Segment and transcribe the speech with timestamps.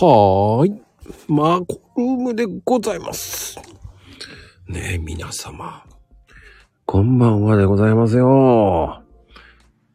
[0.00, 0.82] はーい。
[1.26, 3.58] マコルームでございます。
[4.68, 5.84] ねえ、皆様。
[6.86, 9.02] こんばんはでございますよ。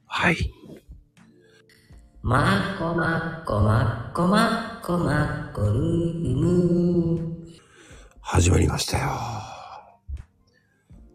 [0.05, 0.51] はい。
[2.21, 7.37] まっこまっこまっこまっこまっこルーム。
[8.19, 9.09] 始まりましたよ。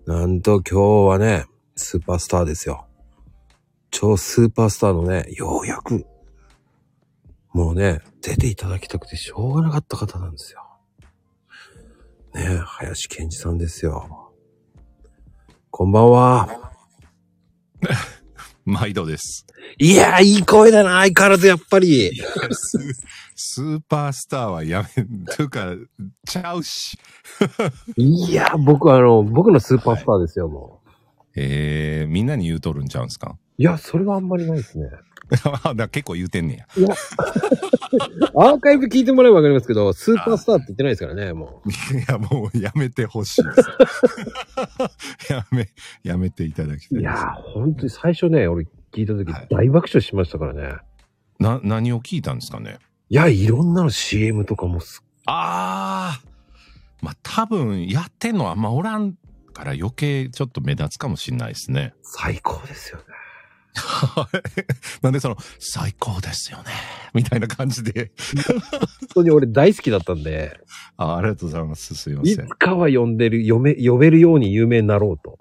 [0.07, 1.45] なんと今日はね、
[1.77, 2.87] スーパースターですよ。
[3.91, 6.07] 超スーパースターのね、ようやく、
[7.53, 10.63] もうね、出ていただきたくてしょうがなかった方なんですよ。
[12.35, 14.33] ねえ、林健二さんですよ。
[15.71, 16.73] こんばんは。
[18.65, 19.47] 毎度です。
[19.79, 22.13] いやー、いい声だな、相変わらずやっぱり。
[22.53, 22.79] ス
[23.35, 25.05] スーパースターはやめ、
[25.37, 25.75] というか、
[26.27, 26.99] ちゃうし。
[27.97, 30.83] いやー、僕あの、僕のスーパースターですよ、も
[31.35, 33.37] えー、みんなに言うとるんちゃうんすか？
[33.59, 33.63] う。
[33.63, 34.87] いや、それはあんまりないですね。
[35.91, 36.89] 結構言うてんねいや、
[38.37, 41.71] アーカイブ聞いてもらえばわかりますけど、スーパースターって言ってないですからね、もう。
[41.71, 42.01] や。
[42.01, 45.33] いや、もうやめてほしいです。
[45.33, 45.69] やめ、
[46.03, 47.01] やめていただきたい。
[47.01, 50.77] いやー、本当に最初ね、俺聞いた時はい大爆笑しましたからね。
[51.39, 52.79] な、何を聞いたんですかね？
[53.11, 59.15] いや、いろんなの CM とかもす、あー、まあ、多分、やってんのあんまおらん
[59.55, 61.95] から余計ちょっと目立つかもしんないですね。
[62.03, 63.05] 最高ですよね。
[65.03, 66.65] なんでその、最高ですよね。
[67.15, 68.13] みたいな感じで。
[68.51, 70.59] 本当に俺大好きだったんで、
[70.97, 71.95] あありがとうございます。
[71.95, 72.51] すいまいせんつ。
[72.55, 75.39] かは呼んでる、呼め、呼べるように有名になろうと。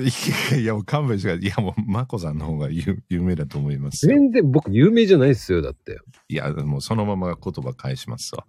[0.00, 0.06] い
[0.52, 1.48] やいや、もう勘弁してください。
[1.48, 4.14] いや、もう、まこさんの方が有有名だと思いますよ。
[4.14, 5.98] 全然僕有名じゃないですよ、だって。
[6.28, 8.46] いや、もうそのまま言葉返しますわ。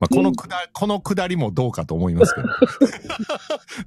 [0.00, 2.48] まあ、このくだ、このくだりもどうかと思いますけど。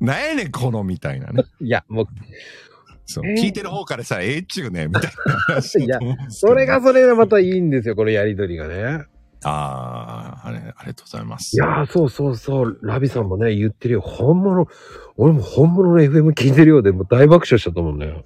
[0.06, 1.44] なんやねん、このみたいなね。
[1.60, 2.08] いや、もう、
[3.12, 3.28] そう。
[3.28, 9.06] えー聞いてる方からさ、ええっちゅうね、みたいな話だと思うんですけどそれがそれがまたいいんですよ、このやりとりがね。
[9.44, 11.56] ああ、あれ、ありがとうございます。
[11.56, 14.02] いやー、そうそうそう、ラビさんもね、言ってるよ。
[14.02, 14.68] 本物、
[15.18, 18.24] 俺も本物の FM 聞いてるようで、もう大爆笑したと思うんだよ。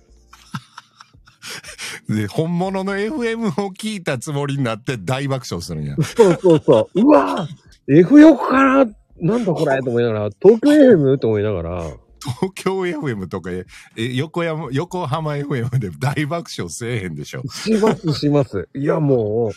[2.09, 5.95] で、本物の FM を聞いたつもりになって大爆笑するんや。
[5.95, 7.01] そうそうそう。
[7.01, 8.91] うわー !F 横かな
[9.22, 11.18] なんだこれと思いながら、東京 FM?
[11.18, 11.84] と思いながら、
[12.25, 13.66] 東京 FM とか、え、
[13.96, 17.44] 横山、横浜 FM で大爆笑せえへんでしょ。
[17.47, 18.68] しますします。
[18.74, 19.52] いや、もう、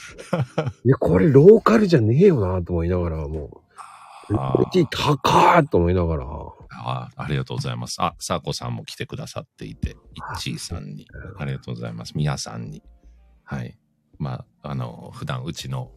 [0.84, 3.62] いや、これローカルじゃねえよなと思いながら、も
[4.30, 6.26] う、あクオリティ高ーと思いながら、
[6.70, 7.96] あありがとうございます。
[8.00, 11.06] あ、サーコさんも来てくださっていて、イッチーさんに、
[11.38, 12.12] ありがとうございます。
[12.14, 12.82] 皆さんに。
[13.44, 13.78] はい。
[14.18, 15.90] まあ、あの、普段うちの、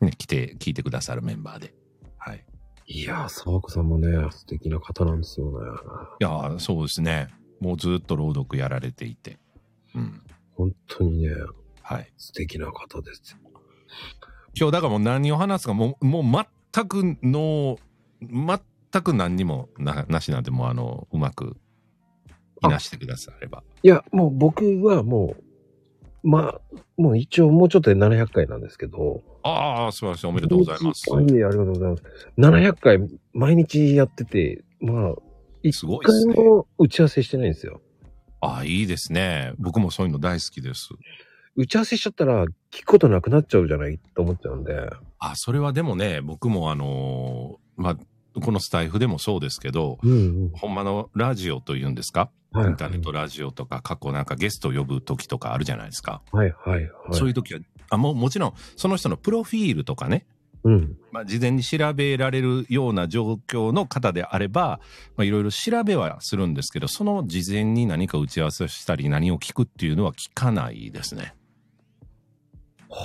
[0.00, 1.74] ね、来て、聞いてくださるメンバーで。
[2.18, 2.44] はい。
[2.92, 5.52] いやー、沢子さんもね、素敵な方なんですよね。
[6.20, 7.28] いやー、そうですね。
[7.60, 9.38] もうずっと朗読やられていて。
[9.94, 10.20] うん。
[10.56, 11.30] 本当にね、
[11.82, 12.12] はい。
[12.18, 13.38] 素敵な方ですよ。
[14.58, 17.78] 今日だからもう何を話すか、もう、もう全くの、
[18.20, 21.56] 全く何にもななしなんで、もうあの、うまく、
[22.64, 23.62] いなしてくだされば。
[23.84, 25.44] いや、もう僕はもう、
[26.22, 26.60] まあ、
[26.96, 29.22] もう一応もうちょっとで700回なんですけど。
[29.42, 30.26] ああ、素晴らしい。
[30.26, 31.04] おめでとうございます。
[31.08, 32.02] いえいえ、ありがとうございます。
[32.38, 32.98] 700回
[33.32, 35.14] 毎日やってて、まあ、
[35.62, 35.86] 一。
[36.02, 37.80] 回も打ち合わせしてないんですよ。
[38.40, 39.52] ああ、いいですね。
[39.58, 40.90] 僕もそういうの大好きです。
[41.56, 44.74] 打ち合わせしちゃったら聞くことなくなっちゃうじゃないと思っちゃうんで。
[45.18, 47.98] あ、それはでもね、僕もあのーまあ、
[48.42, 50.14] このスタイフでもそうですけど、うんう
[50.46, 50.50] ん。
[50.54, 52.66] ほんまのラジオというんですか、はい。
[52.68, 56.22] インターネットラジオとか過去なんかゲストを呼ぶ時とかあるじゃないですか。
[56.32, 56.90] はいはいはい。
[57.12, 57.60] そういう時は、
[57.90, 60.26] あもうもちろんその人のプロフィールとかね、
[60.62, 60.96] うん。
[61.10, 64.80] まあ、事前に調べられるような状況の方であれば、
[65.16, 71.34] まあ、いろいろ調べはするんですけど、その事前に何か打ち合わせをしたり何を聞くっていうのは聞かないですね。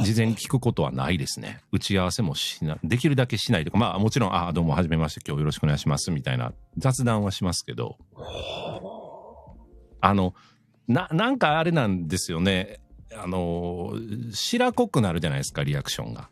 [0.04, 1.62] 事前に聞くことはないですね。
[1.72, 7.98] 打ち合わせもしな、できるだけしないとか、まあもちろん、ああ、どうも、はじめまして、今日よろしくお願いします、みたいな雑談はしますけど、
[10.02, 10.34] あの、
[10.88, 12.80] な、なんかあれなんですよね。
[13.16, 13.94] あの、
[14.32, 16.30] 白濃くなるじゃないですか、リアクションが。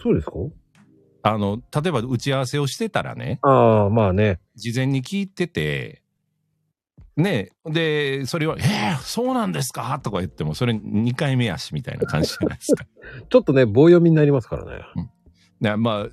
[0.00, 0.32] そうですか？
[1.22, 4.38] あの、例えば打ち合わせをしてたらね、ああ、まあね。
[4.54, 6.02] 事前に聞いてて、
[7.16, 9.98] ねで、それは、えー、そうなんですか？
[10.02, 12.84] とか言っても、それ2回目やし、みたいな感じじゃないですか。
[13.28, 14.82] ちょっとね、棒読みになりますからね。
[15.60, 16.06] ね、まあ、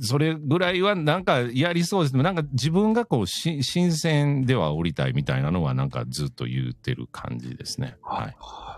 [0.00, 7.96] それぐらいはなんかやりそうですなんか自分がこうし、新鮮では降りたいみたいなのはなんかずっと言ってる感じですね。
[8.02, 8.36] はい。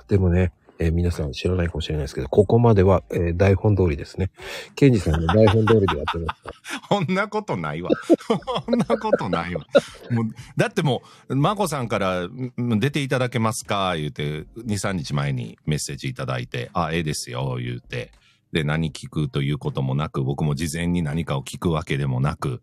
[0.09, 4.31] でもね、えー皆さん知らないかもしれないですけど、ここまでは、えー台本通りですね。
[4.75, 6.53] ケンジさんの 台本通りでやってました。
[6.89, 7.91] そんなことないわ。
[8.67, 9.67] そんなことないわ。
[10.11, 10.27] もう
[10.57, 13.97] だってもう、まこさんからん出ていただけますか？
[13.97, 18.13] 言うて、2、3日前にメッセージいただいて、あ、ええですよ、言うて。
[18.53, 22.63] で何聞くということもなく、僕も事前に何かを聞くわけでもなく、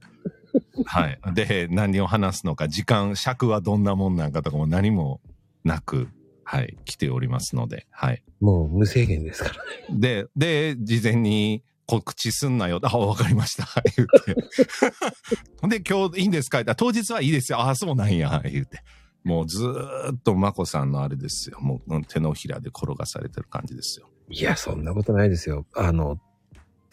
[0.86, 1.20] はい。
[1.34, 5.20] で、何を話すのか、時間、尺はどんなもんなんかとかも何も
[5.64, 6.08] なく、
[6.46, 8.24] はい、来ておりますので、はい。
[8.42, 9.56] もう無制限ですから
[9.96, 10.00] ね。
[10.00, 12.80] で、で、事前に告知すんなよ。
[12.84, 13.68] あ、わかりました。
[13.96, 15.80] 言って。
[15.80, 16.64] で、今日いいんですか？
[16.76, 17.62] 当日はいいですよ。
[17.62, 18.42] あ、そうなんや。
[18.46, 18.80] 言って。
[19.24, 21.58] もうずーっとまこさんのあれですよ。
[21.62, 24.10] もう手のひらで転がされてる感じですよ。
[24.30, 25.66] いや、そんなことないですよ。
[25.76, 26.20] あの、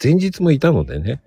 [0.03, 1.23] 前日もいたのでね、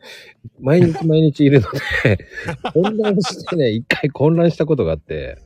[0.62, 1.68] 毎日毎日いるの
[2.04, 2.26] で、
[2.74, 5.38] 混乱してね、一回混乱したことがあって、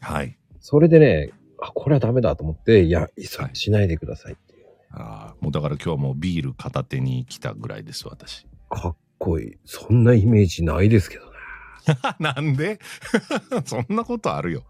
[0.00, 0.38] はい。
[0.60, 1.30] それでね、
[1.60, 3.08] あ、これはダメだと思って、いや、
[3.52, 4.66] しないでくださいっていう。
[4.90, 8.46] あーもうだから今日はもうビール片手に来たぐらいです、私。
[8.70, 9.58] かっこいい。
[9.64, 11.30] そんなイメージないですけどね。
[12.18, 12.78] なんで？
[13.64, 14.64] そんなことあるよ。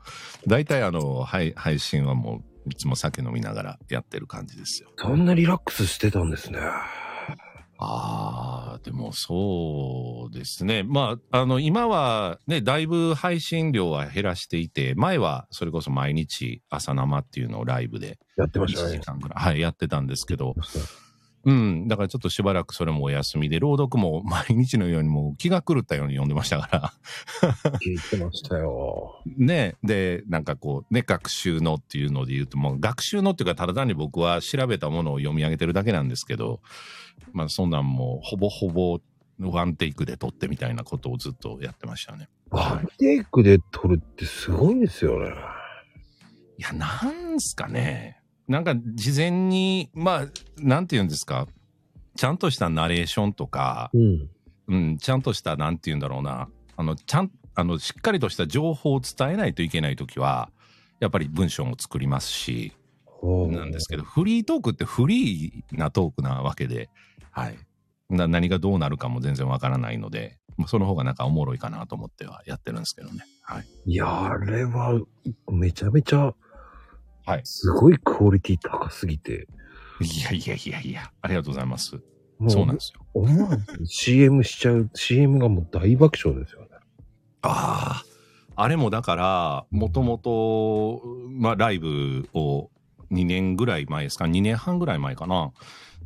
[0.47, 4.91] 大体あの、はい、配信はもういつも酒飲みながらやってる感じですよ。
[4.97, 6.59] そんなリラックスしてたんですね。
[7.79, 10.83] ああ、でもそうですね。
[10.83, 19.01] まあ、あの、今はね、だいぶ配信量は減らしていて、前はそれこそ毎日朝生っていうのをライブで1やってましたね時。
[19.01, 20.55] 間ぐらい、はい、やってたんですけど、
[21.47, 26.93] うん、だからちょっとしばらくそれもお休みで、朗読も 毎日のようにもう気が狂ったように読んでましたから、
[27.79, 29.23] 聞いてましたよ。
[29.39, 36.61] ね、で、なんかこう、ね、学習のっていうので言うと、もう学習のっていうか、ただ単に僕は調べたものを読み上げてるだけなんですけど、
[37.37, 38.99] まあそんなんもうほぼほぼ
[39.39, 42.31] ワンテイクで撮ってみたいなことをずっとやってましたね。
[42.49, 45.35] ワンテイクで撮るってすごいですよね。
[46.57, 48.23] いや、なんすかね。
[48.49, 51.47] なんか事前に、まあ、なんて言うんですか。
[52.17, 54.31] ちゃんとしたナレーションとか、うん。
[54.69, 56.49] うん、ちゃんとした、なんて言うんだろうな。
[56.79, 60.51] あの、ちゃん、あの、しっかりとした情報を伝えないといけないときは、
[61.01, 62.73] やっぱり文章も作りますし、
[63.23, 66.89] なんですけど、フリートークってフリーなトークなわけで、
[67.37, 67.59] はい。
[68.09, 73.25] な何がどうなるかも全然わからないので、まあその方がなんかおもろいかなと思ってはやってるんですけどね。
[73.43, 73.67] はい。
[73.85, 74.99] いや、あれは、
[75.53, 76.35] めちゃめちゃ、
[77.27, 79.49] はいすごいクオリティ高すぎて、
[80.01, 82.01] いやいやいやいや、ありがとうございます。
[82.39, 83.05] もそうなんですよ。
[83.13, 86.69] 思わず CM しちゃう、CM がもう大爆笑ですよね。
[87.43, 88.03] あ
[88.55, 92.71] あ、あれもだから、もともと、まあ、ライブを
[93.11, 95.53] 2年ぐらい前ですか、2年半ぐらい前かな。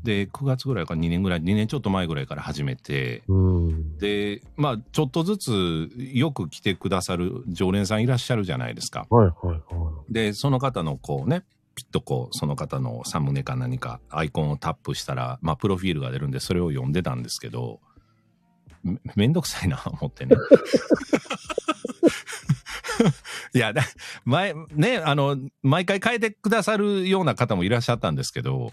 [0.02, 3.98] で、9月ぐらいから2年ぐらい、2年ちょっと前ぐらいから始めて、うん。
[3.98, 9.06] で、まあ、ちょっとずつよく来てくださる常連さんいらっしゃるじゃないですか。
[9.10, 11.44] はいはいはで、その方のこうね、
[11.74, 17.80] ピッとこう、その方のサムネか何かアイコンをタップしたら、まあ、プロフィールが出るんで、それを読んでたんですけど、
[18.82, 20.36] めめんどくさいな、 思ってね。
[23.54, 23.82] いや、だ
[24.24, 28.72] 前、ね、あの、毎回変えてくださるような方もいらっしゃったんですけど、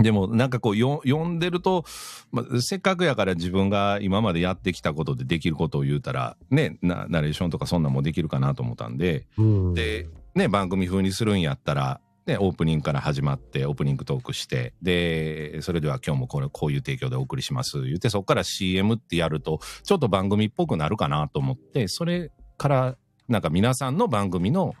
[0.00, 1.84] でもなんかこうよ読んでると、
[2.32, 9.42] まあ、せっかくやから自分が今までやってきたことでできることを言うたら、ね、なナレーションとかそんなんもできるかなと思ったんで、い。
[9.42, 9.74] うん。
[9.74, 17.82] で、ね、番組風にするんやったら、ね、オープニングから始まって、オープニングトークして、で、それでは今日もこれ、こういう提供でお送りします。
[17.82, 22.96] 言って、そこから CM ってやると、ちょっと番組っぽくなるかなと思って、それから、
[23.28, 24.74] なんか皆さんの番組の、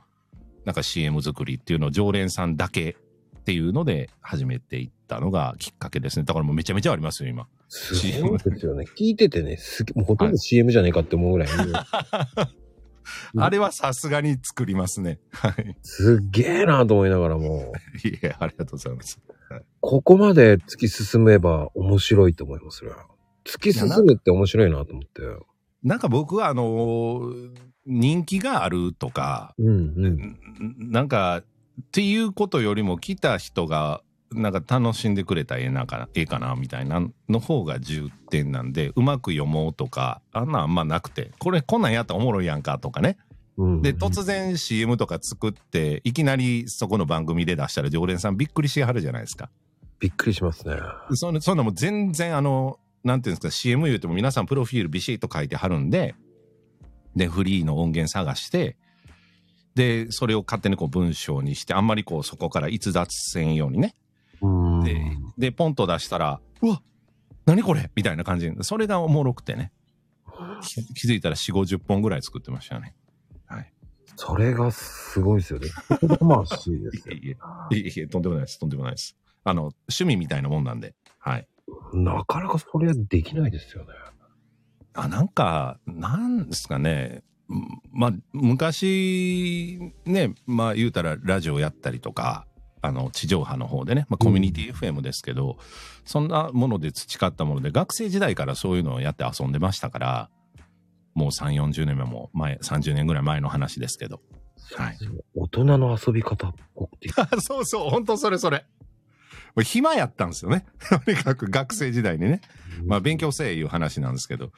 [0.64, 2.96] なんか CM 作りっていうのを常連さんだけ
[3.38, 6.24] っていうので始めていったのがきっかけですね。
[6.24, 7.48] だからもうめちゃめちゃありますよ、今。
[7.68, 8.86] すごいですよね。
[8.96, 11.50] 聞いててね、すげもうほとんど CM じゃねえかって思うぐらい、う
[13.36, 15.18] んあれはさすがに作りますね。
[15.32, 15.76] はい。
[15.82, 17.72] すっげえなと思いながらも、
[18.04, 19.20] いえ、ありがとうございます。
[19.80, 22.92] ここまで突き進めば面白いと思いますね。
[23.44, 25.22] 突き進むって面白いなと思って。
[25.82, 27.50] なんか僕はあのー
[27.86, 30.86] 人気があるとか、うんうん。
[30.88, 31.44] んなんかっ
[31.90, 34.02] ていうことよりも来た人が
[34.32, 43.16] なんか楽しんでくれたらええなかええかなみたいなの方が重点なんでうまく読もうとかあんなんあんまなくてこれこんなんやったらおもろいやんかとかね
[43.56, 49.50] うん、で突然 CM とか作っていきなりそこの番組で出したら常連さんびっくりしはるじゃないですか。
[50.00, 50.76] びっくりしますね。
[51.14, 56.14] そんそんなもん全然あの、なんていうんですか、CM 言うても皆さんプロフィールビシッと書いてはるんで、
[57.14, 58.76] で、フリーの音源探して、
[59.74, 63.94] で、それを勝手にこう文章にして、あんまりこうそこから逸脱せんようにね。
[64.80, 64.84] うん。
[64.84, 66.82] で、で、ポンと出したら、うわ
[67.46, 67.90] 何これ？
[67.94, 69.72] みたいな感じで、それがおもろくてね。
[70.62, 72.94] 気気づいたら4、50本ぐらい作ってましたね。
[73.46, 73.72] はい。
[74.16, 75.68] それがすごいですよね。
[75.88, 77.14] 言葉しいですよ。
[77.14, 79.16] いえいえ、いえいえ、とんでもないです、とんでもないです。
[79.44, 81.48] あの、趣味みたいなもんなんで、はい。
[81.94, 83.90] なかなかそれはできないですよね。
[84.94, 87.22] あ、なんか、なんですかね。
[87.48, 92.46] んまあ、昔、ね、まあ言うたらラジオやったりとか、
[92.82, 95.58] あの、地上波の方でね、まあ、コミュニティ FM ですけど、
[96.04, 100.30] そんなもので培ったもので、学生時代からそういうのをやって遊んでましたから、
[101.14, 104.20] もう3、40年目も前、30年ぐらい前の話ですけど。
[104.74, 104.98] はい。
[105.34, 107.10] 大人の遊び方っぽくて。
[107.40, 108.64] そうそう、本当それそれ。
[109.64, 110.64] 暇やったんですよね。
[111.04, 112.40] とにかく学生時代にね。
[112.86, 114.52] まあ勉強せえいう話なんですけど。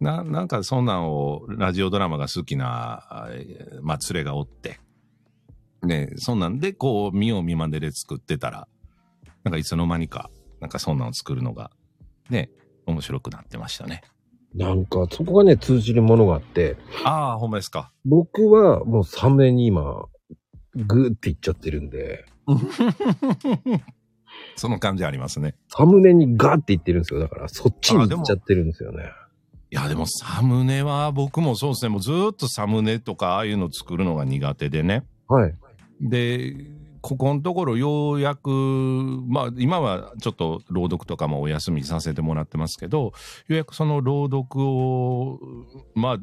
[0.00, 3.28] な、なんかそんなんをラジオドラマが好きな、
[3.82, 4.80] まあ連れがおって。
[5.82, 8.68] ね、そんなんでこう見よう見まねで作ってたら、
[9.44, 10.30] なんかいつの間にか、
[10.60, 11.70] なんかそんなんを作るのが、
[12.30, 12.50] ね、
[12.86, 14.02] 面白くなってましたね。
[14.54, 17.92] なんか、そこがね、通じるものがあって、ああ、ほんまですか。
[18.04, 20.06] 僕はもうサムネに今、
[20.74, 22.24] グーっていっちゃってるんで、
[24.56, 25.54] その感じありますね。
[25.68, 27.20] サムネにガーっていってるんですよ。
[27.20, 29.10] だから、そっちに行っちゃってるんですよね。
[29.70, 31.90] いや、でもサムネは僕もそうですね。
[31.90, 35.04] もうずーっとサムネとかああいうの作るのが苦手でね。
[35.28, 35.54] はい。
[36.00, 36.54] で、
[37.00, 43.12] ここのところようやく、まあ今はちょっと朗読とかもお休みさせてもらってますけど、よ
[43.48, 45.38] うやくその朗読を、
[45.94, 46.18] まあ、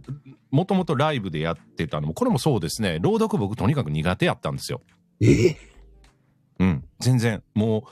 [0.51, 2.99] もともとライブでやってたのも、これもそうですね。
[3.01, 4.81] 朗読僕とにかく苦手やったんですよ。
[5.21, 5.55] え？
[6.59, 7.43] うん、全然。
[7.53, 7.83] もう、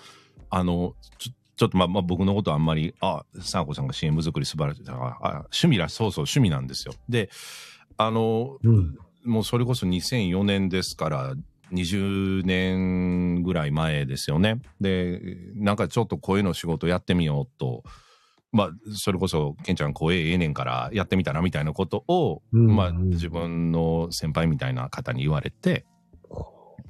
[0.50, 4.84] あの、ちょっとまあ、まあ、僕のことあんまり、あ、サーコさんが CM 作り素晴らしい。
[4.88, 6.94] ああ趣味ら、そうそう、趣味なんですよ。
[7.10, 7.30] で、
[7.98, 8.98] あの、うん。
[9.25, 11.36] もうそれこそ2004年ですから、
[11.74, 14.60] 20年ぐらい前ですよね。
[14.80, 15.20] で、
[15.56, 17.84] なんかちょっと声の仕事やってみようと、
[18.51, 25.86] まあ、それこそ、ケンちゃん声ええねんからやってみたらみたいなことを、うんまあ、自分の先輩みたいな方に言われて、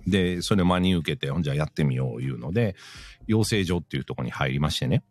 [0.05, 2.75] で、それを真に受けて、ほんじゃやってみよういうので、
[3.27, 5.03] 養成所っていうところに入りましてね。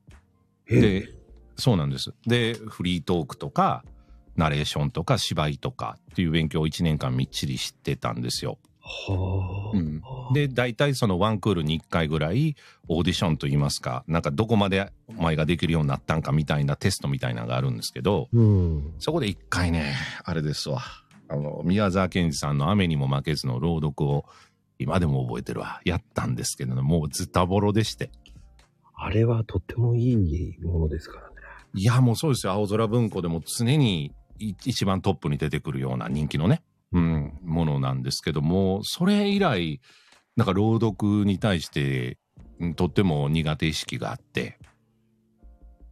[0.70, 1.08] えで、
[1.56, 2.12] そうなんです。
[2.26, 3.84] で、フリートークとか、
[4.36, 8.58] ナレーションとか芝居とかっていう勉強を1年間みっちりしてたんですよ。
[8.82, 9.76] はあ。
[9.76, 12.56] うんで、大体そのワンクールに1回ぐらい
[12.88, 18.94] オーディションといいますか、なんかどこまでお前ができるようになったんかみたいなテストみたいなのがあるんですけど、うん。
[18.98, 20.80] そこで1回ね、あれですわ。
[21.28, 24.24] あの、宮沢賢治さんの雨にも負けずの朗読を
[24.78, 25.80] 今でも覚えてるわ。
[25.84, 28.10] やったんですけどね、もうズタボロでして。
[28.94, 31.34] あれはとってもいいものですからね。
[31.74, 32.52] いや、もうそうですよ。
[32.52, 36.62] 青空文庫でも常にい一番トップに出てくるような人気のね、
[36.92, 39.80] うん、ものなんですけども、それ以来、
[40.36, 42.18] なんか朗読に対して、
[42.58, 44.58] うんとっても苦手意識があって、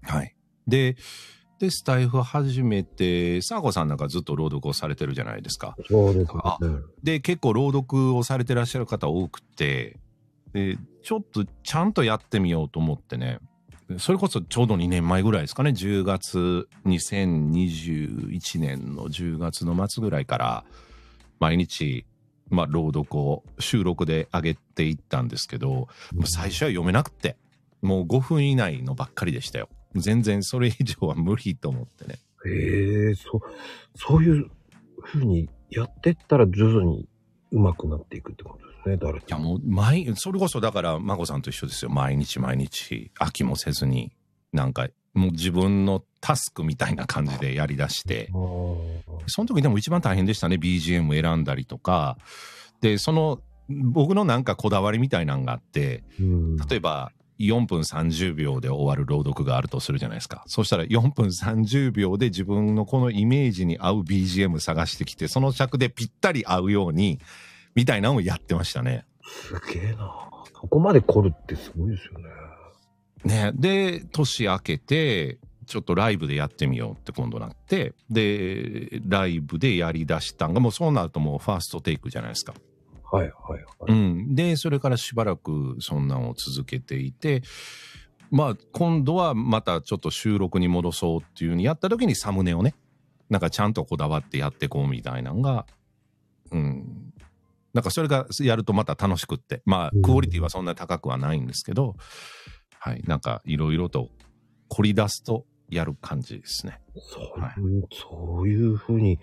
[0.03, 0.35] はい。
[0.67, 0.97] で、
[1.59, 5.77] で、スタイフ始めて、サーコさんなんかずっと朗読をされてるじゃないですか。
[5.89, 6.69] そうですあね。
[7.03, 9.99] で、結構朗読をされてらっしゃる方多くて、
[10.55, 13.41] で、ちょっとちゃんとやってみようと思ってね、
[13.99, 20.65] それこそちょうど2年前ぐらいですかね、10月、2021年の10月の末ぐらいから、
[21.41, 22.07] 毎日、
[22.49, 25.89] まあ、朗読を収録で上げていったんですけど、
[26.25, 27.37] 最初は読めなくて、
[27.83, 29.69] もう5分以内のばっかりでしたよ。
[29.97, 32.19] 全然それ以上は無理と思ってね。
[32.47, 33.41] へえ、そう、
[33.97, 34.51] そういう
[35.03, 37.09] 風にやってったら徐々に
[37.51, 44.11] 上手くなっていくってことですね、誰いやもう毎それこそだから孫さんと一緒ですよ毎日毎日飽きもせずに
[44.53, 48.29] なんかもう自分のタスクみたいな感じでやりだして
[49.27, 52.19] その時でも一番大変でしたね BGM 選んだりとか
[52.81, 56.57] でその僕のなんかこだわりみたいなのがあってうん。
[56.57, 67.19] 例えば4分30秒で終わる朗読があるとするじゃないですかそしたら4分30秒で自分のこのイメージに合う BGM 探してきてその尺でぴったり合うように
[67.75, 69.07] みたいなのをやってましたね。
[69.25, 70.13] すげえな。
[70.61, 72.40] そこまで凝るってすごいですよね。
[73.25, 82.55] ね、で年明けてちょっとライブでやってみようって今度なってでライブでやりだしたんがもうそうなるともうファーストテイクじゃないですか。
[83.13, 83.95] はいはいはうい。
[83.95, 87.43] ん、でそれからしばらくそんなんを続けていて
[88.31, 92.75] まあ今度はまたちょっと収録に戻そうっていうふうにやった時にサムネをね
[93.29, 95.67] なんかちゃんとこだわってやってこうみたいなのが
[96.51, 97.13] うん
[97.73, 101.95] なんかそれがやるとまた楽しくってまあうんクオリティはそんなに高くはないんですけど、
[102.83, 104.09] はいなんかいろいろと
[104.69, 106.81] 凝り出すとやる感じですね。
[106.97, 107.53] そう,、はい
[107.93, 109.19] そういう風に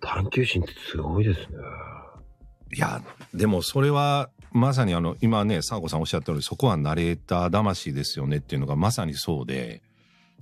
[0.00, 1.46] 探求心ってすごいですね。
[2.74, 3.02] いや
[3.32, 9.82] でもそれはまさにあの今ねサーコさんおっしゃったようにそこはナレーター魂ですよねっていうのがまさにそうで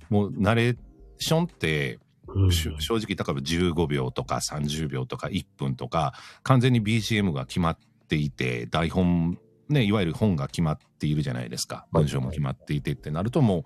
[0.09, 0.77] もうナレー
[1.19, 9.37] ションってうんし正直だから15秒とか30秒とか1分とか完全に BGM が決まっていて台本
[9.69, 11.85] ねいわゆる本が決まっているじゃないですか。
[11.91, 13.65] 文章も決まっていてってなるとも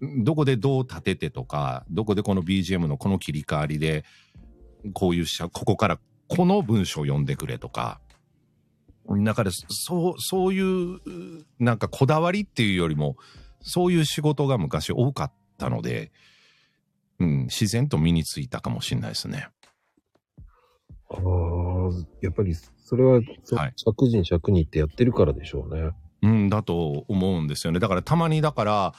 [0.00, 4.04] うどこでどう立ててとかどこでこの BGM のこの切り替わりで
[4.92, 8.00] こういうしゃここからこの文章を読んでくれとか。
[9.24, 11.00] だから、そう、そういう、
[11.58, 13.16] なんかこだわりっていうよりも、
[13.60, 16.12] そういう仕事が昔多かったので、
[17.18, 19.48] うん、自然と身についたかもしれないですね。
[21.10, 25.90] ああ、やっぱり、それは、そはい尺人尺にってやってるからでしょうね。
[26.22, 27.80] うん、だと思うんですよね。
[27.80, 28.94] だからたまにだから、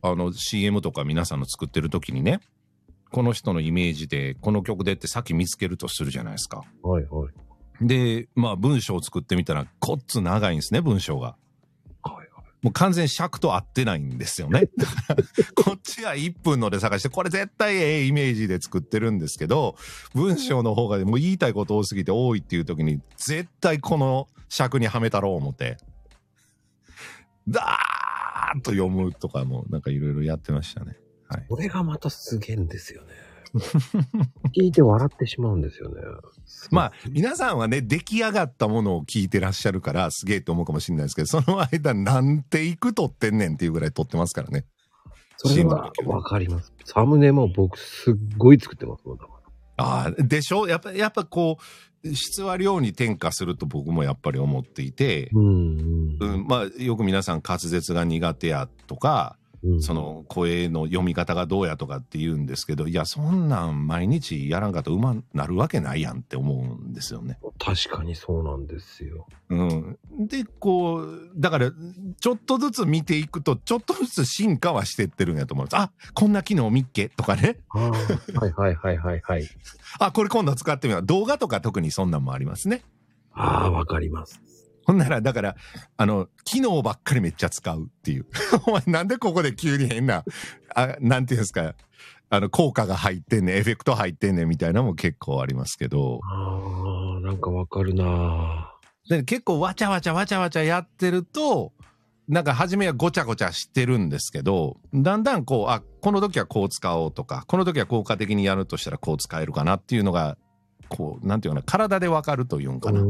[0.00, 2.40] あの CM とか皆さんの作ってる時にね、
[3.10, 6.62] この人のイメージで、この曲でってさっき見つけるとするじゃないですか。
[6.82, 7.86] はいはい。
[7.86, 11.36] で、まあ文章を作ってみたら、こっつ長いんですね、文章が。
[12.62, 14.68] もう完全尺と合ってないんですよね。
[15.54, 19.76] こっちは1分ので探して、これ絶対ええイメージで作ってるんですけど、
[20.14, 25.76] 文章の方がもう言いたいこと多すぎて多いっていう時に、絶対この尺にはめたろう思って、
[27.46, 30.96] ダーッと読むとかもなんかいろいろやってましたね。
[31.28, 31.46] はい。
[31.48, 33.27] これがまたすげえんですよね。
[34.56, 36.00] 聞いて笑ってしまうんですよね。
[36.70, 44.64] まあ、皆さんはね、出来上がったものを聞いてらっしゃるから、すげえと思うかもしれないですけど、その間、なんていく撮ってんねんっていうぐらい撮ってますからね。
[45.36, 46.72] それはわかります。
[46.84, 49.18] サムネも僕すっごい作ってますもん。
[49.76, 50.66] ああ、でしょ？
[50.66, 51.58] やっぱ、やっぱこ
[52.04, 56.16] う、質は量に転化すると僕もやっぱり思っていて、うんうん。
[56.20, 59.47] うん、まあ、よく皆さん滑舌が苦手やとか、うん
[59.80, 67.38] その声の読み方がどうやとかって言うんですけど、いや、そんなん毎日やらんかったらうまなるわけないやんって思うんですよね。
[67.58, 69.26] 確かにそうなんですよ。
[69.50, 69.98] うん。
[70.28, 71.72] で、こう、だから、
[72.20, 75.76] ちょっとずつ見ていくと、ちょっとずつ進化はしてってるんやと思うんです。
[75.76, 77.58] あ、こんな機能見っけとかね。
[77.68, 77.90] は
[78.46, 79.48] いはいはいはいはい。
[79.98, 81.02] あ、これ今度使ってみよう。
[81.02, 82.82] 動画とか特にそんなんもありますね。
[83.32, 84.40] ああ、わかります。
[84.88, 85.56] ほんなら、だから、
[85.98, 88.26] あの、機能ばっかりめっちゃ使うっていう。
[88.66, 90.24] お前なんでここで急に変な、
[90.74, 91.74] あなんていうんですか、
[92.30, 96.20] あの、効果が入ってんねん、エフェクト入ってんねんみたいなのも結構ありますけど。
[96.24, 98.72] ああ、なんかわかるな
[99.10, 101.74] で結構わちゃわちゃわちゃわちゃやってると、
[102.26, 110.38] なんか初めはごちゃごちゃしてるんですけど、だんだんこう、あ、この時はこう使おうとか、この時は効果的にやるとしたらこう使えるかなっていうのが、
[110.88, 113.00] こう、なんていうかな、体でわかるというんかな。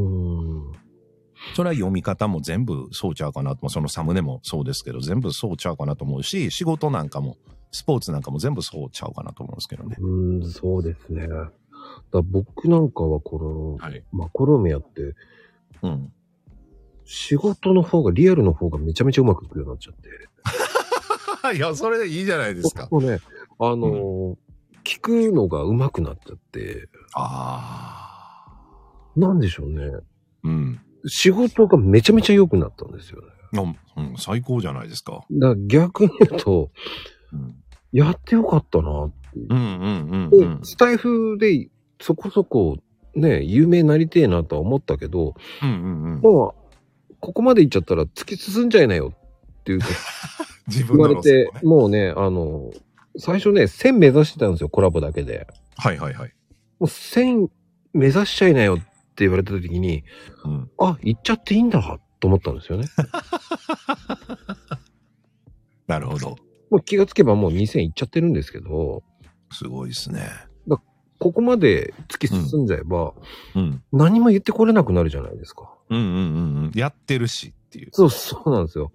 [1.47, 1.55] うん。
[1.55, 7.37] それは読み方も全部そうちゃうかなと、そのサムネもそうですけど、全部そうちゃうかなと思うし、仕事なんかも、
[7.71, 9.95] スポーツなんかも全部そうちゃうかなと思うんですけどね。
[9.99, 11.27] うん、そうですね。
[11.27, 14.03] だ僕なんかはこの、はい。
[14.11, 15.15] マコロメアって、
[15.81, 16.11] うん。
[17.05, 21.55] 仕事の方が、リアルの方がめちゃめちゃうまくいくようになっちゃって。
[21.55, 22.87] いや、それでいいじゃないですか。
[22.91, 23.19] もうね、
[23.59, 24.35] あのー
[24.83, 29.19] 聞くのが上手くなっちゃって、ああ。
[29.19, 29.91] なんでしょうね。
[30.43, 30.81] うん。
[31.07, 33.27] 仕事がめちゃめちゃ良くなったんですよね。
[33.57, 35.25] あうん、最高じゃないですか。
[35.31, 36.71] だ逆に言うと、
[37.33, 37.55] うん。
[37.91, 39.47] やってよかったなっていう。
[39.49, 40.59] うんうんうんでうん。
[40.63, 42.77] スタイフでそこそこ
[43.15, 46.21] ね、有名になりてえなとは思ったけど、うんうんうん。
[46.21, 46.55] も
[47.09, 49.79] う、ここまで行っちゃったら突き進んじゃいなよっていう
[50.67, 51.59] 自言われて、ね。
[51.63, 52.71] もうね、あの、
[53.17, 55.47] 最初ね、1000目指してたんですよ、コラボだけで。
[55.77, 56.33] はいはいはい。
[56.79, 57.47] もう1000
[57.93, 58.83] 目指しちゃいなよって
[59.25, 60.03] 言われた時に、
[60.45, 60.69] うん。
[60.79, 62.87] あ、行っちゃっていいんだと思ったんですよね。
[65.87, 66.35] なるほど。
[66.69, 69.03] もう気がつけばもう2000行っちゃってるんですけど、
[69.51, 70.29] すごいですね。
[71.19, 73.13] ここまで突き進んじゃえば、
[73.53, 73.83] うん。
[73.91, 75.69] 何も言ってこれなくなるじゃないですか。
[75.89, 76.15] うんうんうん
[76.65, 76.71] うん。
[76.73, 77.89] やってるしっていう。
[77.91, 78.93] そう、そうなんですよ。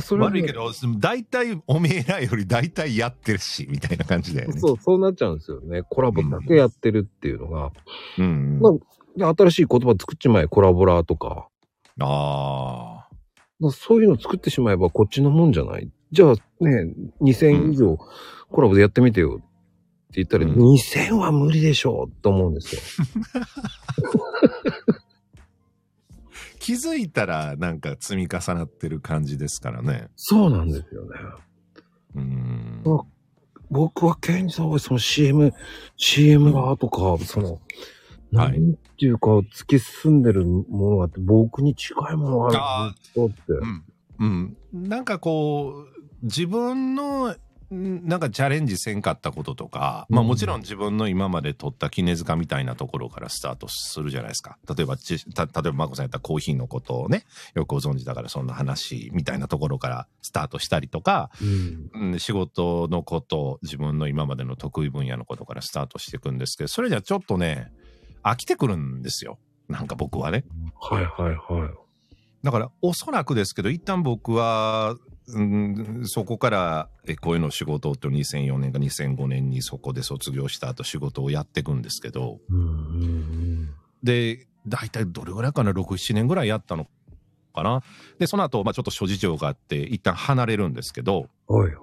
[0.00, 4.58] それ悪いけど、大体おめえらより大体やってるし、みたいな感じだよね。
[4.58, 5.82] そう、そうなっちゃうんですよね。
[5.88, 7.70] コラボだけやってるっていうのが。
[8.18, 8.60] うん、うん。
[8.60, 8.72] まあ、
[9.16, 11.48] で新しい言葉作っちまえ、コラボラーとか。
[12.00, 13.06] あ
[13.62, 13.70] あ。
[13.72, 15.90] そういうの作ってしまえばこっちのもんじゃない？
[16.12, 17.98] じゃあね、2000以上
[18.50, 19.44] コラボでやってみてよって
[20.14, 22.80] 言ったら、うん2000は無理でしょうと思うんですよ。
[26.58, 30.08] 気づいたらなんか積み重なってる感じですからね。
[30.16, 31.08] そうなんですよね。
[32.16, 32.82] うん。
[32.86, 33.02] あ
[33.70, 35.52] 僕はケンジさんはその CM、
[35.96, 37.60] CM がとか、その、
[38.32, 43.52] はいなんていうか、突き進んでるものがあって、僕に近いものがあるぞって。
[43.52, 43.84] うん。
[44.20, 44.56] うん。
[44.72, 47.34] なんかこう、自分の、
[47.72, 54.58] んなんかチャレンジせんかったこととか、まあうんもちろん自分の今まで取った絹塚みたいなところからスタートするじゃないですか。
[54.68, 67.72] 例えば、ちた例えば、まこさんやったらコーヒーのことをね、よくご存知だからそんな話みたいなところからスタートしたりとか、うんうん、仕事のこと、自分の今までの得意分野のことからスタートしていくんですけど、それじゃちょっとね、
[68.22, 69.38] 飽きてくるんですよ。
[69.68, 70.44] なんか僕はね。
[70.80, 71.70] はいはいはい。
[72.42, 74.96] だから、おそらくですけど、一旦僕は、
[75.28, 82.38] うん、そこから、えこういうの仕事と2004年か2005年にそこで卒業した後仕事をやっていくんですけど、
[84.02, 86.86] で、大体どれぐらいかな、6、7年ぐらいやったの
[87.54, 87.82] かな？
[88.18, 91.74] で、その後、まあちょっと諸事情があって、一旦離れるんですけど、はいはい。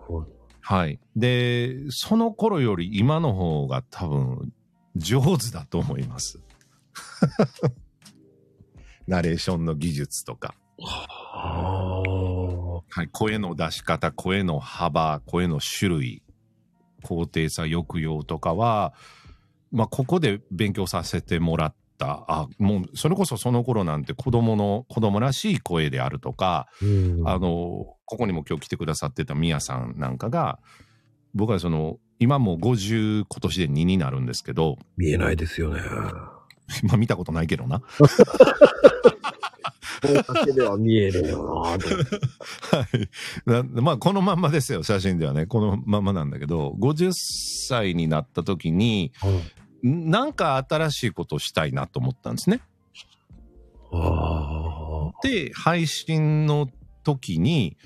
[0.61, 0.99] はい。
[1.15, 4.51] で、その頃より今の方が多分
[4.97, 6.39] 上手だと思います。
[9.07, 10.55] ナレーションの技術とか。
[10.79, 12.01] あ
[12.89, 16.23] はい、声の出し方、声の幅、声の種類、
[17.03, 18.93] 高低差、抑揚とかは、
[19.71, 22.25] まあ、ここで勉強させてもらった。
[22.27, 27.27] あ、もう、それこそその頃なんて子供の、子供らしい声であるとか、うん。
[27.27, 30.59] あの、ここにも今日来てくださってたミヤさんなんかが、
[31.33, 35.81] 僕はその、今もう50、今年で2になるんですけど、見えないですよね。
[36.83, 37.81] まあ見たことないけどな。
[40.01, 41.77] これだけでは見えるよな は
[42.93, 43.09] い。
[43.45, 45.45] なまあ、このまんまですよ、写真ではね。
[45.45, 49.11] このまんまなんだけど、50歳になった時に、
[49.85, 52.61] んなんか新しいことをしたいなと思ったんですね。
[53.91, 56.69] あで、配信の
[57.03, 57.77] 時に、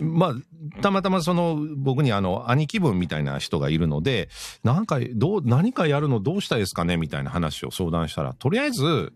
[0.00, 4.28] まあ、たまたまその、僕にあの、兄貴分みたいな人がいるので、
[4.64, 9.12] なんか、どう、何かやるのどうしたいですかねみたいな話を相談したら、とりあえず、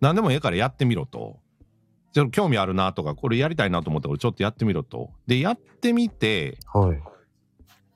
[0.00, 1.38] 何でもええからやってみろと。
[2.12, 5.10] ちょっと興味あるなとか、これやりたいなと思ったから、ちょっとやってみろと。
[5.26, 6.78] で、やってみて、あ。
[6.78, 7.02] はい。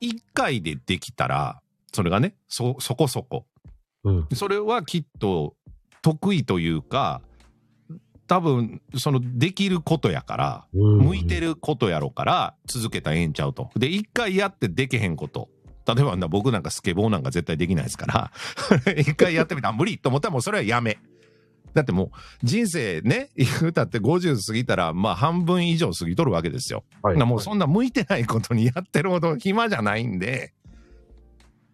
[0.00, 1.60] 一回でできたら、
[1.92, 3.46] それがね、そ、そこそこ。
[4.04, 4.28] うん。
[4.34, 5.54] それはきっと
[6.02, 7.22] 得意というか、
[8.28, 11.48] 多分、そのできることやから、向いてる。
[11.48, 13.70] ることやろから続けたらええんちゃうと。
[13.76, 15.48] で、一回やってできへんこと。
[15.86, 18.32] 例えばな僕なんかスケボーなんか絶対できないですから、
[18.98, 20.98] 一回やってみたら無理と思ったらもうそれはやめ。
[21.74, 22.10] だってもう
[22.42, 26.84] 人生ね、言うたって50過ぎたらまあ半分以上過ぎとるわけですよ。
[27.02, 30.52] はいなもうそんな向いてないことにやってるほど暇じゃないんで、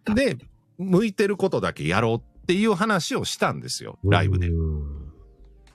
[0.05, 0.37] で、
[0.77, 4.47] 向いてることだけやろうっていう話をしたんですよ、ライブで。
[4.47, 5.05] うん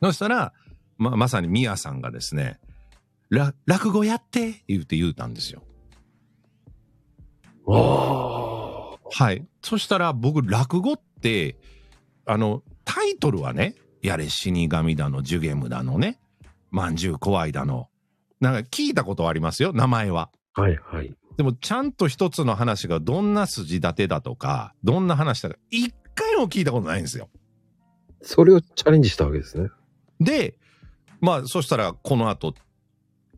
[0.03, 0.53] そしたら、
[1.01, 2.61] ま、まさにミヤさんがですね、
[3.31, 5.63] ら落語やって言うて言うたんですよ。
[7.67, 9.47] はい。
[9.63, 11.57] そしたら僕、落語って、
[12.27, 16.21] あの、タイトルはね、やれ死神だの、ジュゲムだのね、
[16.71, 17.89] まんじゅう怖いだの。
[18.41, 20.31] なんか聞いたことはありますよ、名前は。
[20.53, 21.15] はいはい。
[21.39, 27.31] でも、ちゃんと一つの話がどんな筋立てだとか、どんな話だか、一回も聞いたことないんですよ。
[28.21, 29.71] それをチャレンジしたわけですね。
[30.21, 30.59] で、
[31.21, 32.55] まあ、そしたら、この後、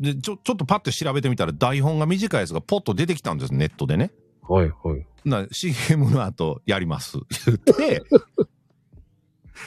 [0.01, 4.13] で、ちょ、ちょっとパッて調べてみたら、台本が短いやつがポッと出てきたんです、ネットでね。
[4.49, 5.07] はいはい。
[5.25, 7.19] な、CM の後、やります。
[7.47, 8.03] 言って、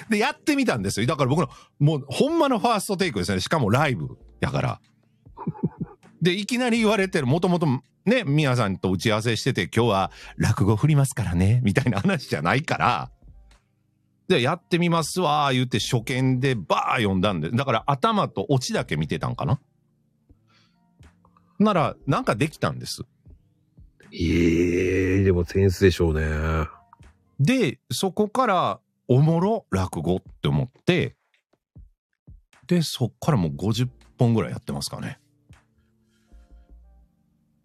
[0.10, 1.08] で、やってみたんですよ。
[1.08, 1.50] だから僕の、
[1.80, 3.40] もう、ほんまのファーストテイクですね。
[3.40, 4.82] しかもライブやから。
[6.22, 7.68] で、いきなり言われてる、もともと
[8.06, 13.12] ね、皆さんと打ち合わせしてて、今日は落語振りますからね、みたいな話じゃないから、
[14.28, 19.60] で、やってみますわ、言って初見でバー読んだんで、だから頭とオチだけ見てたんかな？
[21.60, 23.04] なら、なんかできたんです。
[24.12, 26.68] ええでもセンスでしょうね。
[27.40, 31.16] で、そこから、おもろ落語って思って、
[32.66, 35.20] で、そっからもう50本ぐらいやってますかね。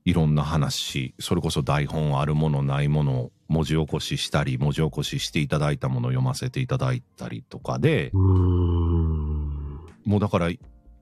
[0.05, 8.13] いろんな話、それこそ台本あるものないものを文字起こししたり、文字起こししていただいたものを読ませていただいたりとかで。
[8.15, 9.81] も
[10.17, 10.51] うだから、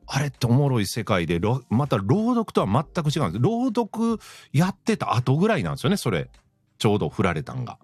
[0.07, 3.43] あれっておもろい世界で、ろまた朗読とは全く違うんです。
[3.43, 4.19] 朗読
[4.53, 6.31] やってた後ぐらいなんですよね、それ。
[6.79, 7.79] ちょうど振られたんが。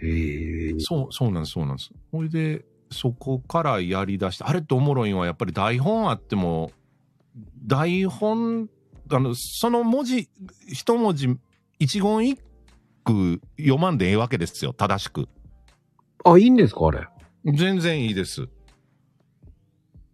[0.00, 0.74] へえ。
[0.78, 1.90] そう、そうなんです、そうなんです。
[2.12, 6.70] ほいで、そこからやり出して、あれっておもろいんは、やっぱり台本あっても、
[7.66, 8.70] 台本、
[9.10, 10.28] あの、その文字、
[10.68, 11.36] 一文字、
[11.80, 12.38] 一言一
[13.04, 15.28] 句読まんでええわけですよ、正しく。
[16.24, 17.06] あ、いいんですかあれ？
[17.44, 18.48] 全然いいです。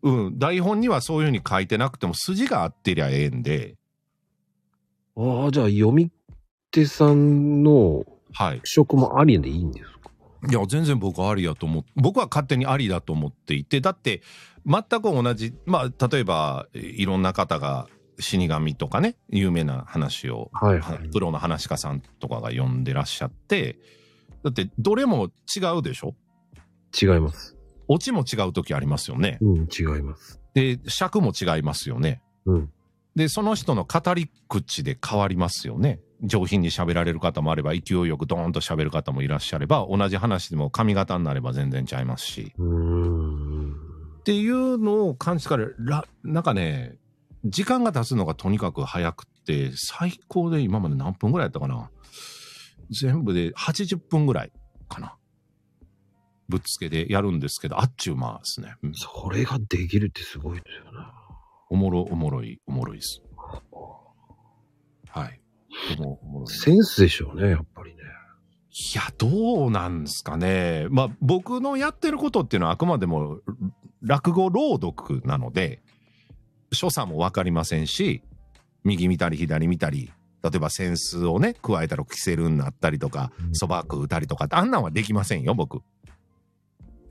[0.03, 3.77] うん、台本にはそういうふうに書いてなくても、筋が合ってりゃええんで、
[5.17, 6.11] ああ、じゃあ読み
[6.71, 8.61] 手さんのはい。
[8.65, 10.11] 職もありでいいんですか？
[10.49, 14.23] いや、全然僕はありやと思って、僕は勝手にありだと思っていて、だって、
[14.65, 17.89] 全く同じ、まあ、例えば、いろんな方が
[18.21, 21.09] 死神とかね、有名な話を、はいはい。
[21.11, 23.79] プロの話家さんとかが読んでらっしゃって、
[24.43, 26.15] だって、どれも違うでしょ？
[27.01, 27.57] 違います。
[27.89, 29.39] オチも違う時ありますよね。
[29.41, 30.41] うん、違います。
[30.55, 32.23] で、尺も違いますよね。
[32.47, 32.73] うん。
[33.17, 36.01] で、その人の語り口で変わりますよね。
[36.23, 42.53] 上品に喋られる方もあれば、勢いよくドーンと喋る方もいらっしゃれば、同じ話でも髪型になれば全然ちゃいますし。
[42.59, 43.73] うーん。
[44.21, 46.97] っていうのを感じたから、らなんかね、
[47.45, 51.91] 時間が経つのがとにかく早くって、最高で今まで何分ぐらいやったかな。
[52.91, 54.53] 全部で80分ぐらい
[54.89, 55.17] かな。
[56.49, 58.75] ぶっつけでやるんですけど、あっちゅうまですね。
[58.83, 61.07] うんそれができるってすごいですよね。
[61.71, 63.23] おもろ、おもろい、おもろいです。
[65.11, 65.41] はい。
[65.99, 67.99] おもおもろいセンスでしょうね、やっぱりね。
[68.71, 70.87] いや、どうなんですかね。
[70.91, 73.41] まあ、僕のやってることっていうのはあくまでも
[74.03, 75.83] 落語朗読なので、
[76.73, 78.23] 所作もわかりませんし、
[78.85, 85.83] 右見たり左見たり、例えば扇子をね、加えたら着せるになったりとかう、んそば食うたりとかって、あんなんはできませんよ、僕。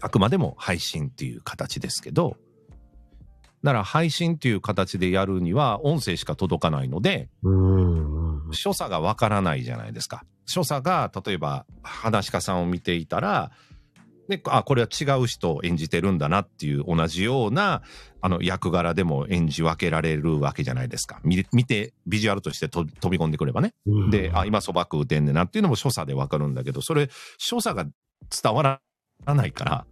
[0.01, 2.37] あくまでも配信っていう形ですけど、
[3.63, 7.29] だから配信っていう形でやるには音声しか届かないので。
[8.51, 10.23] 所作がわからないじゃないですか。
[10.45, 13.51] 所作が、例えば、話し家さんを見ていたら、
[14.27, 17.81] で、あ、これは違う人を演じてるんだなっていう同じような、
[18.21, 21.19] あの、役柄でも演じ分けられるわけじゃないですか。
[21.23, 23.73] 見て、ビジュアルとしてと飛び込んでくればね。
[23.85, 27.85] うんで、あ、今そば食うてんねんなっていうのも所作でわかるんだけど、それ、所作が
[28.43, 28.81] 伝わ
[29.25, 29.85] らないから、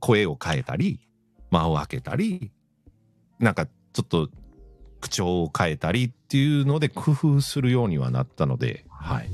[0.00, 1.00] 声を変えたり、
[1.50, 2.52] 間を空けたり、
[3.38, 4.28] なんかちょっと
[5.00, 9.30] 口調を変えたりっていうので工夫するようにはなったので、はい。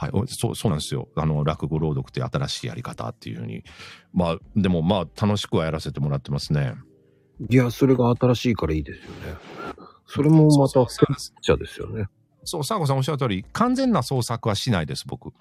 [0.00, 1.08] うんはい、おそうそうなんですよ。
[1.16, 3.64] あの、落語朗読って新しいやり方っていうふうに。
[4.12, 6.74] まあ、でもまあ、楽しくはやらせてもらってますね。
[7.50, 9.38] いや、それが新しいからいいですよね。
[10.06, 12.06] それもまたそうセンス者ですよね。
[12.44, 15.32] そう、サーゴさんおっしゃる通り、完全な創作はしないです、僕。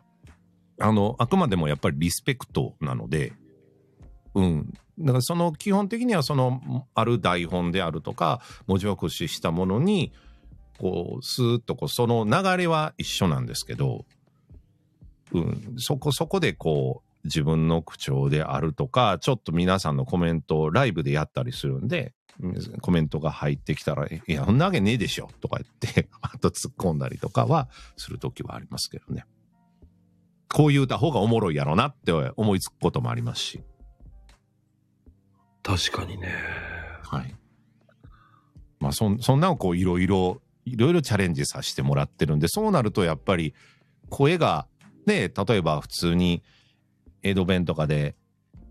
[0.80, 3.34] あの、あくまでもやっぱりリスペクトなので、
[4.36, 4.74] うん。
[5.00, 10.12] だからその基本的にはその、ある台本であるとか、文字起こししたものに、
[10.80, 14.06] こう、スーッとこう、その流れは一緒なんですけど、
[15.34, 29.26] うん、そこそこでこう、自分の口調であるとか、ちょっと皆さんのコメントをライブでやったりするんで、うんコメントが入ってきたら、いや、そんなわけねえでしょとか言って、 あと突っ込んだりとかはするときはありますけどね。
[30.48, 33.64] こう言うた方がおもろいやろなって思いつくこともありますし。
[35.64, 36.34] 確かにね。
[37.04, 37.36] はい。
[38.80, 43.54] まあ、そん、そんなをこう、いろいろ、いろいろチャレンジさせてもらってるんで、そうなるとやっぱり、
[44.10, 44.68] 声が、
[45.08, 46.44] ね、例えば普通に、
[47.24, 48.16] 江戸弁とかで、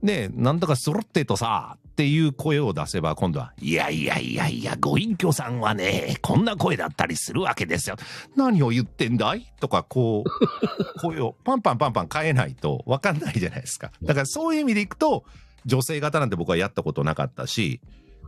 [0.02, 7.96] ね、なんとかするってとさ、っていう声を出せば、今度は、いやいやいやいや、ご隠居さんはね、こんな声だったりするわけですよ。
[8.36, 9.50] 何を言ってんだい？
[9.60, 10.30] とか、こう、
[11.00, 13.90] 声をパンパンパンパン変えないと分かんないじゃないですか。
[14.02, 15.24] だからそういう意味でいくと、
[15.64, 17.80] 女性型なんて僕はやったことなかったし、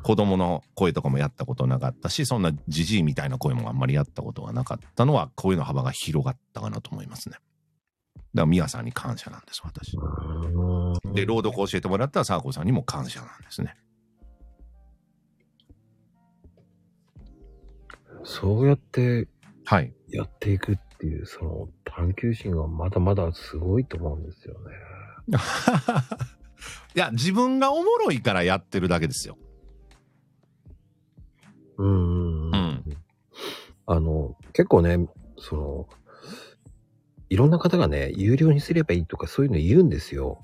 [0.03, 7.37] 子供の声とかもやったことなかったし、そんなじじいみたいな声もあんまりやったことがなかったのは、声の幅が広がったかなと思いますね。
[8.35, 9.97] だから、ミヤさんに感謝なんです、私。
[9.97, 13.77] うんで、朗読を教えてもらったサーコさんにも感謝なんですね。
[18.25, 19.29] そうやって
[19.65, 19.93] はい。
[20.11, 24.71] やっていくっていう、その探求心がまだまだすごいと思うんですよね。
[26.95, 29.39] いや、自分がおもろいからやってるだけですよ。
[31.77, 32.55] うんうんうん。
[32.55, 32.99] うん
[33.91, 35.89] あの、結構ね、その、
[37.31, 40.41] いろんな方がね、有料にすればいいとかそういうの言うんですよ。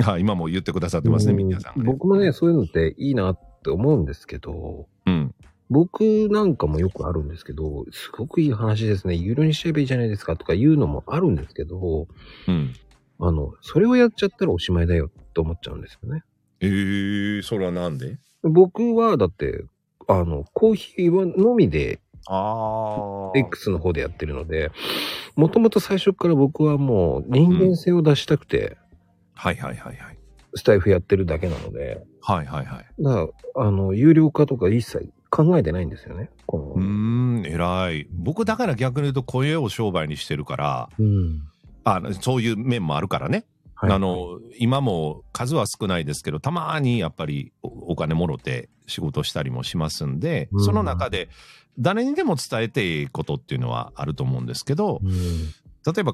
[0.00, 5.34] はい、今も言ってくださってますね、うんみやさんがね、僕もね、そういうのっていいなって思うんですけど、うん。
[5.70, 9.14] 僕なんかもよくあるんですけど、すごくいい話ですね。
[9.14, 12.06] 有料にしちゃえばいいじゃないですかとか言うのもあるんですけど、
[12.46, 12.72] うん。
[13.18, 16.22] あの、それをやっちゃったらおしまいだよって思っちゃうんですよね。
[16.60, 18.18] えー、それはなんで？
[18.42, 19.64] 僕はだって、
[20.06, 24.70] あの、コーヒーはのみであ X の方でやってるので、
[25.34, 28.76] もともと最初から僕はもう人間性を出したくて、
[29.34, 30.18] はいはいはいはい。
[30.54, 33.02] スタイフやってるだけなので、はいはいはい。
[33.02, 36.30] だから、あの、有料化とか一切考えてないんですよね。
[36.46, 38.06] このうーん、偉い。
[38.10, 41.42] 僕だから逆に言うと声を商売にしてるから、うん。
[41.84, 43.46] あそういう面もあるからね。
[43.80, 51.28] はいあの、今も数は少ないですけど、たまにやっぱりおお金もろて仕事したりもしますんで、うんその中で
[51.78, 55.12] 誰にでも伝えていいことっていうのはあると思うんですけど、うん
[55.86, 56.12] 例えば、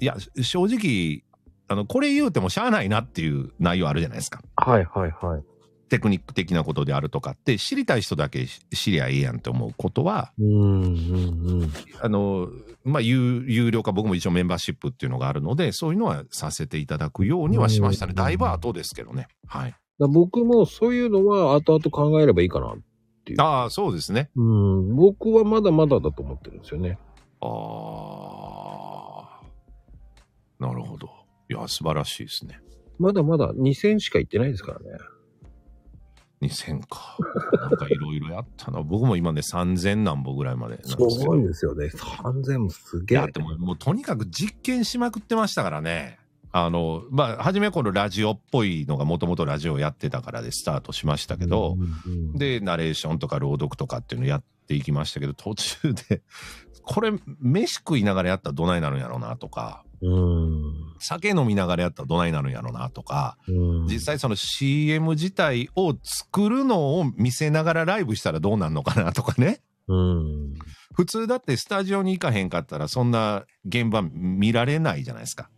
[0.00, 1.24] いや、正直、
[1.66, 4.40] あの、これ言うてもしゃあないなっていう内容あるじゃないですか。
[4.56, 5.42] はいはいはい。
[5.88, 11.72] テクニック的なことであるとかって、知りたい人だけ知りゃいいやんって思うことは、うんうんうん。
[12.00, 12.48] あの、
[12.84, 18.10] まあ、有有料化、僕も一応メンバーシップっていうのがあるので、そういうのはさせていただくようにはしましたね。
[18.10, 19.28] うんだいぶ後ですけどね。
[19.46, 19.74] はい。
[19.98, 22.78] 僕もそういうのは後々考えればいいかなっ
[23.24, 23.40] ていう。
[23.40, 24.30] ああ、そうですね。
[24.36, 24.96] うん。
[24.96, 26.98] 僕はまだまだだと思ってるんですよね。
[27.40, 27.46] あ
[30.60, 30.64] あ。
[30.64, 31.08] なるほど。
[31.50, 32.60] いや、素晴らしいですね。
[32.98, 34.98] まだまだ2000しか行ってないですからね。
[36.42, 37.16] 2000か。
[37.60, 38.82] なんかいろいろやったな。
[38.82, 41.08] 僕も今ね、3000何本ぐらいまでですすけど。
[41.08, 41.86] ごいんですよね。
[41.86, 43.26] 3000もすげえいや、。
[43.28, 46.18] でも、もうとにかく実験しまくってましたからね。
[46.50, 56.22] あの、まあ、初めはこのラジオっぽいのがもともとラジオやってたからでスタートしましたけど、うんうんで、ナレーションとか朗読とかっていうのやっていきましたけど、途中で、
[56.82, 59.87] これ、飯食いながらやったらどないなるんやろうなとか、うん。
[60.98, 69.60] 酒飲みながらやったらどないなるんやろうなとか、うん実際その CM 自体を作るのを見せながらライブしたらどうなんのかなとかね。
[69.88, 70.54] うん。
[70.94, 75.48] 普通だってスタジオに行かへんかったらそんな現場見られないじゃないですか。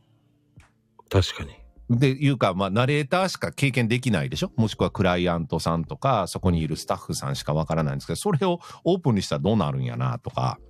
[1.11, 1.51] 確かに。
[1.91, 4.53] で、いうか、まあ、ナレーターしか経験できないでしょ？
[4.55, 10.61] もしくはクライアントさんとか、そこにいるスタッフさんしかわからないんですけど、それをオープンにしたらどうなるんやな、とか。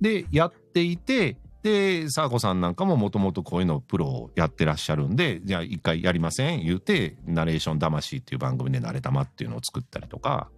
[0.00, 6.64] で、やっていて、で、サーコさんなんかももともとこういうのをプロをやってらっしゃるんで、じゃあ一回やりません？
[6.64, 10.50] 言うて、ナレーション魂っていう番組でナレたまっていうのを作ったりとか。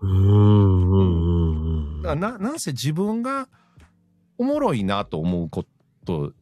[0.00, 0.90] うん。
[0.90, 1.94] うん。
[1.96, 2.02] うん。
[2.02, 3.48] な、なんせ自分が
[4.36, 5.64] おもろいなと思うこ
[6.04, 6.32] と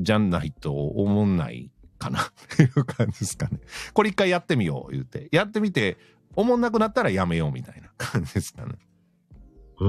[0.00, 2.24] じゃないと思んないかなっ
[2.56, 3.60] て いう感じですかね。
[3.92, 5.28] これ一回やってみよう言うて。
[5.32, 5.96] やってみて、
[6.36, 8.74] おもんなくなったらやめようみたいな感じですかね。
[9.80, 9.88] う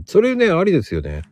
[0.00, 0.02] ん。
[0.06, 1.22] それね、ありですよね。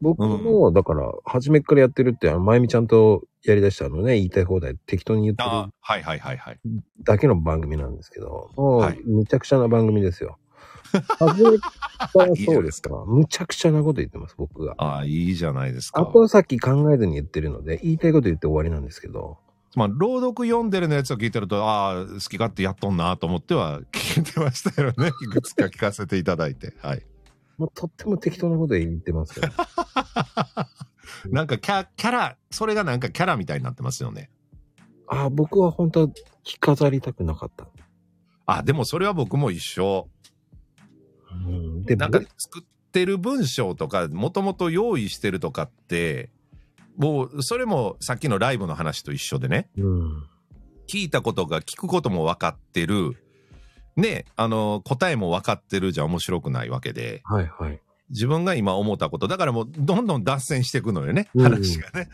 [0.00, 6.58] 僕も、だから、初めっからやってるって、あの、まゆみちゃんとやり出したのね、言いたい放題適当に言ってるあはいはいはいはい。
[7.02, 10.38] だけの番組なんですけど、もう、はいむちゃくちゃな番組ですよ。
[11.18, 11.70] 初めか
[12.14, 13.04] らそうですかか。
[13.06, 14.74] むちゃくちゃなこと言ってます、僕が。
[14.78, 16.02] ああ、いいじゃないですか。
[16.02, 19.38] 後先考えずに言ってるので、言いたいこと言って終わりなんですけど。
[19.76, 25.08] まあ、朗読読んでるのやつを聞いてると、ああ、好き勝手やっとんなと思っては聞いてましたよね。
[25.08, 26.74] いくつか聞かせていただいて。
[26.80, 27.02] はい。
[27.58, 29.48] まあ、とっても適当なこと言ってますけど。
[31.30, 34.30] なんかキャキャラ、それがなんかキャラみたいになってますよね。
[35.08, 36.08] ああ、僕は本当は
[36.44, 37.66] 着飾りたくなかった。
[38.46, 40.08] あ、でもそれは僕も一緒。
[41.30, 46.30] うん、で、なんか作ってる文章とか、もともと用意してるとかって、
[46.96, 50.26] もう、それもさっきのライブの話と一緒でね、うん。
[50.88, 53.16] 聞いたことが聞くことも分かってる、
[53.98, 57.80] ね、あの、答えも分かってるじゃ面白くないわけで、はいはい。
[58.10, 62.08] 自分が今思ったこと、だからもうどんどん脱線していくのよね、うん話がね。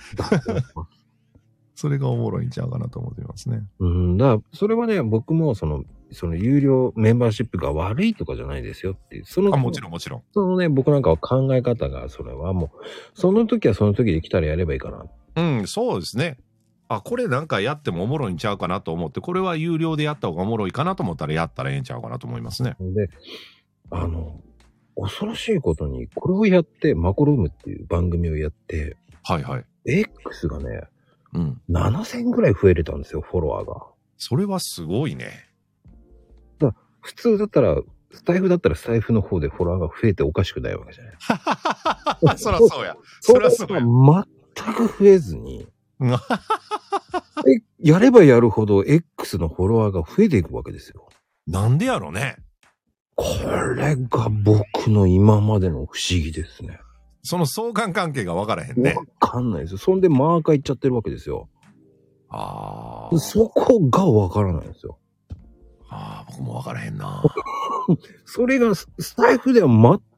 [1.77, 3.63] それがおもろいんちゃうかなと思ってますね。
[3.81, 9.25] うん、だから、それはね、僕も、その、その有料メンバーシップが悪いとかじゃないですよっていう。
[9.25, 10.23] その、あ、もちろんもちろん。
[10.33, 12.71] そのね、僕なんかは考え方が、それはもう、
[13.15, 15.05] その時はその時で来たらやればいいかな。
[15.37, 16.39] うん、そうですね。
[16.89, 22.77] あ、これなんかやってもおもろいんちゃうかなと思って、これは有料でやった方がおもろいかなと思ったらやったらええんちゃうかなと思いますね。
[22.81, 23.09] で、
[23.91, 24.41] あの、
[24.97, 29.65] 恐ろしいことに、これをやって、マコルームっていう番組をやって、はいはい。
[29.87, 30.83] X がね、
[31.33, 31.61] うん。
[31.71, 33.87] 7000ぐらい増えれたんですよ、フォロワーが。
[34.19, 35.55] それはすごいね。
[37.05, 37.77] 普通だったら、
[38.13, 42.39] スタイフだったらスタイフの方でフォロワーが増えておかしくないわけじゃない。
[42.39, 42.97] そらそうや。
[43.21, 43.83] そらそうや。
[43.83, 45.67] 全く増えずに、
[47.81, 51.09] やればやるほど X のフォロワーが増えていくわけですよ。
[51.47, 52.37] なんでやろね。
[53.17, 53.25] こ
[53.77, 56.81] れが僕の今までの不思議ですね。
[57.23, 59.05] その相関関係が分からへんねわ。
[59.19, 59.79] かんないですよ。
[59.79, 61.49] そんでマーカーいっちゃってるわけですよ。
[62.29, 64.99] あーそこがわからないんですよ。
[65.89, 67.23] あー、僕も分からへんな。
[68.27, 69.69] それがススタイフでは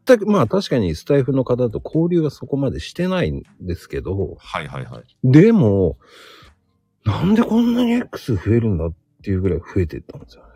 [0.07, 5.05] 全く、まあ確かにスタイフの方と交流はそこまでしてないんですけど、はいはいはい。
[5.25, 5.99] でも、
[7.05, 8.93] なんでこんなに X 増えるんだっ
[9.23, 10.49] ていうぐらい増えていったんですよね。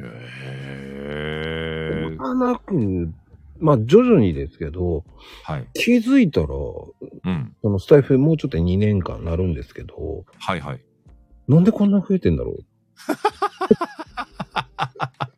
[0.00, 0.04] へ
[2.12, 2.16] え。
[2.16, 3.12] まなく、
[3.58, 5.04] まあ徐々にですけど、
[5.44, 5.68] はい。
[5.74, 6.50] 気づいたら、う
[7.30, 7.56] ん。
[7.62, 10.80] そのスタイフもうちょっと2年間なるんですけど、はいはい。
[11.48, 12.64] なんでこんな増えてんだろう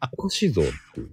[0.19, 0.65] おかしいぞっ
[0.95, 1.11] ていう。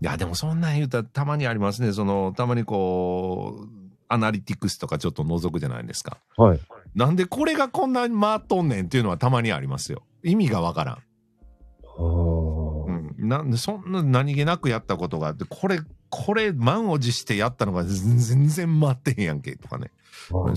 [0.00, 1.92] いや、でもそんなん言うたらたまにありますね。
[1.92, 3.68] その、たまにこう、
[4.08, 6.18] アナリティクスとかちょっと覗くじゃないですか。
[6.36, 6.60] はい。
[6.94, 10.02] なんでこれがこんなに回っとんねんっていうのはたまにありますよ。
[10.22, 10.94] 意味がわからん。
[10.94, 13.28] はあ、うん。
[13.28, 19.90] なんで、そんな何気なくやったことがあって、これ、これ満を持してやったのが全然回ってへんやんけ、とかね。
[20.28, 20.52] そうい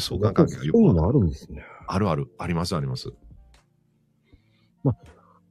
[0.70, 1.64] うのあるんですね。
[1.88, 2.28] あるある。
[2.38, 3.12] ありますあります。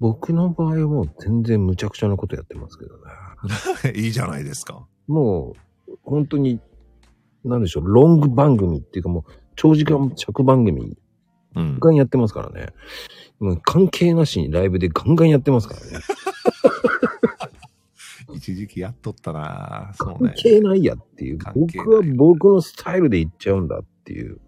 [0.01, 3.03] 僕の場合はもう全然無茶苦茶なことやってますけどね。
[3.95, 4.87] いいじゃないですか。
[5.07, 5.55] も
[5.89, 6.61] う、本当に、
[7.45, 10.97] なんでしょう、ロング番組っていうかもう、長時間尺番組、
[11.55, 11.73] うん。
[11.73, 12.69] ガンガンやってますからね。
[13.41, 16.05] もう関係なしにライブでガンガンやってますからね。
[18.35, 20.35] 一時期やっとったなそう関ね。
[20.37, 21.39] 係ないやっていう。
[21.39, 24.39] 関係ない僕は僕のスタイルで行っちゃうんだっていう。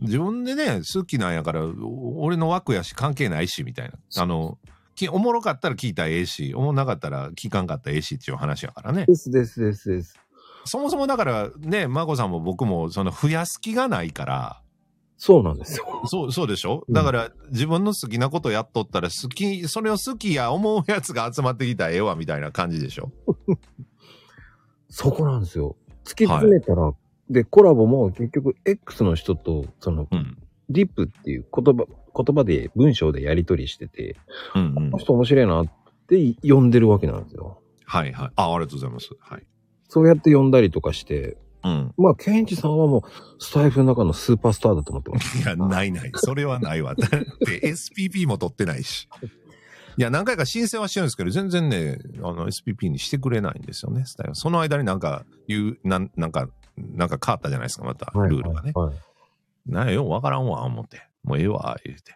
[0.00, 4.22] 自分でね、好きなんやから、お俺の枠やし関係ないし、みたいな。
[4.22, 4.68] あの、き
[5.08, 9.06] おもろかったら聞いたらええし、おもんなかったら聞かんかったらええしっていう話やからね。
[9.06, 10.18] ですですですです。
[10.64, 14.62] そもそもだからね、まこさんも僕もその増やす気がないから、
[15.16, 16.02] そうなんですよ。
[16.06, 16.84] そう、そうでしょ？
[16.88, 23.12] うんだから、自分の好きなことやっとったら、好き、それを好きや思うやつが集まってきたらええわ、みたいな感じでしょ？
[24.88, 25.76] そこなんですよ。
[26.04, 26.92] 突き詰めたら、
[27.28, 30.38] で、コラボも結局 X の人と、その、うん。
[30.70, 31.84] リップっていう言葉、
[32.14, 34.16] 言葉で文章でやり取りしてて、
[34.54, 34.98] うんうんこの。
[34.98, 35.66] 人面白いなっ
[36.08, 37.60] て呼んでるわけなんですよ。
[37.84, 38.30] はいはい。
[38.36, 39.10] あ、ありがとうございます。
[39.20, 39.46] はい。
[39.88, 41.94] そうやって呼んだりとかして、うん。
[41.96, 43.02] まあ、ケンジさんはもう、
[43.38, 45.36] スタイフの中のスーパースターだと思ってます。
[45.42, 46.10] いや、ないない。
[46.14, 46.94] それはないわ。
[46.94, 49.08] だって SPP も取ってないし。
[49.98, 54.34] いや、何回か申請はしてるんですけど、全然ね、あの、SPP にしてくれないんですよね、スタイル。
[54.34, 58.72] その間になんか、言う、なん、なんか、なんか変わったじゃないですか、また、ルールがね。
[58.74, 58.96] はいはい
[59.66, 61.02] なんや、ようわからんわ、思って。
[61.22, 62.14] もうええわ、言うて。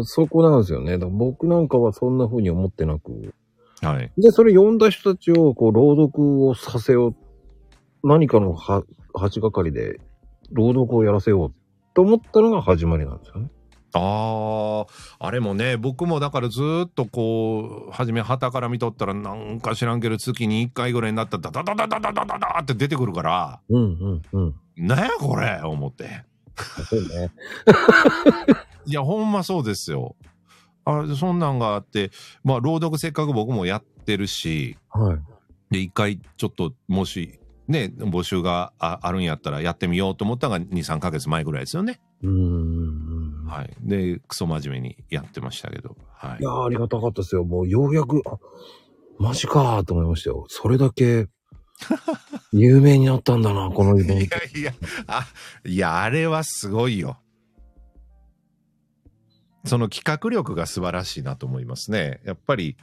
[0.04, 0.92] そこなんですよね。
[0.92, 3.34] だから僕なんかはそんな風に思ってなく。
[3.82, 4.10] はい。
[4.16, 8.08] で、それ読んだ人たちを、こう、朗読をさせよう。
[8.08, 10.00] 何かのは、鉢がかりで、
[10.52, 11.54] 朗読をやらせよう。
[11.94, 13.50] と思ったのが始まりなんですよね。
[13.94, 14.86] あ
[15.18, 24.54] あ、あれもね、僕もだからずーっとこう、初め旗から見とったら、なんか知らんけど、月に1回ぐらいになったら、ダダダダダダダダって出てくるから、うんうんうん。
[24.76, 26.24] なんやこれ思って。
[26.88, 27.32] そうね。
[28.86, 30.16] いや、ほんまそうですよ。
[30.84, 32.10] あそんなんがあって、
[32.44, 35.18] まあ、朗読せっかく僕もやってるし、はい。
[35.70, 42.00] で、一回ちょっと、もし、ね、募集がああるんやったらやってみようと思ったのが2、3ヶ月前ぐらいですよね。
[42.22, 43.44] うーん。
[43.46, 43.74] はい。
[43.80, 45.96] で、クソ真面目にやってましたけど。
[46.12, 46.50] はいいや。
[46.50, 47.44] ー、ありがたかったですよ。
[47.44, 48.38] もう、ようやく、あ、
[49.18, 50.44] マジかーと思いましたよ。
[50.48, 51.26] それだけ、
[52.52, 54.36] 有名になったんだな、 このイベンいト。
[54.36, 54.72] やいや、
[55.06, 55.26] あ、
[55.64, 57.18] いや、あれはすごいよ。
[59.64, 62.20] その企画力が素晴らしいなと思いますね。
[62.24, 62.76] やっぱり、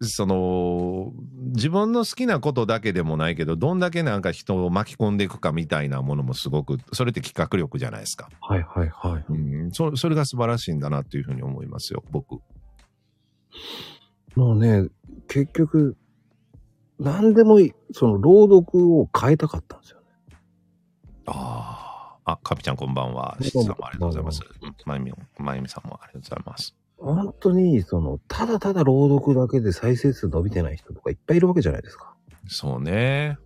[0.00, 1.12] その、
[1.54, 8.30] 自分の好きなことだけでもないけど、どんだけなんか人を巻き込んでいくかみたいなものもすごく、それって企画力じゃないですか。
[8.40, 9.24] はいはいはい。
[9.28, 12.40] うん、そそれが素晴らしいんだなっていうふうに思いますよ、僕。
[14.36, 14.88] もうね、
[15.26, 15.96] 結局、
[16.98, 20.06] 何でもいい、その朗読を変えたかったんですよね。
[21.26, 21.88] ああ。
[22.32, 23.38] あ、カピちゃんこんばんは。
[23.40, 24.42] しつさんもありがとうございます。
[24.62, 26.76] うんまゆみ、まゆみさんもありがとうございます。
[26.98, 32.14] 本当に、その、ただただ朗読だけで再生数伸びてない人とかいっぱいいるわけじゃないですか。
[32.48, 33.38] そうね。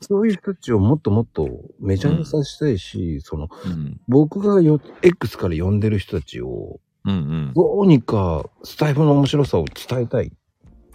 [0.00, 1.50] そういう人たちをもっともっと
[1.80, 4.00] メジャーにさせたいし、その、うん。
[4.08, 7.52] 僕がよ、X から呼んでる人たちを、うんうん。
[7.54, 10.32] どうにかスタイフの面白さを伝えたい。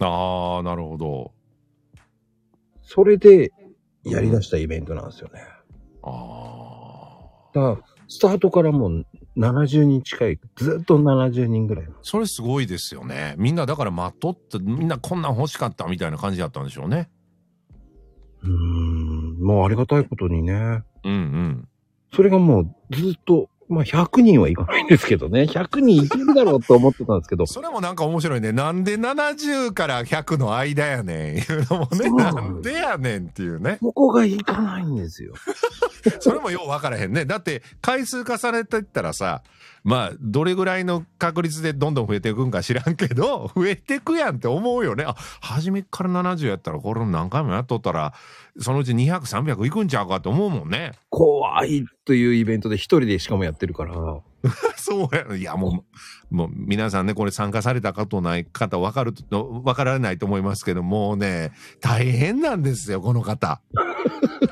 [0.00, 1.32] ああ、なるほど。
[2.86, 3.52] それで
[4.04, 5.40] やり出したイベントなんですよね。
[6.02, 6.10] あ
[7.52, 7.52] あ。
[7.52, 9.06] だから、スタートからもう
[9.36, 11.86] 70人近い、ずっと70人ぐらい。
[12.02, 13.34] それすごいですよね。
[13.38, 17.10] みんなだから待っとって、みんなこんなん欲しかったみたいな感じだったんでしょうね。
[18.44, 20.84] うーん、もうありがたいことにね。
[21.04, 21.68] うんうん。
[22.14, 25.42] それがもうずっと、まあ100人はいかないんですけどね。
[25.42, 27.46] 100人いけるだろうと思ってたんですけど。
[27.46, 28.52] それもなんか面白いね。
[28.52, 31.36] なんで70から100の間やねん。
[31.36, 32.10] いうのもね。
[32.10, 33.78] なんでやねんっていうね。
[33.80, 35.34] ここがいかないんですよ。
[36.20, 37.24] それもよう分からへんね。
[37.24, 39.42] だって回数重ねていったらさ、
[39.86, 45.04] まあ、どれぐらいの確率でどんどん増えていくんか知らんけど、増えてくやんって思うよね。
[45.06, 48.12] あ、初めから70やったら、これ何回もやっとったら、
[48.58, 50.92] そのうち200、300いくんちゃうかって思うもんね。
[51.10, 53.94] 怖いというイベントで一人でしかもやってるから。
[54.76, 55.36] そうや。
[55.36, 55.84] いや、も
[56.30, 63.60] う、もう皆さんね、これ参加されたことない方分かると、分からないと思いますけど、もうね、大変なんですよ、この方。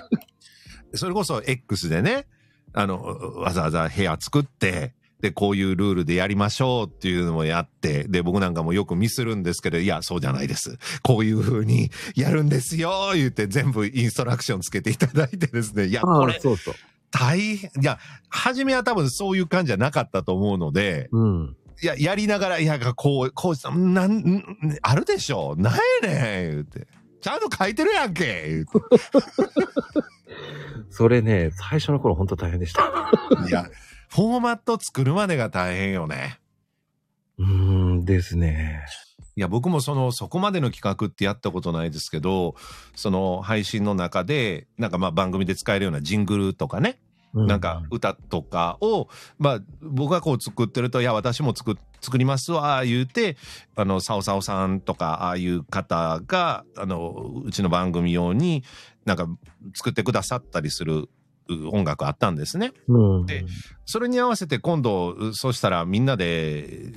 [0.94, 2.26] それこそ X でね、
[2.72, 3.02] あの、
[3.36, 4.94] わざわざ部屋作って、
[5.24, 10.76] で、こういうルールでやりましょうっていうのもやって、で、僕なんかもよくミスるんですけど、いや、そうじゃないです。
[11.02, 16.74] こういう風にやるんですよ言って全部インストラクションつけていただいてですね、いや、これそうそう。
[17.10, 17.98] 大変、いや、
[18.28, 21.56] 初めは多分そういう感じじゃなかったと思うので、うん。
[21.82, 24.44] いや、やりながら、いや、こう、こうした、なん、ん
[24.82, 25.54] あるでしょ？
[25.56, 26.86] なんやねん言うて。
[27.22, 28.72] ちゃんと書いてるやんけ言うて。
[30.90, 33.10] それね、最初の頃本当大変でした。
[33.48, 33.66] いや、
[34.14, 36.38] フォーマット作るまでが大変よね。
[37.36, 38.86] うーんですね。
[39.34, 42.54] いや、僕もその、そこまでの企画ってやったことないですけど、
[42.94, 47.00] その配信の中で、なんかまあ番組で使えるようなジングルとかね、
[47.34, 49.08] うなんか歌とかを、
[49.38, 53.36] まあ僕がこう作ってると、いや、私も作、作りますわ、言うて、
[53.74, 58.62] あの、サオサオさんとか、ああいう方が、あの、うちの番組用に
[59.06, 59.26] なんか
[59.74, 61.08] 作ってくださったりするう
[61.70, 62.72] 音楽あったんですね。
[62.88, 63.26] うん。
[63.26, 63.44] で
[63.84, 66.92] それに合わせて今度、そうしたらみんなで、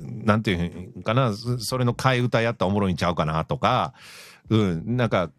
[0.00, 3.94] なんていうんかな、そそれの替え歌やったらおもろいんちゃうかなとか、
[4.48, 5.30] うん、なんか、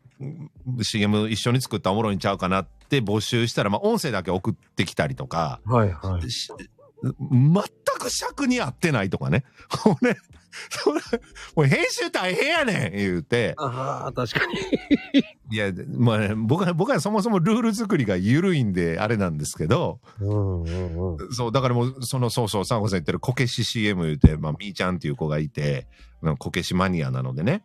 [0.82, 6.32] CM 一緒に作ったらおもろいんちゃうかなって募集したら、まあ音声だけ送ってきたりとか、はいはい。
[6.32, 6.51] し
[7.03, 7.63] 全
[7.99, 9.43] く尺に合ってないとかね。
[11.56, 13.54] もう編集大変やねん言うて。
[13.58, 14.54] ああ、確かに。
[15.52, 21.34] いや、まあね、僕は、僕はそもそもルール作りが緩いんで、あれなんですけど、うんうんうん。
[21.34, 25.88] そう、だからもう、その、そうそう、サンゴさん言ってるこけし CM 言うて、まあ、みーちゃんっていう子がいて、
[26.22, 27.64] まあこけしマニアなのでね。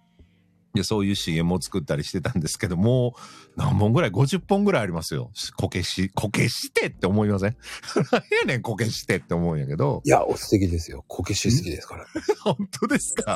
[0.77, 3.15] で、そういう CM を作ったりしてたんですけど、も
[3.57, 5.33] う、何本ぐらい ?50 本ぐらいありますよ。
[5.57, 7.57] こけし、こけしてって思いません？
[8.13, 10.03] 何やねん、こけしてって思うんやけど。
[10.05, 11.05] いや、お素敵ですよ。
[11.09, 12.07] こけし好きですから。
[12.45, 13.35] 本当ですか？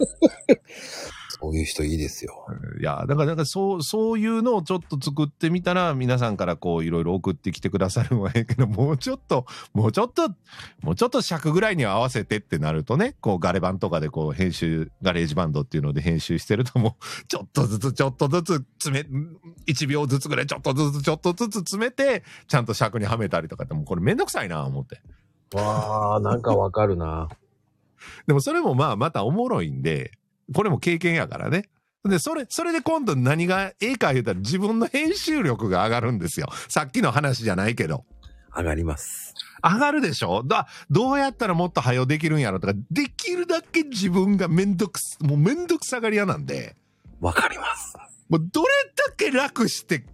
[1.40, 2.46] そういう人いいですよ。
[2.78, 10.28] いや、だから、なんかそう、そういうのをちょっと作ってみたら、皆さんからこう、いろいろ送ってきてくださるのはいいけど、 もうちょっと、もうちょっと、
[10.82, 19.08] もうちょっ詰ぐらいに合わせてってなるとね、こう、ガレバンとかでこう、編集、 GarageBand っていうので編集してるともう、 ちょっとずつ、ちょっとずつ詰め、
[19.66, 25.00] 1秒ずつぐらいちょっとずつ、ちょっとずつ詰めて、ちゃんと尺にはめたりとかって、もうこれめんどくさいな、思って。
[25.54, 27.28] わあ、なんかわかるな。
[28.26, 30.12] でもそれもまあ、またおもろいんで、
[30.54, 31.68] これも経験やからね。
[32.04, 36.48] で、それ、それで今度何がええか言うたら自分の編集力が上がるんですよ。
[36.68, 38.04] さっきの話じゃないけど。
[38.56, 39.34] 上がります。
[39.62, 40.42] 上がるでしょ？
[40.42, 46.74] だ、どうやったらもっと早うできるんやろとか、できるだけ自分がめんどくす、もうめんどくさがり屋なんで、
[47.20, 47.94] わかります。
[48.30, 48.68] もうどれ
[49.08, 50.04] だけ楽して、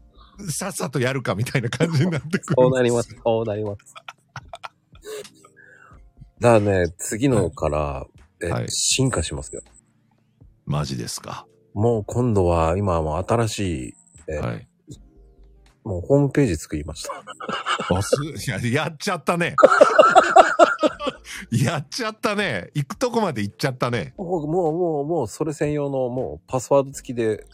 [0.51, 2.55] さっさとやるかみたいな感じになってくる。
[2.59, 3.16] そうなります。。
[3.24, 3.95] そうなります。
[6.41, 8.07] だからね、次のから、
[8.43, 9.62] えはい進化しますよ。
[10.66, 11.46] マジですか？
[11.74, 13.94] もう今度は、今はもう新しい、
[14.28, 14.68] えはい。
[15.84, 17.12] もうホームページ作りました。
[17.96, 19.54] あすいや、やっちゃったね。
[21.52, 22.70] やっちゃったね。
[22.74, 24.14] 行くとこまで行っちゃったね。
[24.16, 27.44] もう、もう、もう、もう、それ専用の、もう、パスワード付きで、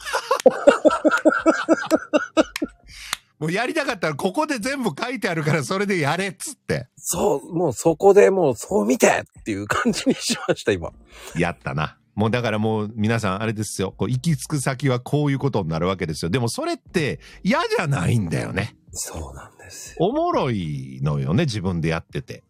[3.38, 6.86] もうやりたかったらここで全部書いてあるからそれでやれっつって。
[6.96, 9.08] そう、もうそこでもう、そう見て
[9.40, 10.92] っていう感じにしました、今。
[11.36, 11.98] やったな。
[12.14, 13.92] もうだからもう皆さんあれですよ。
[13.96, 16.30] こう行き着く先はこういうことになるわけですよ。
[16.30, 18.76] でもそれって嫌じゃないんだよね。
[18.92, 19.96] そうなんですよ。
[20.00, 22.42] おもろいのよね、自分でやってて。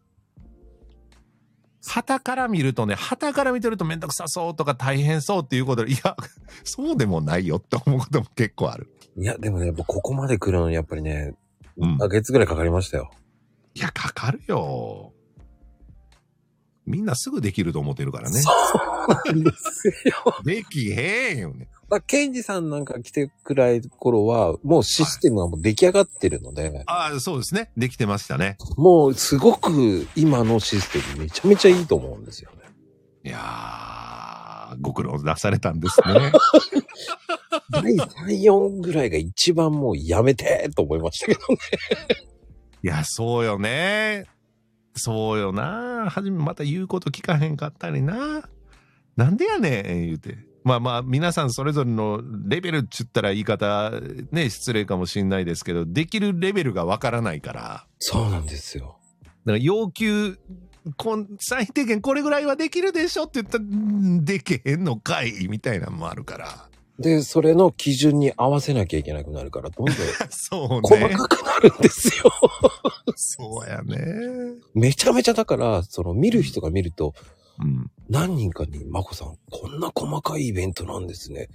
[1.85, 6.15] 旗から見るとね、旗から見てるとめんどくさそうとか大変そうっていうことで、いや、
[6.63, 8.89] そうでもないよって思うことも結構ある。
[9.17, 11.35] いや、でもね、やっぱここまで来るのに、やっぱりね、
[11.77, 13.11] うん1ヶ月ぐらいかかりましたよ。
[13.73, 15.13] いや、かかるよ。
[16.85, 18.41] みんなすぐできると思ってるからね。
[19.05, 20.35] そうなんですよ。
[20.43, 21.67] できへんよね。
[21.89, 27.71] まあ、ケンジさんなんか来てくらい頃は、もうシステムはもう出来上がってるので、ああ、そうですね。
[27.77, 28.57] できてましたね。
[28.77, 32.57] もうすごく今のシステムめちゃめちゃいいと思うんですよね。
[33.25, 36.31] いやー、ご苦労出されたんですね。
[37.69, 38.07] 第3、
[38.41, 41.57] 4ぐらいが一番もうやめてと思いましたけどね。
[42.81, 44.25] いや、そうよね。
[44.95, 46.09] そうよな。
[46.09, 48.49] はじめまた言うこと聞かへんかったりな。
[49.15, 50.37] なんでやねん、言うて。
[50.63, 53.91] まあまあ、皆さんそれぞれのレベルっちゅったら言い方、
[54.31, 57.85] ね、失礼かもしんないですけど、できるレベルがわからないから。
[57.99, 58.97] そうなんですよ。
[59.23, 60.37] だから要求、
[60.97, 66.69] こん最低限これぐらいはできるでしょって言ったら、んでけへんのかいみたいなのもあるから。
[66.99, 69.95] で、それの基準に合わせなきゃいけなくなるから、どんどん
[70.29, 71.09] そう細ね。
[71.15, 72.31] かくなるんですよ。
[73.15, 73.97] そうやね。
[74.73, 77.13] めちゃめちゃだから、その見る人が見ると、
[77.59, 77.91] うん。
[78.09, 81.49] 何人かに、まこさん、こんな細かいイベントなんですね。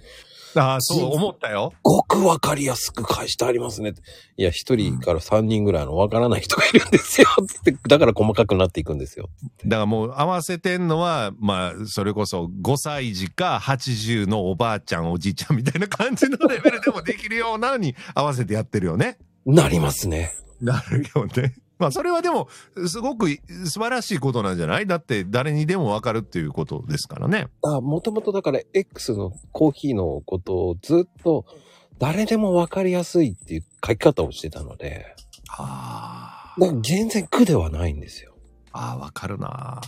[0.55, 1.73] ああ、そう思ったよ。
[1.83, 3.93] ごくわかりやすく返してありますね。
[4.35, 7.27] いや、一人から三人ぐらいのわからない人がいるんですよ。
[7.47, 9.29] つって、だから細かくなっていくんですよ。
[9.65, 19.19] だからもう合わせてんのは、まあ、それこそ5歳児か80のおばあちゃん、おじいちゃんみたいな感じのレベルでもできるようなのに合わせてやってるよね。
[19.45, 20.33] なりますね。
[20.61, 21.55] なるよね。
[21.79, 22.49] まあ、それはでも、
[22.87, 23.29] すごく
[23.65, 24.85] 素晴らしいことなんじゃない？
[24.85, 27.47] だって誰にでもわかるっていうことですからね。
[27.63, 31.45] あ、もともとだから X のコーヒーのことをずっと
[31.97, 35.15] 誰でもわかりやすいっていう書き方をしてたので、
[35.57, 38.35] あだから全然苦ではないんですよ。
[38.71, 39.81] あ、わかるな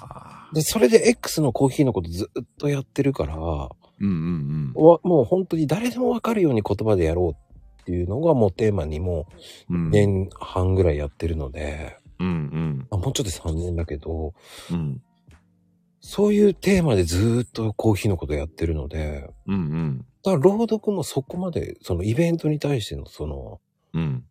[0.53, 3.69] で、それで X のコーヒーのことずっとやってるから、わ
[3.99, 7.50] うんうんもう本当に誰でもわかるように言葉でやろう
[7.81, 9.27] っていうのがもうテーマにも
[9.67, 14.33] 年半ぐらいやってるので、うんうんあもうちょっと3年だけど、
[14.71, 15.01] うん。
[15.99, 20.05] そういうテーマでずーっとコーヒーのことやってるので、うんうん。
[20.23, 23.59] だから朗読もそこまで、そのイベントに対してのその、
[23.93, 24.23] うん。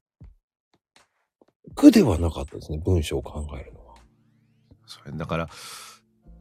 [1.75, 3.95] 苦ではなかったですね、文章を考えるのは。
[4.87, 5.49] それだから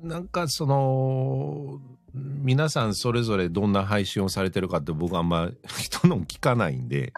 [0.02, 1.80] なんかその
[2.14, 7.14] 皆さんそれぞれどんな配信をされてるかって僕あんま人の聞かないんで、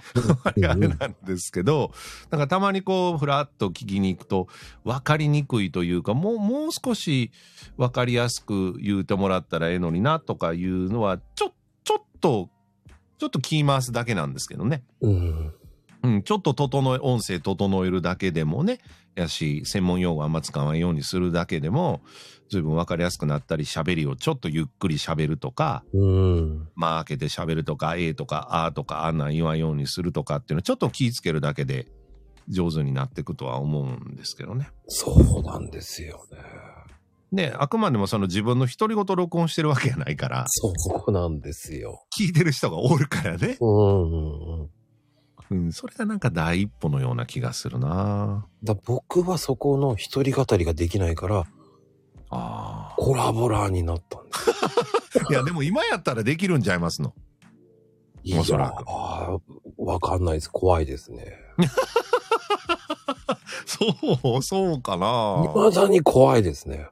[0.45, 1.91] あれなんですけど、
[2.29, 4.47] なんかたまにこう、ふらっと聞きに行くと、
[4.83, 7.31] 分かりにくいというか、もう、もう少し
[7.77, 12.49] 分かりやすく言うてもらったらええのになとかいうのは、ちょ、ちょっと、
[13.17, 14.83] ちょっと気回すだけなんですけどね。
[15.01, 15.53] うん。
[16.04, 18.80] うん、ちょっと整え、音声整えるだけでもね、
[19.16, 22.02] やし、専門用語あんま使わないようにするだけでも、
[22.49, 26.70] 随分わかりやすくなったり、喋りをちょっとゆっくり喋るとか、うん。
[26.76, 31.88] まあ開けて喋るとか、ええとか、あーとか、あんなん言わんようにするとかっていうのをちょっと気ぃつけるだけで
[32.49, 34.70] 上手になっていくとは思うんですけどね。
[34.88, 36.38] そうなんですよね。
[37.32, 40.74] で、あくまでもその自分の独り言録音してるわけじゃないから、そ
[41.08, 42.04] うなんですよ。
[42.18, 43.58] 聞いてる人がおるからね。
[43.62, 44.70] うんうんうん。
[45.52, 51.45] うん、それがなんか第一歩のような気がするなだ僕はそこの一人語りができないから、
[52.30, 54.49] あコラボラーになったんです。
[55.20, 55.28] あ。
[55.30, 57.14] いや、でも今やったらできるんちゃいますの？
[58.24, 59.41] いやおそらくあー
[59.78, 60.49] わかんないです。
[60.49, 61.38] 怖いですね。
[63.66, 66.88] そう、そうかな未だに怖いですね。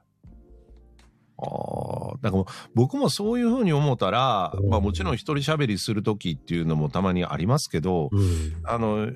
[1.42, 8.60] ああ、だから僕もそういうふうに思ったら、うんまあもちろん一人喋りするときっていうのもたまにありますけど、うん。
[8.64, 9.10] あの、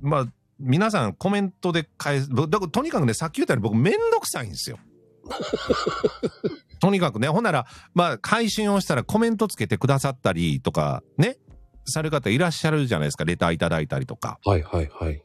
[0.00, 0.26] まあ、
[0.58, 4.78] 皆さんコメントで返す、ぼだからとにかくね、さっき言ったように僕めんどくさいんですよ。
[6.80, 11.38] とにかくね、ほんなら、まあ、配信をしたらコメントつけてくださったりとか、ね、
[11.86, 14.38] される方いらっしゃるじゃないですか、レターいただいたりとか。
[14.44, 15.22] はいはいはい。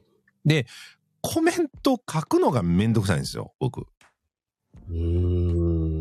[1.21, 3.81] コメント書くのがめんどくさいんですよ、僕。
[4.89, 5.98] うーん。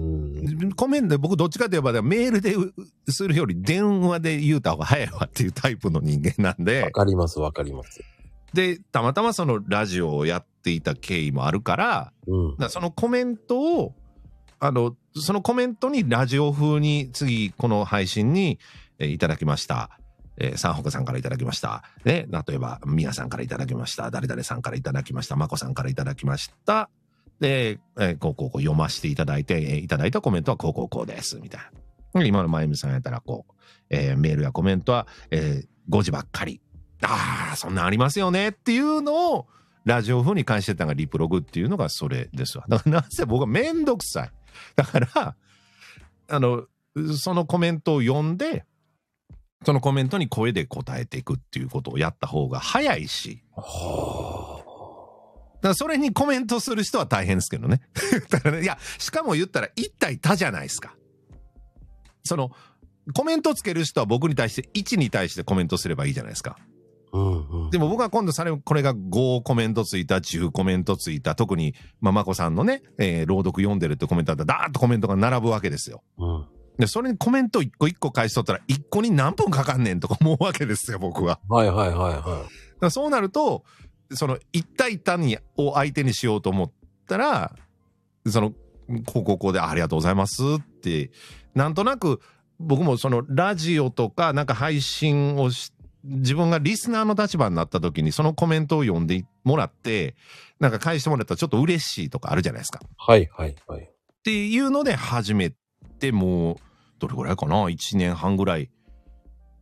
[0.77, 2.73] コメント、僕どっちかといえばメールでう
[3.09, 8.01] するより電話で言うた方が早いわっていうタイプの人間なんわで、かりますわかります。
[8.53, 12.57] で、たまたまそのラジオをやっていた経緯もあるから、うん。
[12.57, 13.95] らそのコメントを、
[14.61, 18.59] あの、そのコメントにラジオ風に次この配信に、
[18.99, 19.91] えーいただきました。
[20.41, 21.83] えー、三北さんからいただきました。
[22.05, 24.11] ね、例えば、宮さんからいただきました。
[24.11, 25.37] 誰々さんからいただきました。
[25.37, 26.91] まこさんからいただきました。
[27.41, 31.39] で、えーこうこうこう読ませていただいて、えーいただいたコメントはこうこうこうです。
[31.41, 31.61] みたい
[32.15, 32.25] な。
[32.25, 33.53] 今のまゆみさんやったら、こう、
[33.91, 36.61] えーメールやコメントは、えー5時ばっかり。
[37.03, 39.47] ああ、そんなんありますよねっていうのを、
[39.85, 42.65] ラジオ風に返してたのがリプログっていうのがそれですわ。
[42.69, 44.31] だからなぜ僕はめんどくさい。
[44.77, 45.37] だから、
[46.29, 46.67] あの、
[47.17, 48.65] そのコメントを読んで、
[49.65, 54.58] そのコメントに声で答えていくっていうことをやった方が早いし、は
[55.61, 57.81] だそれにコメントする人は大変ですけどね。
[58.31, 60.95] だからねいや、しかも言ったら一対多じゃないですか。
[62.25, 62.51] その、
[63.15, 66.57] コメントつける人は僕に対して1に対してコメントすればいいじゃないですか。
[66.59, 66.79] あ。
[67.13, 67.71] うんうん。
[67.71, 76.03] でも僕は今度それ、これが5コメントついた、10コメントついた、特に、まあ、まこさんのね、えー朗読読んでるってコメントだったら、ダーッとコメントが並ぶわけですよ。
[76.19, 76.47] うん。
[76.79, 81.41] で、それにコメント一個一個返しとったら、一個に何分かかんねんとか思うわけですよ、僕は。
[81.49, 82.47] はいはいはいはだか
[82.81, 83.65] らそうなると、
[84.13, 86.73] その、一対多に、を相手にしようと思っ
[87.07, 87.55] たら、
[88.27, 88.53] その、
[89.07, 91.11] こうこうこうでありがとうございますって、
[91.55, 92.21] なんとなく、
[92.59, 95.73] 僕もその、ラジオとか、なんか配信をし、
[96.05, 100.15] 自分がリスナーの立場になった時に、そのコメントを読んでもらって、
[100.61, 102.81] なんか返してもらったらちょっと嬉しいとかあるじゃないですか。
[102.83, 102.87] い。
[102.97, 103.83] はいはいはい。
[103.83, 103.89] っ
[104.23, 105.53] ていうので始め
[105.99, 106.57] てもう
[106.99, 108.71] どれぐらいかな？1年半ぐらい。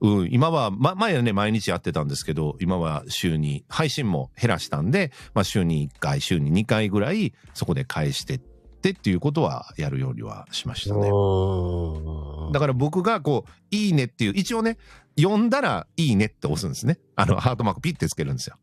[0.00, 11.08] うん、今は、ま、前はね、毎日やってたんですけど、今は週に、配信も減らしたんで、まあ週に1回、週に2回ぐらい、そこで返してってっていうことはやるようにはしましたね。
[11.08, 12.52] うん。
[12.52, 14.76] だから僕がこう、いいねっていう、一応ね、
[15.18, 16.98] 読んだらいいねって押すんですね。
[17.14, 18.56] あの、ハートマークピッてつけるんですよ。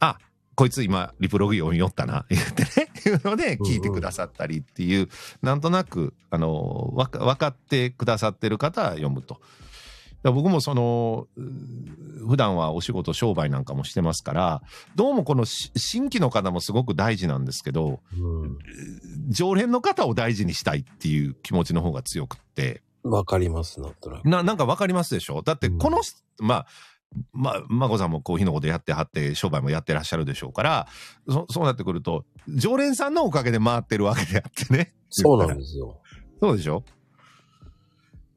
[0.00, 0.18] あ、
[0.54, 5.08] こいつ今、リプログ読みよったな、言ってね、いうので聞いてくださったりっていう、
[5.42, 9.40] なんとなく、あの、わかってくださってる方は読むと。
[10.26, 14.62] だ僕もその、う普段はお仕事、商売なんかもしてますから、
[14.96, 18.58] どうもこのし新規の方もすごく大事なんですけど、うん
[19.28, 24.28] 常連の方を大事にしたいっていう気持ちの方が強くって、わかります、なんとなく。
[24.28, 25.42] な、なんかわかりますでしょ？
[25.42, 26.66] だって、この人、まあ、
[27.32, 30.88] まあ、まこさんもコーヒーのことやってはって、商売もやってらっしゃるでしょうから、
[31.28, 34.92] そそうなってくると、常連さんのおかげで回ってるわけであってね。
[35.10, 36.00] そうなんですよ。
[36.42, 36.82] そうでしょ？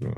[0.01, 0.13] うん。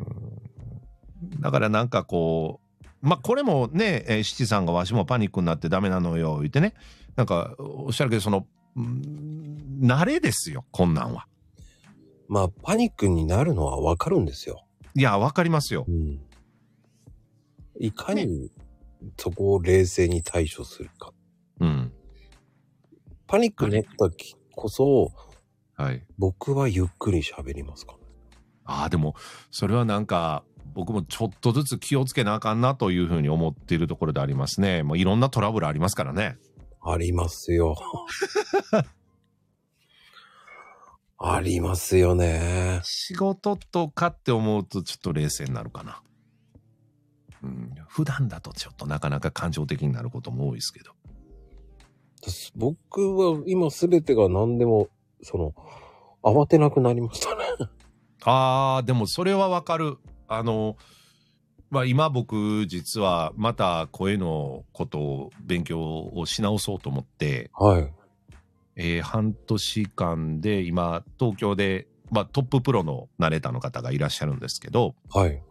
[1.40, 6.74] だからなんかこう、まあこれもね、えー七さんがわしもパニックになってダメなのよ、言ってね。
[7.16, 11.28] なんかおっしゃるけど、その、うん慣れですよ、こんなんは。
[12.28, 14.66] まあ、パニックになるのはわかるんですよ。
[14.96, 15.86] いや、わかりますよ。
[15.88, 16.22] うん。
[17.78, 18.52] いかに
[19.18, 21.12] そこを冷静に対処するか。
[21.60, 21.92] うん。
[23.28, 25.12] パニックになった時こそ、
[25.76, 26.06] はい。
[26.18, 27.98] 僕はゆっくり喋りますから。
[28.66, 29.16] ああ、でも、
[29.50, 30.44] それはなんか、
[30.74, 34.84] 僕もちょっとずつ気をつけなあかんなというふうに思っているところでありますね。
[34.84, 36.38] もういろんなトラブルありますからね。
[36.82, 37.76] ありますよ。
[41.24, 42.80] ありますよね。
[42.84, 46.02] 仕事とかって思うとちょっと冷静になるかな。
[47.44, 50.94] うん、普段だとちょっとなかなか感情的になることも多いですけど。
[52.56, 54.90] 僕は今すべてが何でも、
[55.24, 55.54] その、
[56.24, 57.44] 慌てなくなりましたね。
[58.24, 59.98] ああ、でもそれはわかる。
[60.34, 60.78] あの、
[61.70, 65.80] まあ今僕実はまた声のことを勉強
[66.14, 67.94] をし直そうと思って、はい。
[68.78, 75.44] えー半年間で今東京で、まあ、トッププロのナレーターの方がいらっしゃるんですけどはい。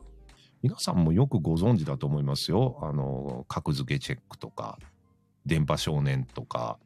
[0.62, 4.78] 皆さんもよくご存知だと思いますよあの格付けチェックとか
[5.47, 6.78] 電波少年とか、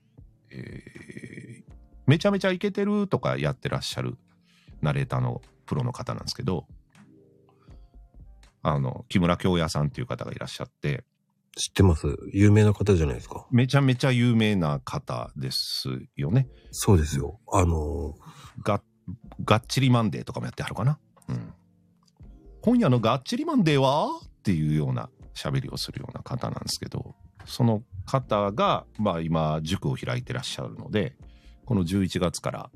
[0.50, 1.74] えー
[2.06, 4.16] めちゃめちゃイケてるとかやってらっしゃる
[4.82, 6.66] ナレーターのプロの方なんですけど
[8.64, 11.04] あの木村京也さんっていう方がいらっしゃって
[11.56, 12.08] 知ってます？
[12.32, 13.46] 有名な方じゃないですか。
[13.52, 16.48] めちゃめちゃ有名な方ですよね。
[16.72, 17.38] そうですよ。
[17.52, 18.14] あの
[18.64, 18.82] が、
[19.44, 20.98] がっちりマンデーとかもやってはるかな？
[21.28, 21.52] うん。
[22.62, 24.08] 今夜のがっちりマンデーは？
[24.24, 31.16] っていうような喋りをするような方なんですけど、その方が、まあ今、塾を開いてらっしゃるので、
[31.66, 32.70] この11月から、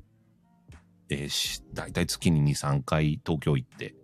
[1.09, 3.95] えーし、大体月に2、3回東京行って、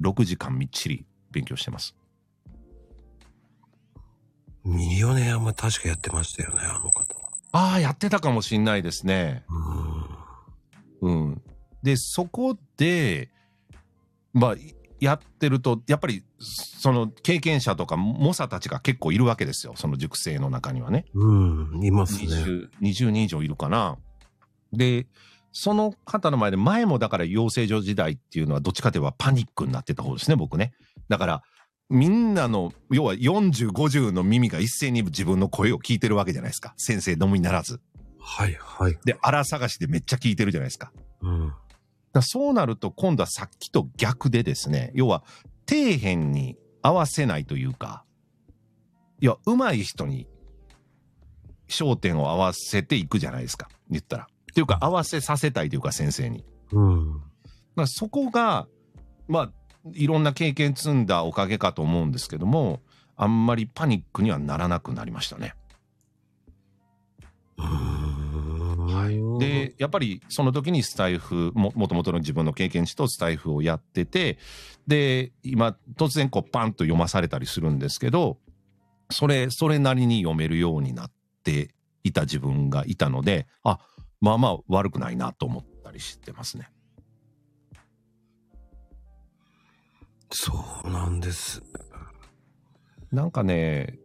[0.00, 1.94] 6時間みっちり勉強してます。
[4.64, 7.30] ミリオネアも確かやってましたよね、あの方は。
[7.52, 9.44] ああ、やってたかもしんないですね。
[11.00, 11.42] ううん。
[11.82, 13.30] で、そこで、
[14.32, 14.54] まあ、
[15.00, 19.72] やってると、やっぱり、その経験者とか猛者たちが結構いるわけですよ。
[19.76, 21.06] その塾生の中にはね。
[21.14, 21.72] ん。
[21.72, 21.84] うん。
[21.84, 22.26] いますね。
[22.26, 23.96] 20, 20人以上いるかな。
[24.72, 25.06] で、
[25.52, 30.72] その方の前で、前もだから養成所時代っていうのはどっちかといえばパニックになってた方ですね、僕ね。
[31.08, 31.42] だから、
[31.88, 36.72] みんなの、要は40、50の耳が一斉に自分の声を聞いてるわけじゃないですか。
[36.76, 37.80] 先生のみならず。
[38.20, 38.96] はい、はい。
[39.04, 40.92] で、荒探しでめっちゃ聞いてるじゃないですか。
[41.22, 41.52] うん。
[42.12, 45.24] だそうなると今度はさっきと逆でですね、要は
[45.68, 48.04] 底辺に合わせないというか、
[49.20, 50.26] いや、上手い人に
[51.68, 54.28] 焦点を合わせていくじゃないですか、言ったら。
[54.50, 56.44] っていうか、合わせさせたいというか、先生に。
[56.72, 57.22] うん。
[57.76, 58.66] らそこが、
[59.28, 59.52] まあ、
[59.94, 62.80] いろんな経験積んだおかげかと思うんですけども、
[63.16, 65.54] あんまりパニックにはならなくなりましたね。
[67.56, 68.00] うーん。
[69.38, 74.38] で、やっぱりその時にスタイフ、も、もともとの自分の経験値とスタイフをやってて、
[74.86, 78.38] で、今、突然こうパンと読まされたりするんですけど、
[79.10, 81.10] それ、それなりに読めるようになっ
[81.42, 81.74] て
[82.04, 83.78] いた自分がいたので、あ、
[84.20, 86.70] まあまあ悪くないなと思ったりしてますね。
[90.32, 90.52] そ
[90.84, 91.62] うなんです。
[93.10, 93.98] なんかね、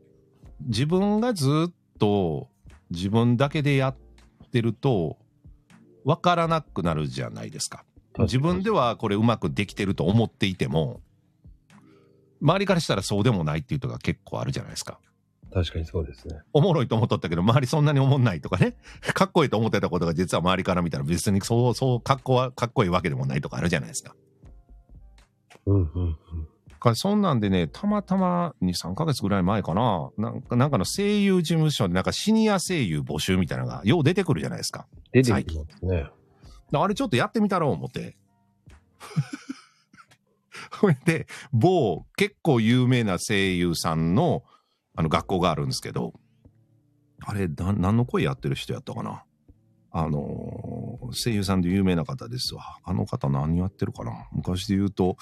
[0.61, 2.49] 自分がずっと
[2.89, 3.97] 自分だけでやっ
[4.51, 5.17] てると、
[6.03, 7.85] わからなくなるじゃないですか。
[8.19, 11.01] 自分ではこれうまくできてると思っていても、
[12.41, 14.99] 周りからしたらそうでもないっていうとが結構あるじゃないですか。
[15.55, 16.41] 確かにそうですね。
[16.51, 18.75] おもろいと思っとったけど、周りそんなに思んないとかね。
[19.15, 24.17] かっこいいと思ってたことが実は周りから見たら別にそう、そう、かっこは、かっこいいわけでもないとかあるじゃないですか。
[25.65, 26.11] うん、うん、うん。
[26.71, 30.09] だからそんなんでね、たまたま2、3ヶ月ぐらい前かな。
[30.17, 34.87] なんか、なんかの声優事務所でなんかシニア声優募集みたいなのがよう出てくるじゃないですか。
[35.13, 36.09] 出てきますね。
[36.69, 38.17] であれちょっとやってみたろう思って。
[40.81, 44.43] それで、某結構有名な声優さんの
[44.95, 46.13] あの学校があるんですけど、
[47.25, 49.23] あれ、な何の声やってる人やったかな？
[49.91, 52.79] あのー声優さんで有名な方ですわ。
[52.83, 54.27] あの方何やってるかな？
[54.31, 55.17] 昔で言うと、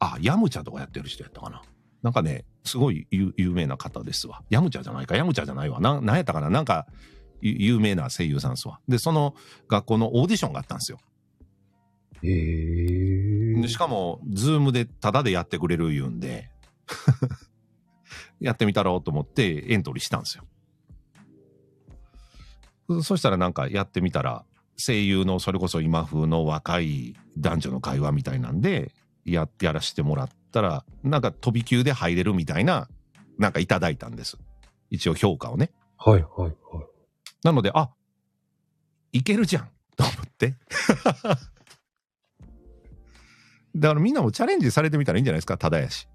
[0.00, 1.62] あ、ヤムチャとかやってる人やったかな？
[2.02, 4.42] なんかね、すごい有有名な方ですわ。
[4.50, 5.80] ヤムチャじゃないか、ヤムチャじゃないわ。
[5.80, 6.50] な、なんやったかな？
[6.50, 6.86] なんか、
[7.40, 8.80] ゆ有名な声優さんですわ。
[8.88, 9.34] で、その
[9.68, 10.98] 学校のオーディションがあったんですよ。
[12.22, 13.60] へえ。
[13.62, 16.50] でしかも、 Zoom でタダでやってくれる言うんで、
[18.40, 20.44] やってみたろうと思ってエントリーしたんですよ。
[22.88, 24.44] そそしたらなんかやってみたら、
[24.76, 28.92] 声優のそれこそ今風の若い男女の会話みたいなんで、
[29.24, 32.88] や、やらせてもらったら、なんか飛び級で入れるみたいな、
[33.38, 34.38] なんかいただいたんです。
[34.90, 35.70] 一応評価をね。
[35.98, 36.54] はい、はい、はい。
[37.44, 37.90] なので、あ、
[39.12, 40.54] いけるじゃんと思って。
[43.76, 46.08] だからみんなもチャレンジされてみたらいいんじゃないですか、ただやし。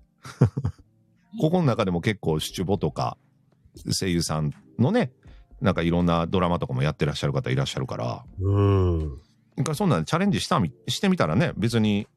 [1.39, 3.17] ここの中でも結構七五とか
[3.91, 5.11] 声優さんのね、
[5.61, 9.17] なんかいろんなドラマとかもやってらっしゃる方いらっしゃるから、うん。
[9.57, 12.07] だからそんなんチャレンジしたみしてみたらね、別に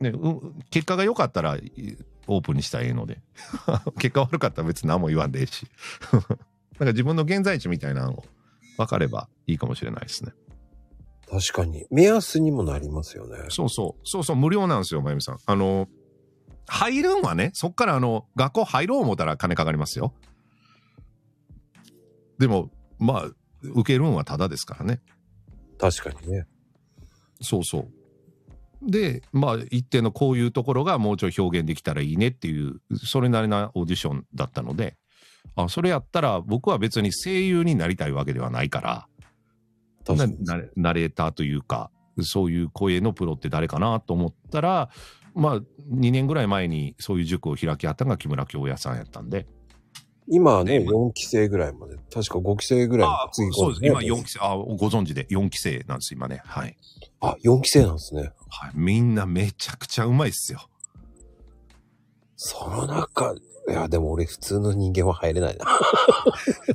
[0.00, 1.96] ね、うん結果が良かったらい
[2.26, 3.20] オープンにしたらええので。
[3.98, 5.66] 結果悪かったら別に何も言わんでええし。
[6.12, 6.34] だか
[6.80, 8.24] ら自分の現在地みたいなのを
[8.76, 10.32] 分かればいいかもしれないですね。
[11.28, 11.86] 確かに。
[11.90, 13.38] 目安にもなりますよね。
[13.48, 14.00] そうそう。
[14.04, 14.36] そうそう。
[14.36, 15.38] 無料なんですよまゆみさん。
[15.44, 15.88] あの
[16.66, 20.14] 入るんはねそっからあの学校入ろう思ったら金かかりますよ
[22.38, 23.30] でもまあ
[23.62, 25.00] 受けるんはタダですからね
[25.78, 26.46] 確かにね。
[27.40, 27.88] そうそう。
[28.82, 34.96] で、まあ、一定のこういうところがもうちょい表現できたらいいねっていう、それなりなオーディションだったので、
[35.54, 39.08] あ、それやったら僕は別に声優になりたいわけではないから、
[40.76, 41.90] ナレーターというか、
[42.20, 44.90] そういう声のプロって誰かなと思ったら、
[45.36, 49.46] まあ、2年ぐらい前にそういう塾を開きあったのが木村京也さんやったんで、
[50.28, 51.96] 今はね、ね4期生ぐらいまで。
[51.96, 53.86] 確か5期生ぐらいあ次そうです。
[53.86, 54.24] 今4期。
[54.24, 56.42] 期生、あ、ご存知で4期生なんです、今ね。
[56.44, 56.76] はい。
[57.20, 58.32] あ、4期生なんですね。
[58.48, 58.70] はい。
[58.74, 60.68] みんなめちゃくちゃうまいっすよ。
[62.34, 63.34] その中、
[63.68, 65.66] いや、でも俺普通の人間は入れないな。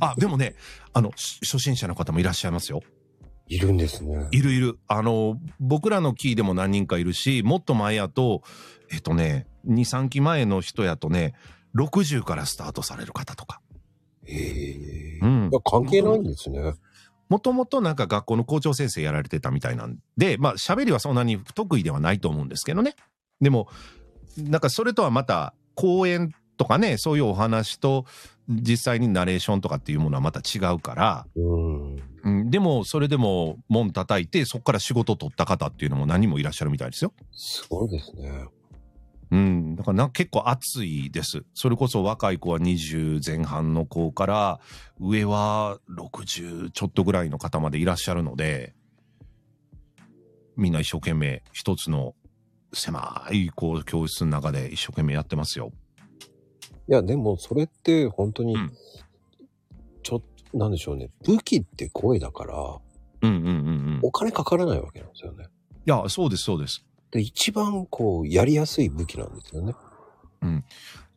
[0.00, 0.54] あ、でもね、
[0.92, 2.80] あの、し初心者の方もいらっしゃいますよ。
[3.46, 4.28] いるんですね。
[4.30, 4.78] いるいる。
[4.88, 8.42] あの、僕らのキーでも何人かいるし、もっと前やと、
[8.90, 11.34] えっとね、2、3期前の人やとね、
[11.74, 13.60] 60からスタートされる方とか。
[14.24, 15.18] へえ。
[15.20, 16.74] うん関係ないんですね。
[17.28, 22.94] もともとなんか学校の校長先生やられてたみたいなんで、まあ喋りはそんなに不得意ではないと思うんですけどね。
[23.40, 23.68] でも、
[24.36, 28.04] なんかそれとはまた講演とかね、そういうお話と
[28.48, 32.02] 実際にナレーションとかっていうものはまた違うから、うん。
[32.24, 37.12] うん、でもそれでも門叩いてそこから仕事を取った方っていうのも何人もいらっしゃるみたいですよ。
[37.32, 38.46] すごいですね。
[39.32, 41.44] うん、だからな結構熱いです。
[41.54, 44.60] それこそ若い子は20前半の子から
[45.00, 48.74] 上は60ちょっとぐらいの方までいらっしゃるので、
[50.56, 52.14] みんな一生懸命一つの
[52.74, 55.72] 狭いこう教室の中で一生懸命やってますよ。
[56.92, 58.70] いや、でもそれって本当にうん、
[60.02, 61.08] ちょっと、なんでしょうね。
[61.24, 62.54] 武器って声だから、
[63.22, 63.50] うんうんうんう
[63.92, 63.94] ん。
[63.96, 65.46] いお金かからないわけなんですよね。
[65.86, 66.84] や、そうですそうです。
[67.10, 69.74] で、一番こう、やりやすい武器なんですよね。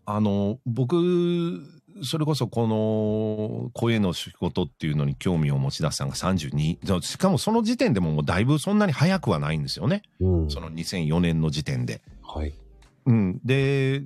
[0.05, 1.61] あの、僕、
[2.03, 6.77] それこそこの声の仕事っていうのに興味を持ち出したのが32。
[6.83, 10.03] じゃあしかもその時点でももうだいぶそんなに早くはないんですよね。
[10.19, 10.49] うん。
[10.49, 12.01] その2004年の時点で。
[12.21, 12.53] はい。
[13.05, 13.39] うん。
[13.43, 14.03] で、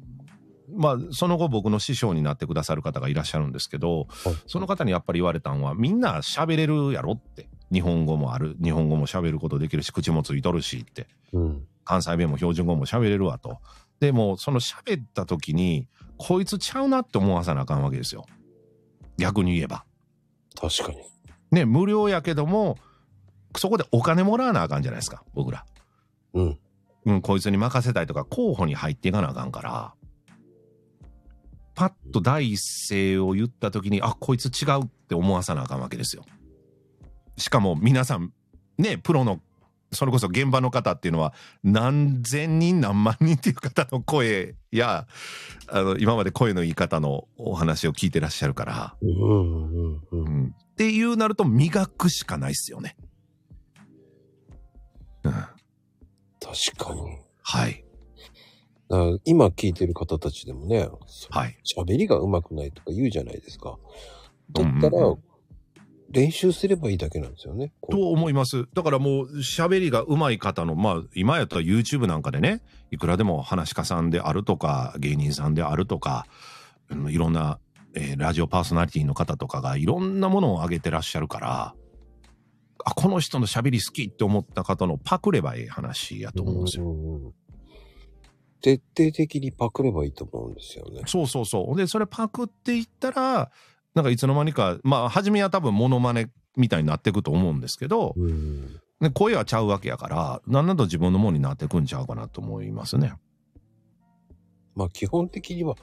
[0.76, 7.50] まあ、その後僕の師匠になってくださる方がいらっしゃるんですけど、はいその方にやっぱり言われたのは、みんな喋れるやろって。
[7.72, 8.56] 日本語もある。
[8.62, 11.08] 日本語も喋ることできるし、口もついとるしって。
[11.34, 11.68] うん。
[11.86, 13.60] 関西弁も標準語も喋れるわと。
[14.00, 18.26] でも、その喋った時に、こいつちゃうなって思わさなあかんわけですよ。
[19.18, 19.86] 逆に言えば。
[20.60, 20.98] 確かに。
[21.52, 22.78] ね、無料やけども、
[23.58, 25.66] そこでお金もらわなあかんじゃないですか、僕ら。
[26.34, 26.60] うん。
[27.06, 29.94] うん、こいつに任せたいとか、候補に入っていかなあかんから、
[31.80, 36.26] パッと第一声を言った時に、あ、こいつ違うって思わさなあかんわけですよ。
[37.38, 38.34] しかも皆さん、
[38.78, 39.40] ね、プロの、
[39.94, 45.08] それこそ現場の方っていうのは、何千人何万人っていう方の声や、
[45.70, 50.02] あの、今まで声の言い方のお話を聞いてらっしゃるから、うんうんうんう。
[50.12, 50.56] うんん。
[50.60, 52.98] っていうなると磨くしかないっすよね。
[55.24, 55.32] うん。
[55.32, 55.50] 確
[56.78, 57.20] かに。
[57.42, 57.86] はい。
[58.90, 60.90] だから今聞いてる方たちでもね、
[61.30, 61.58] はい。
[61.78, 63.78] 喋りが上手くないとか言うじゃないですか。
[64.52, 65.16] だったら
[66.12, 67.72] 練習すればいいだけなんですよね。
[67.82, 68.66] こと思います。
[68.74, 72.62] だからもう喋りが上手い方の、まあ今やったら YouTube なんかでね、
[72.92, 76.26] いくらでも話し家さんであるとか、芸人さんであるとか、
[76.90, 77.60] うんいろんな、
[77.94, 81.76] えーラジオパーソナリティの方とかがいろんなものを上げてらっしゃるから、
[82.86, 86.96] あ、この人の喋り好きって思った方のパクればええ話やと思うんですよ。
[88.62, 91.04] 徹底的にパクればいいと思うんですよね。
[91.06, 91.78] そうそうそう。
[91.78, 93.52] で、それパクっていったら、
[93.96, 98.80] なんかいつの間にか、まあ初めは多分モノマネみたいになっていくと思うんですけど、うん。
[99.00, 103.14] で声はちゃうわけやから、なんなと自分のものになってくんちゃうかなと思いますね。
[104.76, 105.76] まあ基本的には、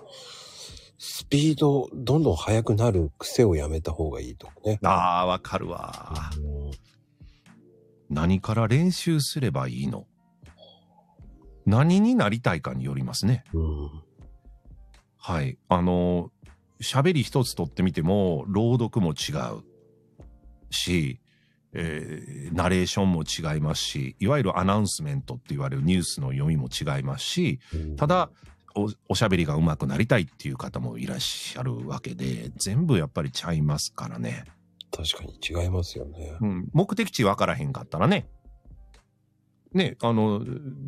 [0.99, 4.79] スピード、どんどん速くなる癖をやめた方がいいとかね。
[4.83, 6.31] ああ、わかるわ。
[6.39, 6.71] うん
[8.09, 10.07] 何から練習すればいいの？
[11.67, 13.45] 何になりたいかによりますね。
[13.53, 13.91] うん。
[15.19, 15.59] はい。
[15.69, 16.31] あの、
[16.81, 19.65] 喋り一つとってみても、朗読も違う
[20.71, 21.21] し、
[21.73, 28.31] えーナレーションも違いますし、いわゆるアナウンスメントって言われるニュースの読みも違いますし、うんただ、
[28.77, 34.45] おおしゃべりが上手くなりたいっていう方もいらっしゃるわけで、全部やっぱりちゃいますからね。
[34.91, 36.37] 確かに違いますよね。
[36.41, 38.27] うん、目的地分からへんかったらね、
[39.73, 40.43] ね、あの、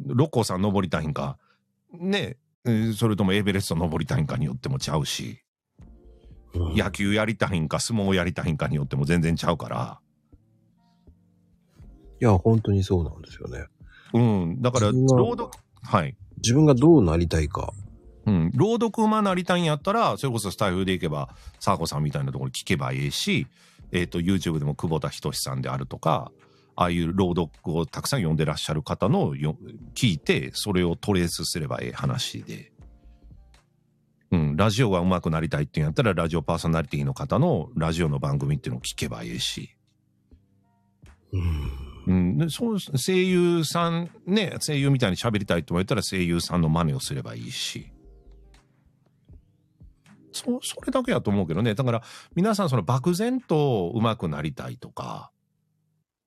[0.06, 1.38] 六甲山登りたいんか、
[1.92, 5.42] ね、えーそれともエベレスト登りたいんかによってもちゃうし、
[6.54, 10.00] うん野球やりたいんか、相撲やりたいんかによっても全然ちゃうから、
[12.20, 13.66] いや、本当にそうなんですよね。
[14.12, 15.50] うん、だから、朗読、
[15.82, 16.16] はい。
[16.38, 17.72] 自分がどうなりたいか。
[18.26, 23.46] うん、朗読馬なりたいんやったら、それこそスタイフで行けば、サーコさんみたいなところ聞けばいいし、
[23.92, 26.30] えっ、と、YouTube でも久保田仁さんであるとか、
[26.80, 29.58] ああいう朗読をたくさん読んでらっしゃる方のよ
[29.96, 32.70] 聞いて、それをトレースすればええ話で。
[34.30, 39.74] うん、ラジオが上手くなりたいっていうんやったら、ラジオパーソナリティの方のラジオの番組っていうのを聞けばいいし。
[41.32, 42.44] うん。
[42.44, 47.92] うそう声優さんね声優みたいに喋りたいと思ったら声優さんの真似をすればいいし
[50.32, 52.02] そそれだけやと思うけどねだから
[52.34, 55.32] 皆さんその漠然と上手くなりたいとか、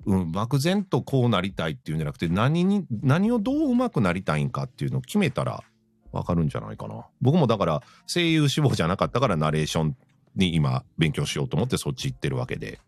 [0.06, 5.64] うん、漠然とこうなりたいっていうんじゃなくて何に何をどう上手くなりたいんかっていうのを決めたら
[6.12, 9.98] わかるんじゃないかな僕もだから声優志望じゃなかったからナレーション
[10.36, 12.80] に今勉強しようと思ってそっち行ってるわけで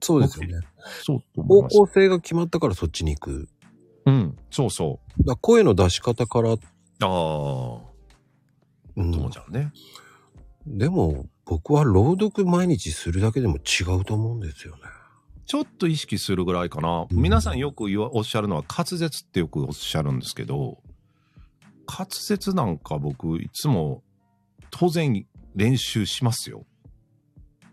[0.00, 0.60] そうですよね。
[1.02, 3.48] そう方向性が決まったからそっちに行く。
[4.04, 6.56] うんそうそうだ声の出し方から、あ
[7.00, 7.80] あ、
[8.96, 9.72] うんそうじゃんね。
[10.66, 14.82] でも、僕は朗読毎日するだけでも違うと思うんですよね。
[15.46, 17.06] ちょっと意識するぐらいかな。
[17.10, 20.78] うん皆さんよくおっしゃるのは滑舌ってよくおっしゃるんですけど、
[21.86, 24.02] 滑舌なんか僕いつも
[24.70, 25.24] 当然
[25.54, 26.66] 練習しますよ。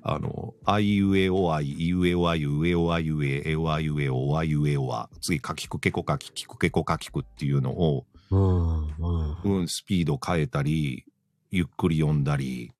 [0.04, 9.60] あの、あいうえおあい、いうえおあいう、えおあいうえ、えおあいうえおあいうえおあ、次かきくけこかき、きくけこかきくっていうのを、うん、うん。
[9.60, 11.06] うん、スピード変えたり、
[11.52, 12.74] ゆっくり読んだり、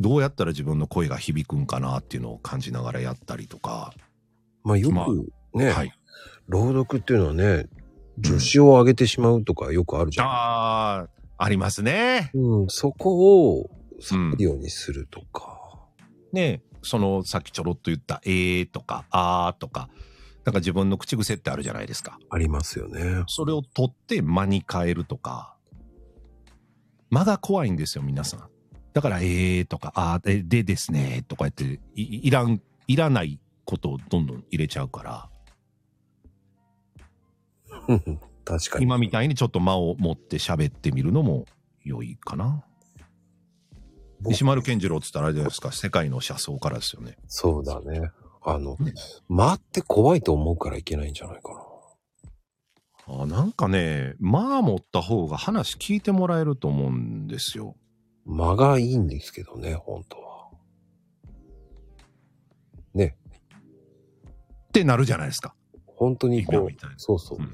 [0.00, 3.94] どうやったら自分の声が響くんかなっていうのを感じながらやったりとか。
[4.64, 5.92] まあよくまあね、はい。
[6.48, 7.66] 朗読っていうのはね、
[8.22, 10.26] 助詞を上げてしまうとかよくあるじゃん。
[10.26, 10.30] あ
[11.02, 12.30] あ、ありますね。
[12.34, 15.58] うん、そこを避けるようにするとか。
[16.32, 19.88] ねそのさっきちょろっと言った「えー」とか「あー」とか
[20.44, 22.18] なんか自分の口癖ってあるじゃないですか。
[22.30, 23.24] ありますよね。
[23.26, 25.56] それを取って間に変えるとか
[27.10, 28.48] 間が怖いんですよ皆さん。
[28.94, 35.28] だから「えー」とか「あー」で「でですね」とかやっていいらんいらないことをどんどん入れちゃうから
[37.88, 38.84] うん確かに。
[38.84, 41.44] 今みたいにちょっと間を持って喋ってみるのも
[41.84, 42.64] 良いかな。
[44.20, 47.18] 僕石丸健次郎っつったらあれじゃないですか世界の車窓からですよね。
[47.26, 48.10] そうだね。
[48.42, 48.94] あのね、
[49.28, 51.52] 間って怖いと思うからいけないんじゃないか
[53.06, 53.22] な。
[53.22, 57.76] あなんかね、まあ持った方が話聞いてもらえると思うんですよ。
[58.24, 60.50] 間がいいんですけどね、本当は。
[62.94, 63.16] ね、
[64.68, 65.54] ってなるじゃないですか。
[65.86, 67.38] 本当にこうそうそう。
[67.38, 67.50] うん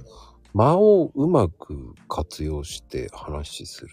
[0.56, 3.88] 間をうまく活用して話する。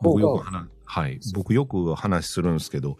[0.00, 1.18] 僕よく話、はい。
[1.34, 2.98] 僕よく話するんですけど、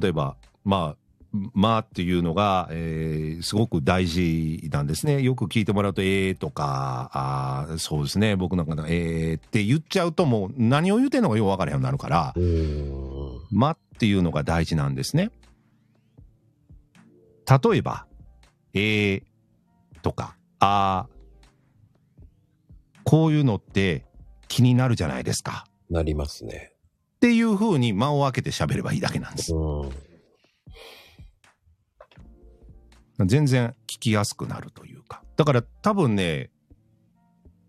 [0.00, 5.20] 例えば、まあ、まあっていうのが、えーすごく大事なんですね。
[5.20, 13.40] よく聞いてもらうと、えーとか、あーそうですね、僕なんか、えーって言っちゃうともう何を言うてんのかよう分からへんようになるからう、ーん。
[13.50, 15.30] まっていうのが大事なんですね。
[17.48, 18.06] 例えば、
[18.74, 19.22] えー
[20.02, 21.12] とか、あー
[23.04, 24.06] こういうのって
[24.48, 25.66] 気になるじゃないですか。
[25.90, 26.72] なりますね。
[27.16, 29.54] っていう風に間を空けて喋ればいいだけなんです。
[29.54, 29.90] うん。
[33.26, 35.22] 全然聞きやすくなるというか。
[35.36, 36.50] だから多分ね、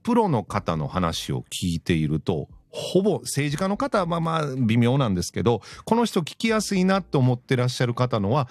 [0.04, 8.50] プロの方の話を聞いていると、ほぼ政治家の方はまあまあ微妙なんですけど、この人聞きやすいなと思ってらっしゃる方のは、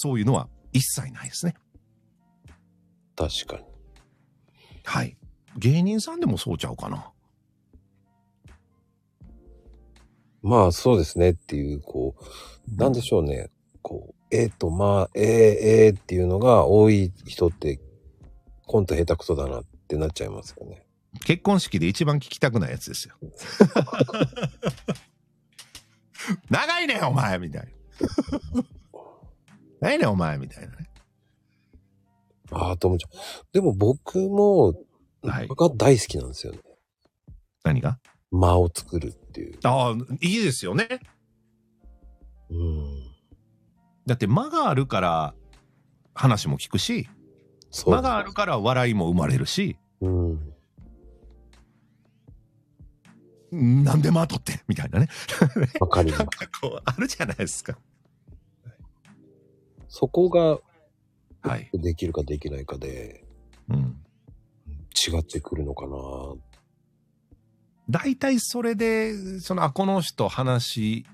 [0.00, 1.54] そういうのは一切ないですね。
[3.16, 3.64] 確かに。
[4.84, 5.16] はい。
[5.56, 7.10] 芸人さんでもそうちゃうかな。
[10.42, 13.50] まあそうですねっていう、こう、なんでしょうね。
[13.82, 17.80] こう、えーと、まあ、えー、えーっていうのが多い人って、
[18.66, 20.86] コント下手くそだなってなっちゃいますよね。
[21.24, 23.14] 結婚式で一番聞きたくないやつですよ。
[26.50, 27.68] 長いねお前みたいな。
[29.80, 30.88] 長いねお前みたいなね。
[32.50, 33.10] ああ、と思っちゃう。
[33.52, 34.74] でも僕も、
[35.22, 36.60] はい僕は大好きなんですよね。
[37.64, 37.98] 何が？
[38.30, 39.58] 間を作るっていう。
[39.64, 40.86] ああ、いいですよね。
[42.50, 42.86] うん。
[44.06, 45.34] だって間があるから
[46.14, 47.08] 話も聞くし、
[47.70, 47.94] そう。
[47.94, 50.52] 間があるから笑いも生まれるし、うん。
[53.50, 55.08] なんで間取ってみたいなね。
[55.80, 56.28] わかりますなん。
[56.28, 57.76] かこう、あるじゃないですか。
[59.98, 60.58] そこが、
[61.40, 61.70] はい。
[61.72, 63.24] できるかできないかで、
[63.70, 63.96] うん。
[64.94, 65.96] 違ってくるのかな。
[67.88, 71.06] 大体それで、その、あ、この人話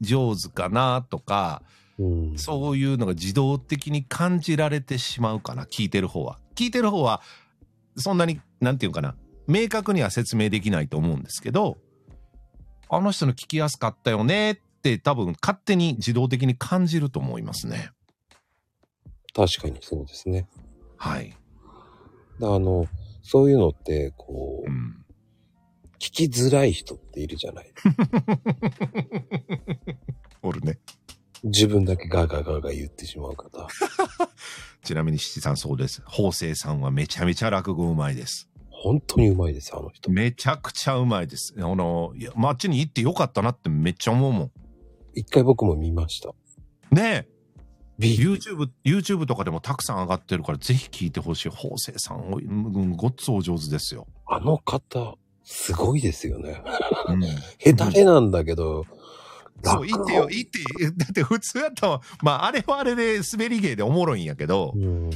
[0.00, 1.62] 上手かなとか、
[2.00, 2.04] う
[2.34, 2.36] ん。
[2.36, 6.40] そういうのが自動的に感じられてしまうかな、聞いてる方は。
[6.56, 7.22] 聞いてる方は、
[7.96, 9.14] そんなに、なんていうかな、
[9.46, 11.78] 明確には説明できないと思うんですけど、
[12.88, 17.90] あの人の聞きやすかったよねって多分勝手に自動的に感じると思いますね。
[19.36, 20.48] 確かにそうですね。
[20.96, 21.36] はい。
[22.40, 22.86] だあの、
[23.22, 25.04] そういうのって、こうう、ん。
[25.98, 27.70] 聞きづらい人っているじゃない。
[30.42, 30.78] おるね。
[31.44, 33.66] 自分だけガーガーガーガー言ってしまう方。
[34.82, 36.02] ちなみに七さんそうです。
[36.06, 38.48] 法政さんはめちゃめちゃ落語うまいです。
[38.70, 40.10] 本当にうまいです、あの人。
[40.10, 41.54] めちゃくちゃうまいです。
[41.58, 44.52] あの、いや、街に行ってよかったなってめっちゃ思うもん。
[45.14, 46.34] 一回僕も見ました。
[46.90, 47.35] ねえ。
[47.98, 51.48] ビ YouTube、YouTube とかでもたくさん上がってるから、ぜひ聞いてほしい。
[51.48, 54.06] 法政さん、ごっつお上手ですよ。
[54.26, 56.62] あの方、すごいですよね。
[57.08, 57.20] うん、
[57.74, 58.84] 下手なんだけど、
[59.62, 60.58] そう、言ってよ、言って、
[60.96, 65.10] だって普通やったら、まあ、あれはあれで滑り芸でおもろいんやけど、いうん。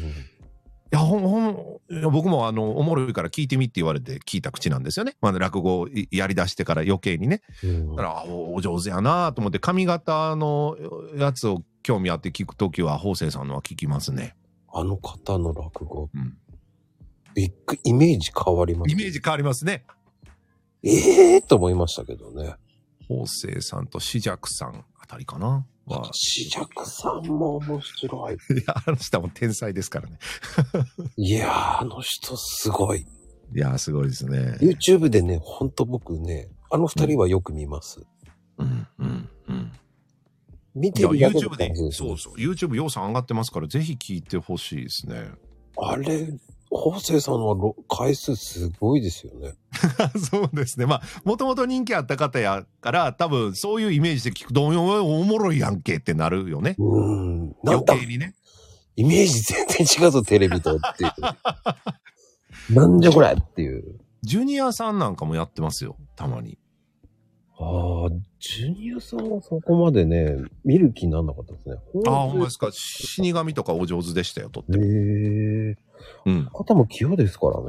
[0.91, 5.15] や、ほん、ほん、いや僕もあの、おもろいから聞いてみって言われて聞いた口なんですよね。
[5.21, 7.43] まあ、落語やり出してから余計にね。
[7.63, 10.77] うんだから、あおお上手やなと思って、髪型の
[11.17, 14.37] やつを興味あって聞くときは、法政さんのは聞きますね。
[14.73, 16.37] あの方の落語、うん。
[17.35, 18.93] ビッグ、イメージ変わります。
[18.93, 19.85] イメージ変わりますね。
[20.83, 22.55] ええー、と思いましたけどね。
[23.09, 25.67] 法政さんと紫尺さんあたりかな？
[25.87, 28.35] は四尺さんも面白い。
[28.55, 30.19] いや、あの人はもう天才ですからね。
[31.17, 33.01] いやー、あの人すごい。
[33.01, 34.57] いや、すごいですね。
[34.61, 38.01] YouTube でね、ほんと僕ね、あの二人はよく見ます。
[38.59, 39.73] うん、うん、うん。
[40.75, 45.31] 見てるだけ YouTube で感じ、すそうそう、YouTube 要素上がってますから、ぜひ聞いてほしいですね。
[45.77, 46.29] あれ、
[46.71, 49.55] 法政さんのろ回数すごいですよね。
[50.31, 50.87] そうですね。
[50.87, 56.77] まあ、もともと人気あった方やから、多分そういうイメージで聞くと、おもろいやんけってなるよね。
[56.79, 57.57] うん。
[57.65, 58.35] 余計にね。
[58.97, 61.13] イメージ全然違うぞ、テレビとっていう。
[62.75, 64.01] なんじゃこれっていう。
[64.23, 66.59] ジュニアさんなんかもやってますよ、たまに。
[67.63, 71.77] ああ、ジュニアさんはそこまでね、見る気にならなかったですね。
[72.07, 72.71] ああ、ほんまですか？
[72.73, 74.85] 死神とかお上手でしたよ、とってへも。
[74.87, 75.77] え。
[76.25, 76.45] うん。
[76.47, 77.67] 方も器用ですからね。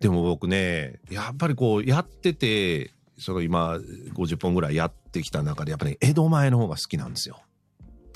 [0.00, 3.74] でも僕ね、やっぱりこう、やってて、その今、
[4.14, 7.40] 50本ぐらいやってきた中で、やっぱり江戸前の方が好きなんですよ。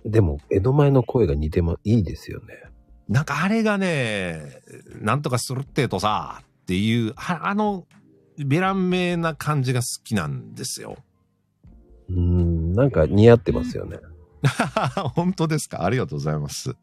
[0.05, 2.47] でも、江戸前の声が似てま、いいですよね。
[3.09, 4.41] なんかあれがね、
[5.01, 7.87] なんとかするってとさ、っていう、ああの、
[8.39, 10.97] ベラン名な感じが好きなんですよ。
[12.09, 13.99] うん、なんか似合ってますよね。
[15.15, 15.85] 本当ですか？
[15.85, 16.75] ありがとうございます。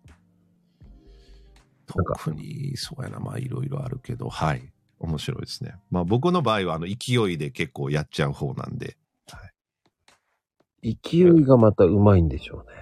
[1.85, 4.71] 特に、そうやな、まあいろいろあるけど、はい。
[4.99, 5.75] 面白いですね。
[5.89, 8.97] まあ僕の場合は、あの、勢いで結構やっちゃう方なんで。
[10.83, 12.77] 勢いがまた上手いんでしょうね。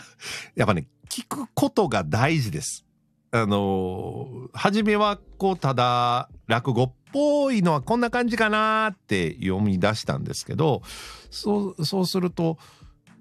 [0.54, 2.86] やっぱね、聞くことが大事です。
[3.30, 10.82] あのー初めはこう、ただ、落語っぽいのはこんな感じかなって読み出したんですけど、
[11.30, 12.58] そう、そうすると、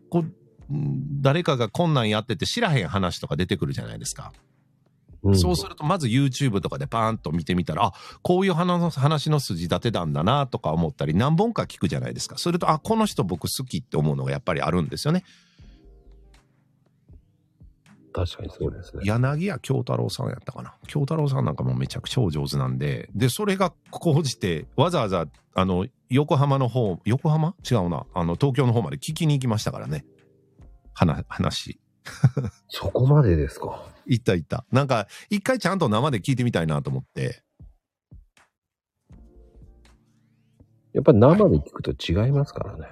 [0.09, 0.23] こ
[0.69, 4.33] う、ん誰かがこんなんやってて知らへん話とか出てくるじゃないですか。
[5.23, 12.37] うんそうすると、まず YouTube とかでパーンと見てみたら、あ、こういう話の話の筋立てなんだなとか思ったり、何本か聞くじゃないですか。
[12.37, 15.23] それと、あ、この人僕好きって思うのがやっぱりあるんですよね。
[18.17, 19.03] 確かにそうですね。
[19.05, 20.73] 柳家京太郎さんやったかな。
[20.87, 23.09] 京太郎さんなんかもめちゃくちゃお上手なんで。
[23.13, 27.53] でそれがこじてわざわざあの横浜の方横浜？
[27.69, 28.07] 違うな。
[28.15, 30.03] あの東京の方まで聞きに行きましたからね。
[30.93, 31.79] 話話。
[32.69, 33.83] そこまでですか？
[34.07, 34.65] 行った行った。
[34.71, 37.43] なんか一回ちゃんと生で聞いてみたいなと思って。
[40.93, 42.87] やっぱり生で聞くと違いますからね。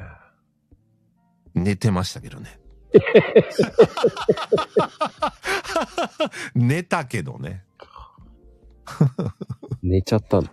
[1.56, 2.60] 寝てましたけどね
[6.56, 7.66] 寝たけどね
[9.82, 10.52] 寝ちゃったんだ。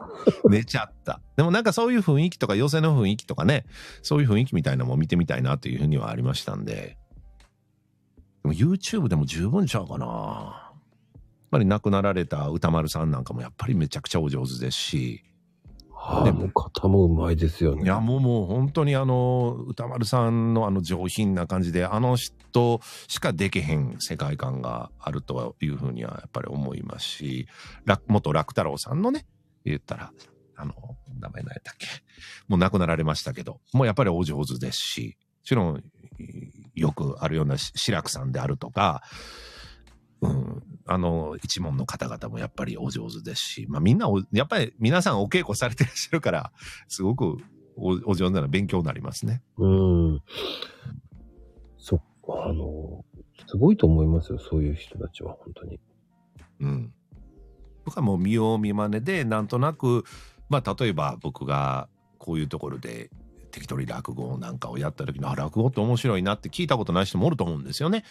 [0.48, 1.20] 寝ちゃった。
[1.36, 3.64] でもなんかそういう雰囲気とか、寄せの雰囲気とかね、
[4.02, 6.98] そういう雰囲気みたいなのも見てみたいなというふうにはありましたんで。
[8.43, 10.73] でも YouTube でも十分ちゃうかな。
[11.14, 15.24] やっぱり亡くなられた歌丸さんなんかもやっぱりめちゃくちゃお上手ですし、
[16.04, 17.84] あの方もうまいですよね。
[17.84, 27.46] いやもうもう本当にあの歌丸さんのあの上品な感じであの人しかできへん世界観があるというふうにはやっぱり思いますし
[27.84, 29.26] 楽元楽太郎さんのね
[29.64, 30.12] 言ったら
[30.56, 30.74] あの
[31.20, 31.86] 名前何やったっけ？
[32.48, 35.82] もう亡くなられましたけどもうやっぱりお上手ですしもちろん
[36.74, 39.02] よくあるようなし志らくさんであるとか
[40.22, 46.52] うん、あの、一門の方々もやっぱりお上手ですし、まあみんなお、やっぱり皆さんお稽古されてらっしゃるから、
[46.88, 47.38] すごく
[47.76, 49.42] おお上手なら勉強になりますね。
[49.58, 50.22] うん。
[51.76, 53.04] そっか、あの、
[53.48, 55.80] すごいと思いますよ、そういう人たちは、本当に。
[56.60, 56.94] うん。
[57.84, 60.04] 僕はもう見よう見まねで、なんとなく、
[60.48, 61.88] まあ例えば僕が
[62.18, 63.10] こういうところで
[63.52, 68.04] 適当に落語なんかをやった時に、あ、落語って面白いなって聞いたことない人もおると思うんですよね。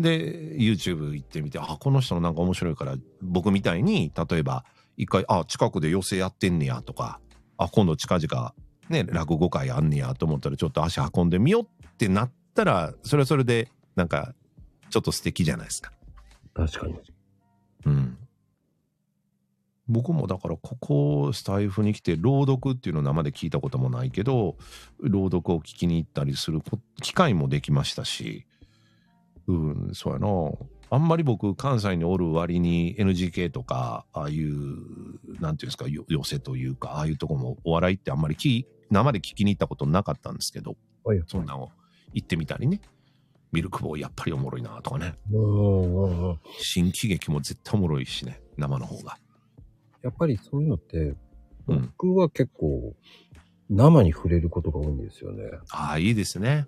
[0.00, 4.64] で、YouTube 行ってみて、あ、この人のなんか面白いから、僕みたいに、例えば、
[4.96, 7.20] 一回、あ、近くで寄席やってんねやとか、
[7.58, 8.54] あ、今度近々、
[8.88, 14.34] ね、落語会あんねやと思ったら、ちょっと足運んでみようってなったら、それはそれで、なんか、
[14.90, 15.92] ちょっと素敵じゃないですか。
[16.54, 16.94] 確かに。
[17.84, 18.18] うん。
[19.88, 24.56] 僕もだからここスタイフに来て朗読っていうのを生で聞いたこともないけど
[25.00, 28.46] 朗読を聞きに行ったりするこ機会もできましたし
[29.46, 30.28] うんそうやな
[30.88, 41.22] あんまり僕関西におる割に NGK とかああいうなんていうんですかよ寄せというかああいうとこもお笑いってあんまりき生で聞きに行ったことなかったんですけどはい。
[41.26, 41.70] そんなのを
[42.12, 42.80] 行ってみたりね
[43.52, 45.14] ミルクボーイやっぱりおもろいなとかね。
[46.58, 49.16] 新喜劇も絶対おもろいしね生の方が。
[50.02, 52.94] やっぱりそういうのって、うん僕は結構、
[53.68, 55.50] 生に触れることが多いんですよね。
[55.72, 56.64] ああ、いいですね。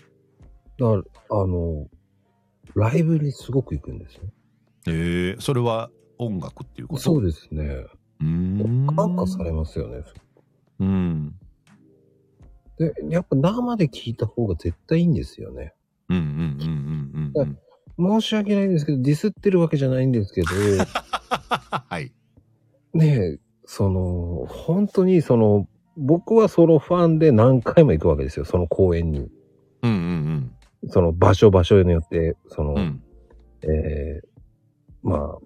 [0.76, 1.86] だから、あの、
[2.74, 4.22] ライブにすごく行くんですよ。
[4.88, 7.02] ええそれは音楽っていうこと？
[7.02, 7.64] そうでですね。
[7.64, 8.26] うー
[8.92, 8.96] ん。
[8.96, 10.02] 感化されますよね。
[10.80, 11.34] うん。
[12.78, 15.74] で、やっぱ生で聞いた方が絶対いいんですよね。
[16.08, 17.58] うんうんうんうんうん
[17.98, 18.20] うん。
[18.20, 20.48] 申し訳ないんですけど、ディスってるわけじゃないんですけど、
[21.88, 22.12] はい。
[22.98, 25.66] ねえ、その、本当にその、
[25.96, 29.28] 僕はそのファンで何回も行くわけですよ、その公演に。
[29.82, 30.52] うんうん
[30.90, 32.78] その場所場所によって、その、うん。
[32.78, 33.02] うん。
[33.64, 34.28] えー
[35.02, 35.38] まあ、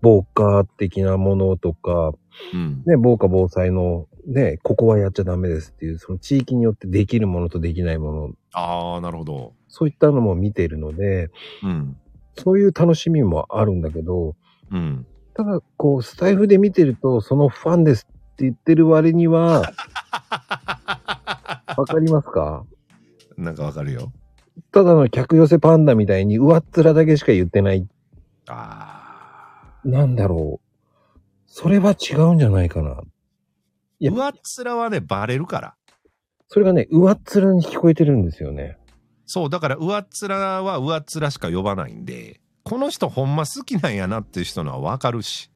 [0.00, 2.12] 防火的なものとか、
[2.52, 2.82] うん。
[2.86, 9.54] ね、防火防災の、ね、ここはやっちゃダメですっていう、その地域によってできるものとできないもの、ああ、なるほど。
[9.68, 11.30] そういったのも見ているので、
[11.62, 11.96] うん。
[12.36, 14.36] そういう楽しみもあるんだけど、
[14.70, 15.06] うん。
[15.34, 19.62] ただ、こう、スタイフで見てると、そのファンですって言ってる割には、
[21.76, 22.64] わかりますか？
[23.36, 24.12] なんかわかるよ。
[24.70, 27.86] ただの客寄せパンダみたいに上っ面だけしか言ってない。
[28.48, 31.20] あなんだろう。
[31.46, 33.00] それは違うんじゃないかな。
[34.00, 34.32] いや上っ
[34.64, 35.74] 面はね、バレるから。
[36.48, 38.76] それがね、上っ面に聞こえてるんですよね。
[39.26, 42.40] そう、だから上っ面は上っ面しか呼ばないんで、
[42.74, 45.48] この人ほんま好きなんやなっていう人のはわかるし。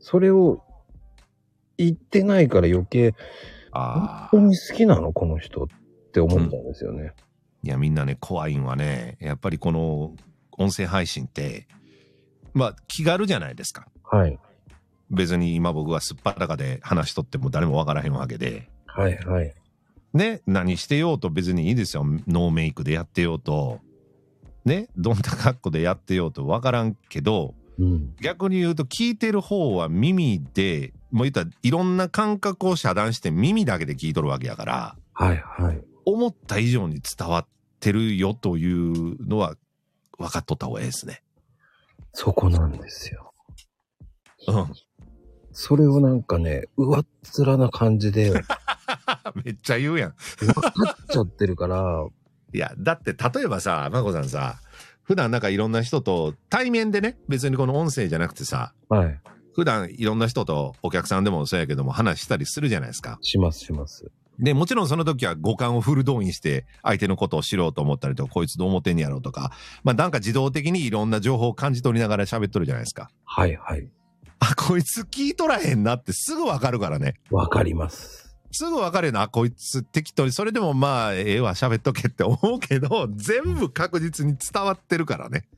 [0.00, 0.62] それを
[1.78, 3.14] 言ってないから余計、
[3.72, 4.46] ああ本当。
[4.48, 5.66] に好きなのこの人っ
[6.12, 7.14] て思っちゃうんですよね。
[7.62, 10.14] いや、みんなね、怖いんはね、やっぱりこの
[10.58, 11.68] 音声配信って、
[12.52, 13.88] まあ、気軽じゃないですか。
[14.02, 14.38] はい。
[15.10, 18.68] 別に今僕はすっぱだかで話しとっても誰もわからへんわけで。
[18.84, 19.54] はいはい。
[20.12, 22.04] ね、何してようと別にいいですよ。
[22.28, 23.80] ノーメイクでやってようと。
[24.64, 28.14] ね、どんな格好でやってようとわからんけど、うん。
[28.20, 35.80] 逆に言うと聞いてる方は耳で、もう言ったらいろんな感覚を遮断して耳だけで聞いとるわけやから、はいはい。
[36.04, 37.46] 思った以上に伝わっ
[37.80, 39.56] てるよというのは
[40.18, 41.22] 分かっとった方がいいですね。
[42.12, 43.32] そこなんですよ。
[44.46, 44.72] うん。
[45.52, 47.06] それをなんかね、上っ
[47.38, 48.32] 面な感じで
[49.44, 50.14] めっちゃ言うやん。
[50.38, 50.72] 分かっ
[51.08, 52.06] ちゃってるから、
[52.54, 54.60] いや、だって例えばさ、まこさんさ、
[55.02, 59.20] 普段なんかいろんな人と対面でね、別にこの音声じゃなくてさ、はい。
[59.54, 63.18] 普段いろんな人とお客さんでもそうやけども話したりするじゃないですか。
[63.22, 64.10] しますします。
[64.38, 69.50] で、もちろんその時は五感をフル動員して相手のことを知ろうと思ったりとか、こいつどう思ってんやろうとか、
[69.82, 73.10] まあなんか自動的にいろんな情報を感じ取りながら喋っとるじゃないですか。
[73.24, 73.88] はいはい。
[74.38, 77.14] あ、こいつ聞いとらへんなってすぐわかるからね。
[77.30, 78.23] わかります。
[78.54, 85.48] すぐわかるよな、あこいつ適当に、それでもまあ、ええわ、喋っとけって思うけど、全部確実に伝わってるからね。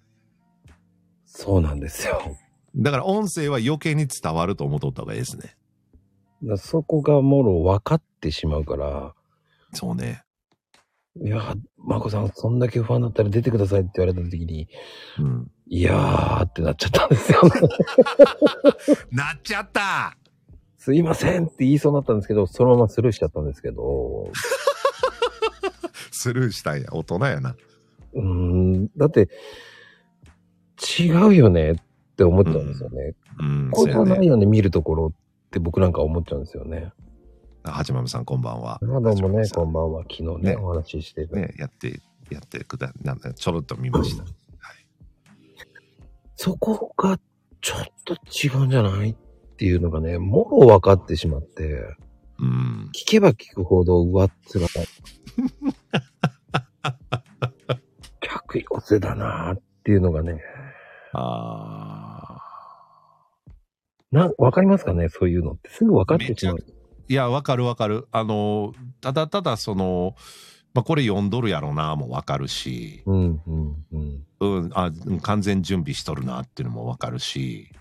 [1.27, 2.23] そうなんですよ。
[2.75, 5.57] だから音声は余計に伝わると思っとった方がいいですね。
[6.43, 9.15] だそこがもろ分かってしまうから、
[9.73, 10.23] そうね。
[11.23, 14.69] いや、まこさん、そんだけ不安だったら出てくださいって言われた時に、
[15.19, 15.51] うん。
[15.67, 17.51] いやーってなっちゃったんですよね。
[19.13, 20.17] なっちゃった
[20.87, 24.31] すいませんって言いそうになったんですけど、そのままスルーしちゃったんですけど、
[26.13, 26.87] スルーしたんや。
[26.93, 27.57] 大人やな。
[28.13, 29.29] うーん、だって、
[31.01, 31.77] 違うよねっ
[32.15, 33.17] て思っちゃうんですよね。
[33.41, 33.71] うん。
[33.73, 34.19] これはそうやね。
[34.19, 36.93] ないよね、見るところって僕なんか思っちゃうんですよね。
[37.65, 38.79] あはちまむさん、こんばんは。
[38.81, 40.03] あどうもね、こんばんは。
[40.03, 42.01] 昨日ね、ねお話ししてね、やって、
[42.31, 44.25] やってくだ、なんだちょろっと見ました。
[46.37, 47.19] そこが
[47.61, 49.17] ちょっと違うんじゃない
[49.57, 51.97] っていうのがね、もろ分かってしまって、
[52.39, 52.91] うん。
[52.95, 54.69] 聞けば聞くほど上っ面が。
[58.21, 60.43] 客寄せだなっていうのがね、
[61.15, 62.43] ああ。
[64.13, 65.09] な、わかりますかね？
[65.09, 65.71] そういうのって。
[65.71, 66.59] すぐ分かってしまう。
[67.09, 68.09] いや、わかるわかる。
[68.13, 70.17] あの、ただただその、
[70.75, 74.27] まあ、これ読んどるやろな、もわかるし、うん、うん、うん。
[74.41, 77.73] うん、あ、うん完全準備しとるなっていうのもわかるし、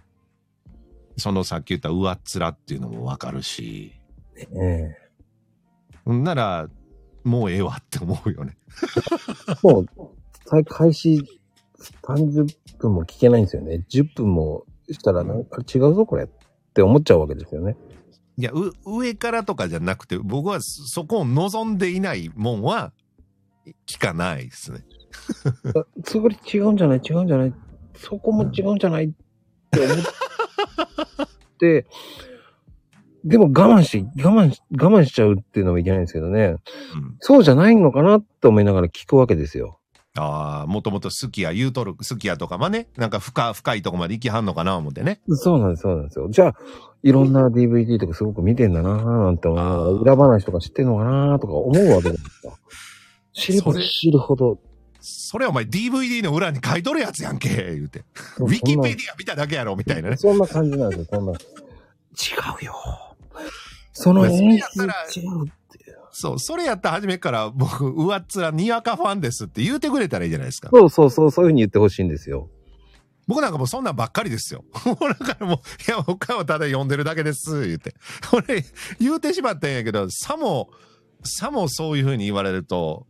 [1.18, 3.94] そのさっき言った上っ面っていうのもわかるし、
[4.38, 4.96] え
[6.08, 6.70] えんなら、
[7.24, 8.58] もうええわって思うよね。
[9.64, 9.88] もう、
[10.46, 11.24] 再開始
[12.04, 12.48] 30
[12.78, 13.86] 分も聞けないんですよね。
[13.90, 16.28] 10分もしたらなんか違うぞ、これっ
[16.74, 17.76] て思っちゃうわけですよね。
[18.38, 22.94] いや、う上からとかじゃなくて、僕はそそこを望んでいないもんは、
[23.88, 24.84] 聞かないですね。
[25.76, 27.54] あそこで違うんじゃない違うんじゃない
[27.96, 29.10] そこも違うんじゃないっ
[29.72, 30.04] て思って、
[31.60, 36.44] でも我慢し、我慢し、我慢しちゃうっていうのもいけないんですけどね。
[36.46, 36.60] うん。
[37.20, 39.80] そうじゃないのかなって思いながら聞くわけですよ。
[40.18, 45.20] ああ、もともと好きや、言うとる好きやとかまね、なんか深、深いとこまで行きはんのかな思ってね。
[45.28, 46.30] そうなんです、そうなんですよ。
[46.30, 46.56] じゃあ、
[47.04, 52.58] いろんな DVD とかすごく見てんだなぁなんて思いながら、あー裏話とか知ってんのかなぁとか思うわけですよ。
[53.34, 54.60] 知れば知るほど。
[55.08, 58.04] それお前 DVD の裏に書いとるやつやんけ、言うて。
[58.40, 60.18] ウィキペディア見ただけやろ、みたいなね。
[60.18, 61.34] そんな感じなんですよ、そんな。
[61.34, 61.36] 違
[62.64, 62.74] うよ。
[63.94, 66.00] その演出違うっていう。
[66.12, 70.70] そう、それやったら初めから僕、上っ面にわかファンですって言うてくれたらいいじゃないですか。
[70.74, 72.50] そうそうそう、そういうふうに言ってほしいんですよ。
[73.28, 74.64] 僕なんかもうそんなんばっかりですよ。
[74.84, 77.94] だからもう、いや、僕はただ読んでるだけです、言うて。
[78.34, 78.64] 俺、
[79.00, 80.70] 言うてしまったんやけど、さも、
[81.24, 83.06] さもそういう風に言われると、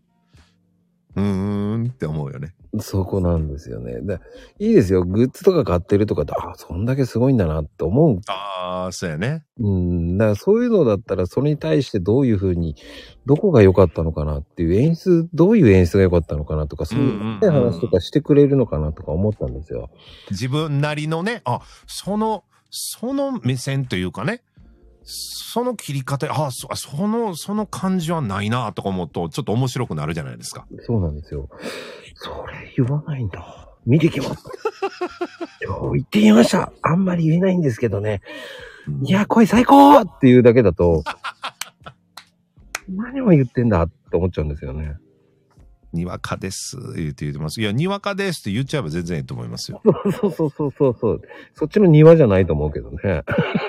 [1.16, 2.54] うーんって思うよね。
[2.80, 4.02] そこなんですよね。
[4.02, 4.20] で
[4.60, 5.04] いいですよ。
[5.04, 8.20] グッズとか買ってるとかで、あ、そんだけすごいんだなって思う。
[8.28, 9.46] ああ、そうやね。
[9.60, 10.18] うん。
[10.18, 12.76] だからそういうのだったら、それに対してどういうふうに、
[13.26, 19.90] どこが良かったのかなっていう演出、どういう演出が良かったのかなとか、そういう話とかしてくれるのかなとか思ったんですよ。
[20.32, 24.42] 自分なりのね、あ、その、その目線というかね、
[25.06, 30.65] その切り方、あ、そその、その感じはないなとか思うと、ちょっと面白くなるじゃないですか。
[30.82, 31.48] そうなんですよ。
[32.15, 33.69] それ言わないんだ。
[33.86, 34.44] 見てきます。
[35.64, 36.73] 今日行ってきました。
[36.82, 38.22] あんまり言えないんですけどね。
[39.03, 41.03] いや、声最高っていうだけだと、
[42.90, 44.98] 何を言ってんだって思っちゃうんですよね。
[45.96, 47.60] にわかです、言って言ってます。
[47.62, 49.82] いや、にわかですって言っちゃえば全然いいと思いますよ。
[50.20, 51.22] そうそうそうそうそう。
[51.54, 53.24] そっちの庭じゃないと思うけどね。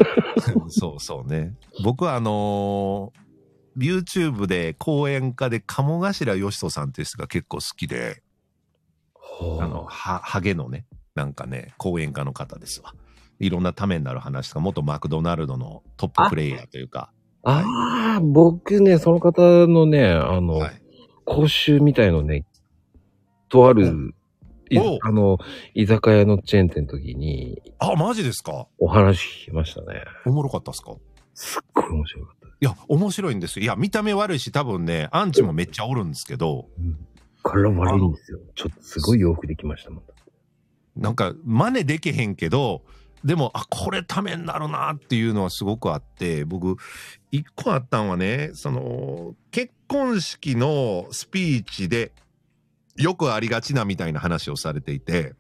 [0.69, 1.55] そうそうね。
[1.82, 3.27] 僕はあのー
[3.78, 8.23] YouTube で講演家で鴨頭義人さんっていう人が結構好きで、
[9.61, 12.94] あの、は、ハゲのね、なんかね、講演家の方ですわ。
[13.39, 17.11] いろんなためになる話とか、元マクドナルドのトッププレイヤーというか、
[17.43, 20.82] ああ、僕ね、その方のね、あの、はい。
[21.27, 22.47] 講習みたいのね、
[23.51, 24.15] とある、
[25.03, 25.39] あの、
[25.74, 28.66] 居酒屋のチェーン店の時にあ、マジですか？
[28.78, 30.05] お話聞きましたね。
[30.24, 30.94] おもろかったっすか？
[31.35, 32.47] すっごい面白かった。
[32.48, 33.65] いや、面白いんですよ。
[33.65, 36.69] いや、見た目悪いし、多分ね、アンチもめっちゃおるんですけど、
[37.43, 38.39] 体悪いんですよ。
[38.55, 40.03] ちょっとすごい洋服できましたもん。
[40.97, 42.82] なんか、真似できへんけど、
[43.23, 46.77] でも、あ、これためになるなっていうのはすごくあって、僕、
[47.31, 52.12] 一個あったんはね、その、結婚式のスピーチで、
[52.96, 55.34] よくありがちなみたいな話をされていて、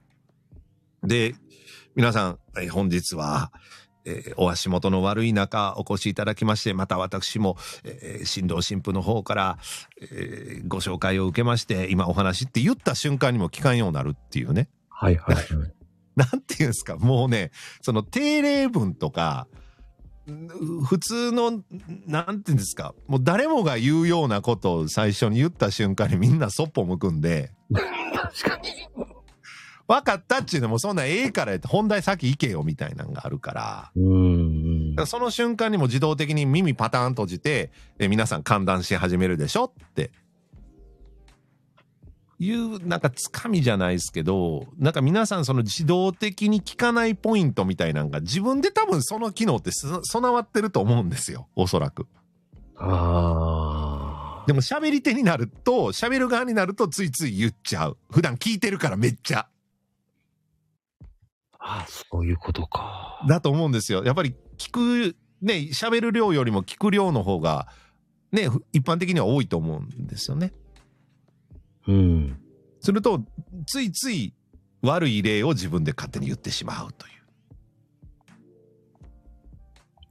[1.02, 1.34] で、
[1.94, 3.52] 皆さん、えー本日は、
[4.04, 9.58] えーお足元の悪い中お越しいただきまして、また私も、えー新郎新婦の方から、
[10.00, 14.68] えーご紹介を受けまして、今お話って言った瞬間にも聞かんようになるっていうね。
[14.90, 15.46] はいはいはい。
[16.16, 17.50] なんていうんですか、もうね、
[17.82, 19.65] その定例文とか、ん
[20.84, 21.62] 普通の、
[22.06, 28.70] なんていうんですか、もう誰もが言うようなことを最初に言った瞬間にみんなそっぽ向くんで、確かに。
[29.88, 37.70] 分かったっていうのもそんなええからやって本題先行けよみたいなのがあるから、その瞬間にも自動的に耳パターン閉じて、
[38.00, 40.10] え皆さん寒暖し始めるでしょって。
[42.38, 51.48] いう、なんかつかみじゃないですけど、なんか皆さんその自動的に聞かないポイントみたいなのが自分で多分その機能ってす備わってると思うんですよ。
[51.56, 52.06] おそらく。
[52.76, 54.44] ああ。
[54.46, 57.98] でも喋り手になると、喋る側になるとついつい言っちゃう。
[58.10, 59.48] 普段聞いてるからめっちゃ。
[61.58, 63.24] ああ、そういうことか。
[63.28, 64.04] だと思うんですよ。
[64.04, 67.66] やっぱり聞く、ね、喋る量よりも聞く量の方が、
[68.30, 70.52] ね、ふ一般的には多いと思うんですよね。
[71.86, 72.40] うん。
[72.80, 73.24] すると、
[73.66, 74.34] ついつい
[74.82, 77.12] 悪い例を自分で勝手に言ってしまうという。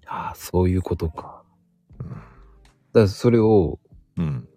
[0.08, 1.44] ああ、そういうことか。
[2.00, 2.24] うんだか
[2.94, 3.78] らそれを、
[4.18, 4.48] うん。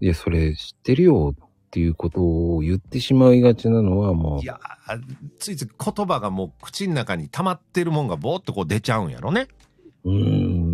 [0.00, 5.00] いや、それ知ってるよっていうことを言ってしまいがちなのはもうい、やー
[5.40, 9.48] ついつい言葉がもう口の中に溜まってるもんがボーっとこう出ちゃうんやろね。
[10.04, 10.69] うーん。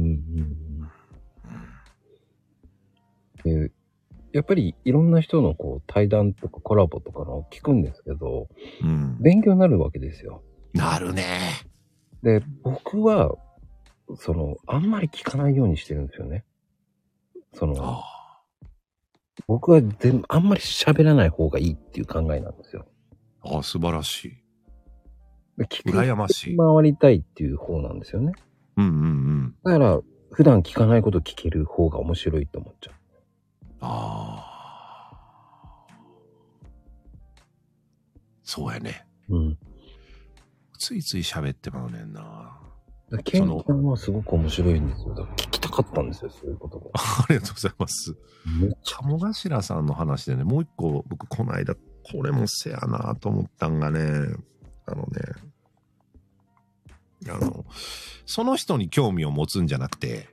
[4.36, 8.48] やっぱりいろんな人のこう対談とかコラボとかの聞くんですけど、
[8.82, 9.16] うん。
[9.18, 10.42] 勉強になるわけですよ。
[10.74, 11.24] なるね。
[12.22, 13.34] で、僕は、
[14.16, 16.44] その、あんまり聞かないようにしてるんですよね。
[17.54, 18.04] その、あ
[19.46, 22.86] 僕は全あんまり喋らない方がいいっていう考えなんですよ。
[23.42, 24.30] あ、素晴らしい。
[25.56, 26.56] で聞く羨ましい。
[26.56, 28.32] 回りたいっていう方なんですよね。
[28.76, 29.54] うんうんうん。
[29.64, 30.00] だから、
[30.30, 32.90] 普段聞かないこと聞ける方が面白いと思っちゃ
[33.86, 34.56] ああ。
[38.42, 39.06] そうやね。
[39.28, 39.36] う。
[39.36, 39.58] うん。
[40.78, 42.60] ついつい喋ってまうねんな。
[43.24, 45.14] ケンはすごく面白いんですよ。
[45.36, 46.90] 聞きたかったんですよ、そういうことが。
[46.94, 48.16] ありがとうございます。
[48.82, 54.00] 鴨頭さんの話でね、もう一個僕この間、これもせやなと思ったんがね、
[54.86, 55.20] あのね、
[57.28, 57.64] あの、
[58.26, 60.28] その人に興味を持つんじゃなくて、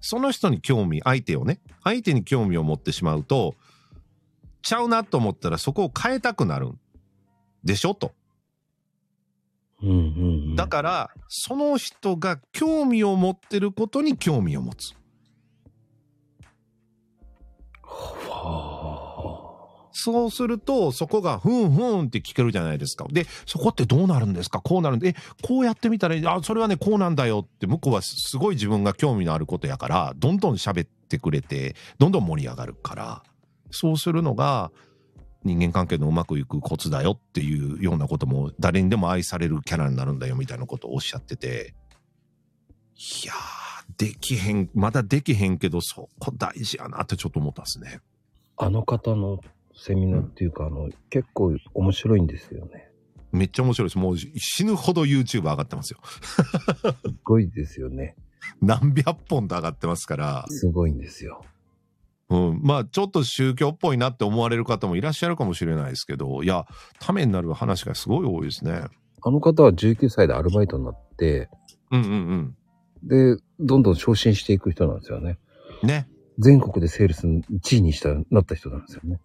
[0.00, 3.54] その人に興味、相手をね、相手に興味を持ってしまうと、
[4.60, 6.80] ちゃうなと思ったらそこを変えたくなるん
[7.62, 8.12] でしょと。
[9.80, 10.00] うんうん、う
[10.54, 10.56] ん。
[10.56, 14.94] だから、その人が興味を持ってることに興味を持つ。
[17.84, 18.72] は
[19.92, 23.06] そうすると、そこが、ふんふんって聞けるじゃないですか。
[23.10, 24.60] で、そこってどうなるんですか？
[24.60, 33.22] こうなるんで、え、こうやってみたらいい、あ、それはね、こうなんだよって、向こうはすごい自分が興味のあることやから、どんどん喋ってくれて、どんどん盛り上がるから、
[33.70, 34.72] そうするのが、
[35.44, 41.74] 人間関係のうまくいくコツだよっていうようなことも、誰にでも愛されるキャラになるんだよみたいなことをおっしゃってて、
[42.96, 43.36] いやー、
[43.98, 48.00] できへん、まだできへんけど、そこ大事やなってちょっと思ったんですね。
[48.56, 49.40] あの方の
[49.76, 52.88] セミナーっていうか、あの、結構面白いんですよね。
[53.32, 53.98] めっちゃ面白いです。
[53.98, 56.00] もう死ぬほど YouTube 上がってますよ。
[56.04, 58.16] すごいですよね。
[58.60, 61.44] 何百本と上がってますから、すごいんですよ。
[62.28, 66.66] うん、まあちょっと宗教っぽいなって思われる方もいらっしゃるかもしれないですけど、いや、
[66.98, 68.86] ためになる話がすごい多いですね。
[69.22, 71.48] あの方は19歳でアルバイトになって、
[71.90, 72.56] うんうん
[73.02, 75.38] で、どんどん昇進していく人なんですよね。
[75.82, 75.88] うん。
[75.88, 76.08] ね。
[76.38, 79.20] 全国でセールス1位にした、なった人なんですよね。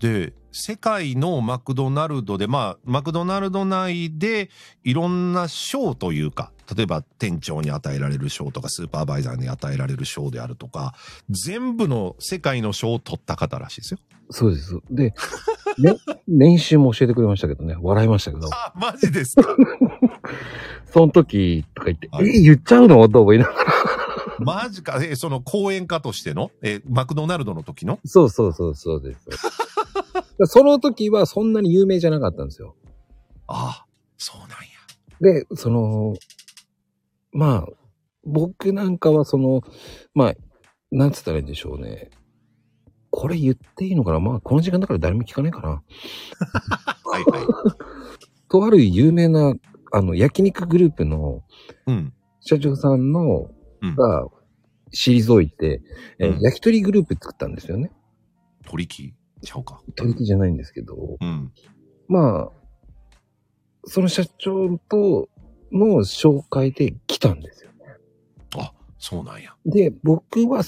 [0.00, 4.50] で、世界のマクドナルドで、まあ、マクドナルド内で
[4.84, 10.94] いろんな賞というか、例えば店長に与えられる賞とか、スーパーバイザーに与えられる賞であるとか、
[11.30, 13.98] 全部の世界の賞を取った方らしいですよ。
[14.30, 14.78] そうです。
[14.90, 15.14] で、
[15.78, 15.96] ね、
[16.28, 19.56] 年収も教えてくれましたけどね、笑いましたけど、あ、マジですか？
[20.92, 23.08] その時とか言って、はいえ、言っちゃうの？
[23.08, 23.72] と思いながら。
[24.40, 24.98] マジか。
[25.02, 26.50] え、その講演家としての？
[26.62, 27.98] え、マクドナルドの時の？
[28.04, 29.20] そうそうそうそうです。
[30.46, 32.74] その時はそんなに有名じゃなかったんですよ。
[33.46, 33.86] ああ、
[34.18, 34.56] そうなんや。
[35.20, 36.16] で、その、
[37.32, 37.68] まあ、
[38.24, 39.62] 僕なんかはその、
[40.14, 40.34] まあ、
[40.90, 42.10] なんつったらいいんでしょうね。
[43.10, 44.20] これ言っていいのかな？
[44.20, 45.68] まあ、この時間だから誰も聞かないかな。
[47.04, 47.46] はいはい。
[48.48, 49.54] とある有名な、
[49.92, 51.42] あの、焼肉グループの
[51.86, 52.12] うん。
[52.40, 53.50] 社長さんの、
[53.82, 54.26] うんが、
[54.94, 55.82] 退いて、
[56.18, 57.90] えーうん焼き鳥グループ作ったんですよね。
[58.66, 59.80] 取引ちゃうか。
[59.96, 61.52] 取引じゃないんですけど、うん。
[62.08, 62.52] まあ、
[63.84, 65.28] その社長と
[65.72, 67.70] の紹介で来たんですよ。
[68.58, 69.54] あ、そうなんや。
[69.64, 70.62] で、僕は、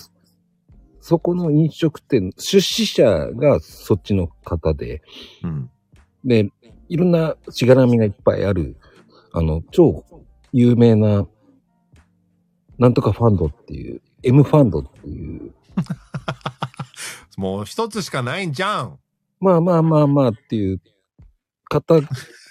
[1.01, 5.03] そこの飲食店、出資者がそっちの方で、
[5.43, 5.71] うん。
[6.25, 6.51] で、
[6.89, 8.77] いろんなしがらみがいっぱいある、
[9.33, 10.05] あの、超
[10.53, 11.27] 有名な、
[12.79, 15.53] なんとかファンドっていう、M ファンドっていう、
[17.37, 18.99] もう一つしかないんじゃん。
[19.41, 20.81] まあまあまあまあっていう
[21.69, 21.95] 方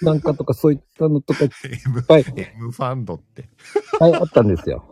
[0.02, 1.50] なんかとかそういったのとかいっ
[1.86, 3.48] M, ぱい、M ファンドって。
[3.98, 4.84] はい、あったんですよ。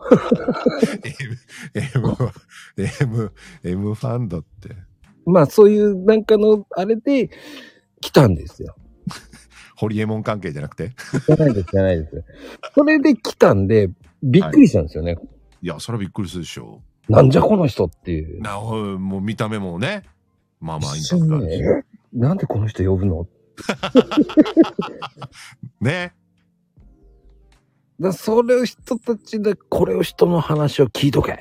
[1.74, 2.16] M,
[3.00, 3.32] M,
[3.64, 4.70] M, ファンドって。
[5.26, 7.30] まあそういうなんかのあれで
[8.00, 8.74] 来たんですよ。
[9.76, 10.92] ホリエモン関係じゃなくて？
[11.26, 12.24] じゃないです、じゃないです。
[12.74, 13.90] それで来たんで、
[14.22, 15.16] びっくりしたんですよね。
[15.60, 16.80] いや、それはびっくりするでしょ。
[17.08, 18.40] なんじゃこの人っていう。
[18.40, 20.04] なおもう見た目もね。
[20.60, 21.28] まあまあいいん
[22.12, 23.26] なんでこの人呼ぶの
[25.80, 26.14] ね。
[28.00, 31.38] だそれを人たちで、これを人の話を聞いとけっ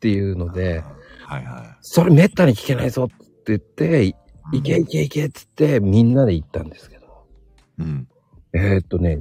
[0.00, 0.82] ていうので、
[1.24, 4.14] はいはそれめったに聞けないぞって言って、い。
[4.52, 7.26] いけいけいけっつってみんなで行ったんですけど。
[7.78, 8.08] うん。
[8.54, 9.20] えーっとね、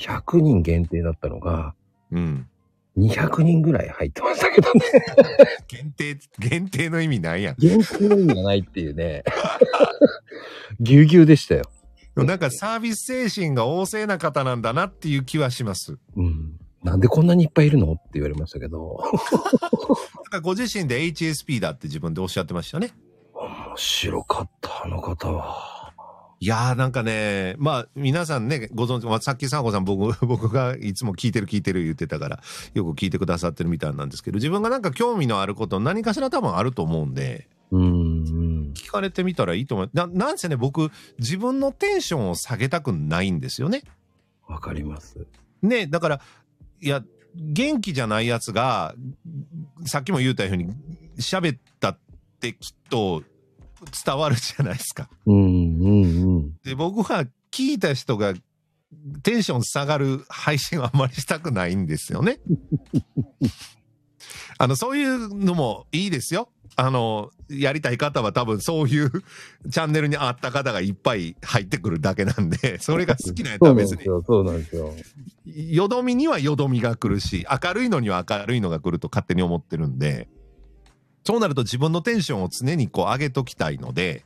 [0.00, 1.74] 100人限定だったのが、
[2.10, 2.48] うん。
[2.96, 4.80] 200人ぐらい入ってましたけどね。
[5.66, 7.56] 限定、限定の意味ないやん。
[7.58, 9.24] 限定の意味がないっていうね。
[10.80, 11.64] ぎゅうぎゅうでしたよ。
[12.16, 15.98] なんかサービス精神が旺盛な方なんだなっていう気はします。
[16.16, 16.58] うん。
[16.82, 19.00] なんでこんなにいっぱいいるのって言われましたけど。
[19.02, 22.92] なんかご自身で HSP だって自分でおっしゃってましたね。
[23.34, 25.84] 面白かった、あの方は。
[26.40, 32.40] いやーなんかね、まあ皆さんね、ご存知、まあ、さっきさんこさん僕、 僕がいつも聞いてる聞いてる言ってたから、
[32.74, 38.03] よく聞いてくださってるみたいなんですけど、自分がなんか興味のあること何かしら多分あると思うんで、うん、うん。
[38.74, 39.90] 聞かれてみたらいいと思う。
[39.92, 43.82] ななんせね、僕、自分のテンションを下げたくないんですよね。
[44.46, 45.26] わかります。
[45.62, 46.20] ね、だから、
[46.80, 47.02] いや、
[47.34, 48.94] 元気じゃないやつが、
[49.86, 50.68] さっきも言ったように、
[51.18, 51.98] 喋ったっ
[52.40, 53.22] てきっと
[54.04, 55.08] 伝わるじゃないですか。
[55.26, 56.56] うん、うん、うん。
[56.64, 58.34] で、僕は聞いた人が
[59.22, 62.38] テンション下がる配信はあんまりしたくないんですよね。
[64.58, 66.48] あの、そういうのもいいですよ。
[66.76, 74.92] あの、やりたい方は多分そういうチャンネルに合った方がいっぱい入ってくるだけなんで、 それが好きなやつそは別にそうなんですよ。
[75.46, 80.28] よどみにはよどみが来るし、明るいのには明るいのが来ると勝手に思ってるんで、
[81.24, 84.24] そうなると自分のテンションを常にこう上げときたいので、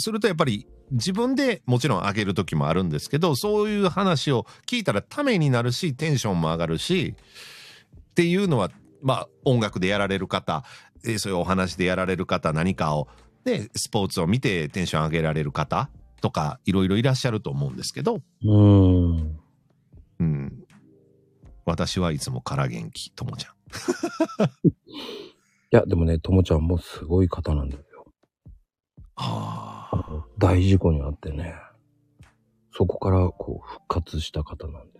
[0.00, 7.14] するとやっぱり自分でもちろん上げる時もあるんですけど、そういう話を聞いたらためになるし、テンションも上がるし、
[8.10, 8.70] っていうのは、
[9.02, 10.85] まあ音楽でやられる方、えー
[11.18, 13.08] そういうお話でやられる方、何かを、
[13.44, 15.90] で、スポーツを見てテンション上げられる方
[16.20, 19.38] とか、いろいろいらっしゃると思うんですけど、うん。
[20.18, 20.64] うん。
[21.64, 23.54] 私はいつもから元気、ともちゃん。
[24.68, 24.72] い
[25.70, 28.06] や、でもね、ともちゃんもすごい方なんですよ。
[29.16, 31.54] ああの大事故にあってね、
[32.72, 34.95] そこからこう復活した方なんで。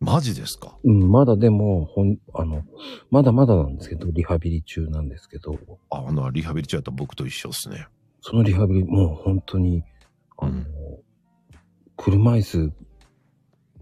[0.00, 0.76] マジですか？
[0.84, 2.62] うん、まだでも、ほん、あの、
[3.10, 5.58] まだまだなんですけど、リハビリ中なんですけど、
[5.90, 7.86] ああの、リハビリ中やったら僕と一緒ですね。
[8.20, 9.84] そのリハビリ、もう本当に、
[10.38, 10.66] あの、うん
[11.98, 12.72] 車椅子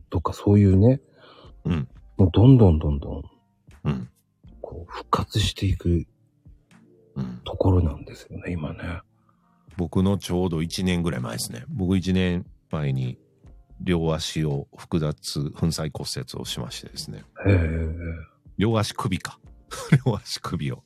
[0.08, 1.00] とかそういうね、
[1.64, 1.88] うん。
[2.16, 3.22] もうどんどんどんどん、
[3.82, 4.08] うん。
[4.60, 6.06] こう、復活していく
[7.16, 7.40] うん。
[7.44, 9.00] ところなんですよね、今ね。
[9.76, 11.64] 僕のちょうど1年ぐらい前ですね。
[11.68, 13.18] 僕1年前に
[13.80, 17.24] 両足を複雑粉砕骨折をしましてですね。
[18.56, 19.38] 両足首か。
[20.06, 20.84] 両足首を。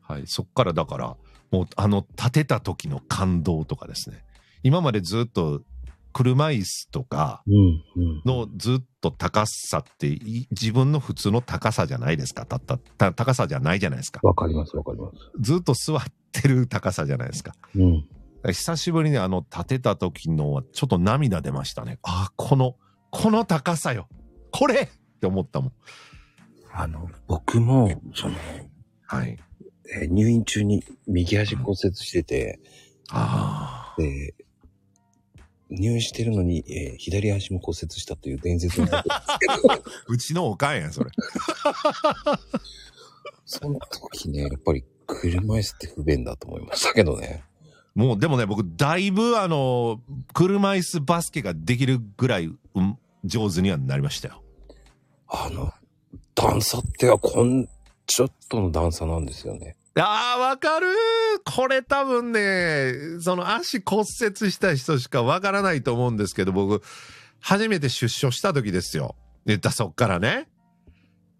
[0.00, 0.22] はい。
[0.26, 1.16] そっからだから、
[1.50, 4.24] もうあの立てた時の感動とかですね。
[4.62, 5.62] 今までずっと
[6.12, 7.42] 車椅子とか。
[8.24, 15.16] のずっと高さってい自分の普通の高さじゃないですかたったた高さじゃないじゃないですかわかります、わかります。
[15.40, 18.08] ずっと座ってる高さじゃないですかうん。
[18.48, 21.98] 久しぶりにあの立てた時のはちょっと涙出ましたね。
[22.02, 22.76] あこの
[23.10, 24.08] この高さよ。
[24.50, 24.82] これ！
[24.82, 24.88] っ
[25.20, 25.72] て思ったもん。
[26.72, 28.34] あの、僕も、その、
[29.06, 29.36] はい。
[29.92, 32.60] えー入院中に右足骨折してて、
[33.10, 34.34] ああで、
[35.68, 39.46] 入院してるのに、えー左足も骨折したという伝説があって
[40.08, 41.10] うちのおかんやんそれ。
[43.44, 47.42] その時ね、やっぱり車椅子って不便だと思いましたけどね。
[47.94, 50.00] もうでもね僕だいぶあの
[50.32, 54.42] 車椅子バスケができるぐらい、うん、上手にはなりましたよ
[55.30, 55.72] あの、
[56.34, 57.68] 段差ってはこん、
[58.06, 59.76] ちょっとの段差なんですよね。
[59.96, 60.88] ああ、わかる
[61.44, 66.82] これ多分ね、その足骨折した人しかわからないと思うんですけど、僕、
[67.40, 69.14] 初めて出所した時ですよ。
[69.46, 70.48] 言ったそっからね。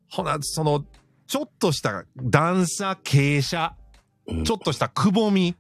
[0.09, 0.85] ほな、その、
[1.27, 3.75] ちょっとした段差、傾斜、
[4.27, 5.57] うんちょっとしたくぼみ。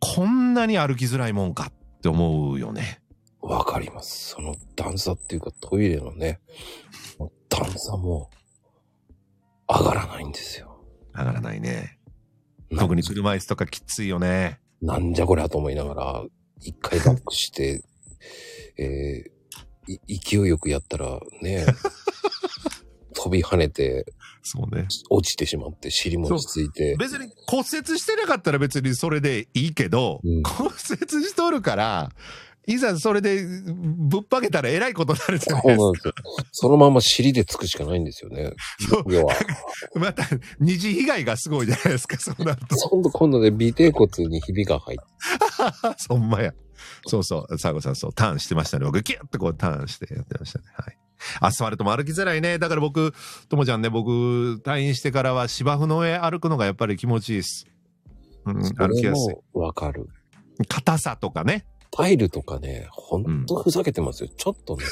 [0.00, 3.00] こんなに歩きづらいもんかって思うよね。
[3.40, 4.30] わかります。
[4.30, 6.40] その段差っていうかトイレのね、
[7.48, 8.30] 段差も
[9.68, 10.84] 上がらないんですよ。
[11.14, 11.98] 上がらないね。
[12.70, 14.60] な特に車椅子とかきついよね。
[14.82, 16.24] なんじゃこりゃと思いながら、
[16.60, 17.82] 一回バックして、
[18.78, 19.38] えー
[20.06, 21.64] い勢いよくやったらね、
[23.14, 24.12] 飛び跳ねて
[24.42, 24.86] そうね。
[25.10, 32.10] 落ちてしまって尻も落ち着いて、別に骨折してなかったら別にそれでいいけど、うん骨折しとるから、
[32.66, 36.14] いざそれでぶっぱけたらえらいことになるじゃないでなんですよ。
[36.52, 38.52] そのまま尻でつくしかないんですよね。
[38.90, 39.98] そう。
[39.98, 40.24] また、
[40.60, 42.76] 二次被害がすごいじゃないですか、そうなると。
[42.76, 45.04] 今度今度ね、尾低骨にひびが入って、
[45.96, 46.52] そんまや。
[47.06, 48.84] そうそう、サーゴさんそう、ターンしてましたね。
[48.84, 50.66] 僕、キュッとこうターンしてやってましたね。
[50.76, 50.98] はい。
[51.40, 52.58] アスファルトも歩きづらいね。
[52.58, 53.12] だから僕、
[53.48, 57.66] ともちゃんね、僕、退院してからは芝生の上歩くのがやっぱり気持ちいいです。
[58.46, 59.34] うん、そ歩きれやすい。
[59.54, 60.08] もわかる。
[60.68, 61.66] 硬さとかね。
[61.90, 64.30] タイルとかね、ほんとふざけてますよ。
[64.36, 64.84] ちょっとね。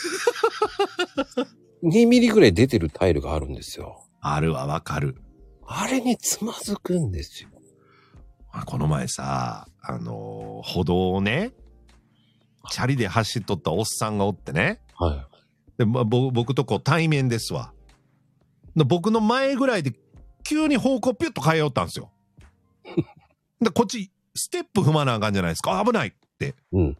[1.85, 4.05] 2ミリぐらい出てるタイルがあるんですよ。
[4.21, 5.17] あるわ、わかる。
[5.67, 7.51] あれにつまずくんですよ。
[8.65, 11.53] この前さ、あのー歩道をね、
[12.71, 14.81] チャリで走っとったおっさんがおってね。
[14.95, 15.29] は
[15.79, 17.73] で、まあ、ぼ僕とこう対面ですわ。
[18.75, 19.93] で僕の前ぐらいで
[20.45, 22.11] 急に方向ピュッと変えよったんですよ。
[23.61, 25.81] で、こっち、ステップ踏まなあかんじゃないですか。
[25.81, 26.49] あ危ないって。
[26.49, 26.53] い。
[26.73, 26.97] うん。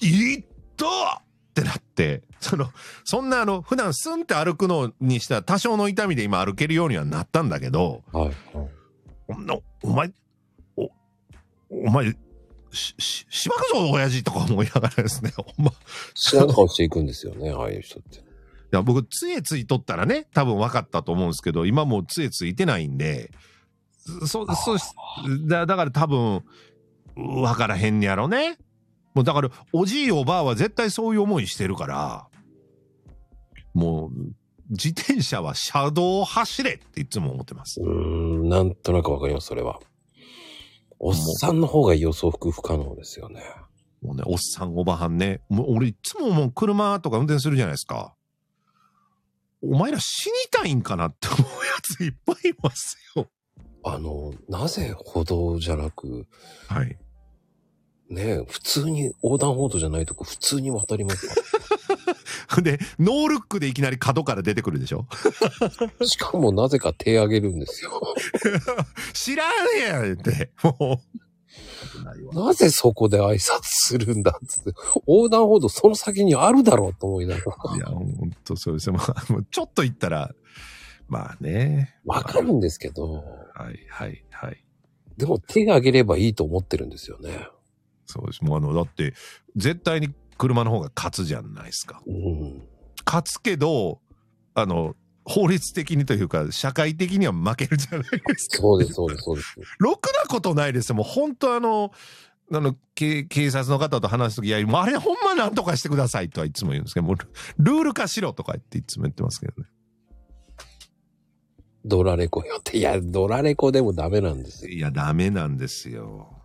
[0.00, 0.44] いっ
[0.76, 0.86] た
[1.16, 1.22] っ
[1.54, 2.70] てなって、その、
[3.04, 8.24] そんなあの、普段スンって歩くのにしたら多少の痛みで今歩けるようにはなったんだけど、はい。
[8.26, 8.34] はい
[9.82, 10.12] お前、
[10.76, 10.90] お、
[11.70, 12.14] お前、
[12.72, 15.70] し、し、しばくぞ、親父とか思いながらですね、 ほんま。
[15.70, 15.74] い
[16.14, 18.22] 知らん顔していくんですよね、 ああいう人って。
[18.72, 23.30] や、僕、杖ついとったらね、多分分かったと思うんですけど、今もう杖ついてないんで、
[24.26, 24.84] そ、そうし、
[25.46, 26.42] だ、だから多分、
[27.14, 28.56] 分からへんねやろね。
[29.14, 32.28] もうだから、おじいおばあは絶対そういう思いしてるから、
[33.74, 34.10] もう、
[34.70, 37.80] 自転車は車道を走れっていつも思ってます。
[37.80, 37.88] うー
[38.44, 39.80] ん、なんとなくわかります、それは。
[41.04, 43.42] おっさんの方が予想不不可能ですよね。
[44.02, 45.40] もうね、おっさんおばはんね。
[45.48, 48.14] もう俺いつももう車とか運転するじゃないですか。
[49.62, 51.46] お前ら死にたいんかなって思うや
[51.82, 53.28] ついっぱいいますよ。
[53.84, 56.26] あの、なぜ歩道じゃなく、
[56.68, 56.96] はい。
[58.08, 61.34] ね、普通に横断歩道じゃないとこ普通に渡りますか
[62.62, 65.06] で、ノールックでいきなり角から出てくるでしょ？
[66.04, 68.00] しかもなぜか手上げるんですよ。
[69.12, 71.00] 知らんやんって、も
[72.32, 72.34] う。
[72.34, 74.72] なぜそこで挨拶するんだっつって。
[75.06, 77.76] 横断歩道その先にあるだろうと思いながら。
[77.76, 78.94] いや、ほんとそうですよ。
[78.94, 80.34] まあもうちょっと行ったら、
[81.08, 81.94] まあね。
[82.04, 84.64] わかるんですけど、はい、はい、はい。
[85.18, 87.48] でも手が上げればいいと思ってるんですよね。
[88.06, 88.42] そうです。
[88.42, 89.12] もうあの、だって、
[89.56, 92.02] 絶対に車の方が勝つじゃないですか。
[92.04, 92.62] うん。
[93.06, 94.00] 勝つけど、
[94.54, 98.56] あの、法律的にというか、社会的には負けるじゃないですか。
[98.56, 99.56] そうです、そうです、そうです。
[99.78, 100.96] ろくなことないですよ。
[100.96, 101.92] もう本当あの、
[102.52, 107.26] あの、警警察の方と話すとき、いや、もうあれほんまなんとかしてくださいとはいつも言うんですけど、もうル
[107.58, 109.68] ルール化しろとか言っていつも言ってますけどね。
[111.84, 112.78] ドラレコよって。
[112.78, 114.72] いや、ドラレコでもダメなんですよ。
[114.72, 116.42] いや、ダメなんですよ。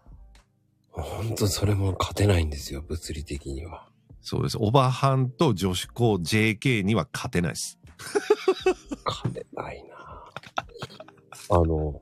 [0.91, 3.86] ほんとそれも勝てないんですよ、物理的には。
[4.21, 4.57] そうです。
[4.59, 7.79] オバハンと女子高 JK には勝てないです。
[9.05, 9.97] 勝てないな
[11.49, 12.01] あの、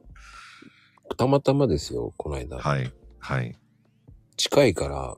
[1.18, 2.58] たまたまですよ、この間。
[2.58, 2.92] はい。
[3.20, 3.56] はい。
[4.38, 5.16] 近いから、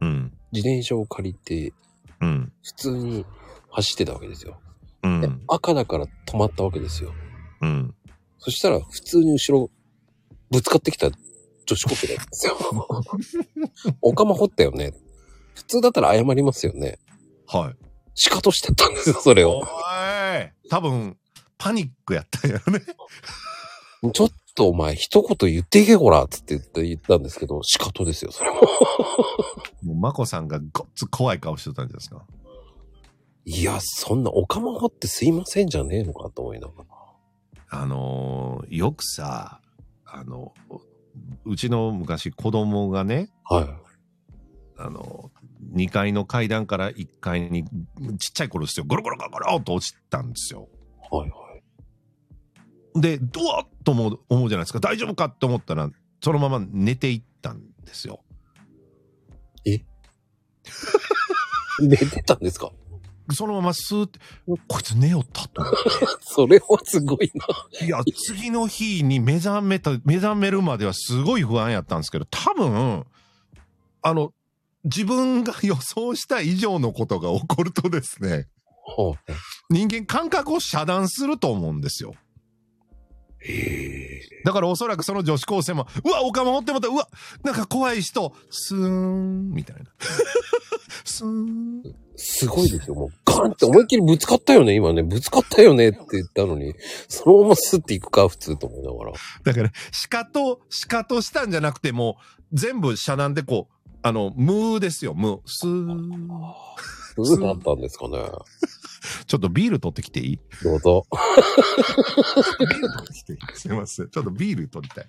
[0.00, 0.32] うん。
[0.52, 1.72] 自転車を借りて、
[2.20, 2.52] うん。
[2.62, 3.26] 普通に
[3.70, 4.58] 走ってたわけですよ。
[5.02, 5.42] でうん。
[5.48, 7.12] 赤だから止まったわけですよ。
[7.60, 7.94] うん。
[8.38, 9.70] そしたら、普通に後ろ、
[10.50, 11.10] ぶつかってきた
[11.66, 12.56] 女子高生なんですよ。
[14.00, 14.94] おかま掘ったよね。
[15.58, 17.00] 普通だったら謝りますよね。
[17.48, 17.76] はい。
[18.14, 19.62] 仕方してたんですよ、それおを。
[19.62, 19.66] い
[20.70, 21.16] 多分、
[21.56, 22.80] パニックやったんやろね。
[24.12, 28.60] ちょっとお前、一言言っていけこらっつって言って言ったんですけど、仕方ですよ、それも。
[29.82, 32.24] もう、マコさんがごっつ怖い顔してたんじゃないですか。
[33.44, 36.84] いや、そんなおかま掘ってすいませんじゃねえのかと思いながら。
[37.70, 39.60] あのーよくさ、
[40.04, 40.54] あの、
[41.44, 43.80] うちの昔子供がね、は
[44.76, 45.30] あの、
[45.72, 47.64] 2階の階段から1階に
[48.18, 50.68] ちっちゃい頃ですよ、ゴロゴロゴロゴロっと落ちたんですよ。
[51.12, 51.16] い。
[51.16, 51.36] はいは
[52.96, 53.00] い。
[53.00, 55.90] で、ドワッと思う思うじゃないですか、大丈夫かって思ったら、
[56.22, 58.22] そのまま寝ていったんですよ。
[61.80, 62.70] 寝てたんですか？
[63.30, 64.18] そのままスーって、
[64.66, 65.74] こいつ寝よったと思っ
[66.22, 67.46] それはすごいな。
[67.78, 67.84] て。
[67.84, 73.04] いや、次の日に目覚めた、目覚めるまではすごい不安やったんですけど、多分、
[74.00, 74.32] あの、
[74.88, 78.48] 自分が予想した以上のことが起こるとですね、
[78.96, 79.32] はあ、
[79.70, 82.14] 人間感覚を遮断すると思うんですよ。
[84.44, 87.08] だからおそらくその女子高生も、うわ、おかま持ってもった、うわ、
[87.44, 89.84] なんか怖い人、スーン、みたいな。
[91.04, 91.82] スーン。
[92.16, 92.96] すごいですよ。
[92.96, 95.04] もうガンって思いっきりぶつかったよね、今ね。
[95.04, 96.74] ぶつかったよねって言ったのに、
[97.06, 99.12] そのままスッていくか、普通と思いながら。
[99.44, 102.16] だから、シカと、シカとしたんじゃなくて、も
[102.52, 105.40] う、全部遮断でこう、あの、ムーですよ、ムー。
[105.46, 106.28] スーン。
[107.16, 108.18] どうだったんですかね。
[109.26, 110.40] ちょっとビール取ってきていい？
[110.62, 111.04] どうぞ。
[112.60, 113.38] ビール取ってきていい？
[113.54, 114.08] すいません。
[114.08, 115.06] ちょっとビール取りたい。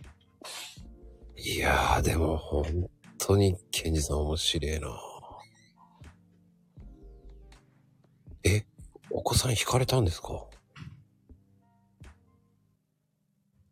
[1.37, 2.89] いやー、でも本
[3.19, 4.87] 当にケンジさん面白いな。
[8.43, 8.65] え、
[9.11, 10.45] お子さん惹かれたんですか？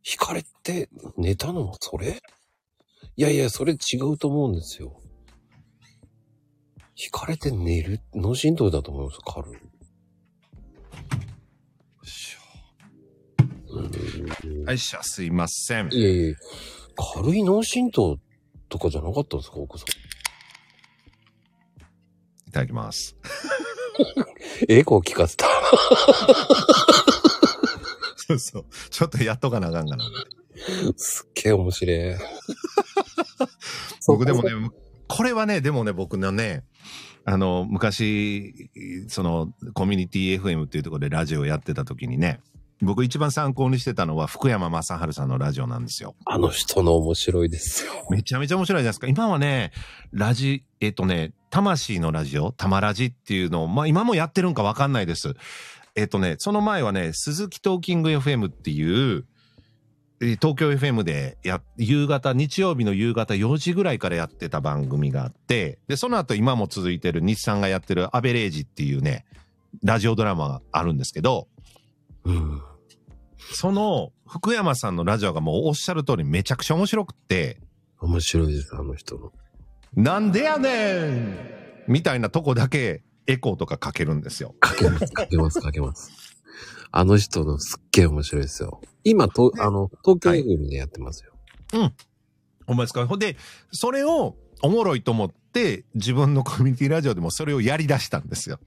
[0.05, 1.63] 惹かれて寝たの？
[1.63, 2.21] もそれ？
[3.15, 5.01] いやいや、それ違うと思うんですよ。
[6.99, 9.55] 引かれて寝る、脳震盪だと思います、軽い。
[13.69, 15.89] うんはい、しゃ、すいません。
[15.93, 16.35] いえいえ、
[17.13, 18.17] 軽い脳震盪
[18.69, 19.87] とかじゃなかったんですか、奥さん。
[22.49, 23.15] いただきます。
[24.67, 25.45] エコー聞かせた。
[28.15, 28.65] そうそう。
[28.89, 30.03] ちょっとやっとかなあかんかな。
[30.95, 32.15] すっげえ面白い。
[34.07, 34.51] 僕でもね、
[35.07, 36.63] これはね、でもね、僕のね、
[37.25, 38.69] あの、昔、
[39.09, 42.39] その、コミュニティ FM っていうところでラジオやってた時にね、
[42.81, 46.15] 僕一番参考にしてたのは福山雅治さんのラジオなんですよ。
[46.25, 47.91] あの人の面白いですよ。
[48.11, 49.07] めちゃめちゃ面白いじゃないですか。
[49.07, 49.71] 今はね、
[50.11, 55.33] ラジ、えっとね、魂のラジオ、タマラジっていうのを、まあ今もやってるんかわかんないです。
[55.95, 59.36] えっとね、その前はね、鈴木トーキング FM っていう、えー
[60.19, 69.25] 東京 FM でや、夕方、日曜日の夕方4時ぐらいからやってた番組があって、で、その後今も続いてる日産がやってるアベレージっていうね、
[69.83, 71.47] ラジオドラマがあるんですけど、
[72.23, 72.61] うん。
[73.53, 77.59] その福山さんのラジオがもうおっしゃる通りめちゃくちゃ面白くって、
[77.99, 79.31] 面白いです、あの人の。
[79.95, 81.37] なんでやねん
[81.87, 84.55] みたいなとこだけエコーとかかけるんですよ。
[84.59, 86.11] かけます、かけます、かけます。
[86.91, 88.81] あの人のすっげえ面白いですよ。
[89.09, 91.33] 今、と、あの、東京でやってますよ。
[92.67, 93.37] お前ですかほんで、
[93.71, 98.59] それをおもろいと思って自分のコミュニティラジオでもそれをやり出したんですよ。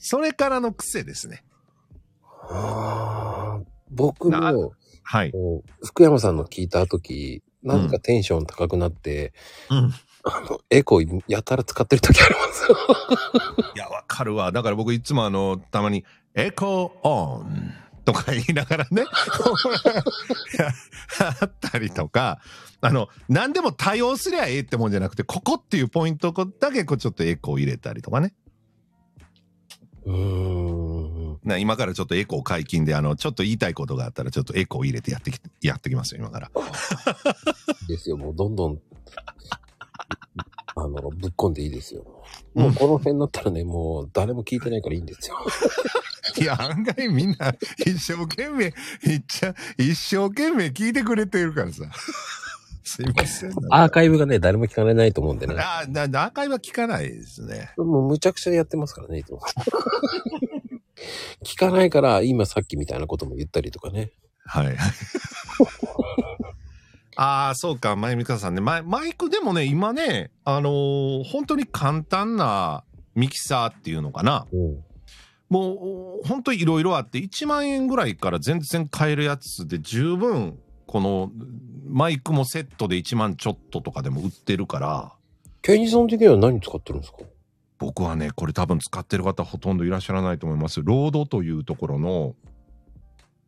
[0.00, 1.42] それからの癖ですね。
[2.50, 4.72] あー僕なも、
[5.02, 5.32] はい。
[5.84, 9.32] 福山さんの聞いた時、なんかテンション高くなって、
[9.68, 9.92] うん。
[10.22, 12.76] あの、エコーやたら使ってる時ありますよ。
[13.74, 14.52] いや、わかるわ。
[14.52, 16.04] だから僕いつもあの、たまに、
[16.34, 17.74] エコーオン
[18.04, 19.04] とか言いながらね、
[20.58, 20.68] や
[21.44, 22.40] ったりとか、
[22.80, 28.34] あの、何でも多用すりゃええってもんじゃなくて、ここっていうポイントだけこうちょっとエコー入れたりとかね。
[30.06, 31.40] うーん。
[31.44, 36.50] な今からちょっとエコー解禁で、あの、ちょっと言いたいことがあったら、ちょっとエコー入れてやってき、やってきますよ、今から。
[37.88, 38.80] ですよ、もうどんどん、
[40.76, 42.04] あの、ぶっこんでいいですよ。
[42.54, 45.36] もうこの辺だったらね、もう誰も聞いてないからいいんですよ。
[46.40, 48.72] いや、案外みんな一生懸命、いっ
[49.26, 51.84] ちゃ、一生懸命聞いてくれてるからさ。
[52.82, 53.52] すいません。
[53.70, 55.54] アーカイブがね、誰も聞かれないと思うんでね。
[55.58, 57.72] あなアーカイブは聞かないですね。
[57.76, 59.40] もうむちゃくちゃやってますからね、いつも。
[61.44, 64.12] 聞かないから、今さっきみたいなことも言ったりとかね。
[64.44, 64.76] はい。
[67.16, 68.60] ああ、そうか、前見方さんね。
[68.60, 72.84] マイマイクでもね、今ね、あのー本当に簡単な
[73.14, 74.46] ミキサーっていうのかな。
[74.52, 74.84] うん。
[75.50, 81.30] もう、本当にいろいろあって、1万円ぐらいから全然買えるやつで十分、この、
[81.86, 85.12] マイクもセットで1万ちょっととかでも売ってるから、
[85.60, 87.18] ケンジさん的には何使ってるんですか？
[87.78, 90.82] 僕はね、これ多分使ってる方ほとんどいらっしゃらないと思います。
[90.82, 92.34] ロードというところの、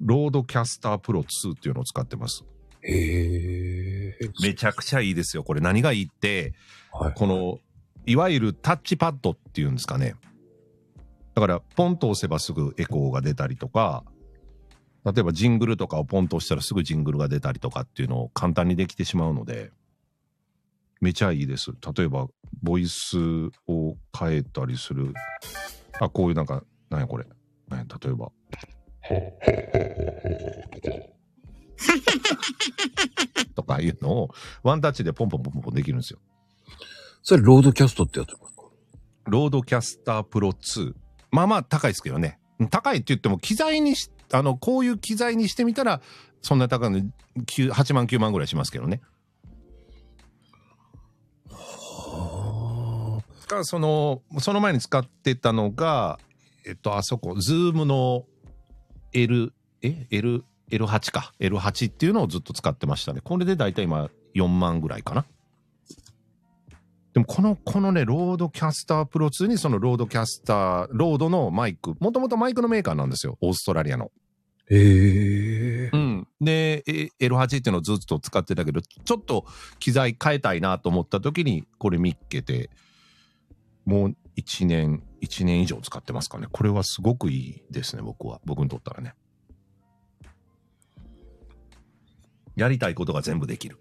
[0.00, 2.44] RODECaster Pro 2っていうのを使ってます。
[2.82, 4.28] へえ。
[4.42, 5.44] めちゃくちゃいいですよ。
[5.44, 6.54] これ何がいいって、
[6.92, 7.14] はい。
[7.14, 7.58] この、
[8.06, 10.16] いわゆるタッチパッドっていうんですかね。
[11.34, 14.04] だから、ポンと押せばすぐエコーが出たりとか、
[15.04, 19.72] 例えばジングルとかをポンと押したらすぐジングルが出たりとかっていうのを簡単にできてしまうので、
[21.00, 21.72] めちゃいいです。
[21.96, 22.28] 例えば、
[22.62, 23.16] ボイス
[23.66, 25.12] を変えたりする。
[25.98, 27.26] あ、こういうなんか、なんやこれ。
[27.68, 28.30] なんや例えば。
[33.56, 34.30] とかいうのを
[34.62, 36.20] ワンタッチでポンポンポンポンできるんですよ。
[37.22, 38.36] それ、ロードキャストってやつ
[39.26, 40.94] RODECaster Pro 2。
[41.32, 42.38] まあまあ高いですけどね。
[42.70, 46.00] 高いって言っても機材にし、あの、こういう機材にしてみたら、
[46.42, 46.98] そんな高いの
[47.46, 49.00] 9 8万9万ぐらいしますけどね。
[51.48, 56.18] はがその、その前に使ってたのが、
[56.66, 58.24] えっと、あそこ、 Zoom の
[59.12, 59.52] L、
[59.82, 61.32] え ?L、L8 か。
[61.40, 63.20] L8 っていうのをずっと使ってましたね。
[63.22, 65.24] これでだいたい今4万ぐらいかな。
[67.12, 73.36] でもこの、このね、 RODECaster Pro 2にその RODECaster、RODE のマイク、もともとマイクのメーカーなんですよ。
[73.42, 74.10] オーストラリアの。
[74.70, 75.90] へえ。
[75.92, 76.28] うん。
[76.40, 79.44] で、え L8 っていうのをずっと使ってたけど、ちょっと
[79.78, 82.70] 機材変えたいなと思った時に、これ見っけて、
[83.84, 86.46] もう1年、1年以上使ってますかね。
[86.50, 88.40] これはすごくいいですね、僕は。
[88.46, 89.14] 僕にとったらね。
[92.56, 93.78] やりたいことが全部できる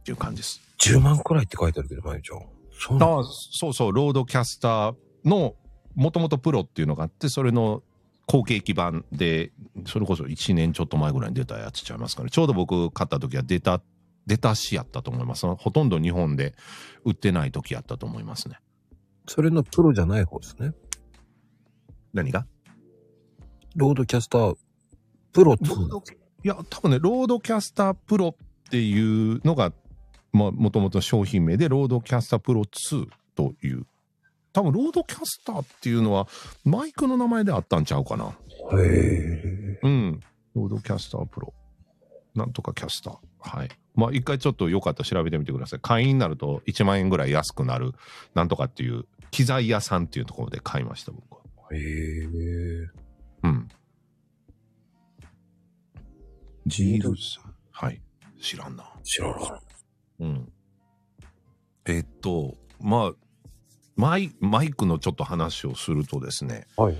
[0.00, 0.60] っていう感じです。
[0.84, 2.40] 10万くらいって書いてあるけど、まゆちゃん。
[2.78, 5.54] そうあそうそう、ロードキャスターの、
[5.94, 7.82] もともとプロっていうのがあって、それの
[8.26, 9.52] 後継基版で、
[9.86, 12.30] それこそ1年ちょっと前ぐらいに出たやつちゃいますかね。
[12.30, 13.80] ちょうど僕買った時は出た、
[14.26, 15.46] 出たしやったと思います。
[15.46, 16.54] ほとんど日本で
[17.04, 18.56] 売ってない時やったと思いますね。
[19.26, 20.72] それのプロじゃない方ですね。
[22.12, 22.46] 何が？
[23.76, 24.56] ロードキャスター
[25.32, 26.02] プロロー2ド。
[26.44, 29.72] いや、多分ね、 RODECaster Pro っていうのが、
[30.34, 33.86] まあ、もともと商品名で、 RODECaster Pro 2という。
[34.52, 36.26] 多分、 RODECaster っていうのは、
[36.64, 38.36] マイクの名前であったんちゃうかな。
[38.76, 39.80] へえ。
[39.82, 40.20] うん。
[40.56, 41.54] RODECaster Pro。
[42.34, 43.18] なんとかキャスター。
[43.38, 43.68] はい。
[43.94, 45.80] まあ、一回ちょっとよかったら調べてみてください。
[45.80, 47.92] 会員になると1万円ぐらい安くなる、
[48.34, 51.38] なんとかっていう、機材屋さんっていうところで買いました、僕は。
[51.72, 52.24] へえ。
[53.44, 53.68] うん。
[56.66, 57.38] ジールス。
[57.70, 58.00] はい。
[58.40, 58.84] 知らんな。
[59.04, 59.73] 知らない。
[60.20, 60.52] うん。
[61.86, 63.12] えっと、まあ、
[63.96, 66.94] マイマイクのちょっと話をするとですね、はい。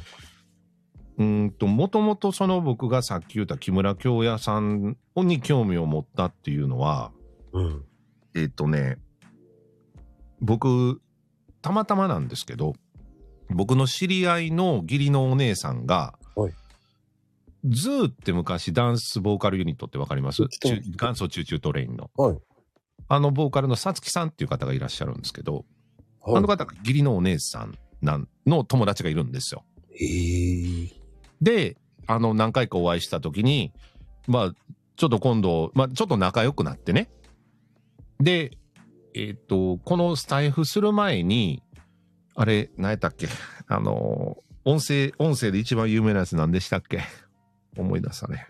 [1.18, 7.12] うーんと、もともとその僕がさっき言った木村京也さんに興味を持ったっていうのは、
[7.52, 7.84] うん。
[8.36, 8.98] えっとね、
[10.40, 11.00] 僕、
[11.62, 12.74] たまたまなんですけど、
[13.48, 16.52] 僕の知り合いの義理のお姉さんが、はい
[17.66, 20.42] ZOO って昔ダンスボーカルユニットってわかります？
[20.42, 22.10] 元祖 Choo Choo TRAIN の。
[22.14, 22.38] はい。
[23.08, 25.64] あのボーカルのさつきさんっていう方がいらっしゃるんですけど、
[26.20, 29.62] はいあの方が義理のお姉さんなんの友達がいるんですよ。
[31.40, 31.76] で、
[32.06, 33.72] あの、何回かお会いした時に、
[34.26, 34.52] まあ、
[34.96, 37.10] ちょっと今度、まあ、ちょっと仲良くなってね。
[38.20, 38.56] で、
[39.14, 41.62] えっ、と、このスタイフする前に、
[42.34, 43.28] あれ、何やったっけ？
[43.68, 47.02] あの、音声、音声で一番有名なやつ何でしたっけ？
[47.76, 48.46] 思い出したね。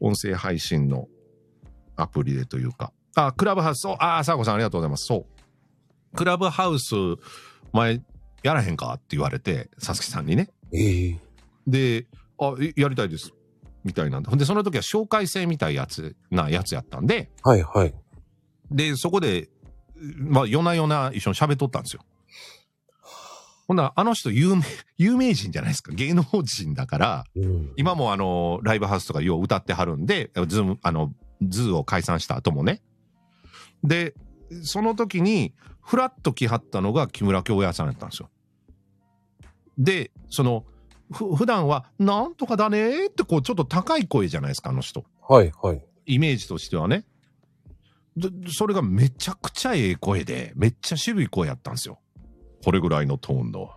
[0.00, 1.08] 音声配信の
[1.96, 2.92] アプリでというか。
[3.26, 5.06] あ、クラブハウス、そうあ、サーコさんありがとうございます。
[5.06, 5.26] そ
[6.12, 6.16] う。
[6.16, 6.94] クラブハウス、
[7.72, 8.00] 前、
[8.42, 10.50] やらへんかって言われて、さつきさんにね。
[10.72, 11.18] ええ。
[11.66, 12.06] で、
[12.38, 13.32] あ、いやりたいです。
[13.84, 14.30] みたいなんで。
[14.30, 17.94] ほんで、その時は紹介制みたいやつ、なやつやったんで、はいはい。
[18.70, 19.48] で、そこで、
[20.16, 22.02] まあ、夜な夜な一緒に喋っとったんですよ。
[23.66, 24.62] ほんなら、あの人有名、
[24.96, 25.92] 有名人じゃないですか。
[25.92, 27.72] 芸能人だから、うん。
[27.76, 31.12] 今もあの、ライブハウスとかよう歌ってはるんで、ズーム、あの、
[31.42, 32.80] ZOO を解散した後もね。
[33.84, 34.14] で、
[34.62, 38.28] その時に、フラッと来はったのが木村京也さんやったんですよ。
[39.78, 40.64] で、その、
[41.10, 45.04] ふ普段は、なんとかだねーって、こう、ちょっと高い声じゃないですか、あの人。
[45.26, 45.82] はいはい。
[46.06, 47.04] イメージとしてはね。
[48.16, 52.00] でそれがめちゃくちゃええ声で、めっちゃ渋い声やったんですよ。
[52.64, 53.70] これぐらいのトーンの。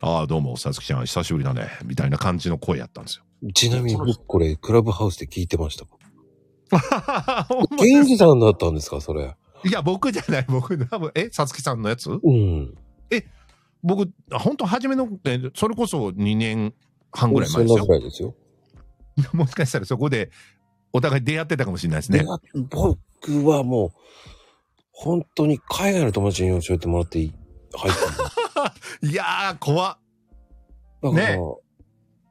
[0.00, 1.68] ああ、どうも、さつきちゃん、久しぶりだね。
[1.84, 3.52] みたいな感じの声やったんですよ。
[3.52, 5.84] ちなみに僕これ、クラブハウスで聞いてました。
[6.70, 9.34] ほんま元気さんだったんですか、それ。
[9.64, 12.10] いや、僕じゃない、僕、多分、え、さつきさんのやつ？
[12.10, 12.74] うん。
[13.82, 16.74] 僕、本当初めの、えそれこそ2年
[17.12, 17.92] 半ぐらい前ですよそんなぐ。
[17.92, 18.34] らいですよ。
[19.32, 20.30] もしかしたらそこで、
[20.92, 22.24] お互い出会ってたかもしれないですね。
[22.70, 23.90] 僕はもう、
[24.90, 27.34] 本当に海外の友達に教えてもらっていい
[27.74, 27.94] 入っ
[28.54, 28.74] た
[29.06, 29.98] いやー、怖っ
[31.02, 31.12] の。
[31.12, 31.40] だから、ね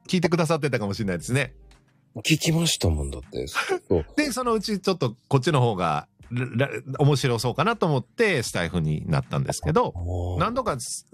[0.08, 1.54] 聞いてくださってたかもしれないですね。
[2.24, 3.46] 聞きましたもんだって。
[4.16, 6.08] で、そのうちちょっとこっちの方が、
[6.98, 9.94] 面白そうかなと思って、スタイフになったんですけど、
[10.38, 11.06] 何度か、す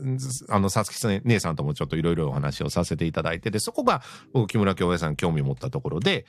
[0.49, 4.03] あの、さつきさん姉さんともちょっといろいろお話をさせていただいて、で、そこが、
[4.33, 6.24] 僕木村京平さん興味を持ったところで、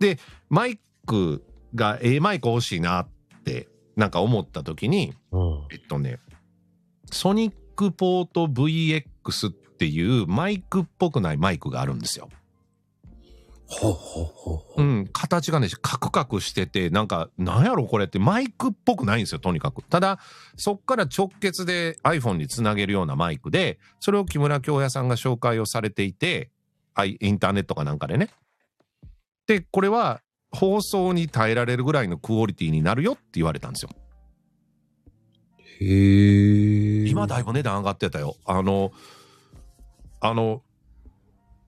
[0.00, 0.18] で、
[0.48, 1.44] マイク
[1.74, 3.08] が、ええマイク欲しいなっ
[3.44, 5.66] て、なんか思った時に、うん。
[5.70, 6.18] えっとね、
[7.10, 12.28] ソニックポート VX っていうマイクっぽくないマイクがあるんですよ。
[13.80, 14.82] ほうほうほうほう。
[14.82, 19.82] うん、形がね、カクカクしてて、なんか、なんやろこれってマイクっぽくないんですよ、とにかく。
[19.82, 20.20] ただ、
[20.56, 26.50] そっから直結で iPhone につなげるようなマイクで、それを木村京也さんが紹介をされていて、
[27.20, 28.30] インターネットかなんかでね。
[29.46, 30.20] で、これは
[30.50, 33.90] 放送に耐えられるぐらいのクオリティになるよって言われたんですよ。
[35.80, 37.08] へえ。
[37.08, 38.36] 今だいぶ値段上がってたよ。
[38.44, 38.92] あの、
[40.20, 40.62] あの、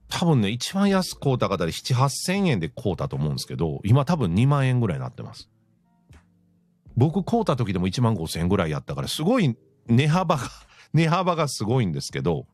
[0.09, 5.49] 多分ね、一番安く買うた方で7、8000円で買うたと思うんですけど、今多分2万円ぐらいになってます。
[6.95, 9.55] 僕買うた時でも1万5000円ぐらいやったから、すごい
[9.87, 10.49] 値幅が、
[10.93, 12.47] 値幅がすごいんですけど、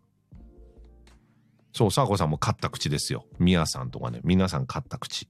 [1.72, 3.26] そう、サーコさんも買った口ですよ。
[3.40, 5.28] ミヤさんとかね、皆さん買った口。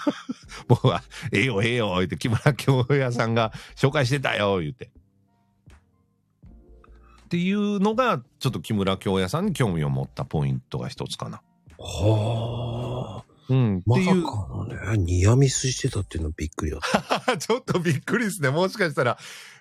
[0.66, 4.90] 僕は、ええよええよ、言って、木村京也さんが紹介してたよ、言って。
[7.24, 11.42] っていうのが、ちょっと木村京也さんに興味を持ったポイントが一つかな。
[11.78, 13.24] はあ。
[13.48, 13.76] うん。
[13.78, 14.04] ってまさ。
[14.04, 14.10] か
[14.50, 16.80] のね、ニアミスしてたっていうのびっくりだっ
[17.26, 17.36] た。
[17.38, 18.50] ちょっとびっくりですね。
[18.50, 19.18] もしかしたら、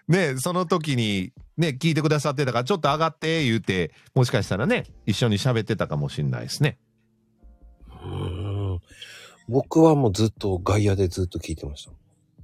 [0.08, 6.78] ね、その時に、ね、聞いてくださってたから、ちょっと上がって、言うて、もしかしたらね、一緒に喋ってたかもしれないですね。
[7.90, 8.80] うーん。
[9.50, 11.92] 僕はもうずっと外野でずっと聞いてました。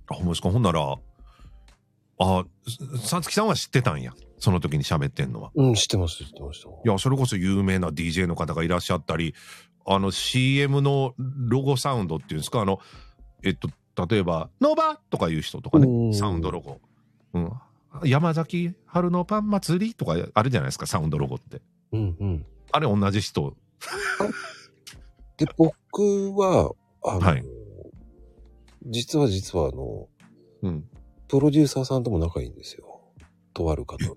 [0.10, 0.96] あ、ほんまですかほんなら、
[2.20, 2.46] あ、
[3.02, 4.14] ささつきさんは知ってたんや。
[4.40, 5.52] その時に喋ってんのは。
[5.56, 6.70] うん、知ってます、知ってました。
[6.70, 9.36] いや、それこそ有名な DJ の方がいらっしゃったり、
[9.86, 12.80] あの CM のロゴサウンドっていうんですか、あの、
[13.44, 13.70] えっと、
[14.08, 16.80] 例えば、ノーバとかいう人とかうね、んサウンドロゴ。
[17.34, 17.52] うん。
[18.04, 21.62] 山崎春のパン祭りとかあるじゃないですか、サウンドロゴって。
[21.92, 22.46] うんうん。
[22.72, 23.56] あれ同じ人。
[25.38, 26.72] で、僕は、
[27.04, 27.44] あの、はい
[28.86, 30.08] 実は実はあの、
[30.64, 30.86] うん。
[31.28, 33.02] プロデューサーさんとも仲いいんですよ。
[33.54, 34.16] とある方の。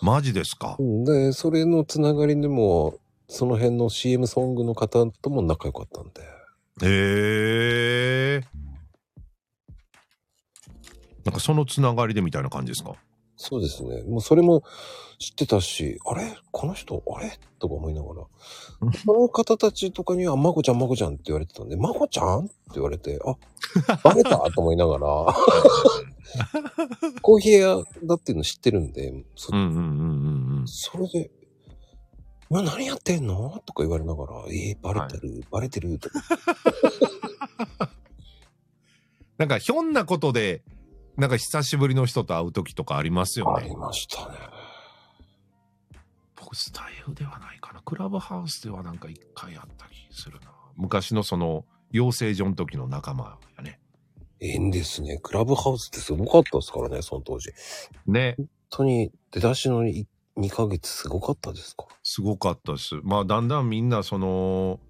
[0.00, 0.76] マジですか？
[0.78, 0.82] う。
[0.82, 2.98] んで、それのつながりでも、
[3.28, 6.22] その辺の CM ソングの方とも仲良かったんで。
[6.86, 8.40] へえ。
[11.24, 12.94] なんかそのつながりでみたいな感じですか？
[13.36, 14.02] そうですね。
[14.04, 14.62] もうそれも
[15.18, 16.32] 知ってたし、あれ？
[16.52, 17.02] この人？
[17.12, 17.38] あれ？
[17.58, 18.22] とか思いながら。
[18.82, 18.92] うん。
[18.92, 22.44] その方たちとかには、まこちゃん、まこちゃんって言われてたんで、まこちゃん？
[22.44, 23.36] って言われて、あ、
[24.04, 24.38] バレた？
[24.38, 25.00] と思いながら、
[27.20, 29.82] コーヒー屋だっていうの知ってるんで、そ,、うんうんうんうん
[30.60, 30.64] うん。
[30.66, 31.32] それで、
[32.48, 33.60] 今何やってんの？
[33.66, 35.98] とか言われながら、えー、バレてる、バレてる？
[35.98, 36.20] とか。
[39.36, 40.62] なんかひょんなことで、
[41.16, 43.62] なんか久しぶりの人と会う時とかありますよね。
[43.64, 43.76] あり。
[43.76, 44.34] ましたね。
[46.48, 47.82] 僕スタイフではないかな。
[47.82, 50.50] クラブハウスではなんか一回あったりするな。
[50.76, 53.80] 昔のその養成所の時の仲間やね。
[54.40, 55.18] 縁ですね。
[55.22, 57.50] クラブハウスってすごかったですからね、その当時。
[58.06, 58.36] ね。
[58.38, 60.06] 本当に出だしの2
[60.48, 61.84] ヶ月すごかったですか？
[61.90, 61.96] ら。
[62.02, 62.94] すごかったです。
[63.02, 64.80] まあだんだんみんなその、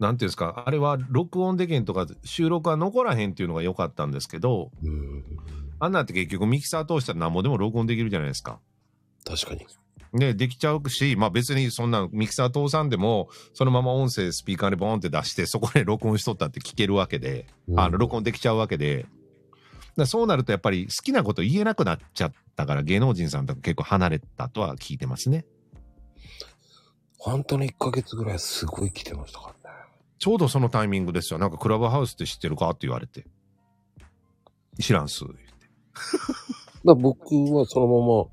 [0.00, 5.24] なんていうんですか、あれは録音できんとか収録は残らへんっていうのが良かったんですけど、うん。
[5.78, 8.58] あんなんって結局ミキサー通したら何もでも録音できるじゃないですか。
[9.24, 9.64] 確かに。
[10.16, 19.06] ね、できちゃうし、まあ別にそんなミキサー通さんでも、そのまま音声スピーカーにボーンって出して、そこで 録音しとったって聞けるわけで、あの、録音できちゃうわけで、
[19.96, 25.46] だそうなるとやっぱり好きなこと言えなくなっちゃったから芸能人さんとか結構離れたとは聞いてますね。
[27.18, 29.76] 本当に1ヶ月ぐらいすごい来てましたからね。
[30.18, 31.38] ちょうどそのタイミングですよ。
[31.38, 33.26] なんかクラブハウスって知ってるかって言われて。
[34.78, 35.24] 知らんす。
[36.84, 38.26] だ僕はそのまま、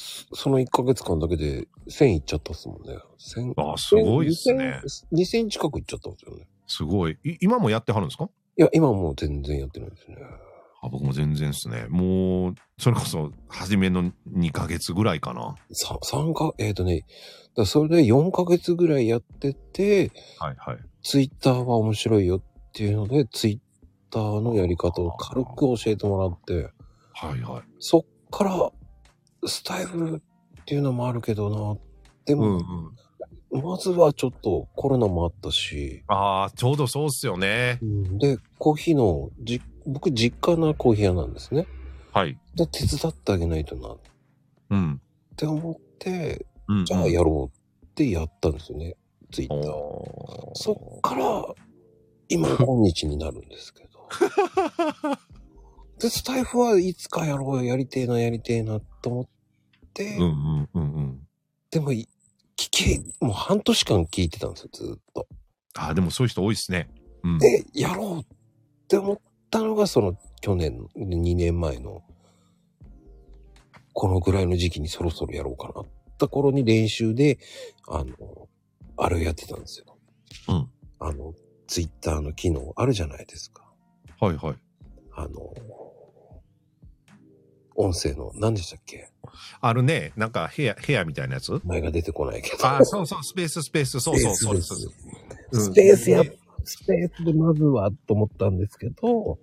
[0.00, 2.96] そその1ヶ月間だけで1000いっちゃったっすもんね。
[3.18, 4.80] 1000あすごいっすね。
[5.12, 6.48] 2000 2000近くいっちゃったんですよね。
[6.66, 7.18] すごい。
[7.24, 8.28] い今もやってはるんですか？
[8.56, 10.16] いや、今はもう全然やってないですね。
[10.82, 11.86] あ僕も全然ですね。
[11.90, 15.54] もう、それこそ初めの2ヶ月ぐらいかな。
[15.72, 17.04] さ3か、えっ、とね、
[17.54, 20.78] だそれで4ヶ月ぐらいやってて、はいはい。
[21.02, 26.70] ツイッターは面白いよっていうので、ツイッターのやり方を軽く教えてもらって、
[27.12, 27.62] はいはい。
[27.78, 28.72] そっから、
[29.46, 30.22] スタイル
[30.60, 31.80] っていうのもあるけどな。
[32.26, 33.62] でうんうも、ん。
[33.62, 37.78] まずはちょっとコロナもあったし、ああ、ちょうどそうっすよね。
[38.18, 41.66] で、コーヒーの、じ、僕実家のコーヒー屋なんですね。
[42.12, 42.38] はい。
[42.54, 43.98] で、手伝ってあげないとなっ
[44.70, 45.00] うん。
[45.36, 48.96] て思って、うん、じゃあやろうってやったんですよね。
[49.32, 49.60] ツイッター。
[50.54, 51.44] そっから、
[52.28, 54.08] 今今日になるんですけど。
[55.98, 59.24] で、スタイフはいつかやろうよ、やりてえな、やりてえな、と思っ
[59.94, 61.20] て、うんうんうんうん。
[61.70, 62.08] でもい、
[62.56, 65.26] 聞け、もう半年間聞いてたんですよ、ずーっと。
[65.76, 66.88] ああ、でもそういう人多いっすね。
[67.22, 67.38] うん。
[67.38, 68.24] で、やろうっ
[68.88, 69.18] て思っ
[69.50, 72.02] たのが、その、去年、2年前の、
[73.92, 75.86] このぐらいの時期にそろそろやろうかなっ
[76.20, 77.38] た頃に練習で、
[77.88, 78.14] あの、
[78.98, 79.96] あれをやってたんですよ。
[80.48, 80.68] うん。
[80.98, 81.34] あの、
[81.66, 83.64] ツイッターの機能あるじゃないですか。
[84.20, 84.56] はいはい。
[85.14, 85.54] あの、
[87.80, 89.08] 音声の、何でしたっけ？
[89.60, 90.12] あるね。
[90.16, 91.60] なんか部屋、部屋みたいなやつ？
[91.64, 92.66] 前が出てこないけど。
[92.66, 94.74] ああ、そうそう、スペーススペース、そうそう、そうです。
[95.52, 95.60] うん。
[95.60, 96.22] スペースや、
[96.64, 99.38] スペースでまずはと思ったんですけど、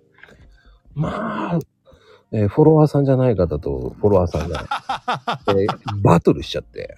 [0.94, 1.58] まあ、
[2.32, 4.66] えーフォロワーさんじゃない方とフォロワーさんが、
[5.48, 6.96] えーバトルしちゃって、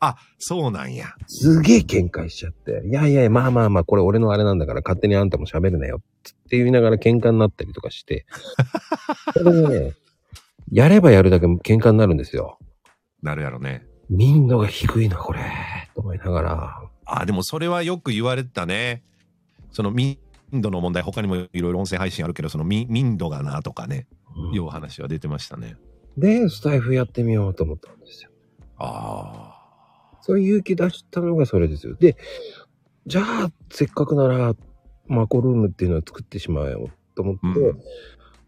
[0.00, 1.14] あ、そうなんや。
[1.28, 5.98] すげえ喧嘩しちゃって、いやいや、まあまあまあ、これ俺のあれなんだから勝手にあんたも喋るなよ。
[5.98, 8.26] って言いながら喧嘩になったりとかして、
[9.34, 9.92] それでね、
[10.72, 12.58] やればやるだけ喧嘩になるんですよ。
[13.22, 13.86] なるやろね。
[14.08, 15.40] 民度が低いな、これ、
[15.94, 19.02] と思いながら、あ、でもそれはよく言われてたね。
[19.70, 20.18] その民
[20.50, 25.76] 度の問題、他にもいろいろ音声配信あるけど、その民民度がなとかね、うんいう話は出てましたね。
[26.16, 28.30] で、スタイフやってみようと思ったんですよ。
[28.78, 29.58] あ
[30.22, 31.96] そういう勇気出したのがそれですよ。
[31.96, 32.16] で、
[33.06, 34.54] じゃあ、せっかくなら、
[35.06, 37.80] マコルームっていうのを作ってしまえよと思って、うん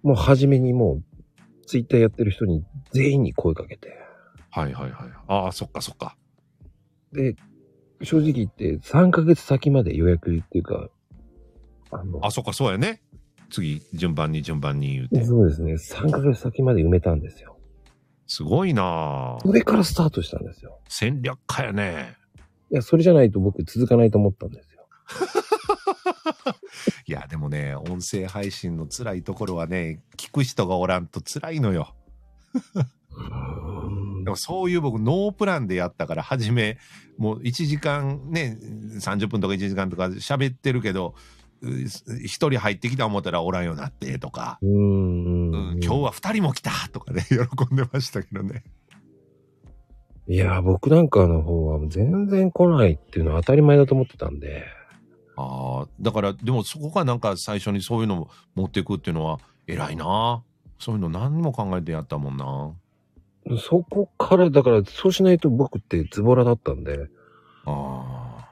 [0.02, 1.13] もう初めにもう、
[1.66, 3.96] ツイッターやってる人に全員に声かけて、
[4.50, 4.60] あ。
[4.60, 5.10] はいはいはい。
[5.28, 6.16] ああ、そっかそっか。
[7.12, 7.36] で、
[8.02, 10.88] 正直言って3ヶ月先まで予約っていうか、
[11.90, 13.02] あの、あ、そっかそうやね。
[13.50, 15.24] 次、順番に順番に言うて。
[15.24, 17.56] そうですね、3ヶ月先まで埋めたんですよ。
[18.26, 20.80] すごいなそれからスタートしたんですよ。
[20.88, 22.16] 戦略家やね。
[22.70, 24.88] いや、それじゃないと僕続かないと思ったんですよ。
[27.06, 31.94] いや、でもね、音声配信の辛いところはね、聞く人がおらんと辛いのよ。
[34.24, 36.78] でもそういう僕、ノープランでやったから、初め、
[37.18, 38.58] もう1時間ね、
[38.94, 41.14] 30分とか1時間とか喋ってるけど、
[41.62, 41.68] う
[42.24, 48.64] 一人入ってきた思ったらおらんようになってとか、うーんうん今日は二人も来たとかね、喜んでましたけどね。
[50.26, 54.64] いや、僕なんかの方は全然来ないっていうのは当たり前だと思ってたんで。
[55.36, 60.42] ああ、だから、でもそこがなんか最初にそういうのを持っていくっていうのは偉いな。
[60.78, 62.74] そういうの何にも考えてやったもんな。
[63.58, 67.08] そこから、だからそうしないと僕ってズボラだったんで、
[67.66, 68.46] あ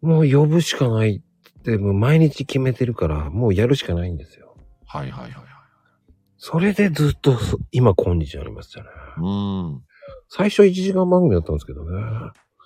[0.00, 4.56] もう呼ぶしかないって、もう毎日決めてるから、もうやるしかないんですよ。
[4.88, 5.44] あ、はいはいはいはい。
[6.38, 8.90] それでずっとそ今今日ありますよね。
[9.18, 9.28] う
[9.78, 9.82] ん。
[10.28, 12.00] 最初1時間番組だったんですけどね。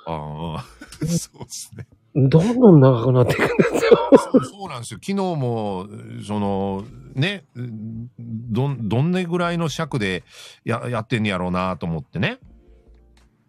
[0.07, 0.65] ああ、
[1.07, 1.87] そうですね。
[2.15, 4.11] どんどん長くなっていくんですよ。
[4.45, 5.01] そうなんですよ。
[5.01, 5.87] 昨日も、
[6.27, 6.85] その、
[7.15, 10.24] ね、どん、どんなぐらいの尺で
[10.65, 12.39] ややってんやろうなと思ってね。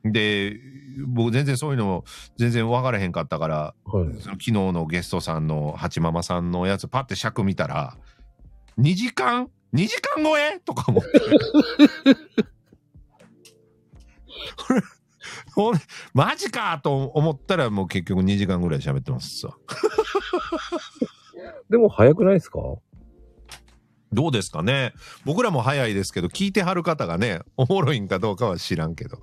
[0.04, 0.60] で、
[1.08, 2.04] 僕全然そういうのも
[2.38, 4.06] 全然分からへんかったから、はい。
[4.20, 7.98] その昨日のゲストさんの八ママさんのやつパッて尺見たら、
[8.80, 10.60] 2時間 ?2 時間超え？
[10.64, 11.10] とか思って。
[16.14, 19.50] マジかと思ったらもう結局2時間ぐらい喋ってますさ。
[21.70, 22.60] でも早くないですか？
[24.14, 29.20] どうですかね僕らも早いですけど、聞いてはる方がね、おもろいんかどうかは知らんけど。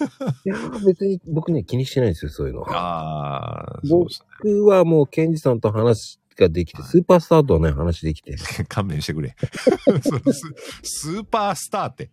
[0.46, 2.64] いやー別に僕ね気にしてないんですよ、そういうの。
[2.70, 8.32] ああ、そうです僕はもうケンジさんと話ができて、スーパースターとはね、話できて。
[8.32, 8.38] ね。
[8.68, 9.36] 勘弁してくれ。
[10.82, 12.10] ススーパースターって。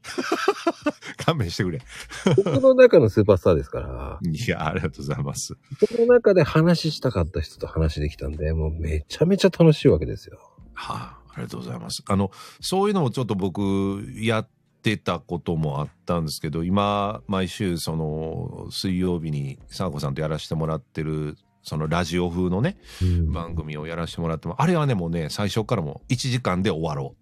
[1.26, 1.82] 勘弁してくれ。
[2.26, 5.58] 僕の中のスーパースターですから、いや、ありがとうございます。
[5.82, 10.40] 僕の中で話したかった人と話できたんで、もうめちゃめちゃ楽しいわけですよ。
[10.74, 12.04] はあ、ありがとうございます。
[12.08, 12.32] あの、
[12.62, 14.50] そういうのもちょっと僕、やっ
[14.84, 21.38] てたこともあったんですけど、今、毎週、その、水曜日に、サーコさんとやらせてもらってる、
[21.68, 27.14] そのラジオ風のね、うん番組をやらせてもらっても、あれはね、もうね、最初からもう1時間で終わろ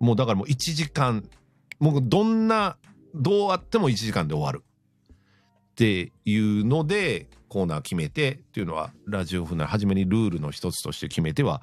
[0.00, 0.04] う。
[0.04, 1.28] もうだからもう1時間、
[1.80, 2.76] もうどんな、
[3.12, 4.62] どうあっても1時間で終わる。
[5.72, 11.60] っていうので、コーナー決めてっていうのは、ラジオ風な初めにルールの一つとして決めては、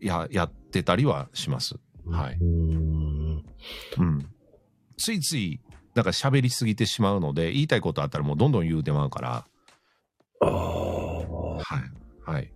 [0.00, 1.76] や、やってたりはします。
[2.10, 2.38] はい。
[2.40, 3.44] うん。
[4.98, 5.60] ついつい、
[5.94, 9.46] なんか喋りすぎてしまうので、言いたいことあったらもうどんどん言うてまうから、
[10.40, 11.03] ああ。
[11.58, 11.82] はい。
[12.24, 12.52] はい。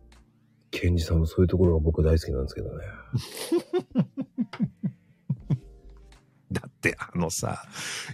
[0.71, 2.85] ケンジさんのそういうところが僕大好きなんですけどね。
[6.51, 7.65] だってあのさ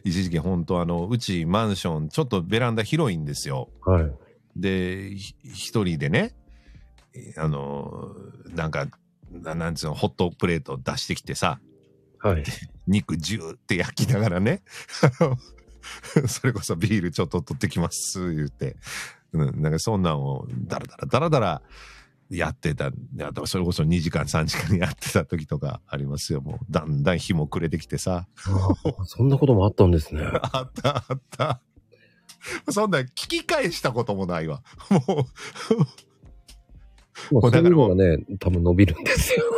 [0.03, 4.13] 一時期本当あのうちマンションちょっとベランダ広いんですよはい。
[4.57, 6.35] でひ一人でね
[7.37, 8.13] あの
[8.55, 8.89] なんか
[9.31, 11.61] ななんつうのホットプレート出してきてさ
[12.19, 12.45] はい。
[12.89, 14.63] 肉ジューって焼きながらね
[16.27, 18.77] それこそビールちょっと取ってきます言って、
[19.35, 21.63] うん、なんかそんなんをダラダラダラダラ
[22.31, 22.87] やってた。
[22.87, 26.41] あとそれこそ2時間3時間やってた時とかありますよ。
[26.41, 28.27] もうだんだん日も暮れてきてさ。
[29.05, 30.23] そんなこともあったんですね。
[30.53, 31.61] あったあった。
[32.71, 34.63] そんな聞き返したこともないわ。
[34.91, 35.27] も
[37.31, 39.45] う、もうだからもうね、多分伸びるんですよ。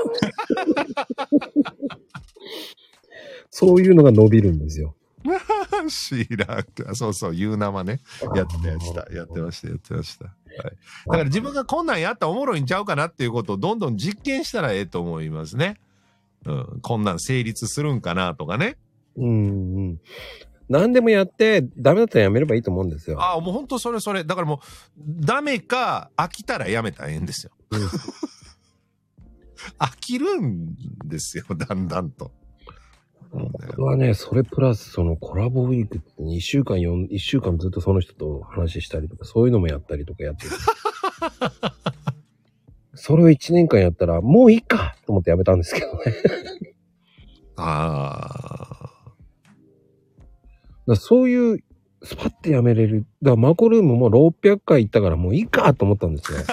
[3.51, 4.95] そういうのが伸びるんですよ。
[5.91, 6.95] 知らんか。
[6.95, 8.01] そうそう、言う生ね。
[8.35, 9.13] やってました。
[9.13, 9.69] やってました。
[9.69, 10.25] やってました。
[10.25, 10.35] はい。
[11.07, 15.79] だから自分がこんなんやったらおもろいんちゃうかなっていうことをどんどん実験したらええと思いますね。
[16.45, 16.81] うん。
[16.83, 18.77] こんなん成立するんかなとかね。
[19.17, 20.01] うんうん。
[20.69, 23.21] 何でもやって、ダメだったらやめればいいと思うんですよ。
[23.21, 24.25] ああ、もう本当それそれ。
[24.25, 27.53] だからもう、ダメか飽きたらやめたらええんですよ。
[27.71, 27.81] う ん
[29.79, 30.75] 飽きるん
[31.05, 32.33] ですよ、だんだんと。
[33.33, 40.51] 僕はね、それプラスそのコラボウィークって2週間よん、1週間ずっとその人と話したりとか、そういうのもやったりとかやってる。
[42.95, 46.15] それを1年間やったら、もういいかと思ってやめたんですけどね。
[47.57, 48.91] あ
[50.87, 51.63] らそういう、
[52.03, 53.07] スパッてやめれる。
[53.23, 56.39] だからマコルームも600回行ったからもういいかと思ったんですよ。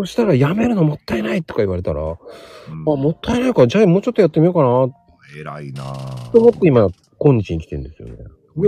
[0.00, 2.16] そしたらやめるのもったいないとか言われたら、あ、あ、
[2.68, 4.88] うんもったいないから、じゃあもうちょっとやってみようかな
[5.38, 8.16] 偉いなぁと思って今、今日に来てるんですよね。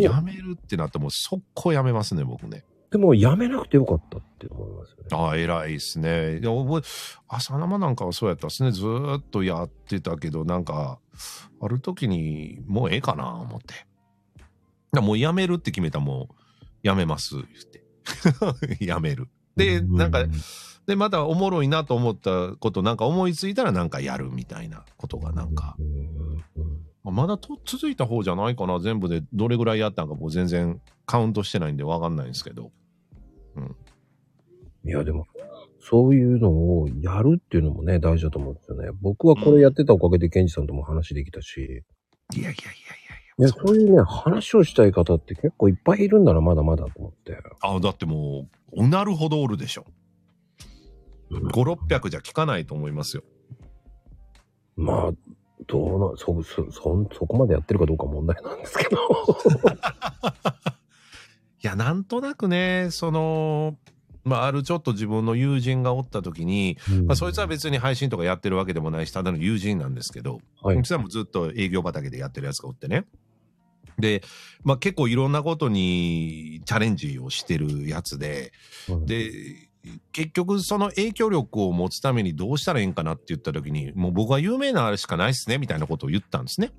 [0.02, 2.64] やめるってなってもう速攻やめますね、僕ね。
[2.90, 5.04] でも、やめなくてよかったって思いますよね。
[5.12, 6.38] ああ、偉いですね。
[6.38, 6.82] いや、覚え、
[7.28, 8.72] 朝生なんかはそうやったですね。
[8.72, 10.98] ずーっとやってたけど、なんか、
[11.60, 13.86] ある時に、もうええかな、思って。
[14.92, 16.34] だもうやめるって決めたらもう、
[16.82, 17.46] やめます、言っ
[18.78, 18.84] て。
[18.84, 19.28] やめる。
[19.54, 20.24] で、なんか、
[20.88, 26.78] で、またおもろいなと思ったこと、なんか思いついたらなんかやるみたいなことがなんか、うんうん
[27.10, 32.70] まだと続いた方じゃないかな、全部でどれぐらいやったんかもう全然カウントしてないんでわかんないんですけど。
[34.84, 35.26] いや、でも、
[35.80, 38.90] そういうのをやるっていうのもね、大事だと思うんですよね。
[39.00, 42.54] 僕はこれやってたおかげで、ケンジさんとも話できたし、いやいやいやい
[43.38, 47.38] いや、そういうね、話をしたい方って結構いっぱいいるんだな、まだまだと思って。
[47.60, 49.86] あ、だってもう、うなるほどおるでしょ。
[51.30, 53.22] 5、600じゃ効かないと思いますよ。
[54.76, 55.12] まあ、
[55.66, 58.96] どうな、そ、そ、そ、そこまでやってるかどうか問題なんですけど。
[61.62, 63.76] いや、なんとなくね、その、
[64.24, 66.76] まあ、あるちょっと自分の友人がおった時に、
[67.06, 73.06] まあ、そいつは別に配信とかやってるわけでもないし、ただの友人なんですけど、はいそいつはもうずっと営業畑でやってるやつがおってね。
[73.98, 74.22] で、
[74.62, 78.52] まあ、結構いろんなことにチャレンジをしてるやつで、
[78.88, 79.67] はいで、
[80.12, 86.72] 結局その影響力を持つためにどうしたらいいんかなって言った時に、もう僕は有名なあれしかないっすね、みたいなことを言ったんですね。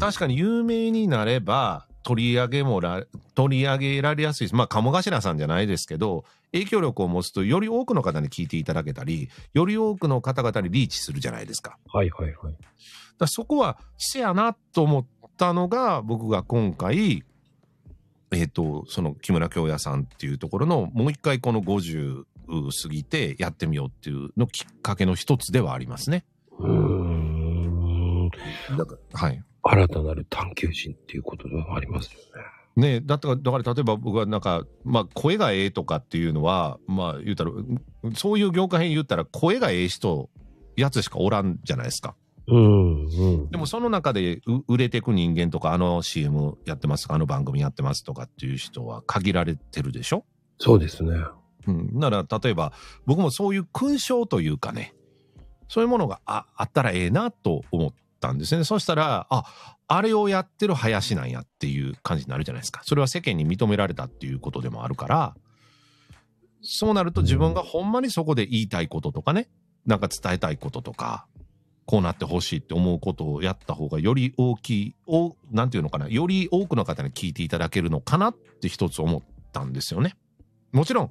[0.00, 3.04] 確かに有名になれば取り上げもら
[3.34, 11.78] 取り上げられやすいまあ鴨頭さんじゃないですけど影響力を持つとより多くの方に聞いていただけたりより多くの方々にリーチするじゃないですか。
[11.92, 12.54] はいはいはい。
[13.18, 15.06] だそこはせやなと思っ
[15.36, 17.22] たのが僕が今回
[18.32, 26.24] えっ、とその木村京也さんっていうところのもう一回この50過ぎてやってみようっていうのきっかけの一つではありますね。
[26.58, 28.30] うーん。
[28.76, 32.18] だからはい新たなる探求心っていうことでもありますよ
[32.76, 32.98] ね。
[32.98, 40.30] ねだったらだから例えば僕はなんか、まあ、声がええとかっていうのはまあ言ったらうんそういう業界編言ったら声がええ人
[40.76, 42.14] やつしかおらんじゃないですか
[42.48, 43.50] うんうん。
[43.50, 50.24] でもその中でう売れてく人間とかあの CM やってますあの番組やってますとかっていう人は限られてるでしょ？
[50.58, 51.12] そうですね。
[51.68, 52.72] うん、なら例えば
[53.06, 54.94] 僕もそういう勲章というかね
[55.68, 59.44] そういうものがああったらええなと思ったんですねそしたらあ
[59.86, 65.36] あれをやってる林なんやっていう感じになるじゃないですかそれは世間に認められたっていうことでもあるから
[66.62, 69.48] そうなると自分がほんまにそこで言いたいこととかね
[69.86, 71.26] なんか伝えたいこととか
[71.86, 79.22] こうなってほしいって思うことをやった方がより大きいおなんていうのかなより多くの方に聞いていただけるのかなって一つ思っ
[79.52, 80.14] たんですよね
[80.72, 81.10] もちろん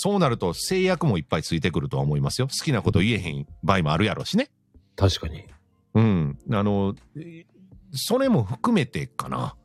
[0.00, 2.46] そうなると制約もいっぱいついてくるとは思いますよ。
[2.46, 4.48] 好きなこと言えへん場合もあるやろしね。
[4.94, 5.44] 確かに。
[5.94, 6.38] うん。
[6.52, 7.46] あの、え
[7.92, 9.56] それも含めてかな。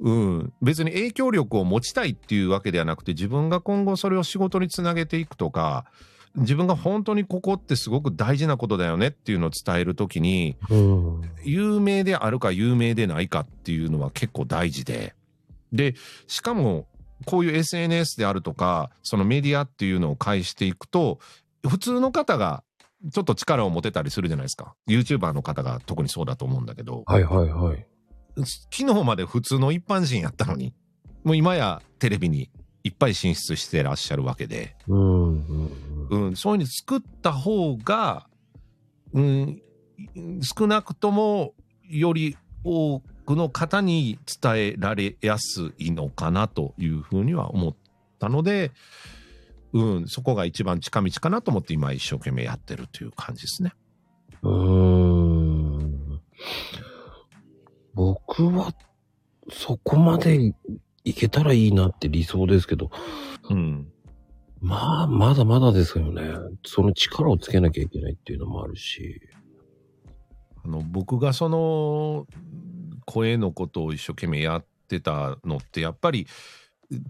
[0.00, 0.52] うん。
[0.60, 5.86] 別に影響力を持ちたいっていうわけではなくて、自分が今後それを仕事につなげていくとか、
[6.36, 11.22] 自分が本当にここってすごく大事なことだよねっていうのを伝えるときに、うん。
[11.44, 15.14] 有名であるか有名でないかっていうのは結構大事で。
[15.72, 15.94] で、
[16.26, 16.86] しかも、
[17.26, 21.20] こういう SNS であるとか、そのメディアっていうのを介していくと、
[21.66, 22.64] 普通の方が
[23.12, 24.74] ちょっと力を持てたりするじゃないですか。
[24.88, 27.86] YouTuber の方が特にそうだと思うんだけど、はいはいはい。
[28.44, 30.74] 昨日まで普通の一般人やったのに、
[31.22, 32.50] もう今やテレビに
[32.82, 35.70] いっぱい進出してらっしゃるわけで、うんうん
[36.10, 36.22] うん。
[36.22, 38.28] うん、そういうふうに作った方が、
[39.12, 39.62] うん、
[40.42, 41.54] 少なくとも
[41.88, 47.76] より多くの方に伝えられやすいのかなというふうには思っ
[48.18, 48.72] たので、
[49.72, 53.72] うん、そこが一番近道かなと思って今一生懸命やってるという感じですね。
[54.42, 56.20] うーん。
[57.94, 58.74] 僕は、
[59.50, 60.54] そこまで
[61.04, 62.90] いけたらいいなって理想ですけど、
[63.50, 63.88] うん。
[64.64, 66.22] まあ、まだまだですよね。
[66.64, 69.20] その力をつけなきゃいけないっていうのもあるし。
[70.64, 72.26] あの僕がその
[73.04, 76.26] 声のことを一生懸命やってたのってやっぱり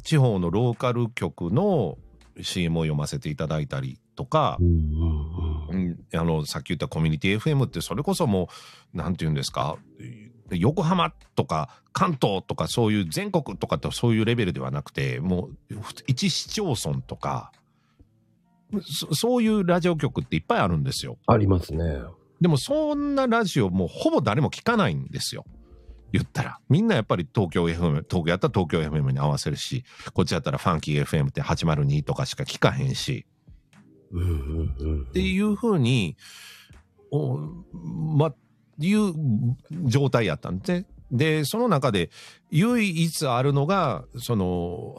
[0.03, 1.97] 地方のローカル局の
[2.41, 8.49] CM を読ませていただいたりとかう、んあのさっき言ったコミュニティ FM ってそれこそも
[8.93, 9.79] うなんて言うんですか？
[10.57, 15.77] 横浜とか関東とかそういう全国とかってそういうレベルではなくてもう
[16.07, 17.53] 一市町村とか
[18.83, 21.19] そそういうラジオ局っていっぱいあるんですよ。
[21.27, 21.99] ありますね。
[22.41, 25.45] でもそんなラジオもうほぼ誰も聞かないんですよ。
[26.13, 26.59] 言ったら。
[26.69, 33.27] みんなやっぱり東京 FM、東京やったら東京 FM に合わせるし、こっちやったらファンキー FM って802とかしか聞かへんし、
[34.13, 35.03] うんうんうん。
[35.03, 36.17] っていうふうに、
[37.11, 38.33] おま、
[38.79, 39.13] いう
[39.85, 42.11] 状態やったんで、で、その中で
[42.51, 44.97] 唯一あるのが、その、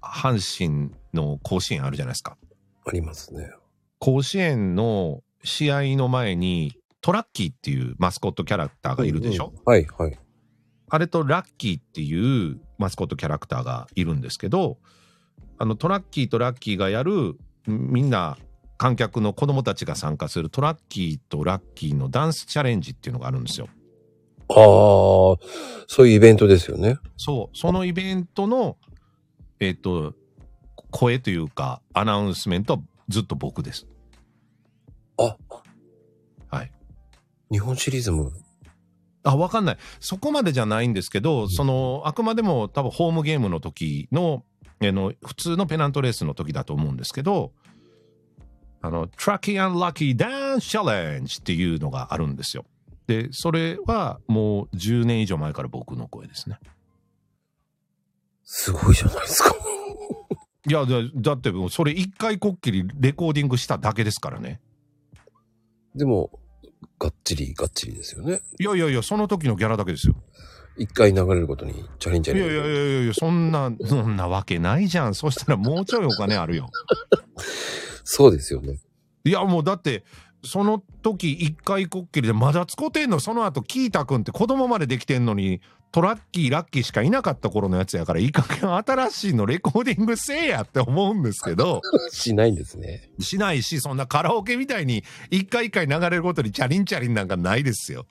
[0.00, 0.38] 阪
[0.68, 2.36] 神の甲子園あるじゃないですか。
[2.84, 3.50] ありますね。
[3.98, 10.18] 甲子園の試合の前に、トラッキーっていうマスコットキャラクターがいるでしょ、うんうんはいはい。
[10.90, 14.78] あれとラッキーっていうマスコットキャラクターがいるんですけど、
[15.58, 17.36] あのトラッキーとラッキーがやる、
[17.66, 18.38] みんな
[18.78, 23.68] 観客の子供たちが参加するトラッキーとラッキーのダンスチャレンジっていうのがあるんですよ。
[24.50, 24.56] ああ、
[25.86, 26.98] そういうイベントですよね。
[27.16, 28.76] そう、そのイベントの、
[29.60, 30.14] えっ、と、
[30.90, 33.86] 声というか、アナウンスメントはずっと僕です。
[35.18, 35.36] あ、
[36.48, 36.72] はい。
[37.50, 38.30] 日本シリーズも、
[39.24, 39.76] あ、わかんない。
[39.98, 44.44] そこまでじゃないんですけど、その、あくまでも多分ホームゲームの時の、
[44.80, 47.52] あの、普通のペナントレースの時だと思うんですけど、
[48.80, 52.64] あの、トラッキーアンラッキーダンスチャレンジっていうのがあるんですよ。
[53.06, 56.58] で、それはもう10年以上前から僕の声ですね。
[58.44, 59.54] すごいじゃないですか。
[60.68, 64.60] いや、だだってもうそれ一回こっきりレコーディングしただけですからね。
[65.94, 66.30] でも、
[66.98, 68.40] がっちりがっちりですよね。
[68.60, 70.14] いやいやいや、その時のギャラだけですよ。
[70.76, 75.14] 一回流れることにチャレンジャーいやいやいやいやいや、そんな、そんなわけないじゃん。
[75.14, 76.70] そしたらもうちょいお金あるよ。
[78.10, 78.78] そうですよね。
[79.24, 80.02] いや、もうだって、
[80.42, 85.60] その時一回こっきりでまだ使ってんのその後キータ君って子供までできてんのに
[85.90, 91.80] トラッキーラッキーしかいなかった頃のやつやからいい加減新しいのレコーディングせえやって思うんですけど
[92.10, 93.10] しないんですね。
[93.18, 98.06] しないしそんなカラオケみたいに一回一回流れるごとにチャリンチャリンなんかないですよ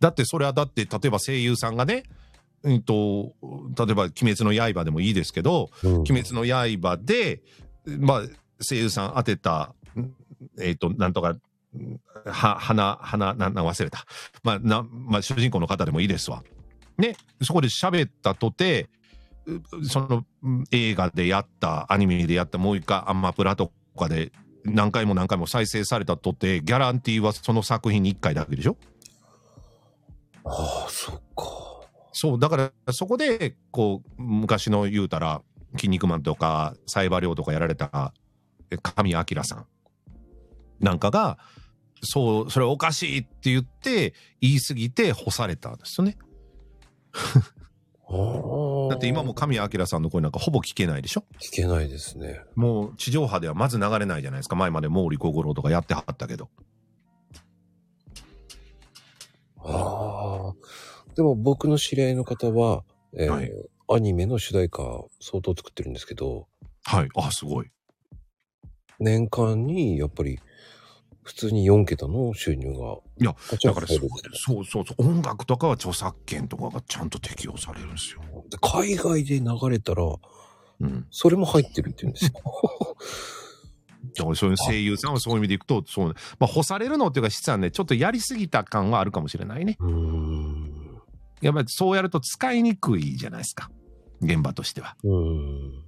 [0.00, 2.04] だってそれはだって例えば声優さんがね
[2.62, 3.34] うんと
[3.76, 7.42] 例えば「鬼滅の刃」でもいいですけどうん鬼滅の刃で、
[7.98, 8.22] まあ、
[8.60, 10.12] 声優さん当てた、ん
[10.60, 11.40] えっ、と、なんとか、ん
[12.26, 14.04] は、花、花、な、な、忘れた。
[14.42, 16.42] まあ、な、まあ、主人公の方でもいいですわ。
[16.98, 18.88] ね、そこで喋ったとて、
[19.46, 24.32] うその、ん映画でやった、アニメでやった、もう一回アンマプラとかで、
[24.64, 28.76] 何回も何回も再生されたとて、ギャランティーはその作品に1回だけでしょ？
[30.44, 31.68] ああ、そっか。
[32.12, 32.56] そう、だか
[32.86, 35.42] らそこで、こう、昔の言うたら、
[35.76, 38.12] 筋肉マンとか、サイバーリョウとかやられた、
[38.70, 39.66] え神明さん
[40.80, 41.38] なんかが、
[42.02, 46.16] そう、それおかしいって言って、言い過ぎて干されたんですよね。
[48.90, 51.24] だって今も神明さんの声なんかほぼ聞けないでしょ？
[51.40, 52.40] 聞けないですね。
[52.54, 54.56] もう地上波ではまず流れないじゃないですか。
[54.56, 56.48] 前まで毛利小五郎とかやってはったけど。
[59.58, 60.54] ああ。
[61.14, 62.84] でも僕の知り合いの方は、
[63.14, 63.52] えーはい
[63.90, 64.82] アニメの主題歌
[65.20, 66.46] 相当作ってるんですけど、
[66.84, 67.08] はい。
[67.16, 67.70] あ、すごい。
[69.00, 70.40] 年間にやっぱり
[71.28, 72.96] 普通に4桁の収入が。
[73.20, 73.98] いや、だからそう
[74.32, 75.06] そうそうそう。
[75.06, 78.22] 音楽とかは著作権とかがちゃんと適用されるんですよ。
[78.50, 80.04] で海外で流れたら、
[80.80, 81.06] うん。
[81.10, 82.32] それも入ってるって言うんですよ。
[84.16, 86.14] だからそういう声優さんはそういう意味でいくと、そうね。
[86.38, 89.76] まあ、干されるのっていうか、実はね、ちょっとやりすぎた感はあるかもしれないね。
[89.80, 91.02] うーん。
[91.40, 93.70] やっぱりそうやると使いにくいじゃないですか。
[94.22, 94.96] 現場としては。
[95.04, 95.84] うーん。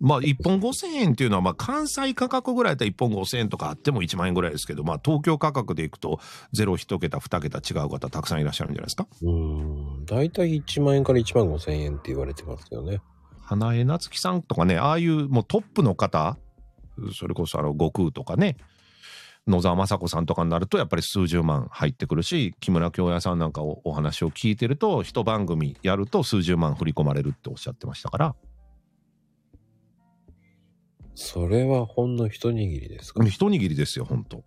[0.00, 6.20] まあ、1本5000円っていうのは、まあ、関西価格ぐらいだったら1本5000円とかあっても1万円ぐらいですけど、まあ、東京価格でいくと、
[6.54, 9.08] 0、1桁、2桁違う方たくさんいらっしゃるんじゃないですか？
[9.22, 10.04] うーん。
[10.04, 13.00] だいたい1万円から1万5千円って言われてますよね。
[13.42, 16.36] 花江夏樹さんとかね、ああいうもうトップの方、
[17.12, 18.56] それこそあの悟空とかね、
[19.48, 28.36] 野沢雅子さんとかになるとやっぱり数十万入ってくるし、木村京也さんなんかおお話を聞いてると、一番組やると数十万振り込まれるっておっしゃってましたから、
[31.14, 34.44] それはほんの一握りですか、一握りですよ、本当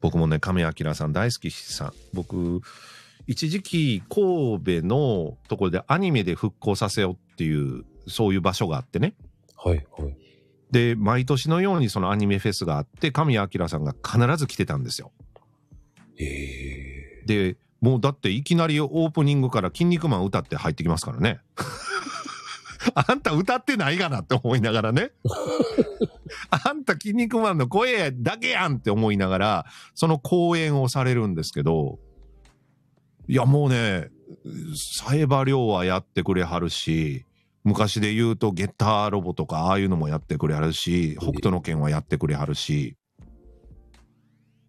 [0.00, 1.92] 僕もね、亀明さん大好きしさん。
[2.12, 2.60] 僕、
[3.26, 9.14] 一時期神戸のところでアニメで復興させようっていう、そういう場所があってね。
[9.56, 10.27] はいはい。
[10.70, 15.12] で、毎年のようにそのアニメフェスがあって、神谷明さんが必ず来てたんですよ。
[16.18, 21.40] ええで、もうだっていきなりオープニングから筋肉マン歌って入ってきますからね。
[22.94, 25.10] あんた歌ってないかなって思いながらね。
[26.50, 31.98] あんた筋肉マンの声だけやんって思いながら、その公演をされるんですけど、
[33.28, 34.10] いやもうね、
[34.74, 37.26] サイバー量はやってくれはるし、
[37.64, 42.96] 昔で言うとゲッターロボとかああいうのもやってくれはるし、北斗の拳はやってくれはるし、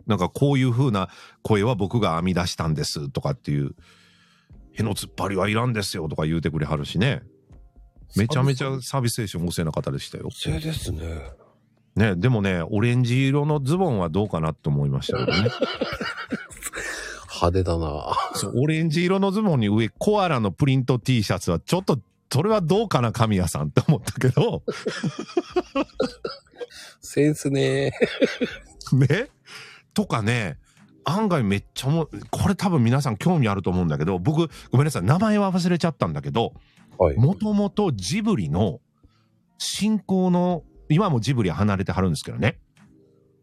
[0.07, 1.10] なんかこういう風な
[1.44, 3.76] 声は僕が編み出したんですとかっていう、
[4.74, 7.22] への突っ張りはいらんですよとか言うてくれはるしね。
[8.16, 10.30] めちゃめちゃサービス精神旺盛な方でしたよ。
[10.32, 11.32] そうですね。
[11.95, 15.49] ね、でもね、オレンジ色のズボンはどうかなと思いましたけどね。
[17.41, 18.14] 派手だな。
[18.36, 21.99] そうオレンジ色のズボンに上、コアラのプリント T シャツは、ちょっと、
[22.31, 24.64] それはどうかな、神谷さんって思ったけど、
[27.01, 27.91] センスね
[28.93, 29.30] ね？
[29.93, 30.57] とかね、
[31.03, 36.53] 案外めっちゃもう、これ多分皆さん興味あると思うんだけど、僕、ごめんなさい、名前は忘れちゃったんだけど、
[36.97, 37.18] はい。
[37.18, 38.80] もともとジブリの
[39.57, 42.60] 進行の、今もジブリは離れてはるんですけどね。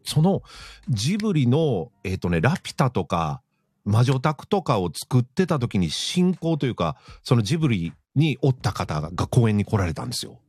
[0.03, 0.41] その
[0.87, 3.41] ジブリの、えっ、とね、ラピュタとか、
[3.83, 10.41] 魔女宅とかを作ってた時に進行というか、そのジブリにおった方が公演に来られたんですよ。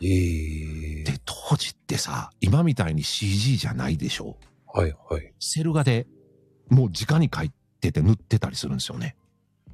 [0.00, 4.36] ええで、当時ってさ、今みたいに CG じゃないでしょ？
[4.72, 5.32] はいはい。
[5.40, 6.06] セル画で
[6.68, 9.16] もう直に描いてて塗ってたりするんですよね。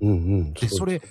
[0.00, 0.52] うんうん。
[0.54, 1.02] で、それ、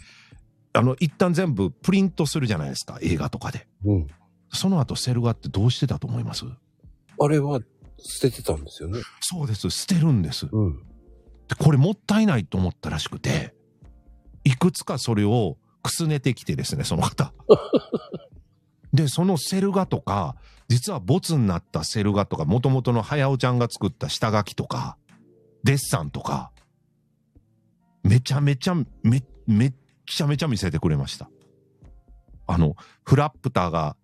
[0.74, 3.68] あの、一旦全部プリントするじゃないですか、映画とかで。
[3.86, 4.08] うん。
[4.54, 6.46] その後セル画ってどうしてたと思います？
[7.20, 7.60] あれは
[7.98, 9.00] 捨ててたんですよね。
[9.20, 9.70] そうです。
[9.70, 10.48] 捨てるんです。
[10.52, 10.78] うん。
[11.48, 13.54] で、これもったいないと思ったらしくて、
[14.44, 17.34] いくつかそれをくすねてきてですね、その方。
[18.94, 20.36] で、そのセル画とか、
[20.68, 24.98] 実はボツになったセル画とか、もともとの早尾ちゃんが作った下書きとか、
[25.64, 26.52] デッサンとか、
[28.04, 29.74] めちゃめちゃ、め、めっ
[30.06, 31.30] ちゃめちゃ見せてくれました。
[32.48, 33.96] あの、フラップターが、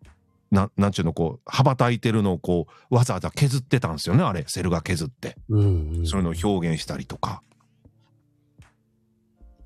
[0.51, 5.35] ななんちゅうの、こう、羽ばたいてるのをこう、わざわざ削ってたんですよね、あれ、セル画削って。
[5.49, 6.05] うん、うん。
[6.07, 7.41] そういうのを表現したりとか。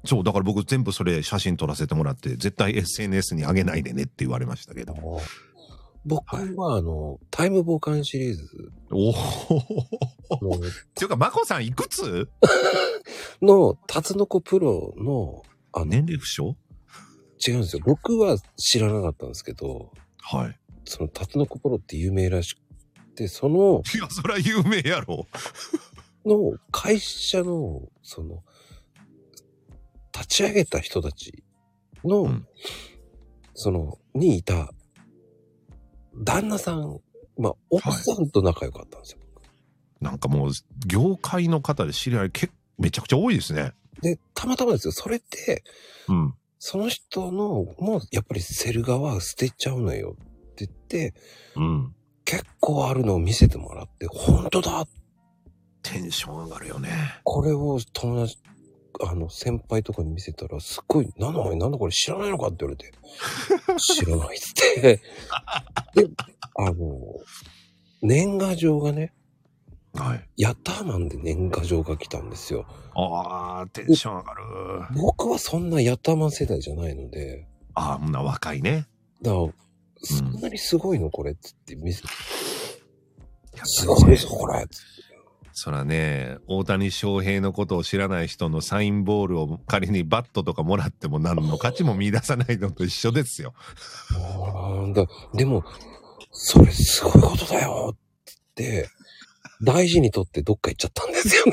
[0.05, 4.95] そう、だから僕全部それ写真撮らせてもらって、絶対 SNS に上げないでねって言われましたけど。
[6.03, 9.13] 僕は、あの、タイムボカンシリーズおお。
[10.41, 10.61] の、 っ
[10.95, 12.27] ていうか、まこさんいくつ？
[13.41, 16.55] の、タツノコプロの、あの、年齢不詳？
[17.47, 17.83] 違うんですよ。
[17.85, 20.59] 僕は知らなかったんですけど、はい。
[20.85, 22.59] そのタツノコプロって有名らしく
[23.15, 25.27] て、その、いや、そりゃ有名やろ。
[26.25, 28.43] の会社の、その、
[30.13, 31.43] 立ち上げた人たち
[32.03, 32.47] の、うん
[33.53, 34.71] その、にいた、
[36.15, 36.99] 旦那さん、
[37.37, 39.19] まあ、奥さんと仲良かったんですよ。
[39.99, 40.51] なんかもう、
[40.87, 43.73] 業界の方で知り合い結めちゃくちゃ多いですね。
[44.01, 44.91] で、たまたまですよ。
[44.91, 45.63] それって、
[46.07, 46.33] うん。
[46.57, 51.13] その人の、もう、やっぱりセル画は捨てちゃうのよって言って、
[51.55, 51.95] うん。
[52.25, 54.85] 結構あるのを見せてもらって、本当だ
[55.83, 56.89] テンション上がるよね。
[57.23, 58.39] これを友達、
[59.03, 61.91] あの、先輩とかに見せたら、すっごい、なんだお前、なんだこれ？
[61.91, 62.47] 知らないのか？
[62.47, 62.91] って言われて、
[63.79, 65.01] 知らないっつって。
[65.95, 66.09] で、
[66.55, 66.75] あの、
[68.01, 69.13] 年賀状がね、
[69.93, 70.29] はい。
[70.37, 72.65] ヤッターマンで年賀状が来たんですよ。
[72.95, 74.43] ああ、テンション上がる。
[74.95, 78.87] 僕はそんなヤッターマン世代じゃないので、ああ、な若いね。
[79.21, 79.47] だから、
[80.01, 81.09] そんなにすごいの？
[81.09, 81.31] これ？
[81.33, 82.07] っつって見せて、
[83.65, 85.10] すごいぞ、これっつって。
[85.63, 93.53] そらね、大谷翔平のことを知らない人のサインボールを仮にバットとかもらっても何の価値も見出さないのと一緒ですよ。
[94.95, 95.05] だ
[95.35, 95.63] でも、
[96.31, 97.97] それすごいことだよっ
[98.55, 98.89] て、
[99.61, 101.51] 大事にとってどっか行っちゃったんですよね。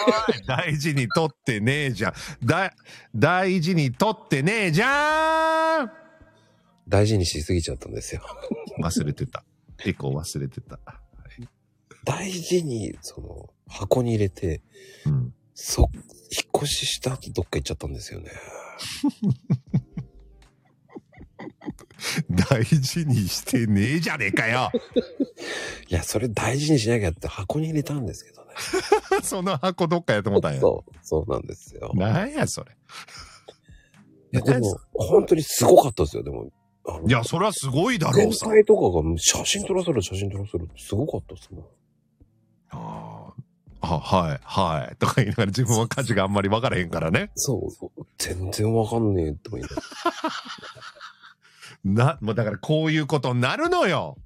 [0.48, 2.46] 大事に取ってねえじゃん。
[2.46, 2.72] だ、
[3.14, 5.90] 大事に取ってねえじゃん
[6.88, 8.22] 大事にしすぎちゃったんですよ。
[8.82, 9.44] 忘れてた。
[9.84, 10.78] エコー忘れてた。
[12.04, 14.62] 大事に、その、箱に入れて、
[15.06, 15.34] うん。
[15.54, 15.90] そ、
[16.32, 18.30] 引っ越しした後どっか行っちゃったんですよね。
[22.50, 24.70] 大事にしてねえじゃねえかよ。
[25.88, 28.50] いや、それ大事にしなきゃって箱に入れたんですけどね。
[29.22, 30.60] その箱どっかやと思ったんや。
[30.60, 31.92] そう、そうなんですよ。
[31.94, 32.72] なんやそれ。
[34.32, 36.50] いや、でも、本当にすごかったですよ、でも。
[37.06, 38.46] いや、それはすごいだろ前うさ。
[38.46, 41.64] 回とかが写真撮らせる、写真撮らせるってすごかったですもん。
[42.70, 43.42] あー
[43.82, 44.96] あ、はい、はい。
[44.96, 47.30] とか言いながら自分は価値があんまり分からへんからね。
[47.34, 48.06] そうそう。
[48.18, 49.82] 全然わかんねえって思いながら
[52.04, 54.18] な、もうだからこういうことになるのよ。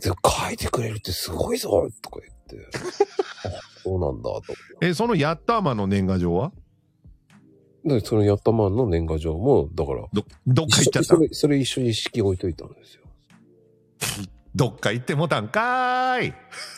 [0.00, 2.68] で書いてくれるってすごいぞとか言って。
[3.44, 3.50] あ、
[3.82, 4.42] そうなんだと。
[4.80, 6.52] え、そのヤッターマンの年賀状は？
[7.84, 11.16] で、そのやったマンの年賀状も、だから、ど、どっか行っちゃったそ。
[11.16, 13.02] れ、それ一緒に式置いといたんですよ。
[14.58, 16.34] どっか行ってもたんかーい。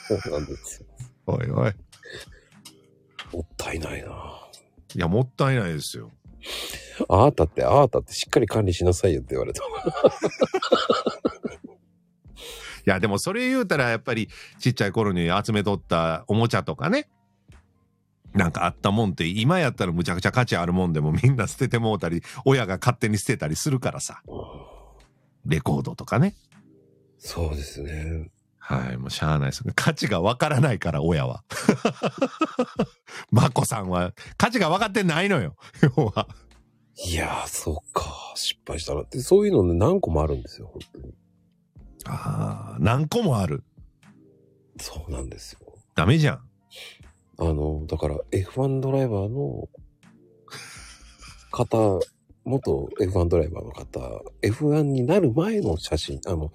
[0.06, 0.86] そうなんですよ。
[1.26, 1.72] おいおい。
[3.32, 4.10] もったいないな。
[4.94, 6.10] いや、もったいないですよ。
[7.08, 9.62] あなたって、あなたってしっかり管理しなさいよって言われた。
[9.64, 9.66] い
[12.84, 14.28] や、でもそれ言うたらやっぱり
[14.58, 17.08] ちっちゃい頃に集めとったおもちゃとかね。
[18.34, 24.22] なんかあったもんって今やったらむちゃくちゃ価値あるもんでもみんな捨ててもうたり、親が勝手に捨てたりするからさ。
[25.46, 26.34] レコードとかね。
[27.20, 28.30] そうですね。
[28.58, 29.62] はい、もうしゃあないです。
[29.74, 31.44] 価値がわからないから、親は。
[33.30, 35.56] まこさんは、価値が分かってないのよ、
[35.96, 36.28] 要は。
[37.04, 38.32] いやー、そっか。
[38.36, 41.14] 失敗したなって、そういうのね、何個もあるんですよ、本当に。
[42.06, 43.64] ああ、何個もある。
[44.78, 45.60] そうなんですよ。
[45.94, 46.48] ダメじゃん。
[47.38, 49.68] あの、だから F1 ドライバーの
[51.50, 52.00] 方、
[52.44, 54.00] 元 F1 ドライバーの方、
[54.42, 56.52] F1 になる前の写真、あの、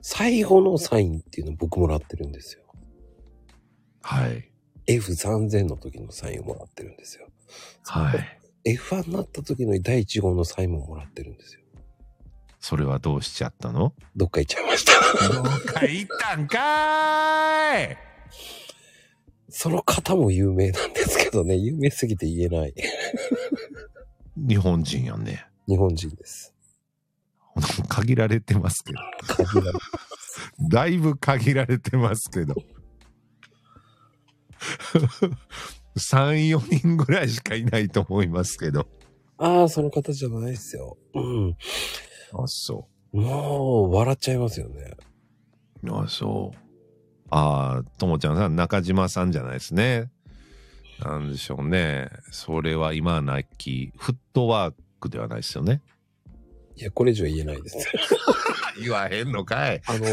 [0.00, 2.62] 最後のサインっていうのを僕もらってるんですよ。
[4.02, 4.50] はい。
[4.86, 7.28] F3000 の時のサインをもらってるんですよ。
[7.84, 8.14] は
[8.64, 8.76] い。
[8.76, 11.60] F1 になった時の第1号のサインももらってるんですよ。
[12.60, 13.92] それはどうしちゃったの？
[14.16, 14.92] どっか行っちゃいました。
[15.32, 17.96] どっか行ったんかーい
[19.48, 22.74] その方も有名なんですけどね、有名すぎて言えない。
[24.36, 25.46] 日本人やんね。
[25.66, 26.54] 日本人です。
[27.88, 28.98] 限られてますけど。
[30.70, 32.54] だいぶ限られてますけど。
[35.96, 38.86] 3、4人ぐらいしかいないと思いますけど。
[39.38, 40.96] ああ、その方じゃないですよ。
[41.14, 41.56] うん。
[42.32, 44.96] あ、そもう、笑っちゃいますよね。
[45.82, 45.94] う。
[45.94, 46.58] あ、そう。
[47.30, 50.10] ああ、ともちゃんさん、中島さんじゃないですね。
[51.00, 52.08] なんでしょうね。
[52.32, 55.80] それは今はなき、フットワークではないですよね。
[56.78, 57.76] いや、これ以上言えないです。
[58.80, 59.82] 言わへんのかい。
[59.84, 60.06] あの、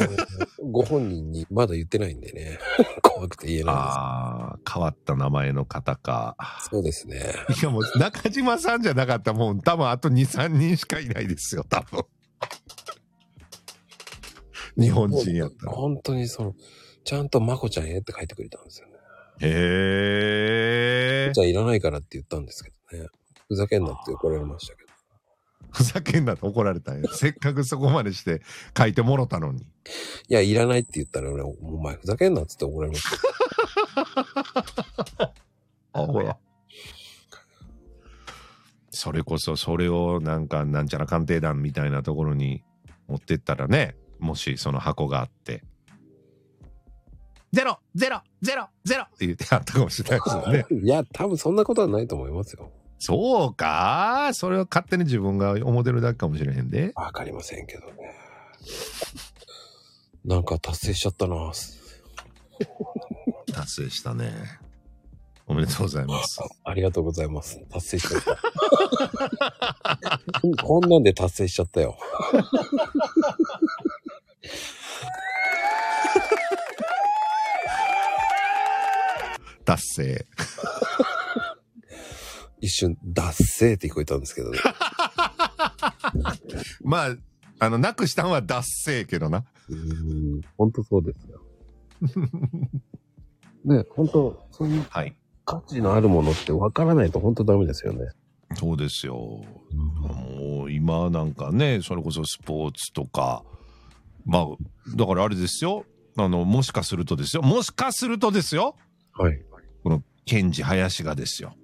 [0.72, 2.58] ご本人にまだ言ってないんでね。
[3.04, 6.36] 怖くて言えないああ、変わった名前の方か。
[6.40, 6.70] です。
[6.72, 7.36] そうですね。
[7.62, 12.04] いやもう中島さんじゃなかったもん多分あと2、3人しかいないですよ、多分。
[14.82, 15.72] 日本人やったら。
[15.72, 16.56] 本当にその、
[17.04, 18.94] ちゃんとまこちゃんへって書いてくれたんですよね。
[19.42, 21.32] へえ。
[21.32, 23.08] じゃあいらないからって言ったんですけどね。
[23.48, 24.85] ふざけんなって怒られましたけど。
[25.76, 27.10] ふざけんなと怒られたんや。
[27.14, 28.42] せっかくそこまでして
[28.78, 29.62] 書いてもろたのに。
[29.62, 29.66] い
[30.30, 33.04] や、いらないって言ったら俺、お前ふざけんなっつって怒られまし
[35.20, 35.34] た。
[35.94, 36.38] あ、ほら。
[38.90, 42.64] それこそそれをなんかなんちゃら鑑定団みたいなところに
[43.08, 45.64] 持ってったらね、もしその箱があって。
[47.52, 50.66] ゼロゼロゼロゼロって言ってあったかもしれないですよね。
[50.84, 52.72] いや、多分そんなことはないと思いますよ。
[53.00, 54.32] そうか？
[54.34, 56.92] それは勝手に自分が思ってるだけかもしれへんで。
[56.96, 58.16] わかりませんけどね。
[60.26, 61.52] なんか達成しちゃったな。
[63.54, 64.32] 達成したね。
[65.48, 66.40] おめでとうございます。
[66.64, 67.60] ありがとうございます。
[67.70, 68.36] 達成しちゃった。
[70.64, 71.96] こんなんで達成しちゃったよ。
[79.66, 80.26] 達成。
[82.61, 84.60] 一瞬、達成って聞こえたんですけどね。
[86.84, 87.15] まあ、
[87.60, 89.44] あの、なくしたんは達成けどな。
[89.69, 91.41] うーん、ほんとそうですよ。
[93.65, 95.15] ね、ほんと、そういうはい。
[95.45, 98.07] 価値のあるものって分からないとほんとダメですよね。
[98.56, 99.44] そうですよ。
[99.73, 103.44] もう今なんかね、それこそスポーツとか、
[104.26, 104.48] まあ、
[104.95, 105.86] だからあれですよ。
[106.18, 107.44] あの、もしかするとですよ。
[107.44, 108.76] もしかするとですよ。
[109.14, 109.41] はい。
[109.84, 111.56] この、ケンジ林がですよ。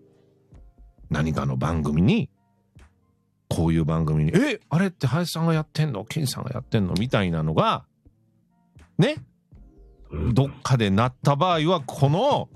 [1.12, 2.30] 何かの番組に、
[3.50, 6.06] こういう番組に、え、あれって林さんがやってんの？
[6.06, 6.94] ケンジさんがやってんの？
[6.94, 7.86] みたいなのが、
[8.98, 9.18] ね、
[10.34, 12.50] どっかでなった場合は、 この、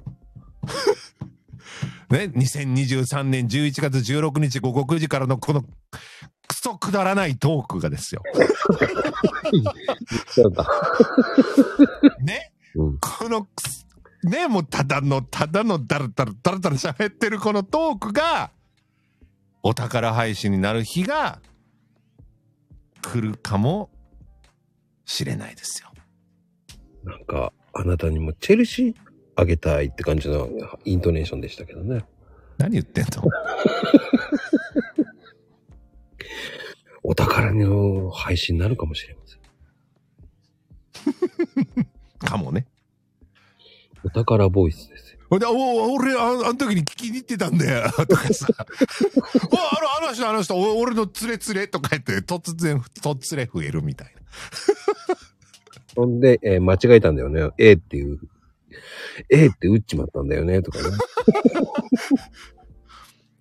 [2.10, 5.64] ね、2023年11月16日午後9時からのこの
[6.48, 8.23] クソくだらないトークがですよ。
[12.22, 12.98] ね、うん。
[12.99, 13.84] このくす、
[14.26, 18.52] ね、もうただの、ただのだらだらだらだら喋ってるこのトークが、
[19.61, 21.39] お宝配信になる日が
[23.02, 23.89] 来るかも
[25.06, 25.91] しれないですよ。
[27.03, 28.95] なんか、あなたにもチェルシー
[29.35, 30.49] あげたいって感じの
[30.85, 32.03] イントネーションでしたけどね。
[32.57, 33.23] 何言ってんの？
[37.03, 39.38] お宝の配信になるかもしれませ
[41.76, 41.85] ん。
[42.18, 42.65] かもね。
[44.06, 45.19] お宝ボイスですよ。
[45.30, 48.48] ほんで、お俺あ、あの時に聞きに行ってたんだよ、 とかさ。
[49.52, 54.22] おあの、あの人、あの人、お俺の連れ連れとか言って、突然、突れ増えるみたいな。
[55.95, 57.49] ほんで、えー間違えたんだよね。
[57.57, 58.19] A っていう。
[59.30, 60.98] A って打っちまったんだよね、とかね。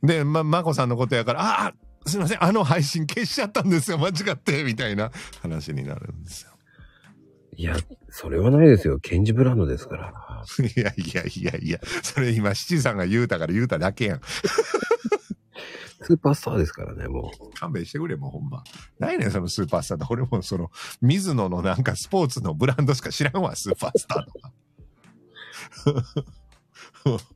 [0.02, 1.74] で、ま、まこさんのことやから、ああ、
[2.06, 5.10] すいません、あの配信消しちゃったんですよ、間違って、みたいな
[5.42, 6.53] 話になるんですよ。
[7.56, 7.76] いや、
[8.10, 8.98] それはないですよ。
[8.98, 10.44] ケンジブランドですから。
[10.58, 14.20] いやいやいやいや、それ今、七さんが言うたから言うただけやん。
[16.04, 18.62] スーパースターですからね、も勘弁してくれ、もうほんま。
[18.98, 20.06] 何やねん、そのスーパースターって。
[20.10, 20.70] 俺もその、
[21.00, 24.52] 水野のなんかスポーツのブランドしか知らんわ、スーパースターとか。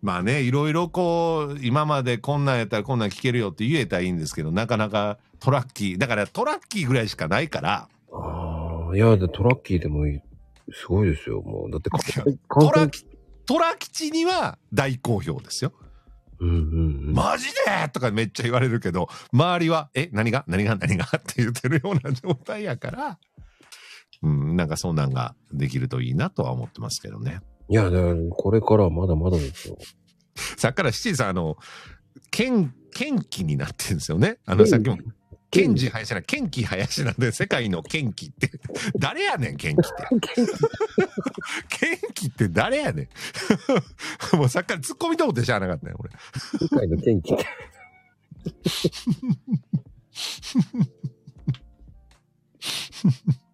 [0.00, 8.16] まあね、いろいろこう、今までこんなんやったらこんなん聞けるよって言えたらいいんですけど、なかなかトラッキー、だからトラッキーぐらいしかないから、う。
[8.16, 8.57] あ
[8.90, 10.20] あ、いや、でトラッキーでもいい。
[10.72, 11.70] すごいですよ、もう。
[11.70, 12.88] だって、トラ
[13.46, 15.72] トラ吉には大好評ですよ。
[16.40, 16.58] うんうんう
[17.10, 17.12] ん。
[17.14, 23.18] マジでとかめっちゃ言われるけど、周りは、え、何が何が何がって言ってるような状態やから、
[24.22, 27.40] うん、なんかそんなんができるといいなとは思ってますけどね。
[27.68, 29.78] いや、だからこれからはまだまだですよ。
[30.56, 31.56] さっきから七時さん、あの、
[32.30, 34.38] 剣、剣気になってるんですよね。
[34.46, 34.98] あの、さっきも、
[35.50, 38.50] 剣治林な、剣気林なんで、世界の剣気って、
[38.98, 39.88] 誰やねん、剣気って。
[41.68, 43.08] 剣気って誰やね
[44.32, 44.36] ん。
[44.36, 46.10] もうさっきから突っ込みと思ってしゃあなかったよ、俺。
[46.60, 47.44] 世界の元気って。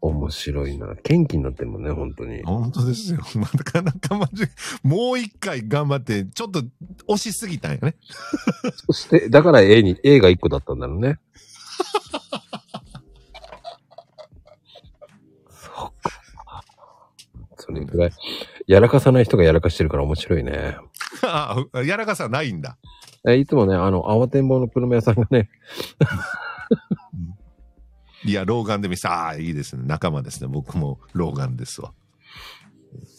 [0.01, 0.95] 面白いな。
[1.03, 2.43] 元気になってんもんね、本当に。
[2.43, 3.19] 本当ですよ。
[3.37, 4.45] なかなかマジ、
[4.83, 6.63] もう一回頑張って、ちょっと
[7.07, 7.97] 押しすぎたんやね。
[8.87, 11.19] そして、だから A に、A が1個だったんだろうね。
[15.49, 16.11] そっか。
[17.95, 18.13] それぐらい、
[18.67, 20.77] やらかさない人がやらかしてるから面白いね。
[21.23, 22.77] ああやらかさないんだ。
[23.27, 25.49] えいつもね、あの、慌てんぼうのプロメ屋さんがね、
[28.25, 29.85] いや、老眼で見せああ、いいですね。
[29.87, 30.49] 仲間ですね。
[30.49, 31.93] 僕も老眼ですわ。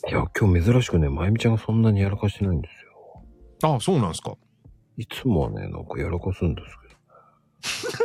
[0.09, 2.85] いや、今日珍しくね、まゆみちゃんがそんなにやらかしてないんです
[3.63, 3.71] よ。
[3.71, 4.35] ああ、そうなんですか。
[4.97, 7.95] いつもはね、なんかやらかすんですけ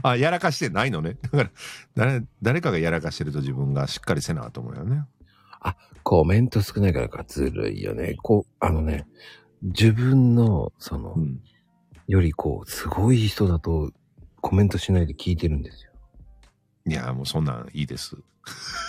[0.08, 1.16] あやらかしてないのね。
[1.22, 1.50] だから、
[1.94, 5.04] 誰、誰かがやらかしてると自分がしっかりせなと思うよね。
[6.08, 8.16] コメント少ないからかずるいよね。
[8.22, 9.06] こう、あのね、
[9.60, 11.42] 自分の、その、うん。
[12.06, 13.92] よりこう、すごい人だと
[14.40, 15.92] コメントしないで聞いてるんですよ。
[16.86, 18.16] いや、もうそんなんいいです。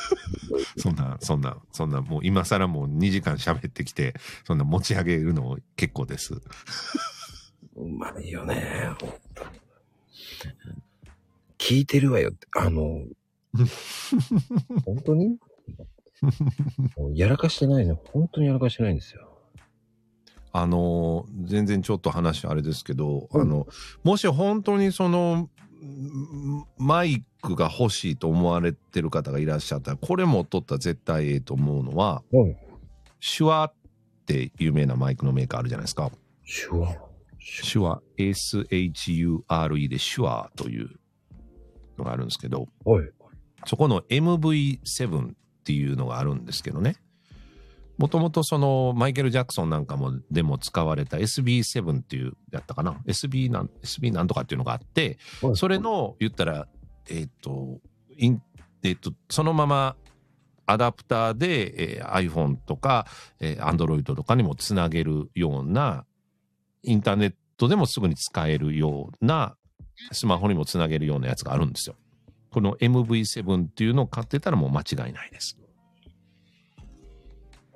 [0.80, 4.14] そんな、そんな、そんな、もう今更もう2時間喋ってきて、
[4.46, 6.36] そんな持ち上げるの結構です。
[7.76, 8.92] うまいよね。
[11.58, 13.04] 聞いてるわよって、あの、
[14.86, 15.38] 本当に？
[16.98, 17.96] もうやらかしてないの。
[17.96, 19.30] 本当にやらかしてないんですよ。
[20.52, 23.68] あの、全然ちょっと話あれですけど、うんあの、
[24.04, 25.50] もし本当にその、
[25.82, 32.58] んマイクが欲しいと思われてる方がいらっしゃったら、これも取ったら絶対ええと思うのは、はい。
[33.38, 33.74] 手話っ
[34.26, 36.12] て有名なマイクのメーカーあるじゃないですか。
[36.46, 36.96] 手話。
[37.72, 40.90] 手話、SHURE で手話という
[41.98, 43.10] のがあるんですけど、はい。
[43.66, 45.34] そこの MV7
[45.70, 46.96] っていうのがあるんですけどね。
[48.00, 56.68] もともとそのマイケル・ジャクソンなんかもでも使われた SB7 っていうやったかな ?SB なん、SB なんとかっていうのがあって、はいそれの言ったら、
[57.08, 57.82] えっ、と、
[58.18, 58.42] イン、
[58.82, 59.96] えっ、と、そのまま
[60.66, 63.06] アダプターで、えー iPhone とか、
[63.40, 66.06] えー Android とかにもつなげるような、
[66.82, 69.56] インターネットでもすぐに使えるような、
[70.14, 71.96] スマホにもつなげるようなやつがあるんですよ。
[72.52, 75.58] この MV7 っていうのを買ってたらもう間違いないです。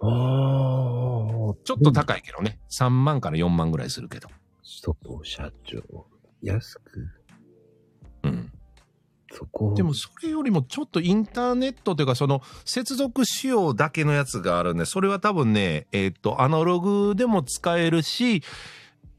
[0.02, 1.53] ああ。
[1.64, 2.60] ちょっと高いけどね。
[2.72, 4.30] 3万から4万ぐらいするけど。
[4.64, 6.08] そこ、社長。
[6.42, 7.08] 安く。
[8.24, 8.52] うん。
[9.32, 9.74] そこ。
[9.76, 18.43] でもそれよりもちょっとインターネットというかその接続仕様だけのやつがあるんで、それは多分ね、えっ、と、アナログでも使えるし、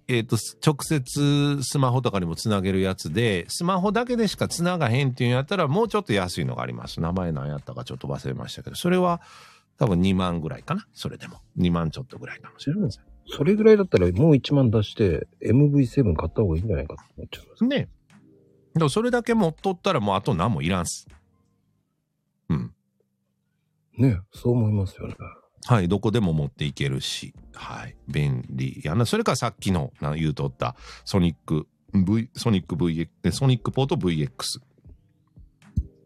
[0.07, 7.01] えっ、と、直接スマホとかにもつなげるやつで、スマホだけでしかつながへんっていうんやったらもうちょっと安いのがあります。
[7.01, 9.23] 名前何やったかちょっと忘れましたけど、それは
[9.79, 10.87] 多分2万ぐらいかな。
[10.93, 11.41] それでも。
[11.59, 13.05] 2万ちょっとぐらいかもしれません。
[13.27, 17.65] それぐらいだったらもう1万出して MV7 買った方がいいんじゃないかと思っちゃいます。
[17.65, 17.89] ね。
[18.75, 21.07] でもそれだけ持っとったらもうあと何もいらんす。
[22.51, 22.75] うん。
[23.97, 25.15] ねそう思いますよね。
[25.67, 29.07] はい、どこでも持っていけるし、はい、便利やな。
[29.07, 34.61] それからさっきのな言うとったソニック V、ソニック VX、えソニックポート VX。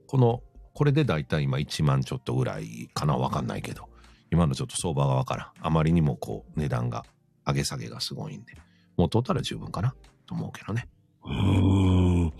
[0.07, 0.43] この、
[0.75, 3.89] これでだいたい今1万ちょっとぐらいかなわかんないけど、
[4.31, 5.53] 今のちょっと相場がわからん。
[5.61, 7.05] あまりにもこう値段が
[7.47, 8.55] 上げ下げがすごいんで、
[8.97, 9.95] もう取ったら十分かな
[10.27, 10.87] と思うけどね。
[11.25, 12.33] うーん。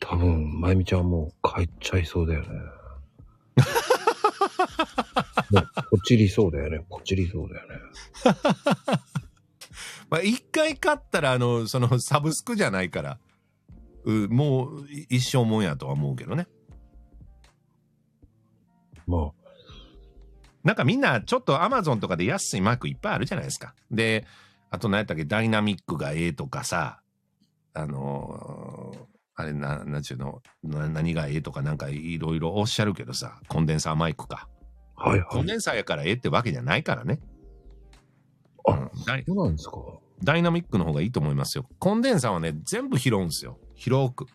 [0.00, 2.48] 多分、まゆみちゃんもう帰っちゃいそうだよね。
[5.50, 6.80] もうポチりそうだよね。
[6.88, 7.74] ポチりそうだよね。
[10.10, 13.18] まあ一回買ったらあの、そのサブスクじゃないから、
[14.04, 16.46] うもう一生もんやとは思うけどね。
[19.06, 19.48] まあ、
[20.64, 23.74] なんかみんなちょっとアマゾンとかで安いマークいっぱいあるじゃないですか。
[23.90, 24.26] で、
[24.70, 27.00] あと何やったっけ、ダイナミックがええとかさ、
[27.72, 34.48] あのーあれな、なんちゅうの、な何がええとかなんかいろいろおっしゃるけどさ、コンデンサーマイクか。
[34.98, 35.28] はいはい。
[35.30, 37.20] コンデンサーやからええってわけじゃないからね。
[38.66, 39.76] あうんダイそうなんですか。
[40.22, 41.66] ダイナミックの方がいいと思いますよ。
[41.78, 43.58] コンデンサーはね、全部拾うんですよ。
[43.74, 44.26] 広く。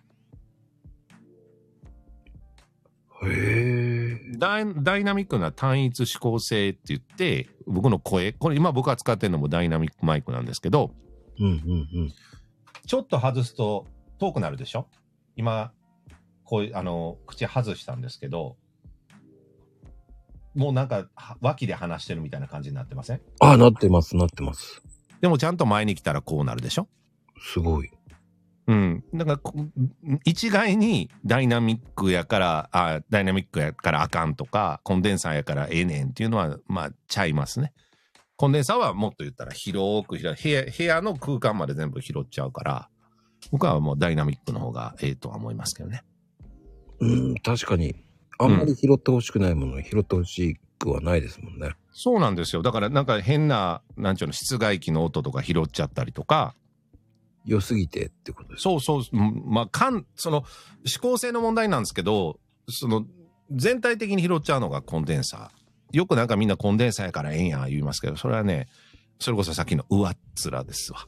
[3.26, 4.38] へえ。
[4.38, 10.94] ダイダイナミックな単一指向性って言って、僕の声、これ今僕が使ってるのもダイナミックマイクなんですけど、
[11.40, 11.54] うんうんう
[12.06, 12.14] ん。
[12.86, 13.88] ちょっと外すと
[14.20, 14.88] 遠くなるでしょ？
[15.36, 15.74] 今、
[16.46, 18.56] こういう、あの、口外したんですけど、
[20.56, 23.22] もうなんか、は脇で話してるみたいな感じになってません？
[23.40, 24.82] あ、なってます、なってます。
[25.22, 26.88] でもちゃんと前に来たらこうなるでしょ？
[27.42, 27.90] すごい。
[28.68, 29.04] うん。
[29.14, 29.54] だからこ、
[30.24, 37.74] 一概にダイナミックやから、あダイナミックやからあかんとか、コンデンサーやからええねんっていうのは、まあ、ちゃいますね。
[38.38, 42.90] コンデンサーはもっと言ったら広く部屋、部屋の空間まで全部拾っちゃうから、
[43.52, 46.04] 僕はもうダイナミックの方がええとは思いますけどね。
[47.00, 48.03] うん、確かに。
[48.40, 51.76] あんまり拾ってほしくないものを拾ってほしくはないですもんね。
[51.92, 52.62] そうなんですよ。
[52.62, 56.56] だからなんか変な、なんちゅうの、室外機の音とか拾っちゃったりとか、
[57.46, 58.64] 良すぎてってことです。
[58.64, 60.44] そうそう、うんまあ、かん、その、
[60.86, 62.40] 指向性の問題なんですけど、
[62.70, 63.06] その、
[63.52, 65.98] 全体的に拾っちゃうのがコンデンサー。
[65.98, 68.68] よくなんかみんなコンデンサーやからええんや言いますけど、それはね、
[69.20, 70.18] それこそさっきの上っ
[70.52, 71.08] 面ですわ。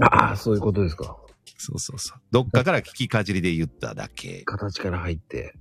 [0.00, 1.16] ああ、そういうことですか。
[1.58, 2.18] そうそうそう。
[2.30, 4.42] どっかから聞きかじりで言っただけ。
[4.44, 5.54] 形から入って、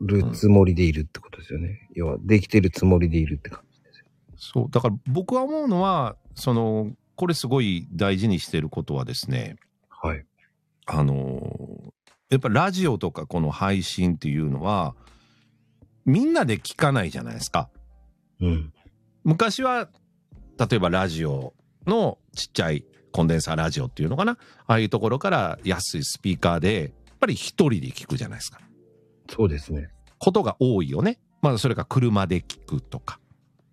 [0.00, 1.88] るつもりでいるってことですよね。
[1.94, 4.06] 要は、できてるつもりでいるって感じですよ。
[4.36, 4.70] そう。
[4.70, 9.56] だから僕は思うのは、その、これすごい大事にしてることはですね、
[9.88, 10.24] はい。
[10.86, 11.92] あの
[12.30, 14.96] やっぱラジオとかこの配信っていうのは、
[16.04, 17.70] みんなで聞かないじゃないですか。
[18.40, 18.72] うん。
[19.22, 19.88] 昔は、
[20.58, 21.54] 例えばラジオ
[21.86, 24.38] のちっちゃいコンデンサーラジオっていうのかな？
[24.66, 28.60] ああいうところから安いスピーカーで、やっぱり一人で聞くじゃないですか。
[29.30, 29.88] そうですね。
[30.18, 31.20] ことが多いよね。
[31.40, 33.20] まあそれか車で聞くとか。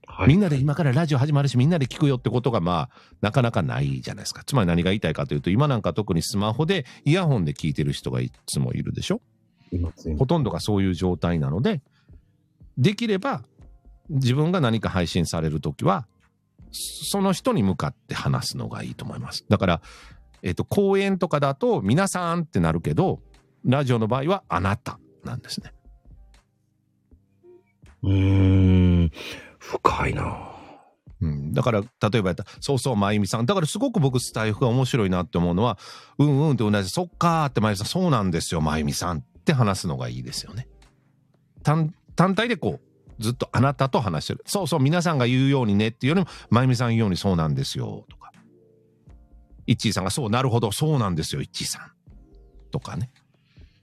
[0.06, 0.28] はい。
[0.28, 4.44] みんなで今からラジオ始まるしみんなで聞くよってことがまあなかなかないじゃないですか。
[4.44, 9.22] つまり何が言いたいかというと今なんか特にスマホでイヤホンで聞いてる人がいつもいるでしょ？
[10.18, 11.82] ほとんどがそういう状態なので、
[12.78, 13.44] できれば
[14.10, 16.08] 自分が何か配信されるときは、
[16.72, 19.46] その人に向かって話すのがいいと思います。
[19.50, 19.82] だから、
[20.42, 23.20] えっ、と、講演とかだと皆さんってなるけど、
[23.66, 25.74] ラジオの場合はあなたなんですね。
[28.04, 29.12] うーん。
[29.58, 30.50] 深いな
[31.22, 33.46] うん、だから、例えばやったら、そうそう、まゆみさん。
[33.46, 35.78] だからすごく僕スタイフが面白いなって思うのは、
[36.18, 40.70] うんうんって同じ、そっかーってまゆみさん、そうなんですよ、まゆみさんって話すのがいいですよね。
[41.62, 42.89] 単単体でこう、
[43.20, 44.44] ずっとあなたと話してる。
[44.46, 48.32] そうそう、皆さんが言うようにねっていうよりも、まゆみさん言うようにそうなんですよ、とか。
[49.68, 51.92] いっちーさんが、そう、なるほど、そうなんですよ、いっちーさん。
[52.72, 53.12] とかね。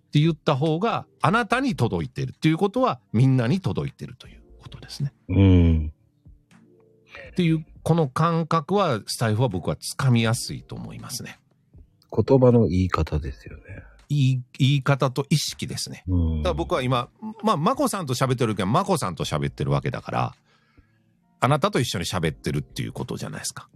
[0.08, 5.12] って言った方が、あなたに届いてるっていうことは、みんなに届いてるということですね。
[5.28, 5.92] うん。
[7.30, 11.38] っていう、この感覚は、スタイフは僕はつかみやすいと思いますね。
[12.10, 13.62] 言葉の言い方ですよね。
[14.08, 16.04] 言い言い方と意識ですね。
[16.06, 16.42] うん。
[16.42, 17.08] だから僕は今、
[17.42, 20.34] まあ、まこさんと喋ってる時は、まこさんと喋ってるわけだから、
[21.40, 23.68] あなたと一緒に喋ってるっていうことじゃないですか。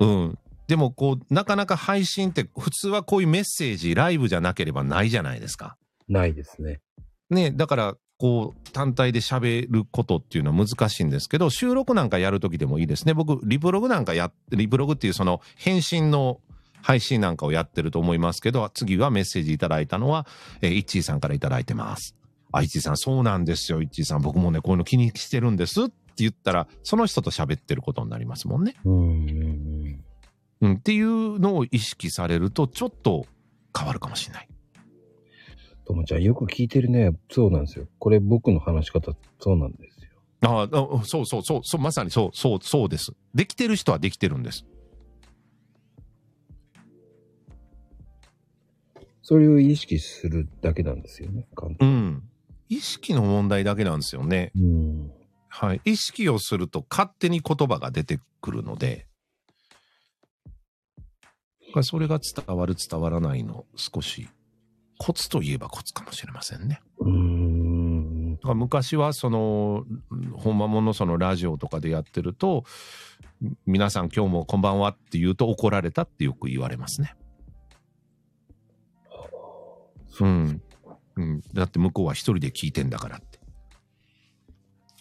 [0.00, 0.38] うん。
[0.68, 5.76] でも、こう、なかなか配信って、普通はこういうメッセージ、ライブじゃなければないじゃないですか。
[6.08, 6.80] ないですね。
[7.30, 13.14] ね、だから、こう、単体で喋ることっていうのは難しいんですけど、収録なんかやるときでもいいですね。
[13.14, 16.40] 僕、リブログなんかやって、リブログっていうその、返信の
[16.82, 20.26] 配信なんかをやってると思いますけど、次はメッセージいただいたのは、
[20.60, 22.14] えー、イッチーさんからいただいてます。
[22.52, 24.22] あ、イッチーさん、そうなんですよ、イッチーさん。
[24.22, 28.74] 僕もね、こういうの気にしてるんですって言ったら、その人と喋ってることになりますもんね。
[28.84, 30.04] うんうん
[30.60, 33.26] うん、っていうのを意識されると、ちょっと
[33.76, 34.48] 変わるかもしれない。
[35.84, 37.12] ともちゃんよく聞いてるね。
[37.30, 37.86] そうなんですよ。
[37.98, 40.08] これ僕の話し方、そうなんですよ。
[40.42, 43.12] ああ、あそうそうそう、そう、まさにそう、そう、そうです。
[43.34, 44.64] できてる人はできてるんです。
[49.22, 51.46] それを意識するだけなんですよね。
[51.54, 52.22] 簡う単ん。
[52.68, 54.52] 意識の問題だけなんですよね。
[54.56, 55.12] うん。
[55.48, 55.80] はい。
[55.84, 59.06] 意識をすると勝手に言葉が出てくるので、
[61.82, 64.28] それが伝わる伝わらないの少し
[64.98, 66.80] コツといえばコツかもしれませんね。
[66.98, 68.38] うーん。
[68.44, 69.84] 昔はその、
[70.34, 72.64] 本間ものそのラジオとかでやってると、
[73.66, 77.14] 皆さん今日もこんばんはって言うと怒られたってよく言われますね。
[80.20, 80.62] うん。
[81.16, 81.40] うん。
[81.52, 83.40] だって向こうは一人で聞いてんだからって。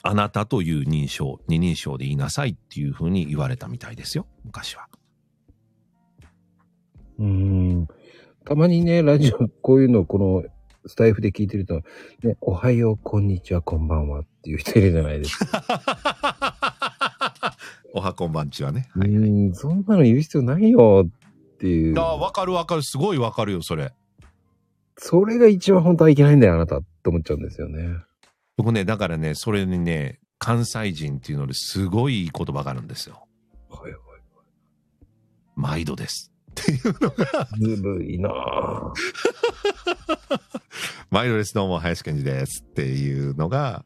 [0.03, 4.88] あなたという認証、二人称で言いなさいっていうふうに言われたみたいですよ、昔は。
[8.45, 10.43] たまにね、ラジオ、こういうの、この、
[10.88, 11.81] スタイフで聞いてると、
[12.23, 15.64] ね、おはよう、こんにちは、こんばんはっていう人いるじゃないですか。
[17.93, 18.90] おはこんばんちはね。
[18.95, 21.99] うーん、そんなの言う必要ないよっていう。
[21.99, 22.81] あわかるわかる。
[22.81, 23.93] すごいわかるよ、それ。
[25.03, 27.97] それが一番本当はいけないんだよ、あなたって思っちゃうんですよね。
[28.55, 33.27] 僕ね、だからね、それにね、関西人っていうのですごいいい言葉があるんですよ。
[33.67, 34.01] はいはい。
[35.55, 36.31] 毎度です。
[36.51, 38.93] っていうのが、ずるいなぁ。
[41.09, 43.83] 毎度です、どうも、林健二ですっていうのが、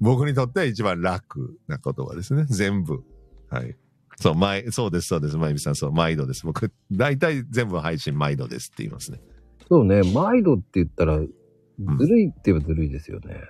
[0.00, 2.44] 僕にとっては一番楽な言葉ですね。
[2.48, 3.04] 全部。
[3.50, 3.76] はい。
[4.20, 5.36] そう、毎、そうです、そうです。
[5.36, 6.44] まゆみさん、そう、毎度です。
[6.44, 9.20] 僕、大体全部配信毎度ですって言いますね。
[9.68, 11.26] そうね、毎度って言ったら、ず
[12.06, 13.40] るいって言えばずるいですよね。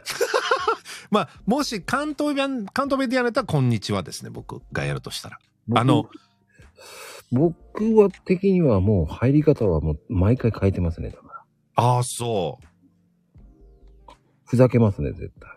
[1.10, 5.38] まあ、もし関東弁、関東弁でやれたら、こんにちはですね、僕がやるとしたら。
[5.66, 6.10] 僕あの、
[7.32, 11.08] 僕は的にはもう入り方はもう毎回変えてますね。
[11.08, 11.44] だから。
[11.76, 14.12] ああ、そう。
[14.44, 15.50] ふざけますね、絶対。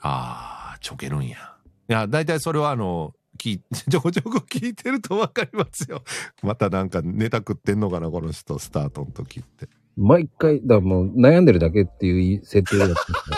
[0.00, 1.56] ああ、ちょけるんや。
[1.88, 6.02] いや、大体それはあの、聞いちょこちょこ聞いてるとわかりますよ。
[6.42, 9.68] またなんかネタ食ってんのかな、この人、スタートの時って。
[9.96, 13.36] 毎回、だもう悩んでるだけっていう設定でやってますね。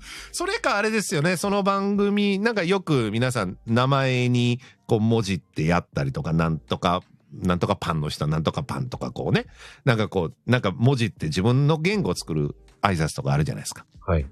[0.32, 9.46] それかあれですよね、その番組、なんかよく皆さん名前にこう文字ってやったりとか、なんとか、なんとかパンの下、なんとかパンとかこうね、
[9.84, 13.84] なんかこう、なんか文字って自分の言語を作る挨拶とかあるじゃないですか。
[14.06, 14.26] はい。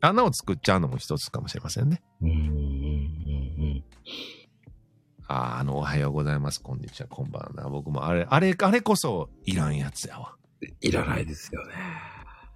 [0.00, 2.02] あんなを作っちゃうのも一つかもしれませんね。
[2.22, 3.84] うん、うん、うん、
[5.28, 7.68] ああ、あの、おはようございます、こんにちは、こんばんは。
[7.68, 10.34] 僕もあれ、あれ、あれこそいらんやつやわ。
[10.62, 10.74] うん。
[10.80, 11.74] いらないですよね。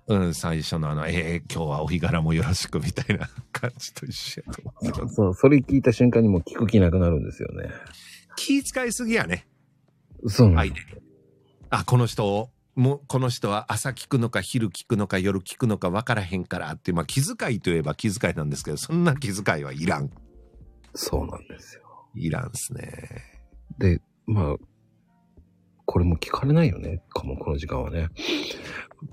[0.07, 5.09] うん、最初のあの、えー、今日はお日柄もよろしくみたいな感じと一緒やと思うけど。
[5.13, 7.71] そう、それ聞いた瞬間にもう聞く気なくなるんですよね。
[8.37, 9.47] 気遣いすぎやね。
[10.27, 11.03] そうなんです相手に。
[11.71, 20.11] あ、この人を、もう、この人は朝聞くのか昼聞くのか夜聞くのか分からへんからっていう、まあ気遣いといえば気遣いなんですけど、そんな気遣いはいらん。
[20.95, 21.83] そうなんですよ。
[22.15, 23.23] いらんっすね。
[23.79, 24.57] で、まあ、
[25.87, 27.03] これも聞かれないよね。
[27.11, 28.09] かも、この時間はね。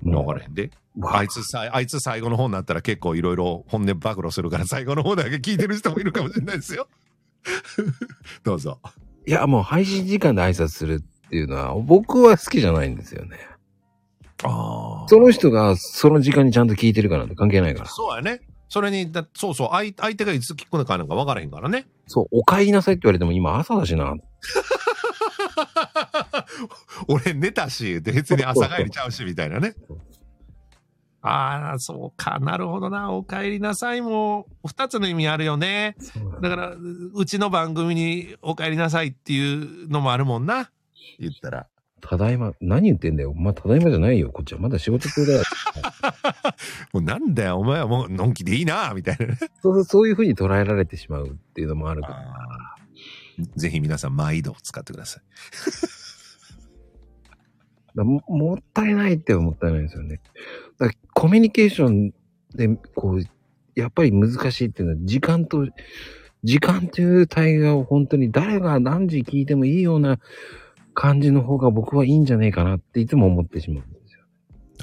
[0.02, 0.70] 分からへんで。
[0.98, 6.88] わあいつさ、あいつ最後の方になったら結構いろいろ本音暴露するから最後の方だけ聞いてる人もいるかもしれないですよ。
[8.44, 8.78] どうぞ。
[9.26, 13.38] いや、もう配信時間で挨拶するっていうのは、僕は好きじゃないんですよね。
[14.44, 17.88] あその人がその時間にちゃんと聞いてるかなんて関係ないから。
[17.88, 18.40] そうやね。
[18.68, 21.86] それに、だそうそう、相相手がいつ聞くのかなんか分からへんからね。
[22.06, 24.14] そう、お帰りなさいって言われても今朝だしな。
[27.08, 29.74] 俺寝たし、で別に朝帰りちゃうし、みたいなね。
[31.20, 32.38] ああ、そうか。
[32.40, 33.12] なるほどな。
[33.12, 35.96] お帰りなさいも、二つの意味あるよね。
[36.40, 36.78] だから、う
[37.14, 40.70] うちの番組にお帰りなさいっていうのもあるもんな。
[41.20, 41.66] 言ったら。
[42.02, 43.32] ただいま、何言ってんだよ。
[43.32, 44.30] まあ、ただいまじゃないよ。
[44.30, 45.42] こっちはまだ仕事中だよ。
[46.92, 49.38] もうなんだよ、お前はもうのんきでいいな、みたいなね。
[49.62, 52.76] そうそういうふうに捉えられてしまうっていうのもあるから。
[53.56, 55.22] ぜひ皆さん、毎度を使ってください。
[57.94, 60.20] だももったいないってはもったいないですよね。
[60.78, 62.12] だコミュニケーション
[62.54, 63.22] で、こう、
[63.74, 65.68] やっぱり難しいっていうのは、時間と、
[66.42, 70.18] 時間という対話を本当に誰が何時聞いてもいいような
[70.94, 74.20] 感じの方が僕はいいんじゃねえかなっていつも思ってしまうんですよ。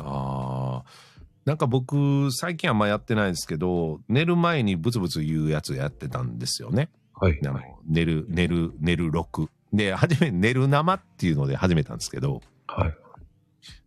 [0.05, 1.09] ああ。
[1.45, 6.89] なんか僕、最近あんまやってないですけど、寝る前にブツブツ言うやつやってたんですよね。
[7.15, 7.39] はい。
[7.43, 9.49] あの寝る、寝る、寝る6。
[9.73, 12.93] で、初め、寝る生っていうので始めたんですけど、はい。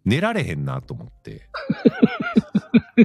[0.05, 1.49] 寝られへんなと思って。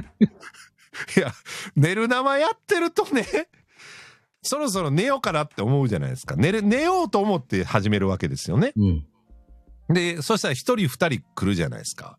[1.16, 1.32] いや、
[1.76, 3.24] 寝る生やってるとね、
[4.42, 6.36] そろそろ寝ようかなって思うじゃないですか。
[6.36, 8.72] 寝る、寝ようと思って始めるわけですよね。
[8.76, 9.06] うん。
[9.88, 12.18] で、そしたら一人二人来るじゃないですか。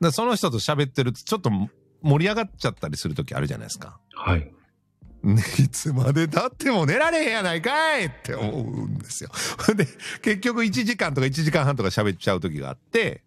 [0.00, 1.50] でその人と喋ってるとちょっと
[2.02, 3.98] 盛り上がっちゃったりする時あるじゃないですか。
[4.14, 4.52] はい。
[5.22, 9.30] ね、いつまで経っても寝られへんやないかいって思うんですよ。
[9.74, 9.86] で、
[10.22, 13.24] 結局1時間とか1時間半とか喋っちゃう時があって、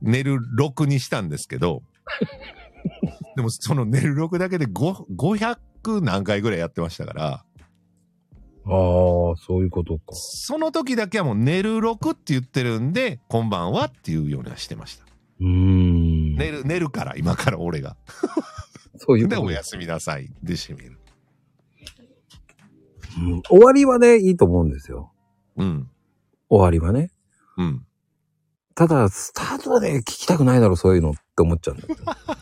[0.00, 1.82] 寝る6にしたんですけど、
[3.36, 5.36] でもその寝る6だけで5
[5.86, 7.44] 500何回ぐらいやってましたから、
[8.68, 10.02] ああ、そういうことか。
[10.12, 15.04] その時だけはもう寝る6って言ってるんで、こんばんはっていうようにはしてました。
[15.40, 16.34] うーん。
[16.36, 17.96] 寝る、寝るから、今から俺が。
[18.92, 20.32] で、 そういうことおやすみなさい。
[20.42, 20.98] で、閉める。
[23.18, 25.12] うん終わりはね、いいと思うんですよ。
[25.56, 25.88] うん。
[26.48, 27.10] 終わりはね。
[27.56, 27.86] うん。
[28.74, 31.94] ただ、スタートで聞きたくないだろ、そういうのって思っちゃうんだよ。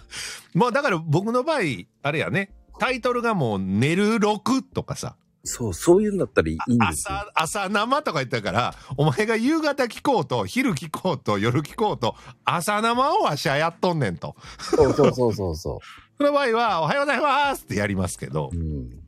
[0.55, 1.58] まあだから僕の場合、
[2.02, 7.15] あれやね、タイトルがもう寝る6とかさ、そう、そういうんだったらいいんですよ。
[7.15, 14.36] 朝、朝生とか言ったから、お前が夕方聞こうと、昼聞こうと、夜聞こうと、朝生をわしはやっとんねんと。
[14.59, 15.81] そうそうそうそうそ
[16.17, 18.57] その場合は、おはようございますってやりますけどう。
[18.57, 19.01] う、ん。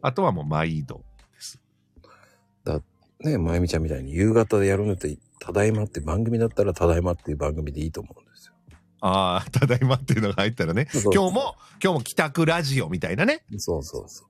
[0.00, 1.04] あとはもう毎度。
[3.20, 8.33] ねまゆみちゃんみたいに夕方でやるのって、ただいまって番組だったらただいまっていう番組でいいと思うんですよ。
[9.06, 14.28] ああ、ただいまっていうのが入ったらね、今日も、今日も帰宅ラジオみたいなね、そうそうそう。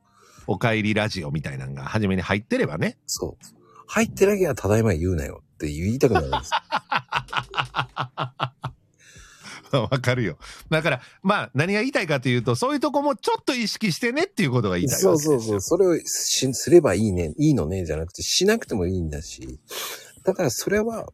[0.49, 2.99] お帰りラジオみたいなのが初めに入ってればね。
[3.07, 3.45] そう。
[3.87, 6.51] 入ってなきゃただいま言うなよって言いたくなるんです
[9.73, 9.83] よ。
[9.91, 10.39] わかるよ。
[10.71, 15.61] だから、まあ、何が言いたいかというと、そういうとこもちょっと意識してねっていうことが言いたいそうそうそう。
[15.61, 19.61] それをしすればいいね、いいのね、じゃなくて、しなくてもいいんだし。
[20.25, 21.09] だからそれは、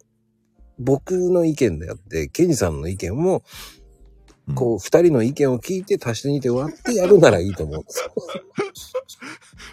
[0.80, 3.42] 僕の意見であって、ケニさんの意見も、うん
[4.54, 8.12] こう、二人の意見を聞いて足して2で割ってやるならいいと思うんですよ。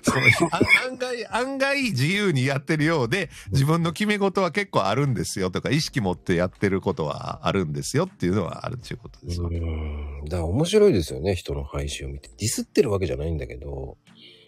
[0.03, 9.49] そうあ案外、案外自由にやってるようで、自分の決め事は結構あるんですよとか、意識持ってやってることはあるんですよっていうのはあるっていうことですわ。
[9.49, 10.25] うん。
[10.25, 12.29] だから面白いですよね、人の配信を見て。
[12.37, 13.97] ディスってるわけじゃないんだけど、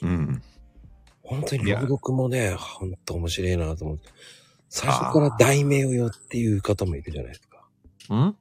[0.02, 0.42] うん。
[1.24, 4.10] 本当に朗読もね、本当面白いなと思って。
[4.70, 7.66] 最初から題名を言うっていう方もいるじゃないですか。
[8.10, 8.36] うん？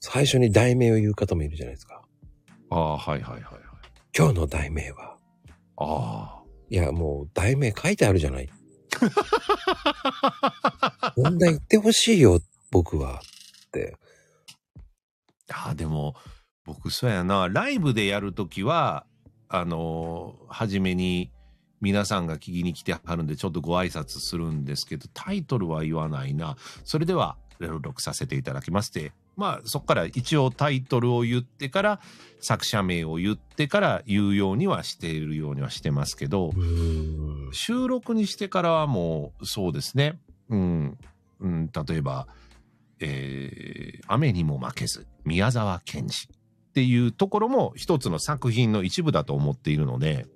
[0.00, 2.02] 最初に題名を言う方もいるじゃないですか。
[2.70, 3.54] ああ、はいはいはいはい。
[4.16, 5.16] 今日の題名は。
[5.76, 8.48] あいや、もう題名書いてあるじゃない。
[11.16, 13.20] 問題言ってほしいよ、僕は。
[13.66, 13.96] って。
[15.50, 15.64] あ。
[15.66, 16.14] ああ、でも、
[16.64, 19.06] 僕そうやな、ライブでやるときは、
[19.48, 21.30] あのー初めに
[21.80, 26.56] 皆さんが聞きに来てはるんで、ちょっとご挨拶するんですけど、タイトルは言わないな。
[26.84, 32.00] それでは、録録させていただきまして、まあ、そこから一応タイトルを言ってから、
[32.40, 36.52] 作者名を言ってから言うようにはしているようにはしてますけど。
[37.52, 40.18] 収録にしてからはもうそうですね。
[40.48, 40.98] うん。
[41.40, 42.26] うん、例えば、
[43.00, 50.26] えー雨にも負けず、宮沢賢治っていうところも一つの作品の一部だと思っているので、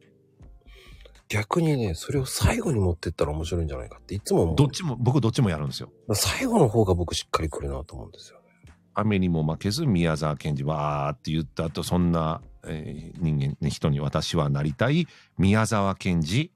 [1.32, 4.56] 逆にね、それを最後に持ってったら面白いんじゃないかっていつも思う。
[4.56, 5.90] どっちも、僕どっちもやるんですよ。
[6.12, 8.74] 最後の方が僕しっかり来るなと思うんですよね。
[8.92, 15.06] 雨にも負けず、宮沢賢治、わーって言った後、そんな、えー人間、ね、人に私はなりたい、
[15.38, 16.52] 宮沢賢治、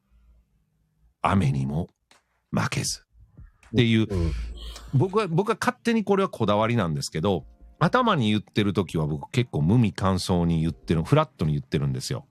[1.22, 1.88] 雨にも
[2.50, 3.00] 負けず。
[3.00, 4.32] っていう、うん。
[4.92, 7.46] 僕は、僕は勝手にこれはこだわりなんですけど、
[7.78, 12.26] 頭に言ってる時は僕結構無味乾燥に言ってる、フラットに言ってるんですよ。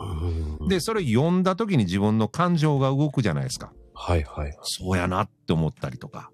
[0.00, 3.72] うんで、それ読んだ時に自分の感情が動くじゃないですか。
[3.94, 4.56] はいはい。
[4.62, 6.30] そうやなって思ったりとか。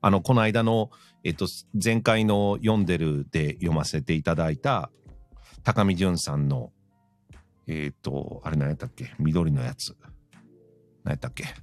[0.00, 0.90] あの、この間の、
[1.24, 1.46] えっと、
[1.82, 4.90] 前回の読んでるで読ませていただいた、
[5.64, 6.70] 高見淳さんの、
[7.66, 9.12] えっと、あれ何やったっけ？
[9.18, 9.96] 緑のやつ。
[11.04, 11.44] 何やったっけ？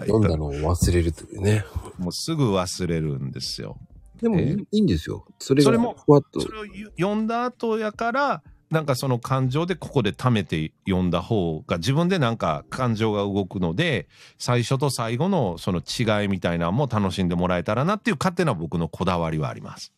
[0.00, 1.64] 読んだのを忘れるというね。
[1.98, 3.78] もうすぐ忘れるんですよ。
[4.20, 5.24] でもいい,、えーいいんですよ。
[5.38, 6.40] それがそれもふわっと。
[6.40, 8.42] それをゆ読んだ後やから、
[8.74, 19.92] なんかその感情でここで溜めて読んだ方が自分でなんか感情が動くので、最初と最後のその違いみたいなのも楽しんでもらえたらなっていう勝手な僕のこだわりはあります。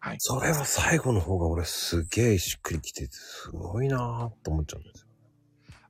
[0.00, 0.16] はい。
[0.18, 5.06] それは最後の方が俺すげえしっくりきてて、すごいなぁと思っちゃうんですよ。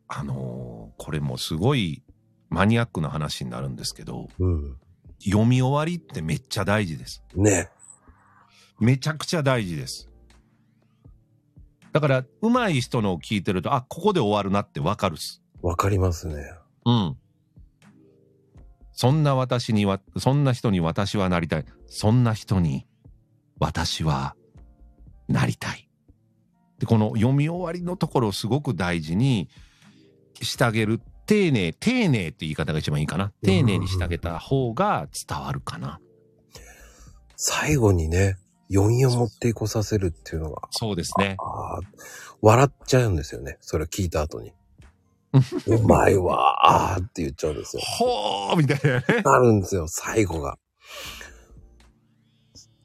[0.08, 2.02] あのーこれもすごい
[2.50, 4.76] マニアックな話になるんですけど、うん。
[5.24, 7.22] 読み終わりってめっちゃ大事です。
[7.34, 7.70] ね。
[8.78, 10.10] めちゃくちゃ大事です。
[11.96, 15.42] だから、上手い人のを聞いてると、あ、ここで終わるなってわかるっす。
[15.62, 16.34] わかりますね。
[16.84, 17.16] うん。
[18.92, 21.64] そんな私には、そんな人に私はなりたい。
[21.86, 22.86] そんな人に
[23.58, 24.36] 私は
[25.26, 25.88] なりたい。
[26.80, 29.48] で、この読み終わりのところをすごく大事に
[30.42, 31.00] してあげる。
[31.24, 33.32] 丁寧、丁寧って言い方が一番いいかな。
[33.42, 35.98] 丁寧にしてあげた方が伝わるかな。
[37.36, 38.36] 最後にね、
[38.74, 41.36] 余韻を持っていこさせるっていうのが、そうですね。
[41.38, 41.80] ああ、
[42.40, 43.58] 笑っちゃうんですよね。
[43.60, 44.52] それを聞いた後に。
[45.66, 47.82] うまいわーって言っちゃうんですよ。
[47.84, 49.22] ほーみたいなね。
[49.22, 50.58] なるんですよ、最後が。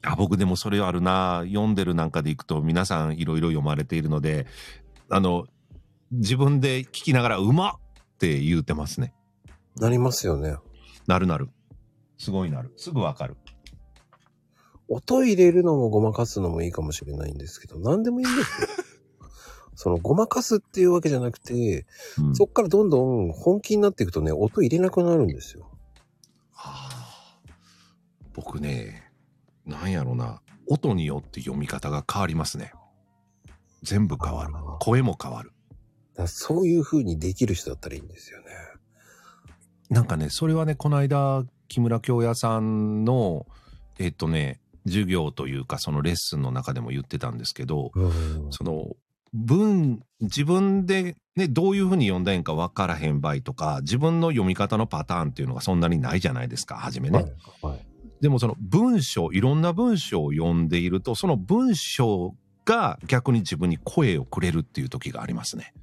[0.04, 4.46] あ僕でもそれあるな読んでるなんかでいくと皆さんいろいろ読まれているので
[5.08, 5.46] あの
[6.10, 9.14] 自分で聞きながら「うまっ!」って言うてますね
[9.76, 10.56] なりますよね。
[11.06, 11.48] なるなる
[12.18, 13.36] すごいなるすぐわかる
[14.94, 18.68] 音入れるのもごまかすのもいいかもしれないんですけど、何でもいいんですよ。
[19.74, 21.86] そのごまかすっていうわけじゃなくて、
[22.18, 22.36] うん。
[22.36, 25.70] そっからどんどん本気になっていくとね、音入れなくなるんですよ。
[26.52, 27.38] はあ
[28.34, 29.10] 僕ね
[29.66, 30.42] なんやろな。
[30.66, 32.72] 音によって読み方が変わりますね。
[33.82, 34.52] 全部変わる。
[34.80, 35.52] 声も変わる。
[36.16, 38.46] らそういう風にできる人だったらいいんですよね。
[39.90, 43.46] なんかね、それはね、この間、木村京也さんの、
[43.98, 48.46] えっとね、授業というか、そのレッスンの中でも言ってたんですけど、うん。
[48.50, 48.96] その、
[49.32, 57.18] 文、自分でね、どういうふうに読んだんか分からへん場合とか、自分の読み方のパターンっていうのがそんなにないじゃないですか、初めね。
[57.18, 57.32] はい。
[57.62, 57.86] はい。
[58.20, 65.74] でもその文章、いろんな文章を読んでいると、その文章が逆に自分に声をくれるっていう時がありますね。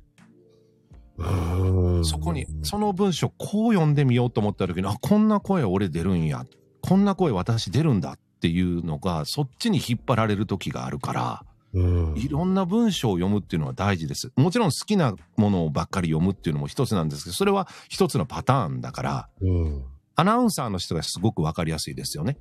[1.18, 6.46] うんそこに、その文章こう読んでみようと思った時に、あ、こんな声俺出るんや。
[6.82, 11.44] こんな声私出るんだっていうのが、そっちに引っ張られる時があるから、
[11.74, 12.18] うん。
[12.18, 14.32] いろんな文章を読むっていうのは大事です。
[14.38, 19.84] もちろん好きなものばっかり読むっていうのも一つなんですけど、それは一つのパターンだから、うん。
[20.16, 22.38] アナウンサーの人がすごくわかりやすいですよね。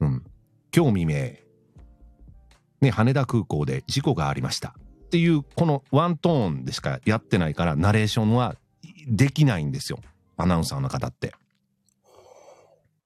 [0.00, 0.24] うん。
[0.76, 1.14] 今日未明、
[2.82, 4.74] ね、羽田空港で事故がありました。
[5.06, 8.56] っていう、このワントーンでしかやってないから、ナレーションは
[9.08, 10.00] できないんですよ。
[10.36, 11.34] アナウンサーの方って。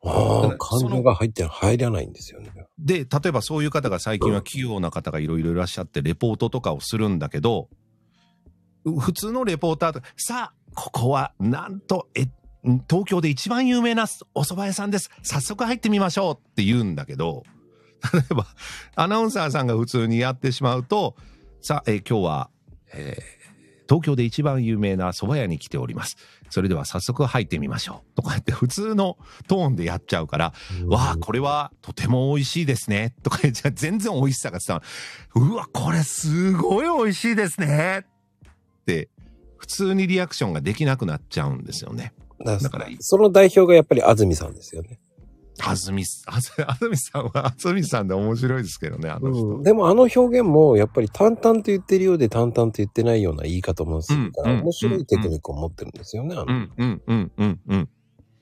[0.04, 2.50] ああ、感情が入って入らないんですよね。
[2.78, 7.68] で、例えばそういう方が最近は器用な方がいろいろいらっしゃって、レポートとかをするんだけど、
[8.84, 12.26] う普通のレポーターと、さあ、ここは、なんと、え、
[12.88, 15.10] 東京で一番有名なお蕎麦屋さんです。
[15.22, 17.42] 早速入ってみましょうって言うんだけど、
[18.14, 18.46] 例えば、
[18.94, 21.16] アナウンサーさんが普通にやってしまうと、
[21.60, 22.50] さあ、え今日は、
[22.92, 23.37] えー
[23.88, 26.16] 東京で一番有名な蕎麦屋に来ております。
[26.50, 28.16] それでは早速入ってみましょう。
[28.16, 29.16] とか言って普通の
[29.48, 30.52] トーンでやっちゃうから、
[30.86, 33.14] わあ、これはとても美味しいですね。
[33.22, 34.82] とか言っちゃ全然美味しさが伝わ
[35.34, 35.42] る。
[35.42, 38.00] うわ、これすごい美味しいですね。
[38.00, 39.08] って、
[39.56, 42.12] 普通にリアクションができなくなっちゃうんですよね。
[42.44, 45.00] だだからその代表がやっぱり安住さんですよね。
[45.62, 49.46] あずみ、あず、あずみさんは、あずみさんで面白いですけどね、あの人。
[49.46, 56.34] うん、でもあの表現もやっぱり淡々と言ってるようで淡々と言ってないような言い方もするから、うんうん面白いテクニックを持ってるんですよね。
[56.34, 57.88] あのうん、うん、うん、うん、うん。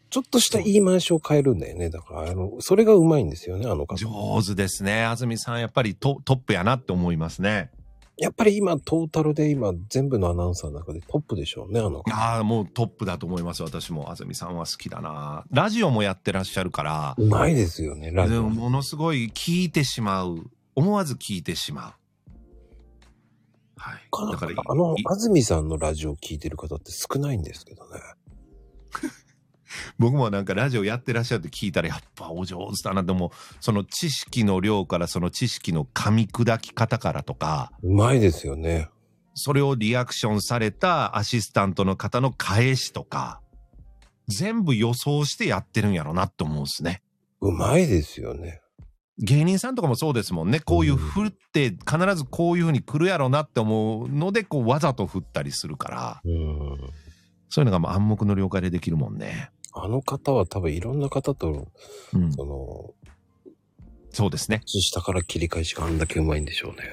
[0.08, 1.90] ちょっとした言い回しを変えるんだよね。
[1.90, 3.96] だから、あの、それがうまいんですよね、あの方。
[3.96, 4.08] 上
[4.46, 5.04] 手ですね。
[5.04, 7.70] あずみさん、やっぱりトトップやなって思いますね。
[8.18, 12.02] やっぱり今、トータルで今、全部のアナウンサーの中でトップでしょうね、あの。
[12.10, 14.10] ああ、もうトップだと思います、私も。
[14.10, 15.44] あずみさんは好きだな。
[15.50, 18.36] ラジオもやってらっしゃるから、うまいですよね、ラジオ。
[18.36, 20.50] でもものすごい聞いてしまう。
[20.74, 21.92] 思わず聞いてしまう。
[23.76, 24.32] はい。
[24.32, 28.00] だから、あのい、安住さんのラジオを聞いてる方って少ないんですけどね。
[29.98, 33.02] 僕もなんかラジオやってらっしゃるって聞いたら、やっぱお上手だな。
[33.02, 38.88] でも、その知識の量から、その知識の噛み砕き方からとか、うまいですよね。
[39.34, 43.40] それをリアクションされたアシスタントの方の返しとか、
[44.28, 47.02] 全部予想してやってるんやろなって思うんですね。
[47.40, 48.60] うまいですよね。
[49.18, 50.60] 芸人さんとかもそうですもんね。
[50.60, 56.76] こういう振って必ずこういう風に来るやろなって思うので、こうわざと振ったりするから、うん。
[57.48, 59.50] そういうのがもう暗黙の了解でできるもんね。
[59.76, 61.68] あの方は多分いろんな方と、
[62.14, 62.32] うん。
[62.32, 62.94] その、
[64.10, 64.62] そうですね。
[64.64, 66.88] 下から切り返しがあんだけうまいんでしょうね。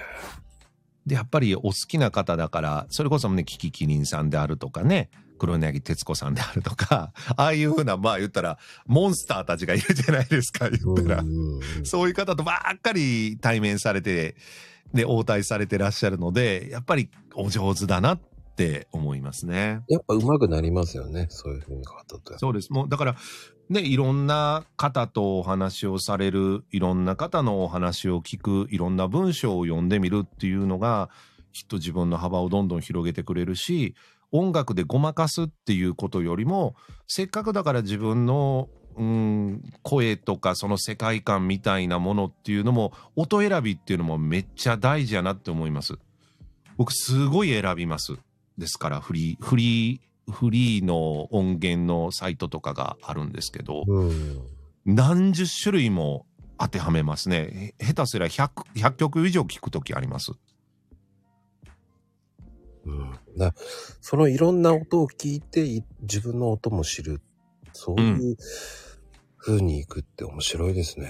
[1.06, 11.22] で、やっぱりお好きな方だから、それこそね、キキキリンさんであるとかね、黒柳徹子さんであるとか、 ああいう風な、まあ言ったら、モンスターたちがいるじゃないですか、言ったら。
[11.22, 14.36] うんそういう方とばっかり対面されて、
[14.94, 18.20] で、応対されてらっしゃるので、やっぱりお上手だなっ
[18.56, 19.82] て思いますね。
[19.88, 21.28] やっぱ上手くなりますよね。
[21.30, 22.38] そういう風に方と。
[22.38, 22.72] そうです。
[22.72, 23.16] もう、だから、
[23.70, 31.10] ね、いろんな方とお話をされる、いろんな方のお話を聞く、いろんな文章を読んでみるっていうのが、
[31.54, 33.96] きっと自分の幅をどんどん広げてくれるし、
[34.32, 36.76] 音楽でごまかすっていうことよりも、
[37.08, 45.94] せっかくだから自分の、うん、声とかその世界観みたいなものっていうのも、音選びっていうのもめっちゃ大事やなって思います。
[46.78, 48.14] 僕すごい選びます。
[48.58, 54.42] ですから、フリー、フリー、フリーの音源のサイトとかがあるんですけど、うん。
[54.86, 56.26] 何十種類も
[56.58, 57.74] 当てはめますね。
[57.80, 60.32] へ下手すりゃ100、100曲以上聞くときあります。
[62.86, 63.20] うん。
[63.38, 63.54] だ
[64.02, 67.22] そのいろんな音を聞いて、い自分の音も知る。
[67.74, 68.38] そういう
[69.38, 71.08] 風に行くって面白いですね。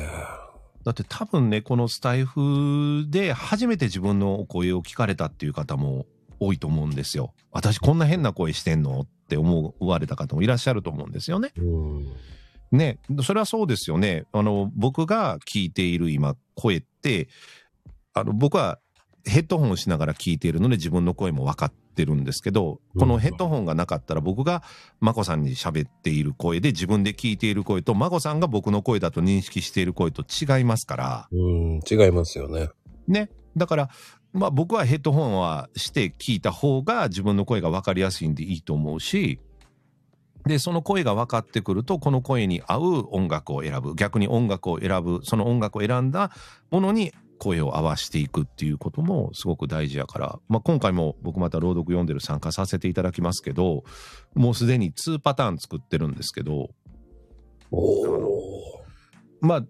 [0.84, 6.06] だって多分ね、このスタイフで初めて自分のお声を聞かれたっていう方も
[6.40, 7.34] 多いと思うんですよ。
[7.52, 9.02] 私こんな変な声してんの？
[9.02, 11.52] って思われた方もいらっしゃると思うんですよね。
[11.58, 12.08] うん。
[12.72, 14.26] ね、それはそうですよね。
[14.32, 17.30] あの、僕が聞いている今、声って、
[18.14, 18.80] あの、僕は
[19.26, 24.64] ヘッドホンをしながら聞いているので自分の声も分かってるんですけど、このヘッドホンがなかったら僕が
[25.00, 32.70] マコさんに喋っている声で自分で聞いている声と、マコさんが僕の声だと認識している声と違いますから、うん、違いますよね。
[33.08, 33.30] ね。
[33.56, 33.90] だから、
[34.34, 39.40] まあ僕はヘッドホンはして聞いた方が自分の声が分かりやすいんでいいと思うし、
[40.46, 43.96] で、その声が分かってくると、この声に合う音楽を選ぶ。
[43.96, 45.22] 逆に音楽を選ぶ。
[45.24, 46.32] その音楽を選んだ
[46.70, 53.84] ものに声を合わせていくっていうこともすごく大事やから、まあ今回も僕また朗読読んでる参加させていただきますけど、
[54.34, 56.72] もうすでに2パターン作ってるんですけど、
[57.72, 58.84] おお。
[59.42, 59.64] まあ、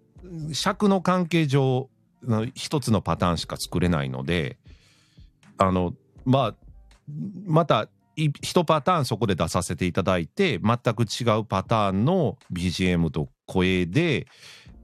[0.54, 1.90] 尺の関係上、の
[2.54, 4.58] 一つのパターンしか作れないので、
[5.58, 5.94] あの、
[6.26, 6.56] まあ、
[7.46, 14.28] また、い一パターンそこで出させていただいて、全く違うパターンの BGM と声で、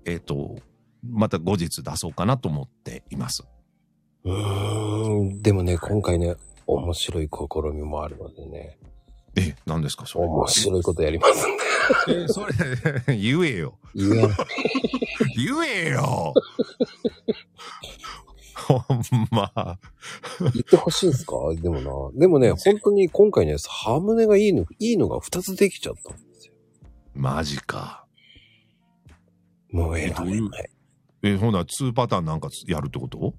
[0.06, 0.58] えっ、と、
[1.08, 3.44] また後日出そうかなと思っています。
[4.24, 5.42] うーん。
[5.42, 6.36] でもね、今回ね、
[6.66, 8.78] 面白い試みもあるのでね、
[9.36, 10.26] え、何ですかそれ。
[10.26, 12.24] 面白いことやりますんで。
[12.24, 12.54] え、それ、
[13.16, 13.78] 言えよ。
[13.96, 14.28] 言え。
[15.36, 16.34] 言えよ
[18.56, 19.80] ほんま。
[20.40, 21.36] 言ってほしいんですか？
[21.56, 22.20] でもな。
[22.20, 26.54] でもね、本当に今回ね、ハムネがいいの、いいのが2つできちゃったんですよ。
[27.16, 28.06] マジか。
[29.72, 30.70] もう選べえどうない。
[31.24, 33.34] え、ほな、2パターンなんかやるってこと？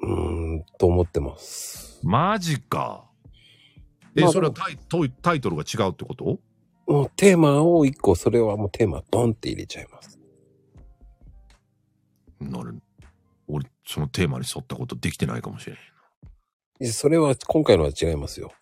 [0.00, 2.00] うーん、と思ってます。
[2.02, 3.04] マジか。
[4.14, 4.78] え、まあそれはタイ
[5.22, 6.38] タイトルが違うってこと？
[6.86, 10.18] もうテーマを1個、それはもうテーマドンって入れちゃいます。
[12.50, 12.80] なる。
[13.48, 15.76] 俺、そのテーマに沿ったことできてないかもしれん。
[16.78, 18.52] でそれは、今回のは違いますよ。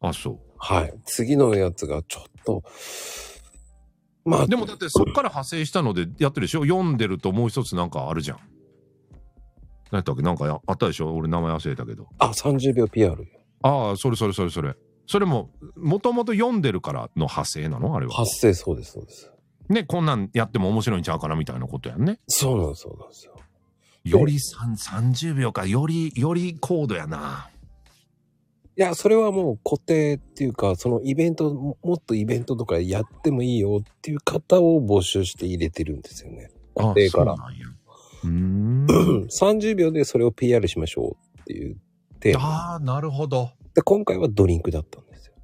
[0.00, 0.94] あ、そはい。
[1.04, 2.62] 次のやつがちょっと、
[4.24, 4.48] まあ、う。
[4.48, 6.62] でもだってそっから派生したのでやってるでしょ？
[6.62, 8.38] 読んでるともう一つなんかあるじゃん。
[9.90, 10.22] 何やったっけ？
[10.22, 11.14] なんかやあったでしょ？
[11.14, 12.06] 俺名前忘れたけど。
[12.18, 13.28] あ、30秒 PR よ。
[13.62, 14.74] ああ、それそれそれそれ。
[15.06, 17.94] それも、もともと読んでるからの派生なの？
[17.94, 18.12] あれは。
[18.12, 19.32] 発生そうです、そうです。
[19.70, 22.18] ね、こんなんやっても面白いんちゃうかなみたいなことやんね。
[22.26, 23.36] そうなんそうなんですよ。
[24.04, 24.76] より3
[25.12, 27.48] 30秒か、より、より高度やな。
[28.76, 36.50] いや、それはもう固定っていうか、そのイベント、ももっとイベントとかやってもいいよっていう方を募集して入れてるんですよね。
[36.74, 37.36] 固定から。
[37.36, 37.66] そうなんや
[38.24, 39.26] うーん。
[39.30, 41.76] 30秒でそれを PR しましょうっていう
[42.18, 42.44] テーマ。
[42.44, 43.50] ああ、なるほど。
[43.74, 45.34] で、今回はドリンクだったんですよ。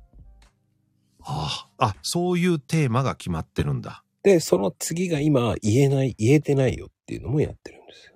[1.21, 4.03] ああ、あ、そういうテーマが決まってるんだ。
[4.27, 8.15] で、その次が今言えない、言えてないよっていうのもやってるんですよ。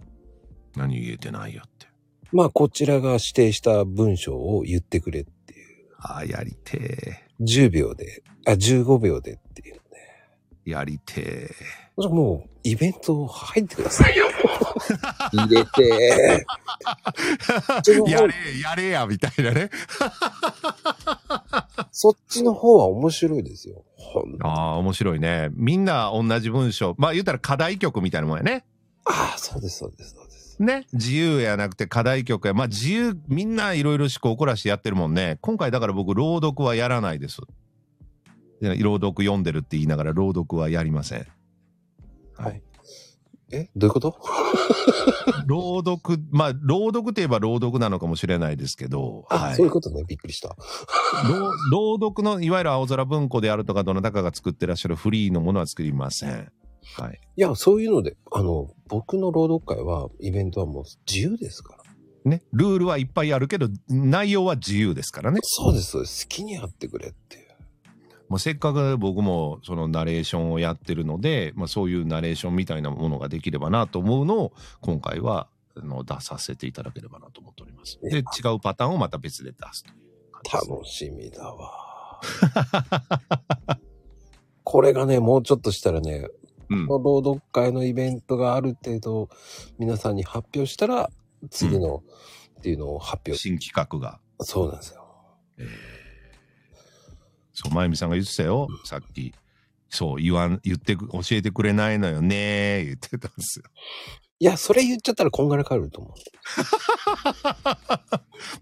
[0.75, 1.87] 何言えてないよって。
[2.33, 5.95] まあ、こちらが指定した文章を言ってくれっていう。
[5.99, 9.81] ああ、やりて10秒で、あ、15秒でっていうね。
[10.67, 10.71] え。
[10.73, 11.55] やりて
[11.97, 14.27] じゃあもう、イベント入ってくださいよ。
[15.33, 16.45] 入れて。
[17.87, 18.11] え。
[18.11, 19.71] やれ、やれや、みたいなね。
[21.92, 23.84] そっちの方は面白いですよ。
[23.97, 25.50] ほんああ、面白いね。
[25.52, 26.94] みんな同じ文章。
[26.99, 28.65] まあ言ったら課題曲みたいなもんやね。
[29.05, 30.62] ああ、そうです、そうです、そうです。
[30.62, 30.86] ね。
[30.92, 32.55] 自由やなくて課題曲や。
[32.55, 35.39] まあ自由、みんないろいろ思考を凝らしてやってるもんね。
[35.41, 37.41] 今回だから僕、朗読はやらないです。
[38.60, 41.26] で朗読読んでるって言いながら朗読はやりません。
[42.36, 42.62] はい。
[43.53, 44.17] えどういうこと？
[45.47, 50.05] 朗読、まあ朗読といえば朗読なのかもしれないですけど、あ、はいそういうことね。
[50.07, 50.57] びっくりした。
[51.70, 56.53] 朗朗読のいわゆる青空文庫であるとかどなたかが作ってらっしゃるフリーのものは作りません。
[56.97, 57.20] はい。
[57.37, 62.31] いや、そういうので、あの、僕の朗読会は、イベントはもう自由ですから。
[62.31, 62.43] ね。
[62.53, 65.41] ルールはいっぱいあるけど、内容は自由ですからね。
[65.43, 66.27] そうです、そうです。
[66.27, 67.50] 好きにやってくれっていう。
[68.31, 77.99] もうせっかく僕もそのナレーションをやってるので、まあ、そういうナレーションみたいなものができればなと思うのを今回はあの出させていただければなと思っております。
[78.00, 78.23] で、違
[78.55, 80.02] うパターンをまた別で出すというね
[80.44, 82.20] 楽しみだわ。
[84.62, 86.28] これがね、もうちょっとしたらね、
[86.68, 86.86] うん。
[86.86, 89.28] この朗読会のイベントがある程度
[89.76, 91.10] 皆さんに発表したら、
[91.50, 92.05] 次の
[92.60, 93.36] っていうのを発表。
[93.36, 94.20] 新企画が。
[94.39, 95.05] そうなんですよ。
[95.59, 96.00] えー
[97.63, 99.35] そう、まゆみさんが言ってたよ、さっき。
[99.91, 103.65] そう、言わん、言ってく、教えてくれないのよね言ってたんですよ。
[104.39, 106.15] いや、それ言っちゃったらこんがらかると思う。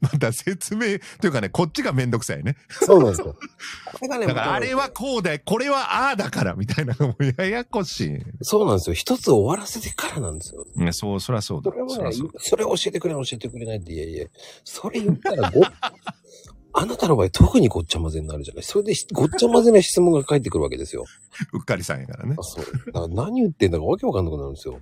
[0.01, 2.57] また説明、というかね、こっちがめんどくさいね。
[2.69, 3.37] そうなんですよ。
[3.87, 8.19] これがね、だから、あれはこうだよ、これはああだから、みたいなのもややこしい。
[8.43, 8.95] そうなんですよ。
[8.95, 10.67] 一つ終わらせてからなんですよ。
[10.75, 12.13] ね、そう、そりゃそうだそれ。
[12.39, 14.27] それ教えてくれ、教えてくれないって、いやいや、
[14.65, 15.61] それ言ったらご、
[16.75, 18.63] あなたの場合特にごっちゃ混ぜになるじゃない。
[18.63, 21.05] それでごっちゃ混ぜな質問が返ってくるわけですよ。
[21.53, 22.43] うっかりさんやからねあ。
[22.43, 22.65] そう。
[22.87, 24.81] だから何言ってんだかわけわかんなくなるんですよ。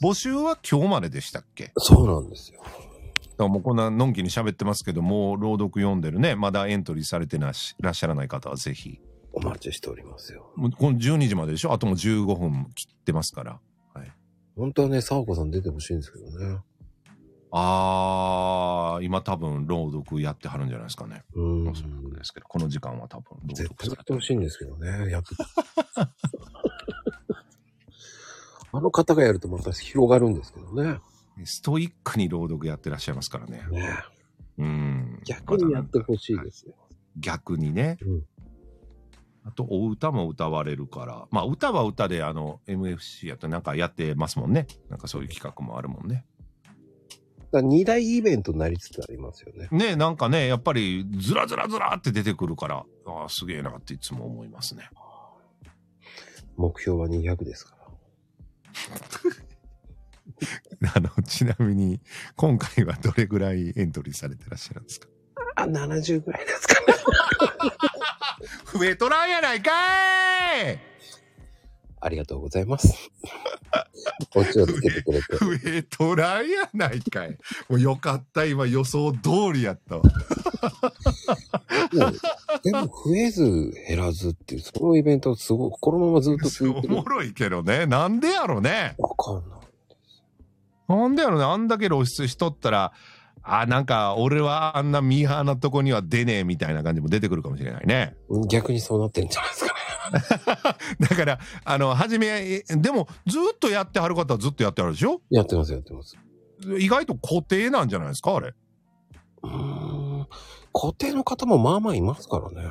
[0.00, 1.72] 募集は今日まででしたっけ？
[1.76, 2.62] そうなんですよ。
[3.38, 9.00] らもうこんなのんきに喋ってますけども、朗読読んでるね、まだエントリーされてなしいらっしゃらない方はぜひ。
[9.32, 10.52] お待ちしておりますよ。
[10.56, 11.72] もうこの12時まででしょ？
[11.72, 13.60] あともう15分切ってますから。
[14.54, 16.58] 本当はね、沢子さん出てほしいんですけどね。
[17.54, 21.22] あー、今多分朗読やってはるんじゃないですかね。
[21.34, 25.10] うんおそらくですけど、この時間は多分朗絶対や読されってほしいんですけどね。
[25.10, 25.28] やって
[28.72, 30.98] あの方がやるとまた広がるんですけどね。
[31.44, 33.62] ストイックに朗読やってらっしゃいますからね。
[33.70, 33.98] ね
[34.56, 35.20] うん。
[35.24, 36.74] 逆にやってほしいですよ。
[37.18, 37.98] 逆にね。
[38.00, 38.22] うん
[39.44, 41.26] あと、お歌も歌われるから。
[41.32, 44.68] まあ、歌は歌で、あの、MFC やってなんかやってますもんね。
[44.88, 46.24] なんかそういう企画もあるもんね。
[47.60, 49.68] 二大イベントになりつつありますよね。
[49.70, 54.88] ねなんかね、やっぱり、ずらずらずらって出てくるから、ああ、すげえなっていつも思いますね。
[56.56, 57.76] 目標は200ですか
[60.80, 60.90] ら。
[60.96, 62.00] あの、ちなみに、
[62.36, 65.08] 今回はどれぐらいエントリーされてらっしゃるんですか？
[65.56, 66.94] あ、70ぐらいですかね。
[68.78, 69.70] 増えとらんやないか
[70.70, 70.91] い
[72.04, 73.12] ありがとうございます。
[74.34, 75.36] オチをつけてくれて。
[75.36, 77.38] 増えとらんやないかい。
[77.68, 80.02] もうよかった、今予想通りやったわ。
[82.64, 87.08] でも増えず減らずっていう、そのイベントすごい、このままずっと続いてるおも。
[87.08, 87.86] ろいけどね。
[87.86, 88.96] なんでやろね。
[88.98, 89.60] わかんない。
[90.88, 91.44] なんでやろね。
[91.44, 92.92] あんだけ露出しとったら、
[93.44, 98.16] あ、なんか、俺はあんなミーハーなとこには出ねえみたいな感じも出てくるかもしれないね。
[98.48, 100.76] 逆にそうなってるんじゃないですかね。
[101.08, 105.20] だから、あの、はじめ、でも、ずっとやってはる方はずっとやってはるでしょ？
[105.30, 106.16] やってます、やってます。
[106.78, 108.54] 意外と固定なんじゃないですかあれ？
[109.42, 109.50] うー
[110.22, 110.26] ん。
[110.72, 112.70] 固定の方もまあまあいますからね。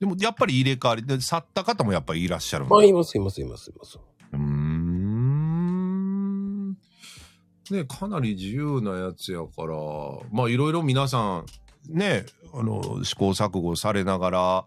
[0.00, 3.98] でも、やっぱり入れ替わりで、去った方もやっぱりいらっしゃるまあ、います、います、います、います。
[4.32, 4.77] うーん。
[7.74, 9.76] ね、かなり自由なやつやから、
[10.30, 11.46] まあいろいろ皆さん、
[11.88, 14.64] ね、あの、試行錯誤されながら、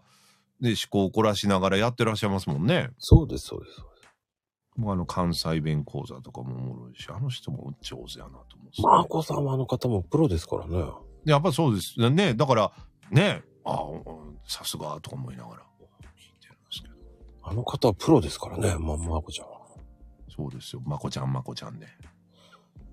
[0.60, 2.90] ね、試行を凝らしながらやってらっしゃいますもんね。
[2.98, 3.80] そうです、そうです。
[4.76, 10.84] もうあの、関西弁講座とかもおもろいし、あの人も上手やなと思うんですよねマーコさんはあの方もプロですからね。
[11.24, 12.34] やっぱそうですね。
[12.34, 12.72] だから、
[13.10, 13.78] ね、あ
[14.46, 15.62] さすがとか思いながら。
[17.44, 19.60] あの方はプロですからね、まあ、マーコちゃんは。
[20.34, 20.82] そうですよ。
[20.86, 21.86] まこちゃん、まこちゃんで。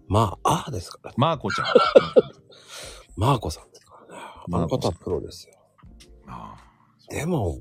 [0.09, 1.15] まあ、ああですからね。
[1.17, 1.67] まこちゃん。
[3.15, 4.23] マーコさんですからね。
[4.51, 5.53] あの方はプロですよ。
[6.27, 6.55] あ
[7.09, 7.59] でも、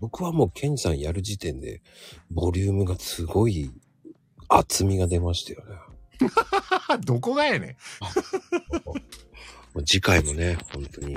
[0.00, 1.82] 僕はもうケンジさんやる時点で、
[2.30, 3.70] ボリュームがすごい
[4.48, 5.76] 厚みが出ましたよね。
[6.88, 7.70] あ どこがやねん。
[8.82, 8.92] も
[9.76, 11.14] う次回もね、本当に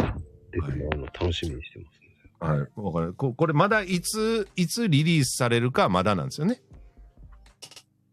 [0.52, 2.68] 出てもらうの楽しみにしてます、はい。
[2.76, 3.14] わかる。
[3.14, 6.62] ここれまだいつ、いつリリースされるかまだなんですよね。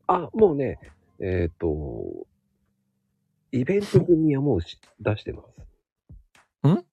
[0.07, 0.79] あ、もうね、
[1.27, 2.27] えっ、と、
[3.51, 5.43] イベント組はもうし出してま
[6.63, 6.69] す。
[6.69, 6.85] ん？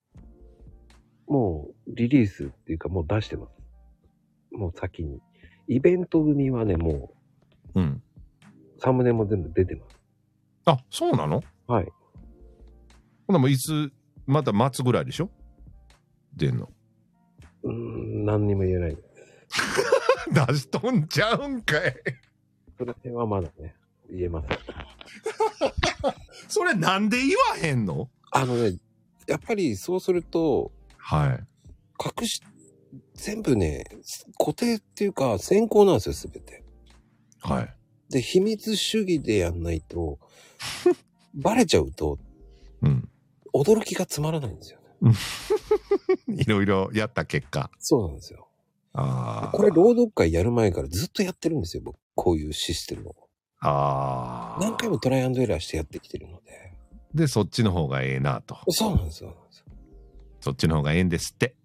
[1.28, 4.56] もうリリースっていうかもう出してます。
[4.56, 5.20] もう先に。
[5.68, 7.14] イベント組はね、も
[7.76, 7.84] うん。
[7.84, 8.02] う
[8.80, 10.00] サムネも全部出てます。
[10.66, 11.44] あ、そうなの？
[11.68, 11.88] はい。
[13.28, 13.92] ほなもういつ、
[14.26, 15.30] また末ぐらいでしょ？
[16.38, 16.70] 出んの。
[17.64, 19.10] うーん、何にも言えないです。
[20.48, 21.96] 出しとんちゃうんかい。
[22.78, 23.76] それはまだね、
[24.12, 24.58] 言えません。
[26.48, 28.10] それなんで言わへんの？
[28.32, 28.78] あのね、
[29.28, 31.44] やっぱりそうすると、はい。
[32.22, 32.42] 隠し、
[33.14, 33.84] 全部ね、
[34.38, 36.64] 固定っていうか先行なんですよ、すべて。
[37.40, 37.76] はい。
[38.10, 40.20] で、秘密主義でやんないと、
[41.34, 42.20] バレちゃうと、
[42.82, 43.10] うん。
[43.54, 45.14] 驚きがつまらないんですよね。
[46.28, 47.72] いろいろやった結果。
[47.80, 48.48] そうなんですよ。
[48.94, 49.58] ああ。
[49.58, 51.98] これ、朗読会やる前からずっとやってるんですよ、僕。
[52.16, 53.16] こういうシステムを。
[53.62, 54.60] ああ。
[54.60, 56.74] 何回もトライアンドエラーしてやってきてるので。
[57.14, 58.58] で、そっちの方がええなと。
[58.70, 59.36] そうなんですよ。
[60.40, 61.56] そっちの方がええんですって。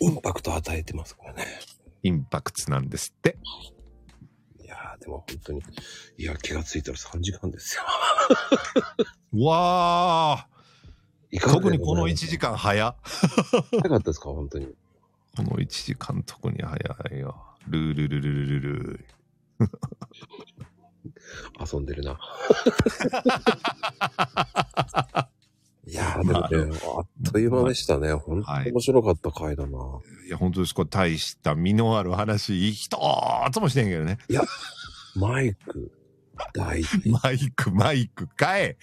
[0.00, 1.44] インパクト与えてますからね。
[2.02, 3.36] インパクトなんですって。
[4.62, 5.62] いやー、でも本当に、
[6.16, 7.82] いや、気がついたら3時間ですよ。
[9.44, 10.48] わあ。
[11.30, 12.96] いかがで特にこの1ございます時間早。
[13.70, 14.66] 早かったですか、本当に。
[15.36, 16.78] この1時間特に早
[17.14, 17.44] いよ。
[17.66, 19.06] ルールルルルルルル。
[21.72, 22.18] 遊んでるな。
[25.86, 26.32] いやー、で
[26.64, 28.12] もね、あっという間でしたね。
[28.12, 29.78] 本当に面白かった回だな。
[30.26, 30.74] いや、本当です。
[30.74, 32.98] これ大した身のある話、一
[33.52, 34.18] つもしてんけどね。
[35.16, 35.90] マイク、
[36.52, 37.08] 大事。
[37.08, 38.76] マイク、マイク、かえ。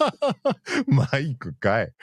[0.86, 1.94] マイクかえ。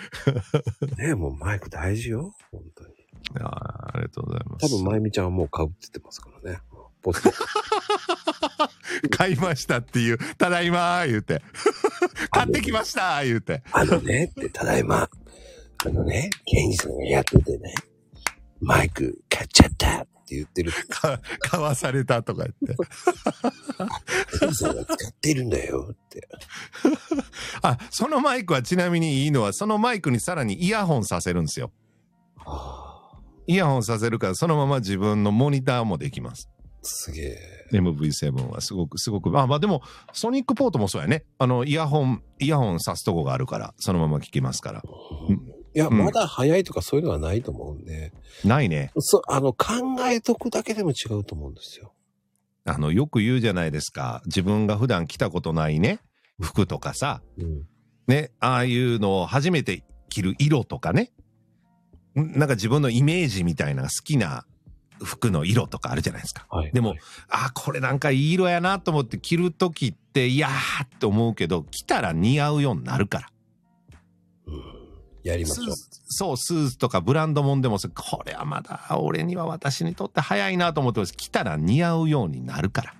[0.97, 2.33] ねもうマイク大事よ。
[2.51, 2.95] 本当に。
[3.35, 4.67] あーありがとうございます。
[4.67, 6.59] 多分、まゆみちゃんはもう買うって言ってますからね。
[7.08, 7.32] ポスト。
[9.16, 11.42] 買いましたっていう、ただいまー言うて。
[12.32, 13.64] 買ってきましたー言うて。
[13.72, 15.10] あのね、って、ただいま、
[15.86, 17.74] あのね、ケンジさんがやっててね、
[18.60, 20.72] マイク買っちゃったって言ってる。
[20.90, 24.40] か買わされたとか言って。
[24.40, 26.27] ケンジさんが使ってるんだよって。
[27.61, 31.72] あ、そのマイクはちなみにいいのは、そのマイクにさらにイヤホンさせるんですよ。
[32.36, 36.50] はあ、イヤホンさせるから、そのまま自分のモニターもできます。
[36.88, 37.67] すげえ。
[37.74, 39.82] MV7 はすごく、すごく、まあまあでも、
[40.14, 41.25] ソニックポートもそうやね。
[41.38, 44.83] あの、イヤホン、イヤホンさすとこがあるから、そのまま聞けますから。
[45.75, 48.91] いや、うんまだ早いとかそういうのはないと思うんで、ないね。
[48.99, 49.66] そう、あの、考
[50.09, 51.93] えとくだけでも違うと思うんですよ。
[52.66, 54.22] あの、よく言うじゃないですか。
[54.25, 55.99] 自分が普段着たことないね、
[56.41, 57.64] 服とかさ、うん。
[58.07, 61.11] ね、ああいうのを初めて着る色とかね。
[62.17, 64.45] んなんか自分のイメージみたいな好きな
[65.03, 66.45] 服の色とかあるじゃないですか。
[66.50, 66.72] はい。
[66.72, 66.95] でも、
[67.30, 73.30] あ、これなんかいい色やなと思って着るときって、いやーって思うけど、着たら似合うようになるから。
[74.48, 74.64] うん、
[75.24, 75.76] やりましょう。
[76.09, 81.14] そう、スーツとかブランドもんでもこれはまだ俺には私にとって早いなと思ってます。
[81.16, 82.93] 着たら似合うようになるから。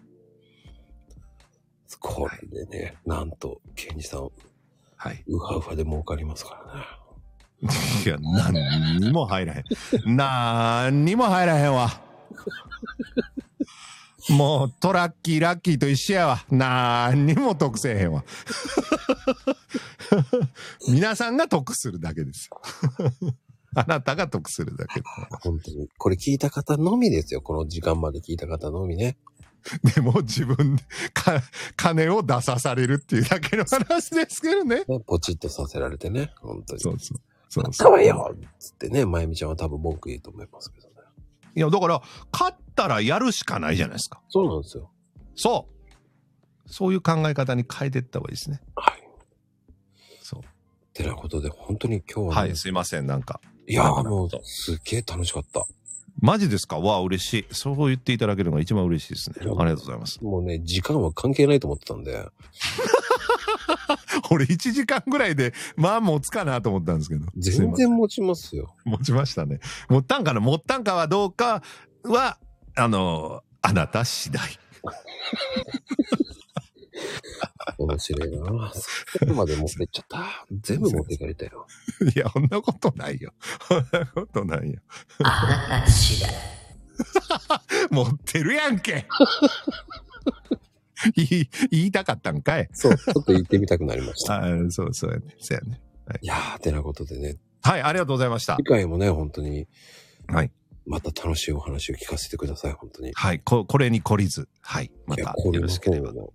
[2.00, 4.30] これでね、なんと、ケンジさん、
[4.98, 5.24] はい。
[5.28, 6.86] ウハウハで儲かりますからね。
[8.06, 9.64] いや、何にも入らへん。
[10.16, 12.02] 何にも入らへんわ。
[14.30, 16.46] もう、トラッキー、ラッキーと一緒やわ。
[16.52, 18.24] 何にも得せえへんわ。
[20.90, 22.62] 皆さんが得するだけですよ。
[23.76, 25.02] あなたが得するだけ
[25.42, 25.88] 本当に。
[25.98, 27.42] これ聞いた方のみですよ。
[27.42, 29.18] この時間まで聞いた方のみね。
[29.96, 31.42] でも自分でか
[31.76, 34.84] 金を出さされるっていうだけの話ですけどね。
[34.88, 36.34] ね、ポチッとさせられてね。
[36.42, 36.82] 本当に。
[36.82, 37.22] そうそう。
[37.50, 40.94] そうそうたわよつってね、まゆみちゃんは多分文句言うと思いますけどね。
[41.56, 42.02] いや、だから、
[42.32, 44.22] 勝ったらやるしかないじゃないですか。
[44.30, 44.92] そうなんですよ。
[45.36, 45.68] そ
[46.66, 46.72] う。
[46.72, 48.62] そういう考え方に変えていった方がいいですね。
[48.76, 49.04] はい。
[50.22, 50.42] そう。
[50.94, 53.40] てなことで、本当に今日は、ね、はい、すいません、なんか。
[53.68, 55.66] いやーもう、すっげえ楽しかった。
[56.20, 56.80] マジですか？
[56.80, 57.46] わあ、嬉しい。
[57.52, 59.36] そう言っていただけるのが一番嬉しいですね。
[59.40, 60.24] ありがとうございます。
[60.24, 62.28] もうね、時間は関係ないと思ってたんで。
[64.32, 67.26] 俺1時間ぐらいで、まあ持つかなと思ったんですけど。
[67.38, 68.76] 全然持ちますよ。
[68.86, 69.60] 持ちましたね。
[69.90, 70.40] 持ったんかな？
[70.40, 71.62] 持ったんかはどうか
[72.04, 72.38] は、
[72.76, 74.42] あの、あなた次第。
[77.78, 80.46] 面白いなそこまで持ってっちゃった。
[80.62, 81.68] 全部持っていかれたよ。
[82.16, 83.34] いや、そんなことないよ。
[83.68, 84.80] そんなことないよ。
[85.24, 86.32] あなた次第。
[87.92, 89.06] 持ってるやんけ
[91.16, 92.70] 言い言いたかったんかい。
[92.74, 94.42] そう、ちょっと言ってみたくなりました。
[94.44, 95.36] あそうそうやね。
[95.40, 95.82] そうやね。
[96.22, 98.64] いやー、てなことでね、はい、ありがとうございました次。
[98.64, 99.68] 回もね、本当に、
[100.28, 100.52] はい。
[100.86, 103.12] また楽しいお話を聞かせてください、本当に。
[103.14, 106.14] はい、ここれに懲りず、はい、またよろしければ。
[106.14, 106.34] も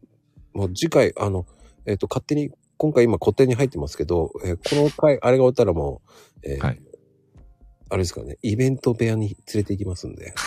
[0.54, 1.46] う、もう次回、あの、
[1.86, 6.82] えっ、と、勝手に、今回今固定に入ってますけど、えーこの回、あれが終わったらもう、えーはい
[7.92, 10.32] あれですかね、イベント部屋に連れて行きますんで、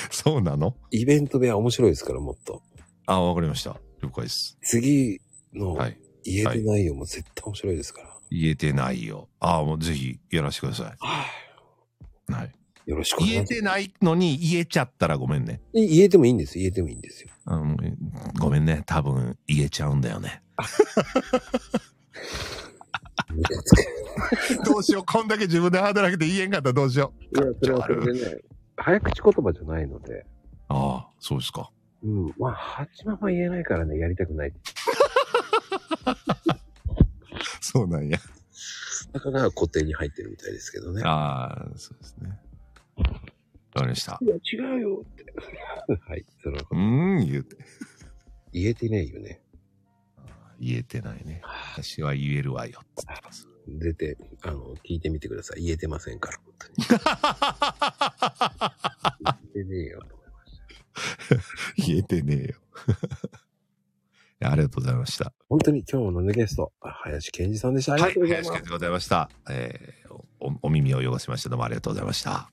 [0.10, 0.74] そうなの？
[0.90, 2.62] イベント部屋面白いですから、もっと。
[3.06, 3.80] あ、わかりました。
[4.02, 4.58] 了解です。
[4.62, 5.20] 次
[5.54, 5.98] のはい。
[6.24, 8.10] 言えてないよも絶対面白いですから。
[8.30, 9.28] 言えてないよ。
[9.40, 11.24] あもうぜひやらせてくださは
[12.28, 12.32] い。
[12.32, 12.34] い。
[12.34, 12.54] はい。
[12.84, 13.54] よろしくお願いします。
[13.54, 15.62] 言えてないのに言えちゃったらごめんね。
[15.72, 16.58] い言えてもいいんです。
[16.58, 17.30] 言えてもいいんですよ。
[17.46, 17.76] あの
[18.38, 18.82] ごめんね。
[18.86, 20.42] 多分言えちゃうんだよね。
[23.30, 23.74] ムカつ
[24.58, 25.04] く どうしよう。
[25.06, 27.38] こんだけ自分でハードル上げて言えんかったらどうしよう。
[27.38, 28.36] いや、それはそれでね、
[28.78, 30.26] 早口言葉じゃないので、
[30.68, 31.70] ああ、そうですか。
[32.02, 32.34] うん。
[32.38, 34.52] まあ、八幡は言えないからね、やりたくない。
[37.60, 38.18] そうなんや。
[39.12, 41.02] だから固定に入ってるみたいですけどね。
[41.04, 42.38] ああ、そうですね。
[42.96, 43.20] わか
[43.82, 44.18] りました。
[44.20, 45.24] いや、違うよって。
[46.08, 46.24] はい。
[46.42, 47.56] そのうーん、言うて。
[48.52, 49.40] 言えてないよね。
[50.58, 51.40] 言えてないね。
[51.74, 52.80] 私は言えるわよ。
[52.96, 53.46] つってます。
[53.78, 55.62] 出て、あの、聞いてみてください。
[55.62, 56.74] 言えてませんから、本当に。
[59.54, 60.58] 言えてねえよ、と思いまし
[61.76, 61.86] た。
[61.86, 62.54] 言えてねえよ。
[64.40, 65.32] ありがとうございました。
[65.48, 67.94] 本当に今日のねゲスト、あ林健二さんでした。
[67.94, 68.50] ありがはい、とうございます。
[68.50, 69.30] 林健でございました。
[69.50, 70.08] えー
[70.40, 71.48] おお耳を汚しました。
[71.48, 72.52] どうもありがとうございました。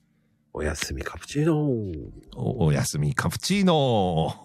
[0.53, 1.69] おやすみカプチーノ
[2.35, 4.44] おおやすみカプチーノ